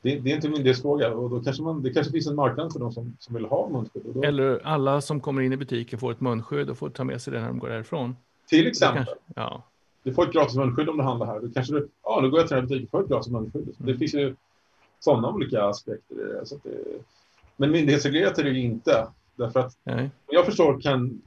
Det, 0.02 0.19
det, 0.19 0.31
är 0.31 0.35
inte 0.35 0.47
en 0.47 0.52
myndighetsfråga 0.52 1.15
och 1.15 1.31
då 1.31 1.40
kanske 1.40 1.62
man, 1.62 1.82
det 1.82 1.90
kanske 1.90 2.12
finns 2.12 2.27
en 2.27 2.35
marknad 2.35 2.73
för 2.73 2.81
de 2.81 2.93
som, 2.93 3.16
som 3.19 3.35
vill 3.35 3.44
ha 3.44 3.69
munskydd. 3.69 4.02
Då... 4.15 4.23
Eller 4.23 4.61
alla 4.65 5.01
som 5.01 5.20
kommer 5.20 5.43
in 5.43 5.52
i 5.52 5.57
butiken 5.57 5.98
får 5.98 6.12
ett 6.12 6.20
munskydd 6.20 6.70
och 6.70 6.78
får 6.78 6.90
ta 6.90 7.05
med 7.05 7.23
sig 7.23 7.32
det 7.32 7.40
när 7.40 7.48
de 7.48 7.59
går 7.59 7.69
därifrån. 7.69 8.16
Till 8.48 8.66
exempel. 8.66 9.05
Kanske, 9.05 9.15
ja. 9.35 9.62
Du 10.02 10.15
får 10.15 10.27
ett 10.27 10.32
gratis 10.32 10.57
munskydd 10.57 10.89
om 10.89 10.97
du 10.97 11.02
handlar 11.02 11.27
här. 11.27 11.40
Då 11.40 11.48
kanske 11.55 11.73
du, 11.73 11.89
ja, 12.02 12.20
nu 12.23 12.31
går 12.31 12.40
jag 12.40 12.48
till 12.48 12.55
den 12.55 12.65
här 12.65 12.69
butiken 12.69 12.86
och 12.86 12.90
får 12.90 13.02
ett 13.02 13.09
gratis 13.09 13.32
munskydd. 13.32 13.62
Mm. 13.62 13.93
Det 13.93 13.98
finns 13.98 14.15
ju 14.15 14.35
sådana 15.01 15.31
olika 15.31 15.65
aspekter 15.65 16.15
i 16.15 16.32
det. 16.32 16.47
Så 16.47 16.57
det 16.62 16.70
men 17.61 17.70
myndighetsreglerat 17.70 18.39
är 18.39 18.44
det 18.44 18.51
ju 18.51 18.61
inte. 18.61 19.07
Därför 19.36 19.61
att, 19.61 19.77
Nej. 19.85 20.11
jag 20.27 20.47
förstår, 20.47 20.81
kan 20.81 21.23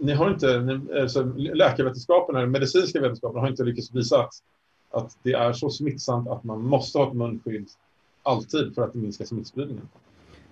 ni 0.00 0.12
har 0.12 0.30
inte, 0.30 0.80
alltså, 1.00 1.22
läkarvetenskapen, 1.36 2.36
eller 2.36 2.46
medicinska 2.46 3.00
vetenskapen 3.00 3.40
har 3.40 3.48
inte 3.48 3.64
lyckats 3.64 3.94
visa 3.94 4.20
att 4.20 4.32
att 4.90 5.18
det 5.22 5.32
är 5.32 5.52
så 5.52 5.70
smittsamt 5.70 6.28
att 6.28 6.44
man 6.44 6.62
måste 6.62 6.98
ha 6.98 7.08
ett 7.08 7.14
munskydd 7.14 7.68
alltid 8.22 8.74
för 8.74 8.82
att 8.82 8.94
minska 8.94 9.26
smittspridningen. 9.26 9.88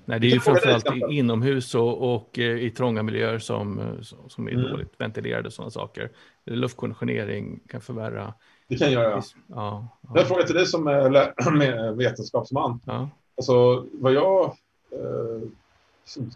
Nej, 0.04 0.20
det 0.20 0.26
är 0.26 0.30
ju 0.30 0.40
framförallt 0.40 0.86
inomhus 1.10 1.74
och, 1.74 2.14
och 2.14 2.38
eh, 2.38 2.58
i 2.58 2.70
trånga 2.70 3.02
miljöer 3.02 3.38
som, 3.38 3.78
eh, 3.78 3.86
som 4.28 4.48
är 4.48 4.52
mm. 4.52 4.70
dåligt 4.70 4.94
ventilerade 4.98 5.46
och 5.46 5.52
sådana 5.52 5.70
saker. 5.70 6.10
Luftkonditionering 6.44 7.60
kan 7.68 7.80
förvärra. 7.80 8.34
Det 8.68 8.76
kan 8.76 8.92
göra, 8.92 9.10
ja, 9.10 9.22
ja. 9.46 9.88
Jag 10.14 10.28
frågar 10.28 10.42
till 10.42 10.54
dig 10.54 10.66
som 10.66 10.86
är 10.86 11.92
vetenskapsman. 11.96 12.80
Ja. 12.86 13.08
Alltså, 13.36 13.86
vad 13.92 14.12
jag 14.12 14.44
eh, 14.92 15.48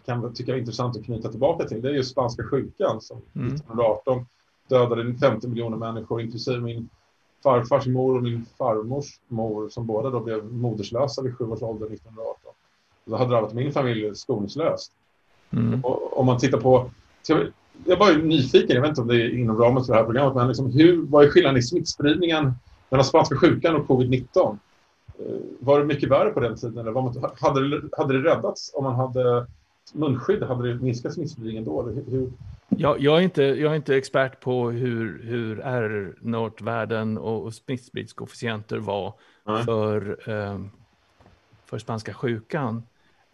kan 0.05 0.33
tycka 0.33 0.53
är 0.53 0.57
intressant 0.57 0.97
att 0.97 1.05
knyta 1.05 1.29
tillbaka 1.29 1.63
till, 1.67 1.81
det 1.81 1.89
är 1.89 1.93
ju 1.93 2.03
spanska 2.03 2.43
sjukan 2.43 3.01
som 3.01 3.21
mm. 3.35 3.47
1918 3.47 4.25
dödade 4.67 5.13
50 5.13 5.47
miljoner 5.47 5.77
människor, 5.77 6.21
inklusive 6.21 6.59
min 6.59 6.89
farfars 7.43 7.87
mor 7.87 8.15
och 8.15 8.23
min 8.23 8.45
farmors 8.57 9.19
mor, 9.27 9.69
som 9.69 9.87
båda 9.87 10.09
då 10.09 10.19
blev 10.19 10.45
moderslösa 10.45 11.21
vid 11.21 11.37
sju 11.37 11.45
års 11.45 11.61
ålder 11.61 11.85
1918. 11.85 12.53
Det 13.05 13.15
har 13.15 13.27
drabbat 13.27 13.53
min 13.53 13.71
familj 13.71 14.15
skoningslöst. 14.15 14.91
Mm. 15.51 15.83
Och, 15.83 16.19
om 16.19 16.25
man 16.25 16.37
tittar 16.37 16.61
på... 16.61 16.91
Jag 17.85 17.97
var 17.97 18.13
nyfiken, 18.13 18.75
jag 18.75 18.81
vet 18.81 18.89
inte 18.89 19.01
om 19.01 19.07
det 19.07 19.15
är 19.15 19.37
inom 19.39 19.57
ramen 19.57 19.83
för 19.83 19.93
det 19.93 19.99
här 19.99 20.05
programmet, 20.05 20.35
men 20.35 20.47
liksom 20.47 20.71
hur, 20.71 21.05
vad 21.05 21.25
är 21.25 21.29
skillnaden 21.29 21.57
i 21.57 21.63
smittspridningen 21.63 22.53
mellan 22.89 23.05
spanska 23.05 23.35
sjukan 23.35 23.75
och 23.75 23.87
covid-19? 23.87 24.57
Eh, 25.19 25.25
var 25.59 25.79
det 25.79 25.85
mycket 25.85 26.09
värre 26.09 26.29
på 26.29 26.39
den 26.39 26.55
tiden? 26.55 26.77
Eller 26.77 26.91
var 26.91 27.01
man, 27.01 27.31
hade, 27.41 27.69
det, 27.69 27.89
hade 27.97 28.21
det 28.21 28.29
räddats 28.29 28.71
om 28.73 28.83
man 28.83 28.95
hade 28.95 29.47
munskydd? 29.93 30.43
Hade 30.43 30.73
det 30.73 30.79
minskat 30.79 31.13
smittspridningen 31.13 31.63
då? 31.63 31.81
Hur? 31.81 32.31
Jag, 32.69 32.99
jag, 32.99 33.17
är 33.17 33.21
inte, 33.21 33.43
jag 33.43 33.71
är 33.71 33.75
inte 33.75 33.95
expert 33.95 34.39
på 34.39 34.71
hur, 34.71 35.23
hur 35.23 35.59
R-nortvärden 35.59 37.17
och, 37.17 37.43
och 37.43 37.53
smittspridskoefficienter 37.53 38.77
var 38.77 39.13
mm. 39.47 39.63
för, 39.63 40.29
eh, 40.29 40.59
för 41.65 41.77
spanska 41.77 42.13
sjukan 42.13 42.83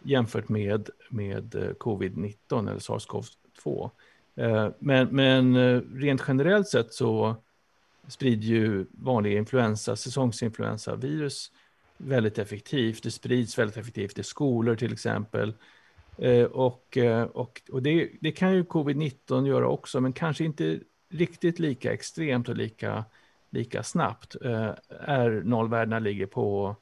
jämfört 0.02 0.48
med, 0.48 0.90
med 1.08 1.54
eh, 1.54 1.70
covid-19 1.70 2.70
eller 2.70 2.78
sars-cov-2. 2.78 3.90
Eh, 4.36 4.68
men, 4.78 5.08
men 5.08 5.56
eh, 5.56 5.80
rent 5.94 6.22
generellt 6.28 6.68
sett 6.68 6.94
så 6.94 7.36
sprider 8.08 8.46
ju 8.46 8.86
vanlig 8.90 9.36
influensa, 9.36 9.96
säsongsinfluensavirus 9.96 11.50
väldigt 11.96 12.38
effektivt. 12.38 13.02
Det 13.02 13.10
sprids 13.10 13.58
väldigt 13.58 13.76
effektivt 13.76 14.18
i 14.18 14.22
skolor 14.22 14.76
till 14.76 14.92
exempel. 14.92 15.54
Eh, 16.20 16.44
och, 16.44 16.96
eh, 16.96 17.22
och, 17.22 17.62
och 17.72 17.82
det, 17.82 18.10
det 18.20 18.32
kan 18.32 18.54
ju 18.54 18.62
covid-19 18.62 19.46
göra 19.46 19.68
också, 19.68 20.00
men 20.00 20.12
kanske 20.12 20.44
inte 20.44 20.80
riktigt 21.08 21.58
lika 21.58 21.92
extremt 21.92 22.48
och 22.48 22.56
lika, 22.56 23.04
lika 23.50 23.82
snabbt. 23.82 24.36
Eh, 24.44 24.72
R0-värdena 25.06 25.98
ligger 25.98 26.26
på 26.26 26.76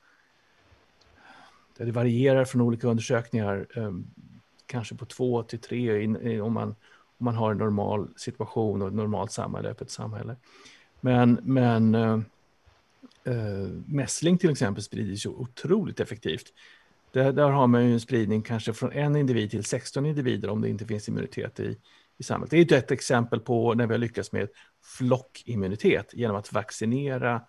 det 1.77 1.93
varierar 1.93 2.45
från 2.45 2.61
olika 2.61 2.89
undersökningar, 2.89 3.67
kanske 4.67 4.95
på 4.95 5.05
två 5.05 5.43
till 5.43 5.59
tre 5.59 6.07
om 6.41 6.53
man, 6.53 6.69
om 7.19 7.25
man 7.25 7.35
har 7.35 7.51
en 7.51 7.59
normal 7.59 8.09
situation 8.17 8.83
och 8.83 8.89
ett 8.89 8.95
normalt 8.95 9.33
samhälle, 9.33 9.69
öppet 9.69 9.91
samhälle. 9.91 10.37
Men, 11.01 11.41
men 11.43 11.95
äh, 13.29 13.69
mässling 13.87 14.39
till 14.39 14.51
exempel 14.51 14.83
sprider 14.83 15.17
sig 15.17 15.31
otroligt 15.31 16.01
effektivt. 16.01 16.53
Där, 17.13 17.33
där 17.33 17.51
har 17.51 17.67
man 17.67 17.87
ju 17.87 17.93
en 17.93 18.01
spridning 18.01 18.43
kanske 18.43 18.73
från 18.73 18.93
en 18.93 19.17
individ 19.17 19.51
till 19.51 19.65
16 19.65 20.07
individer 20.07 20.51
om 20.51 20.61
det 20.61 20.69
inte 20.69 20.87
finns 20.87 21.09
immunitet 21.09 21.61
i, 21.61 21.79
i 22.19 22.23
samhället. 22.23 22.51
Det 22.51 22.73
är 22.73 22.79
ett 22.79 22.91
exempel 22.91 23.41
på 23.41 23.75
när 23.75 23.87
vi 23.87 23.95
har 23.95 23.99
lyckats 23.99 24.33
med 24.33 24.49
flockimmunitet 24.99 26.11
genom 26.15 26.37
att 26.37 26.53
vaccinera 26.53 27.41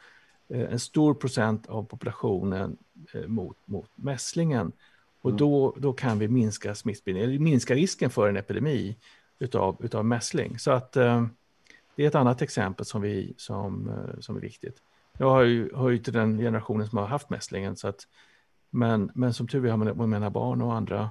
Eh, 0.50 0.72
en 0.72 0.80
stor 0.80 1.14
procent 1.14 1.68
av 1.68 1.84
populationen 1.84 2.78
eh, 3.14 3.28
mot, 3.28 3.58
mot 3.66 3.90
mässlingen. 3.96 4.72
Och 5.22 5.30
mm. 5.30 5.38
då, 5.38 5.76
då 5.78 5.94
kan 5.94 6.20
vi 6.20 6.28
minska 6.28 6.76
smittspridningen, 6.76 7.30
eller 7.30 7.40
minska 7.40 7.76
risken 7.76 8.10
för 8.10 8.30
en 8.30 8.38
epidemi 8.38 8.98
utav, 9.40 9.78
utav 9.80 10.06
mässling. 10.06 10.60
Så 10.60 10.72
att 10.72 10.96
eh, 10.96 11.26
det 11.96 12.04
är 12.04 12.08
ett 12.08 12.16
annat 12.16 12.42
exempel 12.42 12.86
som, 12.86 13.02
vi, 13.02 13.34
som, 13.38 13.92
som 14.20 14.36
är 14.36 14.42
viktigt. 14.42 14.78
Jag 15.18 15.30
har 15.30 15.42
ju, 15.42 15.76
hör 15.76 15.90
ju 15.90 15.98
till 15.98 16.14
den 16.14 16.38
generationen 16.38 16.88
som 16.88 16.98
har 16.98 17.06
haft 17.06 17.30
mässlingen, 17.30 17.76
så 17.76 17.88
att, 17.88 18.08
men, 18.70 19.12
men 19.16 19.34
som 19.34 19.48
tur 19.48 19.66
är 19.66 19.70
har 19.70 19.78
man 19.78 20.10
mina 20.10 20.30
barn 20.30 20.62
och 20.62 20.74
andra 20.74 21.10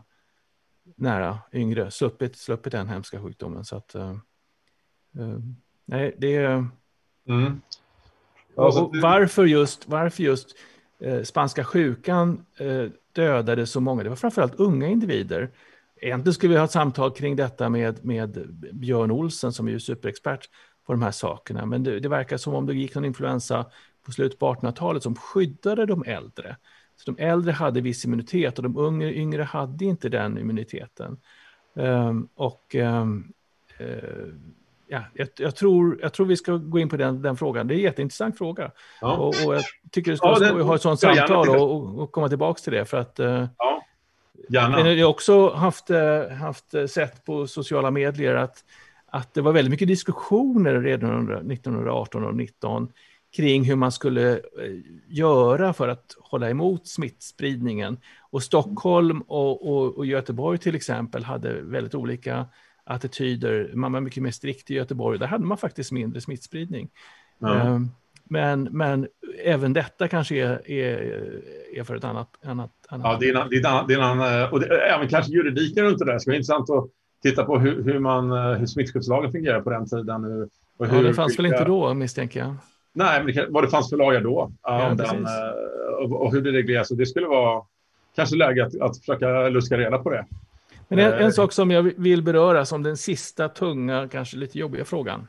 nära 0.96 1.38
yngre 1.52 1.90
sluppit, 1.90 2.36
sluppit 2.36 2.72
den 2.72 2.88
hemska 2.88 3.22
sjukdomen. 3.22 3.64
Så 3.64 3.76
att, 3.76 3.94
uh, 3.94 5.38
nej, 5.84 6.14
det 6.18 6.36
är... 6.36 6.66
Mm. 7.28 7.60
Alltså, 8.56 8.80
och 8.80 8.96
varför 8.96 9.44
just, 9.44 9.88
varför 9.88 10.22
just 10.22 10.56
eh, 11.00 11.22
spanska 11.22 11.64
sjukan 11.64 12.46
eh, 12.58 12.84
dödade 13.12 13.66
så 13.66 13.80
många? 13.80 14.02
Det 14.02 14.08
var 14.08 14.16
framförallt 14.16 14.54
unga 14.54 14.86
individer. 14.86 15.50
Egentligen 16.00 16.34
skulle 16.34 16.52
vi 16.52 16.58
ha 16.58 16.64
ett 16.64 16.70
samtal 16.70 17.14
kring 17.14 17.36
detta 17.36 17.68
med, 17.68 18.04
med 18.04 18.46
Björn 18.72 19.10
Olsen 19.10 19.52
som 19.52 19.68
är 19.68 19.72
ju 19.72 19.80
superexpert 19.80 20.48
på 20.86 20.92
de 20.92 21.02
här 21.02 21.10
sakerna. 21.10 21.66
Men 21.66 21.82
det, 21.84 22.00
det 22.00 22.08
verkar 22.08 22.36
som 22.36 22.54
om 22.54 22.66
det 22.66 22.74
gick 22.74 22.94
någon 22.94 23.04
influensa 23.04 23.66
på 24.04 24.12
slutet 24.12 24.38
på 24.38 24.54
1800-talet 24.54 25.02
som 25.02 25.14
skyddade 25.14 25.86
de 25.86 26.04
äldre. 26.06 26.56
Så 27.04 27.10
de 27.10 27.22
äldre 27.22 27.52
hade 27.52 27.80
viss 27.80 28.04
immunitet 28.04 28.58
och 28.58 28.62
de 28.62 28.78
yngre, 28.86 29.14
yngre 29.14 29.42
hade 29.42 29.84
inte 29.84 30.08
den 30.08 30.38
immuniteten. 30.38 31.18
Um, 31.74 32.28
och 32.34 32.74
um, 32.74 33.32
uh, 33.80 34.34
ja, 34.88 35.02
jag, 35.14 35.28
jag, 35.38 35.56
tror, 35.56 35.98
jag 36.02 36.12
tror 36.12 36.26
vi 36.26 36.36
ska 36.36 36.56
gå 36.56 36.78
in 36.78 36.88
på 36.88 36.96
den, 36.96 37.22
den 37.22 37.36
frågan. 37.36 37.66
Det 37.66 37.74
är 37.74 37.76
en 37.76 37.82
jätteintressant 37.82 38.38
fråga. 38.38 38.70
Ja. 39.00 39.16
Och, 39.16 39.28
och, 39.46 39.54
jag 39.54 39.62
tycker 39.90 40.10
det 40.10 40.16
ska 40.16 40.28
ja, 40.28 40.38
den, 40.38 40.60
ha 40.60 40.74
ett 40.74 40.82
sådant 40.82 41.00
samtal 41.00 41.48
och, 41.48 41.98
och, 41.98 42.12
komma 42.12 42.28
tillbaka 42.28 42.60
till 42.60 42.72
det. 42.72 42.84
För 42.84 42.96
att, 42.96 43.18
eh, 43.18 43.46
ja, 43.58 43.84
gärna. 44.48 44.92
Jag 44.92 45.06
har 45.06 45.10
också 45.10 45.50
haft, 45.50 45.90
eh, 45.90 46.28
haft 46.28 46.74
sett 46.90 47.24
på 47.24 47.46
sociala 47.46 47.90
medier 47.90 48.34
att, 48.34 48.64
att 49.06 49.34
det 49.34 49.40
var 49.40 49.52
väldigt 49.52 49.70
mycket 49.70 49.88
diskussioner 49.88 50.80
redan 50.80 51.10
under 51.10 51.34
1918 51.34 52.24
och 52.24 52.36
19 52.36 52.92
kring 53.36 53.64
hur 53.64 53.76
man 53.76 53.92
skulle 53.92 54.40
göra 55.08 55.72
för 55.72 55.88
att 55.88 56.16
hålla 56.20 56.50
emot 56.50 56.86
smittspridningen. 56.86 57.98
Och 58.30 58.42
Stockholm 58.42 59.20
och, 59.20 59.70
och, 59.70 59.96
och 59.96 60.06
Göteborg 60.06 60.58
till 60.58 60.74
exempel 60.74 61.24
hade 61.24 61.62
väldigt 61.62 61.94
olika 61.94 62.46
attityder. 62.84 63.70
Man 63.74 63.92
var 63.92 64.00
mycket 64.00 64.22
mer 64.22 64.30
strikt 64.30 64.70
i 64.70 64.74
Göteborg. 64.74 65.18
Där 65.18 65.26
hade 65.26 65.44
man 65.44 65.58
faktiskt 65.58 65.92
mindre 65.92 66.20
smittspridning. 66.20 66.88
Mm. 67.42 67.88
Men, 68.24 68.62
men 68.62 69.08
även 69.44 69.72
detta 69.72 70.08
kanske 70.08 70.36
är, 70.36 70.70
är, 70.70 71.42
är 71.74 71.84
för 71.84 71.96
ett 71.96 72.04
annat... 72.04 72.28
annat, 72.44 72.70
annat. 72.88 73.06
Ja, 73.06 73.16
det 73.20 73.28
är, 73.28 73.34
en, 73.34 73.50
det 73.50 73.56
är, 73.56 73.80
en, 73.80 73.86
det 73.86 73.94
är 73.94 73.98
en 73.98 74.04
annan... 74.04 74.52
Och 74.52 74.60
det, 74.60 74.66
även 74.66 75.08
kanske 75.08 75.32
juridiken 75.32 75.84
runt 75.84 75.98
det 75.98 76.04
där. 76.04 76.12
Det 76.12 76.20
ska 76.20 76.30
vara 76.30 76.36
intressant 76.36 76.70
att 76.70 76.90
titta 77.22 77.44
på 77.44 77.58
hur, 77.58 77.84
hur, 77.84 77.98
man, 77.98 78.32
eh, 78.32 78.58
hur 78.58 78.66
smittskyddslagen 78.66 79.32
fungerar 79.32 79.60
på 79.60 79.70
den 79.70 79.86
tiden. 79.86 80.24
Och 80.76 80.86
hur, 80.86 80.96
ja, 80.96 81.02
det 81.02 81.14
fanns 81.14 81.30
vilka... 81.30 81.42
väl 81.42 81.52
inte 81.52 81.64
då, 81.64 81.94
misstänker 81.94 82.40
jag. 82.40 82.54
Nej, 82.98 83.24
men 83.24 83.34
det, 83.34 83.46
vad 83.50 83.64
det 83.64 83.68
fanns 83.68 83.90
för 83.90 83.96
lagar 83.96 84.20
då. 84.20 84.52
Ja, 84.62 84.94
den, 84.94 85.26
eh, 85.26 86.12
och, 86.12 86.32
hur 86.32 86.40
det 86.40 86.52
regleras. 86.52 86.88
Det 86.88 87.06
skulle 87.06 87.26
vara 87.26 87.62
kanske 88.16 88.36
läge 88.36 88.66
att, 88.66 88.80
att 88.80 88.98
försöka 88.98 89.48
luska 89.48 89.78
reda 89.78 89.98
på 89.98 90.10
det. 90.10 90.26
Men 90.88 90.98
en, 90.98 91.12
en, 91.12 91.20
eh. 91.20 91.30
sak 91.30 91.52
som 91.52 91.70
jag 91.70 91.82
vill 91.82 92.22
beröra 92.22 92.64
som 92.64 92.82
den 92.82 92.96
sista 92.96 93.48
tunga, 93.48 94.08
kanske 94.08 94.36
lite 94.36 94.58
jobbiga 94.58 94.84
frågan. 94.84 95.26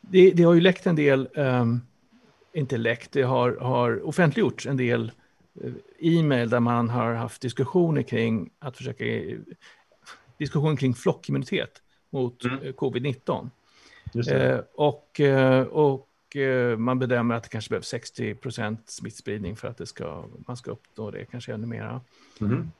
Det, 0.00 0.30
det 0.30 0.42
har 0.42 0.54
ju 0.54 0.60
läckt 0.60 0.86
en 0.86 0.96
del, 0.96 1.28
um, 1.34 1.80
inte 2.52 2.76
läckt, 2.76 3.12
det 3.12 3.22
har, 3.22 3.56
har 3.56 4.08
offentliggjorts 4.08 4.66
en 4.66 4.76
del 4.76 5.12
uh, 5.64 5.72
e-mail 5.98 6.50
där 6.50 6.60
man 6.60 6.90
har 6.90 7.14
haft 7.14 7.42
diskussioner 7.42 8.02
kring 8.02 8.50
att 8.58 8.76
försöka, 8.76 9.04
diskussion 10.38 10.76
kring 10.76 10.94
flockimmunitet 10.94 11.82
mot 12.10 12.44
mm. 12.44 12.62
uh, 12.62 12.72
covid-19. 12.72 13.50
Uh, 14.32 14.60
och, 14.74 15.20
och 15.70 16.08
man 16.78 16.98
bedömer 16.98 17.34
att 17.34 17.42
det 17.42 17.48
kanske 17.48 17.70
behövs 17.70 17.88
60 17.88 18.34
procent 18.34 18.90
smittspridning 18.90 19.56
för 19.56 19.68
att 19.68 19.76
det 19.76 19.86
ska, 19.86 20.24
man 20.46 20.56
ska 20.56 20.70
uppnå 20.70 21.10
det, 21.10 21.24
kanske 21.24 21.54
ännu 21.54 21.66
mera. 21.66 22.00
Mm. 22.40 22.70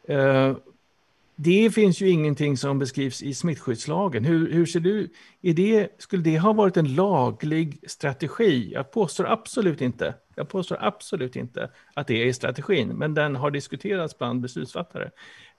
Det 1.36 1.70
finns 1.70 2.00
ju 2.00 2.08
ingenting 2.10 2.56
som 2.56 2.78
beskrivs 2.78 3.22
i 3.22 3.34
smittskyddslagen. 3.34 4.24
Hur, 4.24 4.52
hur 4.52 4.66
ser 4.66 4.80
du, 4.80 5.10
är 5.42 5.54
det, 5.54 5.88
skulle 5.98 6.22
det 6.22 6.38
ha 6.38 6.52
varit 6.52 6.76
en 6.76 6.94
laglig 6.94 7.78
strategi? 7.86 8.72
Jag 8.72 8.90
påstår 8.90 9.26
absolut 9.26 9.80
inte, 9.80 10.14
jag 10.34 10.48
påstår 10.48 10.78
absolut 10.80 11.36
inte 11.36 11.70
att 11.94 12.06
det 12.06 12.28
är 12.28 12.32
strategin, 12.32 12.88
men 12.88 13.14
den 13.14 13.36
har 13.36 13.50
diskuterats 13.50 14.18
bland 14.18 14.40
beslutsfattare 14.40 15.10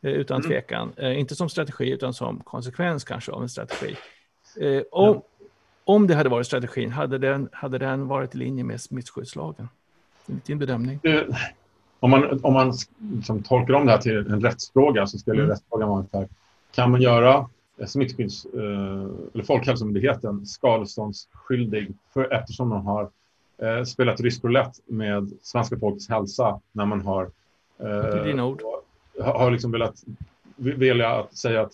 eh, 0.01 0.11
utan 0.11 0.37
mm. 0.37 0.49
tvekan. 0.49 0.93
Eh, 0.97 1.19
inte 1.19 1.35
som 1.35 1.49
strategi 1.49 1.91
utan 1.91 2.13
som 2.13 2.39
konsekvens 2.39 3.03
kanske 3.03 3.31
av 3.31 3.41
en 3.41 3.49
strategi. 3.49 3.95
Eh, 4.61 4.81
om, 5.85 6.07
det 6.07 6.15
hade 6.15 6.29
varit 6.29 6.47
strategin, 6.47 6.91
hade 6.91 7.17
den, 7.17 7.49
hade 7.51 7.77
den 7.77 8.07
varit 8.07 8.35
i 8.35 8.37
linje 8.37 8.63
med 8.63 8.81
smittskyddslagen? 8.81 9.69
Din 10.25 10.59
bedömning? 10.59 10.99
om 11.99 12.11
man, 12.11 12.39
om 12.43 12.53
man 12.53 12.73
liksom 13.15 13.43
tolkar 13.43 13.73
om 13.73 13.85
det 13.85 13.91
här 13.91 13.99
till 13.99 14.17
en 14.17 14.41
rättsfråga 14.41 15.07
så 15.07 15.17
skulle 15.17 15.41
mm. 15.41 15.49
rättsfrågan 15.49 15.89
vara 15.89 15.99
ungefär, 15.99 16.27
kan 16.71 16.91
man 16.91 17.01
göra 17.01 17.49
smittskydds, 17.85 18.45
eh, 18.45 18.61
eller 19.33 19.43
Folkhälsomyndigheten 19.43 20.45
skadeståndsskyldig 20.45 21.93
för, 22.13 22.33
eftersom 22.33 22.69
de 22.69 22.85
har 22.85 23.09
eh, 23.57 23.83
spelat 23.83 24.21
rysk 24.21 24.43
roulette 24.43 24.79
med 24.85 25.31
svenska 25.41 25.79
folkets 25.79 26.09
hälsa 26.09 26.59
när 26.71 26.85
man 26.85 27.01
har, 27.01 27.31
eh, 27.79 28.23
dina 28.23 28.45
ord. 28.45 28.61
har, 29.21 29.33
har 29.33 29.51
liksom 29.51 29.71
velat 29.71 30.03
vilja 30.55 31.27
säga 31.31 31.61
att 31.61 31.73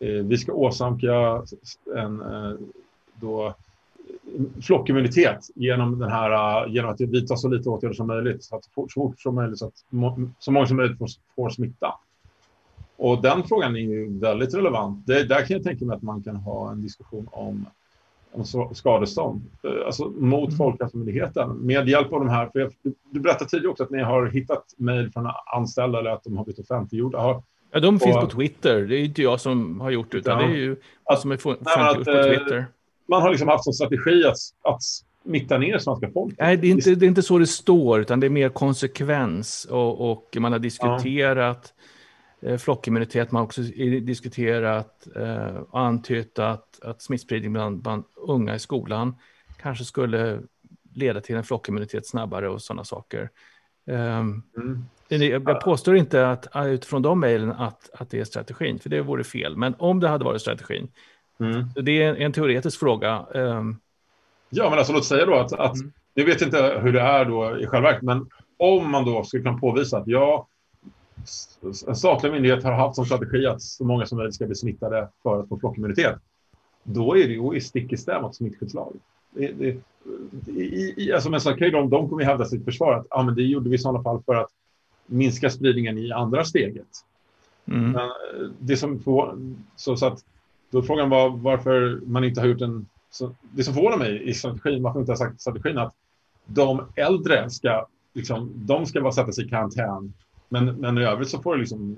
eh, 0.00 0.08
vi 0.08 0.38
ska 0.38 0.52
åsamka 0.52 1.42
en 1.96 2.20
eh, 2.20 2.52
då, 3.20 3.54
flockimmunitet 4.62 5.38
genom, 5.54 5.98
den 5.98 6.10
här, 6.10 6.64
eh, 6.64 6.72
genom 6.72 6.90
att 6.90 7.00
vidta 7.00 7.36
så 7.36 7.48
lite 7.48 7.68
åtgärder 7.68 7.94
som 7.94 8.06
möjligt, 8.06 8.44
så, 8.44 8.56
att, 8.56 8.64
så 8.64 8.70
fort 8.94 9.20
som 9.20 9.34
möjligt, 9.34 9.58
så 9.58 9.66
att 9.66 9.84
så 10.38 10.52
många 10.52 10.66
som 10.66 10.76
möjligt 10.76 10.98
får, 10.98 11.08
får 11.36 11.50
smitta. 11.50 11.94
Och 12.96 13.22
den 13.22 13.42
frågan 13.42 13.76
är 13.76 13.80
ju 13.80 14.18
väldigt 14.18 14.54
relevant. 14.54 15.06
Det, 15.06 15.24
där 15.24 15.46
kan 15.46 15.56
jag 15.56 15.64
tänka 15.64 15.84
mig 15.84 15.96
att 15.96 16.02
man 16.02 16.22
kan 16.22 16.36
ha 16.36 16.70
en 16.70 16.82
diskussion 16.82 17.28
om, 17.32 17.66
om 18.32 18.74
skadestånd 18.74 19.42
eh, 19.62 19.86
alltså 19.86 20.04
mot 20.04 20.48
mm. 20.48 20.56
Folkhälsomyndigheten 20.56 21.50
med 21.50 21.88
hjälp 21.88 22.12
av 22.12 22.18
de 22.18 22.28
här. 22.28 22.48
För 22.52 22.58
jag, 22.58 22.72
du 23.10 23.20
berättade 23.20 23.50
tidigare 23.50 23.70
också 23.70 23.82
att 23.82 23.90
ni 23.90 24.02
har 24.02 24.26
hittat 24.26 24.64
mejl 24.76 25.10
från 25.12 25.30
anställda 25.54 25.98
eller 25.98 26.10
att 26.10 26.24
de 26.24 26.36
har 26.36 26.44
blivit 26.44 26.70
offentliggjorda. 26.70 27.18
Har, 27.18 27.42
ja, 27.70 27.80
de 27.80 28.00
finns 28.00 28.16
på 28.16 28.26
Twitter. 28.26 28.80
Det 28.80 28.96
är 28.96 29.04
inte 29.04 29.22
jag 29.22 29.40
som 29.40 29.80
har 29.80 29.90
gjort 29.90 30.12
det, 30.12 30.18
utan 30.18 30.40
ja. 30.40 30.46
det 30.46 30.52
är 30.52 30.56
ju 30.56 30.76
att, 31.04 31.20
som 31.20 31.32
är 31.32 31.34
offentliggjort 31.34 32.04
på 32.04 32.10
eh, 32.10 32.24
Twitter. 32.24 32.66
Man 33.10 33.22
har 33.22 33.30
liksom 33.30 33.48
haft 33.48 33.64
som 33.64 33.72
strategi 33.72 34.24
att, 34.24 34.36
att 34.72 34.82
smitta 35.24 35.58
ner 35.58 35.78
svenska 35.78 36.10
folket. 36.10 36.38
Nej, 36.38 36.56
det 36.56 36.66
är, 36.66 36.70
inte, 36.70 36.94
det 36.94 37.06
är 37.06 37.08
inte 37.08 37.22
så 37.22 37.38
det 37.38 37.46
står, 37.46 38.00
utan 38.00 38.20
det 38.20 38.26
är 38.26 38.30
mer 38.30 38.48
konsekvens. 38.48 39.64
Och, 39.70 40.10
och 40.10 40.36
man 40.40 40.52
har 40.52 40.58
diskuterat 40.58 41.72
ja 41.76 41.82
Eh, 42.42 42.58
flockimmunitet. 42.58 43.32
Man 43.32 43.40
har 43.40 43.44
också 43.44 43.62
diskuterat 44.02 45.08
eh, 45.16 45.56
och 45.56 45.80
antytt 45.80 46.38
att, 46.38 46.80
att 46.82 47.02
smittspridning 47.02 47.52
bland, 47.52 47.82
bland 47.82 48.04
unga 48.14 48.54
i 48.54 48.58
skolan 48.58 49.16
kanske 49.56 49.84
skulle 49.84 50.40
leda 50.94 51.20
till 51.20 51.36
en 51.36 51.44
flockimmunitet 51.44 52.06
snabbare 52.06 52.48
och 52.48 52.62
sådana 52.62 52.84
saker. 52.84 53.30
Um, 53.86 54.42
mm. 54.56 54.84
Jag 55.08 55.60
påstår 55.60 55.96
inte 55.96 56.28
att 56.28 56.46
utifrån 56.66 57.02
de 57.02 57.20
mejlen 57.20 57.52
att, 57.52 57.90
att 57.94 58.10
det 58.10 58.20
är 58.20 58.24
strategin, 58.24 58.78
för 58.78 58.90
det 58.90 59.00
vore 59.00 59.24
fel. 59.24 59.56
Men 59.56 59.74
om 59.78 60.00
det 60.00 60.08
hade 60.08 60.24
varit 60.24 60.40
strategin, 60.40 60.88
mm. 61.40 61.64
det 61.82 62.02
är 62.02 62.14
en, 62.14 62.32
teoretisk 62.32 62.78
fråga. 62.78 63.26
Um, 63.34 63.80
ja, 64.50 64.70
men 64.70 64.78
alltså 64.78 64.92
låt 64.92 65.04
säga 65.04 65.26
då 65.26 65.34
att, 65.34 65.52
att 65.52 65.76
mm. 65.76 65.92
jag 66.14 66.24
vet 66.24 66.42
inte 66.42 66.80
hur 66.82 66.92
det 66.92 67.00
är 67.00 67.24
då 67.24 67.60
i 67.60 67.66
själva 67.66 67.88
verket, 67.88 68.02
men 68.02 68.26
om 68.56 68.90
man 68.90 69.04
då 69.04 69.24
skulle 69.24 69.42
kunna 69.42 69.58
påvisa 69.58 69.98
att 69.98 70.06
ja, 70.06 70.46
en 71.86 71.96
statlig 71.96 72.32
myndighet 72.32 72.64
har 72.64 72.72
haft 72.72 72.96
som 72.96 73.06
strategi 73.06 73.46
att 73.46 73.62
så 73.62 73.84
många 73.84 74.06
som 74.06 74.18
möjligt 74.18 74.34
ska 74.34 74.46
bli 74.46 74.54
smittade 74.54 75.08
för 75.22 75.40
att 75.40 75.48
få 75.48 75.58
flockimmunitet, 75.58 76.16
då 76.82 77.16
är 77.16 77.28
det 77.28 77.34
ju 77.34 77.56
i 77.56 77.60
stick 77.60 77.92
i 77.92 77.96
stäv 77.96 78.22
mot 78.22 78.36
smittskyddslagen. 78.36 79.00
Alltså, 81.14 81.30
men 81.30 81.40
så 81.40 81.54
kan 81.54 81.70
de, 81.70 81.90
de 81.90 82.08
kommer 82.08 82.24
hävda 82.24 82.44
sitt 82.44 82.64
försvar 82.64 82.94
att 82.94 83.06
ah, 83.10 83.22
men 83.22 83.34
det 83.34 83.42
gjorde 83.42 83.68
vi 83.68 83.74
i 83.74 83.78
sådana 83.78 84.02
fall 84.02 84.22
för 84.22 84.34
att 84.34 84.50
minska 85.06 85.50
spridningen 85.50 85.98
i 85.98 86.12
andra 86.12 86.44
steget. 86.44 86.86
Mm. 87.66 87.90
Men 87.90 87.94
eh, 87.94 88.50
det 88.58 88.76
som 88.76 89.00
får, 89.00 89.38
så, 89.76 89.96
så 89.96 90.06
att, 90.06 90.24
då 90.70 90.82
frågan 90.82 91.10
var 91.10 91.30
varför 91.30 92.00
man 92.06 92.24
inte 92.24 92.40
har 92.40 92.48
gjort 92.48 92.60
en... 92.60 92.86
Så, 93.10 93.34
det 93.52 93.64
som 93.64 93.74
förvånar 93.74 93.96
mig 93.96 94.28
i 94.28 94.34
strategin, 94.34 94.82
varför 94.82 94.94
man 94.94 95.02
inte 95.02 95.12
har 95.12 95.16
sagt 95.16 95.40
strategin 95.40 95.78
att 95.78 95.94
de 96.46 96.86
äldre 96.96 97.50
ska, 97.50 97.86
liksom, 98.14 98.52
de 98.54 98.86
ska 98.86 99.00
bara 99.00 99.12
sätta 99.12 99.32
sig 99.32 99.46
i 99.46 99.48
karantän 99.48 100.12
men, 100.50 100.74
men 100.74 100.98
i 100.98 101.04
övrigt 101.04 101.28
så 101.28 101.42
får 101.42 101.54
det 101.54 101.60
liksom 101.60 101.96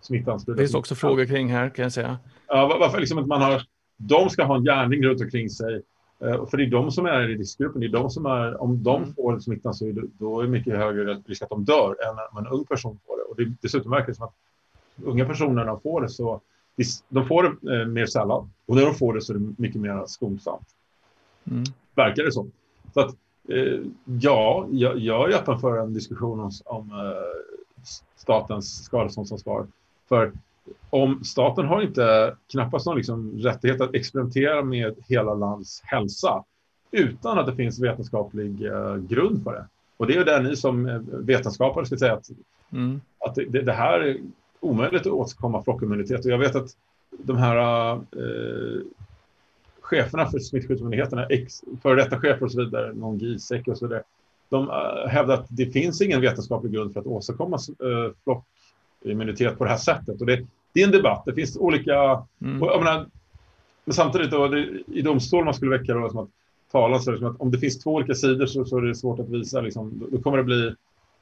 smittan 0.00 0.40
spridas. 0.40 0.56
Det 0.56 0.62
finns 0.62 0.74
också 0.74 0.94
frågor 0.94 1.24
kring 1.24 1.48
här 1.48 1.68
kan 1.68 1.82
jag 1.82 1.92
säga. 1.92 2.18
Ja, 2.48 2.76
varför 2.80 3.00
liksom 3.00 3.18
att 3.18 3.26
man 3.26 3.42
har, 3.42 3.62
de 3.96 4.30
ska 4.30 4.44
ha 4.44 4.56
en 4.56 4.64
gärning 4.64 5.04
runt 5.04 5.20
omkring 5.20 5.50
sig. 5.50 5.82
Uh, 6.24 6.46
för 6.46 6.56
det 6.56 6.64
är 6.64 6.70
de 6.70 6.90
som 6.90 7.06
är 7.06 7.28
i 7.30 7.36
riskgruppen. 7.36 7.80
Det 7.80 7.86
är 7.86 7.92
de 7.92 8.10
som 8.10 8.26
är, 8.26 8.62
om 8.62 8.82
de 8.82 9.02
mm. 9.02 9.14
får 9.14 9.38
smittan 9.38 9.74
så 9.74 9.86
är 9.86 9.92
det, 9.92 10.02
då 10.18 10.40
är 10.40 10.44
det 10.44 10.50
mycket 10.50 10.76
högre 10.76 11.14
risk 11.26 11.42
att 11.42 11.48
de 11.48 11.64
dör 11.64 11.96
än 12.08 12.18
om 12.30 12.38
en 12.38 12.52
ung 12.52 12.64
person 12.64 12.98
får 13.06 13.16
det. 13.16 13.22
Och 13.22 13.36
det, 13.36 13.56
dessutom 13.60 13.90
verkar 13.90 14.06
det 14.06 14.14
som 14.14 14.24
att 14.24 14.34
unga 15.02 15.24
personer 15.24 15.64
när 15.64 15.76
får 15.76 16.00
det 16.00 16.08
så 16.08 16.40
de 17.08 17.26
får 17.26 17.42
det 17.42 17.80
eh, 17.80 17.86
mer 17.86 18.06
sällan. 18.06 18.50
Och 18.66 18.76
när 18.76 18.84
de 18.84 18.94
får 18.94 19.14
det 19.14 19.20
så 19.20 19.32
är 19.32 19.38
det 19.38 19.54
mycket 19.58 19.80
mer 19.80 20.02
skonsamt. 20.06 20.68
Mm. 21.50 21.64
Verkar 21.94 22.22
det 22.22 22.32
så. 22.32 22.46
Så 22.94 23.00
att, 23.00 23.16
eh, 23.48 23.80
ja, 24.20 24.66
jag, 24.70 24.98
jag 24.98 25.32
är 25.32 25.36
öppen 25.36 25.58
för 25.58 25.78
en 25.78 25.94
diskussion 25.94 26.40
om, 26.40 26.50
om 26.64 26.90
eh, 26.90 27.96
statens 28.16 28.84
skadeståndsansvar. 28.84 29.66
För 30.08 30.32
om 30.90 31.24
staten 31.24 31.66
har 31.66 31.82
inte 31.82 32.36
knappast 32.52 32.86
någon 32.86 32.96
liksom 32.96 33.32
rättighet 33.38 33.80
att 33.80 33.94
experimentera 33.94 34.62
med 34.62 34.94
hela 35.08 35.34
landets 35.34 35.80
hälsa 35.84 36.44
utan 36.90 37.38
att 37.38 37.46
det 37.46 37.56
finns 37.56 37.80
vetenskaplig 37.80 38.58
grund 39.08 39.44
för 39.44 39.52
det. 39.52 39.66
Och 39.96 40.06
det 40.06 40.16
är 40.16 40.24
där 40.24 40.42
ni 40.42 40.56
som 40.56 41.04
vetenskapare 41.06 41.86
ska 41.86 41.96
säga 41.96 42.12
att, 42.12 42.30
mm. 42.72 43.00
att 43.18 43.34
det, 43.34 43.62
det, 43.62 43.72
här 43.72 44.00
är 44.00 44.16
omöjligt 44.64 45.06
att 45.06 45.12
åstadkomma 45.12 45.62
flockimmunitet. 45.62 46.24
Och 46.24 46.30
jag 46.30 46.38
vet 46.38 46.54
att 46.54 46.70
de 47.10 47.36
här 47.36 47.92
uh, 47.94 48.80
cheferna 49.80 50.26
för 50.26 50.38
smittskyddsmyndigheterna, 50.38 51.28
före 51.82 51.94
detta 51.94 52.20
chefer 52.20 52.44
och 52.44 52.52
så 52.52 52.64
vidare, 52.64 52.92
någon 52.92 53.18
Giesecke 53.18 53.70
och 53.70 53.78
så 53.78 53.86
vidare, 53.86 54.02
de 54.48 54.68
uh, 54.68 55.08
hävdar 55.08 55.34
att 55.34 55.46
det 55.48 55.66
finns 55.66 56.00
ingen 56.00 56.20
vetenskaplig 56.20 56.72
grund 56.72 56.92
för 56.92 57.00
att 57.00 57.06
åstadkomma 57.06 57.58
uh, 57.84 58.12
flockimmunitet 58.24 59.58
på 59.58 59.64
det 59.64 59.70
här 59.70 59.76
sättet. 59.76 60.20
Och 60.20 60.26
det, 60.26 60.46
det 60.72 60.80
är 60.80 60.86
en 60.86 60.92
debatt. 60.92 61.22
Det 61.26 61.34
finns 61.34 61.56
olika... 61.56 62.22
Mm. 62.40 62.62
Och, 62.62 62.78
menar, 62.78 63.06
men 63.84 63.94
samtidigt 63.94 64.30
då, 64.30 64.48
det, 64.48 64.68
i 64.86 65.02
domstol 65.02 65.44
man 65.44 65.54
skulle 65.54 65.78
väcka 65.78 65.94
det 65.94 66.10
som 66.10 66.18
att 66.18 66.30
tala 66.72 66.98
så 66.98 67.16
som 67.16 67.26
att 67.26 67.40
om 67.40 67.50
det 67.50 67.58
finns 67.58 67.78
två 67.78 67.94
olika 67.94 68.14
sidor 68.14 68.46
så, 68.46 68.64
så 68.64 68.76
är 68.76 68.82
det 68.82 68.94
svårt 68.94 69.20
att 69.20 69.28
visa. 69.28 69.60
Liksom, 69.60 69.98
då, 69.98 70.06
då, 70.16 70.22
kommer 70.22 70.38
det 70.38 70.44
bli... 70.44 70.74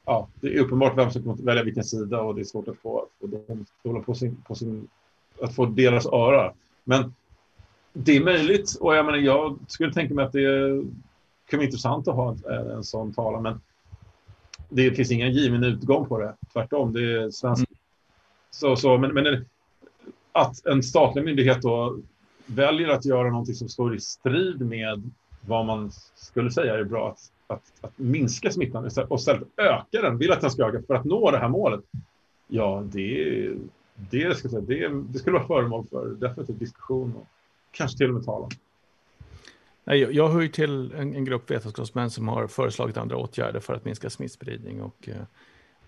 Ja, 0.05 0.27
det 0.41 0.47
är 0.55 0.59
uppenbart 0.59 0.97
vem 0.97 1.11
som 1.11 1.23
kommer 1.23 1.43
välja 1.43 1.63
vilken 1.63 1.83
sida 1.83 2.21
och 2.21 2.35
det 2.35 2.41
är 2.41 2.45
svårt 2.45 2.67
att 2.67 2.77
få, 2.77 3.07
få 3.19 3.27
domstolen 3.27 4.03
på 4.03 4.15
sin, 4.15 4.35
på 4.47 4.55
sin... 4.55 4.87
Att 5.41 5.55
få 5.55 5.65
deras 5.65 6.05
öra. 6.05 6.53
Men 6.83 7.13
det 7.93 8.17
är 8.17 8.23
möjligt 8.23 8.77
och 8.79 8.95
jag 8.95 9.05
menar, 9.05 9.17
jag 9.17 9.59
skulle 9.67 9.93
tänka 9.93 10.13
mig 10.13 10.25
att 10.25 10.31
det 10.31 10.83
kan 11.49 11.57
vara 11.57 11.65
intressant 11.65 12.07
att 12.07 12.15
ha 12.15 12.31
en, 12.31 12.69
en 12.71 12.83
sån 12.83 13.13
talan, 13.13 13.43
men 13.43 13.61
det 14.69 14.91
finns 14.91 15.11
ingen 15.11 15.31
given 15.31 15.63
utgång 15.63 16.05
på 16.05 16.19
det. 16.19 16.35
Tvärtom, 16.53 16.93
det 16.93 17.01
är 17.01 17.29
svensk. 17.29 17.69
Mm. 17.69 17.77
Så, 18.51 18.75
så, 18.75 18.97
men, 18.97 19.13
men 19.13 19.45
att 20.31 20.65
en 20.65 20.83
statlig 20.83 21.25
myndighet 21.25 21.61
då 21.61 21.99
väljer 22.45 22.87
att 22.87 23.05
göra 23.05 23.29
någonting 23.29 23.55
som 23.55 23.69
står 23.69 23.95
i 23.95 23.99
strid 23.99 24.61
med 24.61 25.11
vad 25.41 25.65
man 25.65 25.91
skulle 26.15 26.51
säga 26.51 26.75
är 26.75 26.83
bra, 26.83 27.09
att, 27.09 27.19
att, 27.53 27.73
att 27.81 27.97
minska 27.97 28.51
smittan 28.51 28.89
och 29.09 29.19
istället 29.19 29.47
öka 29.57 30.01
den, 30.01 30.17
vill 30.17 30.31
att 30.31 30.41
den 30.41 30.51
ska 30.51 30.67
öka 30.67 30.81
för 30.87 30.95
att 30.95 31.05
nå 31.05 31.31
det 31.31 31.37
här 31.37 31.49
målet. 31.49 31.81
Ja, 32.47 32.83
det, 32.91 33.49
det, 33.95 34.37
ska 34.37 34.49
säga, 34.49 34.61
det, 34.61 34.89
det 34.89 35.19
skulle 35.19 35.37
vara 35.37 35.47
föremål 35.47 35.85
för 35.89 36.09
definitivt 36.09 36.59
diskussion 36.59 37.15
och 37.15 37.27
kanske 37.71 37.97
till 37.97 38.07
och 38.07 38.13
med 38.13 38.25
talan. 38.25 38.49
Nej, 39.83 39.99
jag 39.99 40.29
hör 40.29 40.41
ju 40.41 40.47
till 40.47 40.91
en, 40.91 41.15
en 41.15 41.25
grupp 41.25 41.51
vetenskapsmän 41.51 42.09
som 42.09 42.27
har 42.27 42.47
föreslagit 42.47 42.97
andra 42.97 43.17
åtgärder 43.17 43.59
för 43.59 43.73
att 43.73 43.85
minska 43.85 44.09
smittspridning 44.09 44.81
och 44.81 45.09
eh, 45.09 45.15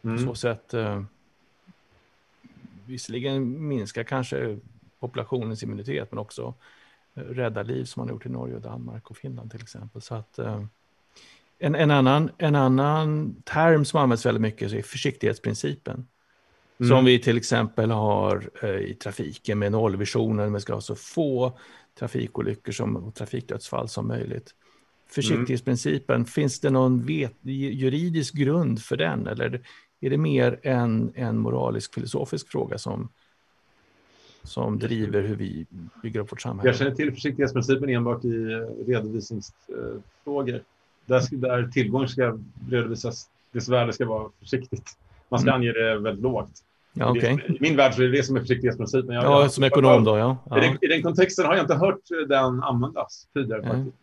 mm. 0.01 0.17
på 0.17 0.23
så 0.23 0.35
sätt 0.35 0.73
eh, 0.73 1.03
visserligen 2.85 3.67
minska 3.67 4.03
kanske 4.03 4.59
populationens 4.99 5.63
immunitet 5.63 6.11
men 6.11 6.19
också 6.19 6.53
eh, 7.13 7.21
rädda 7.21 7.63
liv 7.63 7.85
som 7.85 8.01
man 8.01 8.07
har 8.07 8.13
gjort 8.13 8.25
i 8.25 8.29
Norge, 8.29 8.55
och 8.55 8.61
Danmark 8.61 9.11
och 9.11 9.17
Finland 9.17 9.51
till 9.51 9.61
exempel. 9.61 10.01
Så 10.01 10.15
att, 10.15 10.39
eh, 10.39 10.65
en, 11.59 11.75
en, 11.75 11.91
annan, 11.91 12.31
en 12.37 12.55
annan 12.55 13.35
term 13.43 13.85
som 13.85 13.99
används 13.99 14.25
väldigt 14.25 14.41
mycket 14.41 14.73
är 14.73 14.81
försiktighetsprincipen. 14.81 16.07
Mm. 16.79 16.89
Som 16.89 17.05
vi 17.05 17.19
till 17.19 17.37
exempel 17.37 17.91
har 17.91 18.49
eh, 18.61 18.69
i 18.69 18.93
trafiken 18.93 19.59
med 19.59 19.71
nollvisionen. 19.71 20.53
Vi 20.53 20.59
ska 20.59 20.73
ha 20.73 20.81
så 20.81 20.95
få 20.95 21.59
trafikolyckor 21.99 22.71
som, 22.71 22.95
och 22.95 23.15
trafikdödsfall 23.15 23.89
som 23.89 24.07
möjligt. 24.07 24.51
Försiktighetsprincipen, 25.09 26.15
mm. 26.15 26.25
finns 26.25 26.59
det 26.59 26.69
någon 26.69 27.05
vet, 27.05 27.33
juridisk 27.41 28.33
grund 28.33 28.81
för 28.81 28.97
den? 28.97 29.27
Eller 29.27 29.61
är 30.01 30.09
det 30.09 30.17
mer 30.17 30.59
en, 30.63 31.11
en 31.15 31.37
moralisk 31.37 31.93
filosofisk 31.93 32.47
fråga 32.47 32.77
som, 32.77 33.09
som 34.43 34.79
driver 34.79 35.21
hur 35.21 35.35
vi 35.35 35.65
bygger 36.03 36.19
upp 36.19 36.31
vårt 36.31 36.41
samhälle? 36.41 36.69
Jag 36.69 36.77
känner 36.77 36.95
till 36.95 37.11
försiktighetsprincipen 37.11 37.89
enbart 37.89 38.25
i 38.25 38.51
eh, 38.51 38.85
redovisningsfrågor. 38.87 40.61
Där, 41.05 41.37
där 41.37 41.67
tillgång 41.67 42.07
ska 42.07 42.37
redovisas, 42.69 43.29
dess 43.51 43.69
värde 43.69 43.93
ska 43.93 44.05
vara 44.05 44.29
försiktigt. 44.39 44.97
Man 45.29 45.39
ska 45.39 45.49
mm. 45.49 45.61
ange 45.61 45.71
det 45.71 45.99
väldigt 45.99 46.23
lågt. 46.23 46.51
Ja, 46.93 47.11
okay. 47.11 47.33
I 47.33 47.57
min 47.59 47.75
värld 47.75 47.93
så 47.93 48.01
är 48.01 48.05
det 48.05 48.17
det 48.17 48.23
som 48.23 48.35
är 48.35 48.39
försiktighetsprincipen. 48.39 49.15
Jag, 49.15 49.23
ja, 49.23 49.49
som 49.49 49.63
ekonom 49.63 50.03
då, 50.03 50.17
ja. 50.17 50.37
ja. 50.49 50.57
I, 50.57 50.61
den, 50.61 50.77
I, 50.81 50.87
den, 50.87 51.03
kontexten 51.03 51.45
har 51.45 51.55
jag 51.55 51.63
inte 51.63 51.75
hört 51.75 51.99
den 52.27 52.63
användas 52.63 53.27
tidigare. 53.33 53.61
Mm. 53.61 53.75
Faktiskt. 53.75 53.97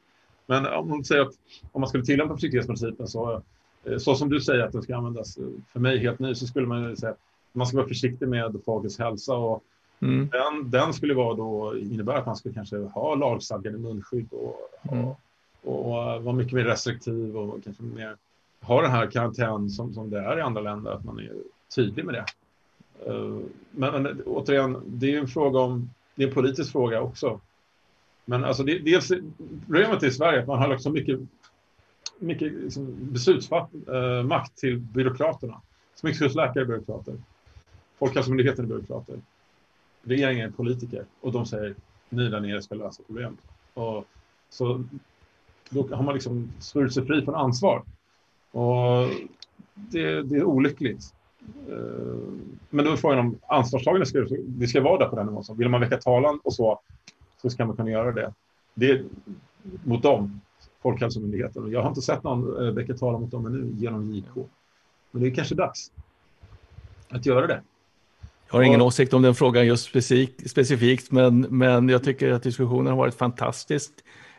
Men 0.47 0.66
om 0.66 0.89
man, 0.89 1.05
säger 1.05 1.23
att, 1.23 1.33
om 1.73 1.81
man 1.81 1.89
skulle 1.89 2.05
tillämpa 2.05 2.35
försiktighetsprincipen 2.35 3.09
så, 3.09 3.43
eh, 3.85 3.99
så 3.99 4.15
som 4.15 4.29
du 4.29 4.41
säger 4.41 4.65
att 4.65 4.73
den 4.73 4.83
ska 4.83 4.97
användas, 4.97 5.37
eh, 5.37 5.45
för 5.73 5.81
mig 5.81 5.99
helt 5.99 6.19
ny, 6.19 6.35
så 6.35 6.47
skulle 6.47 6.66
man 6.66 6.97
säga 6.97 7.12
att 7.12 7.19
man 7.53 7.66
ska 7.66 7.77
vara 7.77 7.89
försiktig 7.89 8.29
med 8.29 8.61
folkets 8.66 8.99
hälsa. 8.99 9.35
Och 9.35 9.62
mm. 10.01 10.29
den, 10.29 10.70
den 10.70 10.93
skulle 10.93 11.15
vara 11.15 11.35
då, 11.35 11.79
innebära 11.79 12.19
att 12.19 12.27
man 12.27 12.37
skulle 12.37 12.55
kanske 12.55 12.77
ha 12.77 13.15
lagstadgade 13.15 13.79
munskydd 13.79 14.29
och 14.33 14.57
ha, 14.83 14.97
mm 14.97 15.15
och 15.62 16.22
vara 16.22 16.32
mycket 16.32 16.52
mer 16.52 16.64
restriktiv 16.64 17.36
och 17.36 17.64
kanske 17.64 17.82
mer 17.82 18.16
ha 18.62 18.82
den 18.82 18.90
här 18.90 19.10
karantän 19.10 19.70
som, 19.70 19.94
som 19.94 20.10
det 20.10 20.18
är 20.18 20.39
i 20.39 20.40
andra 20.40 20.60
länder, 20.60 20.90
att 20.90 21.05
man 21.05 21.18
är 21.18 21.32
tydlig 21.74 22.05
med 22.05 22.14
det. 22.14 22.24
Eh, 23.06 23.39
men, 23.70 24.02
men 24.02 24.22
återigen, 24.26 24.82
det 24.86 25.14
är 25.14 25.18
en 25.18 25.28
fråga 25.28 25.60
om, 25.60 25.90
det 26.14 26.22
är 26.24 26.28
en 26.28 26.34
politisk 26.34 26.72
fråga 26.72 27.01
också. 27.01 27.40
Men 28.24 28.44
alltså 28.44 28.62
det, 28.62 28.78
dels 28.78 29.12
problemet 29.66 30.02
i 30.02 30.10
Sverige 30.10 30.40
att 30.40 30.47
man 30.47 30.59
har 30.59 30.68
lagt 30.68 30.82
så 30.82 30.90
mycket, 30.90 31.20
mycket 32.18 32.52
liksom 32.52 32.97
beslutsmakt 33.01 33.74
eh, 33.89 34.44
till 34.55 34.78
byråkraterna. 34.78 35.60
Smittskyddsläkare 35.94 36.60
är 36.60 36.66
byråkrater. 36.66 37.14
Folkhälsomyndigheten 37.98 38.64
är 38.64 38.68
byråkrater. 38.68 39.20
Regeringen 40.02 40.48
är 40.48 40.52
politiker 40.52 41.05
och 41.20 41.32
de 41.32 41.47
säger 41.47 41.74
ni 42.09 42.28
där 42.28 42.40
nere 42.40 42.62
ska 42.62 42.74
lösa 42.74 43.02
problem. 43.02 43.36
Och 43.74 44.05
så 44.51 44.84
då 45.73 45.89
har 45.97 46.03
man 46.03 46.15
liksom 46.15 46.53
svurit 46.59 46.94
sig 46.94 47.07
fri 47.07 47.24
från 47.24 47.35
ansvar. 47.35 47.82
Och 48.51 49.09
det, 49.74 50.23
det 50.23 50.36
är 50.36 50.44
olyckligt. 50.44 51.15
Eh, 51.69 52.32
men 52.70 52.85
då 52.85 52.93
är 52.93 52.97
frågan 52.97 53.19
om 53.19 53.39
ansvarstagande 53.49 54.07
ska, 54.07 54.27
det 54.39 54.66
ska 54.66 54.81
vara 54.81 54.99
där 54.99 55.09
på 55.09 55.16
den 55.16 55.27
nivån. 55.27 55.44
Vill 55.57 55.69
man 55.69 55.81
väcka 55.81 55.97
talan 55.97 56.40
och 56.44 56.55
så, 56.55 56.81
så 57.43 57.51
ska 57.51 57.65
man 57.65 57.77
kunna 57.77 57.90
göra 57.90 58.12
det. 58.12 58.32
Det 58.74 58.90
är 58.90 59.05
mot 59.85 60.03
dem, 60.03 60.40
Folkhälsomyndigheten. 60.82 61.70
Jag 61.70 61.82
har 61.82 61.89
inte 61.89 62.03
sett 62.03 62.23
någon 62.23 62.66
eh, 62.66 62.73
väcka 62.73 62.94
talan 62.94 63.20
mot 63.20 63.31
dem 63.31 63.47
ännu 63.47 63.73
genom 63.78 64.15
JK. 64.15 64.49
Men 65.11 65.23
det 65.23 65.28
är 65.28 65.35
kanske 65.35 65.55
dags 65.55 65.93
att 67.09 67.27
göra 67.27 67.47
det. 67.47 67.62
Jag 68.49 68.59
har 68.59 68.62
ingen 68.62 68.81
och, 68.81 68.86
åsikt 68.86 69.15
om 69.15 69.23
den 69.23 69.35
frågan 69.35 69.66
just 69.66 69.85
specifikt, 69.85 70.51
specifikt 70.51 71.11
men, 71.11 71.40
men 71.40 71.89
jag 71.89 72.05
tycker 72.05 72.31
att 72.31 72.43
diskussionen 72.43 72.86
har 72.86 72.97
varit 72.97 73.15
fantastiskt 73.15 73.93
eh, 73.94 74.32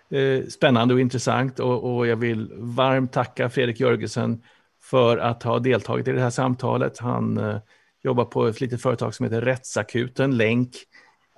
spännande 0.50 0.94
och 0.94 1.00
intressant 1.00 1.60
och, 1.60 1.96
och 1.96 2.08
jag 2.08 2.16
vill 2.16 2.52
varmt 2.56 3.12
tacka 3.12 3.50
Fredrik 3.50 3.80
Jörgensen 3.80 4.42
för 4.82 5.18
att 5.18 5.44
ha 5.44 5.60
deltagit 5.60 6.08
i 6.08 6.12
det 6.12 6.22
här 6.22 6.30
samtalet. 6.30 7.00
Han 7.00 7.38
eh, 7.38 7.58
jobbar 8.04 8.26
på 8.26 8.48
ett 8.48 8.62
litet 8.62 8.82
företag 8.82 9.16
som 9.16 9.24
heter 9.24 9.42
Rättsakuten, 9.42 10.38
länk 10.38 10.76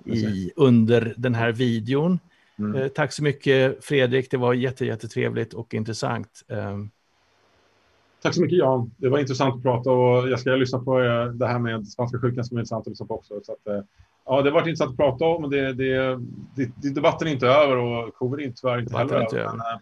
i, 0.04 0.50
under 0.56 1.14
den 1.16 1.34
här 1.34 1.52
videon. 1.52 2.18
Mm. 2.58 2.82
Eh, 2.82 2.88
tack 2.88 3.12
så 3.12 3.22
mycket 3.22 3.84
Fredrik, 3.84 4.30
det 4.30 4.36
var 4.36 4.54
jättetrevligt 4.54 5.54
och 5.54 5.74
intressant. 5.74 6.42
Eh, 6.48 6.76
Tack 8.22 8.34
så 8.34 8.40
mycket 8.40 8.58
Jan. 8.58 8.90
Det 8.96 9.08
var 9.08 9.18
intressant 9.18 9.54
att 9.54 9.62
prata 9.62 9.90
och 9.90 10.28
jag 10.28 10.40
ska 10.40 10.50
lyssna 10.50 10.78
på 10.78 11.00
eh, 11.00 11.26
det 11.26 11.46
här 11.46 11.58
med 11.58 11.88
spanska 11.88 12.18
sjukan 12.18 12.44
som 12.44 12.56
är 12.56 12.60
intressant 12.60 12.86
att 12.86 12.90
lyssna 12.90 13.06
på 13.06 13.14
också. 13.14 13.40
Så 13.42 13.52
att, 13.52 13.66
eh, 13.66 13.80
ja, 14.26 14.42
det 14.42 14.50
har 14.50 14.54
varit 14.54 14.66
intressant 14.66 14.90
att 14.90 14.96
prata 14.96 15.24
om, 15.24 15.42
men 15.42 15.50
det, 15.50 15.72
det, 15.72 16.18
det, 16.54 16.94
debatten 16.94 17.28
är 17.28 17.32
inte 17.32 17.46
över 17.46 17.76
och 17.76 18.14
covid 18.14 18.46
är 18.46 18.52
tyvärr 18.52 18.78
inte 18.78 18.96
heller 18.96 19.20
inte 19.20 19.40
över. 19.40 19.50
Men, 19.50 19.60
eh, 19.60 19.80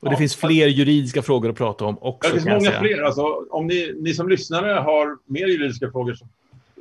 och 0.00 0.08
det 0.08 0.14
ja, 0.14 0.18
finns 0.18 0.36
fler 0.36 0.66
juridiska 0.66 1.22
frågor 1.22 1.50
att 1.50 1.56
prata 1.56 1.84
om 1.84 1.98
också. 2.00 2.34
Det 2.34 2.40
finns 2.40 2.64
många 2.64 2.80
fler. 2.80 3.02
Alltså, 3.02 3.22
om 3.50 3.66
ni, 3.66 3.94
ni 4.00 4.14
som 4.14 4.28
lyssnare 4.28 4.72
har 4.72 5.18
mer 5.26 5.46
juridiska 5.46 5.90
frågor, 5.90 6.14
så 6.14 6.26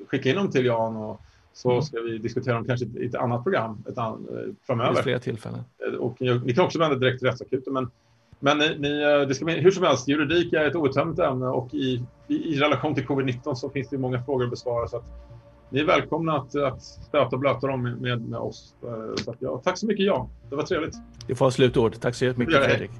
skicka 0.07 0.29
in 0.29 0.35
dem 0.35 0.51
till 0.51 0.65
Jan 0.65 0.97
och 0.97 1.21
så 1.53 1.71
mm. 1.71 1.81
ska 1.81 1.99
vi 1.99 2.17
diskutera 2.17 2.55
dem 2.55 2.65
kanske 2.65 2.85
i 2.85 3.05
ett 3.05 3.15
annat 3.15 3.43
program 3.43 3.83
ett 3.89 3.97
an, 3.97 4.27
framöver. 4.67 4.89
Det 4.89 4.95
finns 4.95 5.03
flera 5.03 5.19
tillfällen. 5.19 5.59
Och 5.99 6.15
ni, 6.19 6.39
ni 6.39 6.53
kan 6.53 6.65
också 6.65 6.79
vända 6.79 6.95
direkt 6.95 7.19
till 7.19 7.27
rättsakuten, 7.27 7.73
men 7.73 7.89
men 8.39 8.57
ni, 8.57 8.89
det 9.27 9.35
ska, 9.35 9.45
hur 9.45 9.71
som 9.71 9.83
helst, 9.83 10.07
juridik 10.07 10.53
är 10.53 10.65
ett 10.65 10.75
outtömligt 10.75 11.19
ämne 11.19 11.47
och 11.47 11.73
i, 11.73 12.03
i, 12.27 12.35
i, 12.35 12.59
relation 12.59 12.95
till 12.95 13.05
covid-19 13.05 13.55
så 13.55 13.69
finns 13.69 13.89
det 13.89 13.97
många 13.97 14.23
frågor 14.23 14.43
att 14.43 14.49
besvara. 14.49 14.87
Så 14.87 14.97
att 14.97 15.05
ni 15.69 15.79
är 15.79 15.85
välkomna 15.85 16.37
att, 16.37 16.55
att 16.55 16.81
stöta 16.81 17.35
och 17.35 17.39
blöta 17.39 17.67
dem 17.67 17.83
med, 17.83 18.21
med, 18.21 18.39
oss. 18.39 18.75
Så 19.23 19.31
att, 19.31 19.37
ja, 19.39 19.61
tack 19.63 19.77
så 19.77 19.85
mycket, 19.85 20.05
Jan. 20.05 20.29
Det 20.49 20.55
var 20.55 20.63
trevligt. 20.63 20.95
Vi 21.27 21.35
får 21.35 21.45
ha 21.45 21.51
slutord. 21.51 21.99
Tack 21.99 22.15
så 22.15 22.25
jättemycket, 22.25 22.65
Fredrik. 22.65 22.91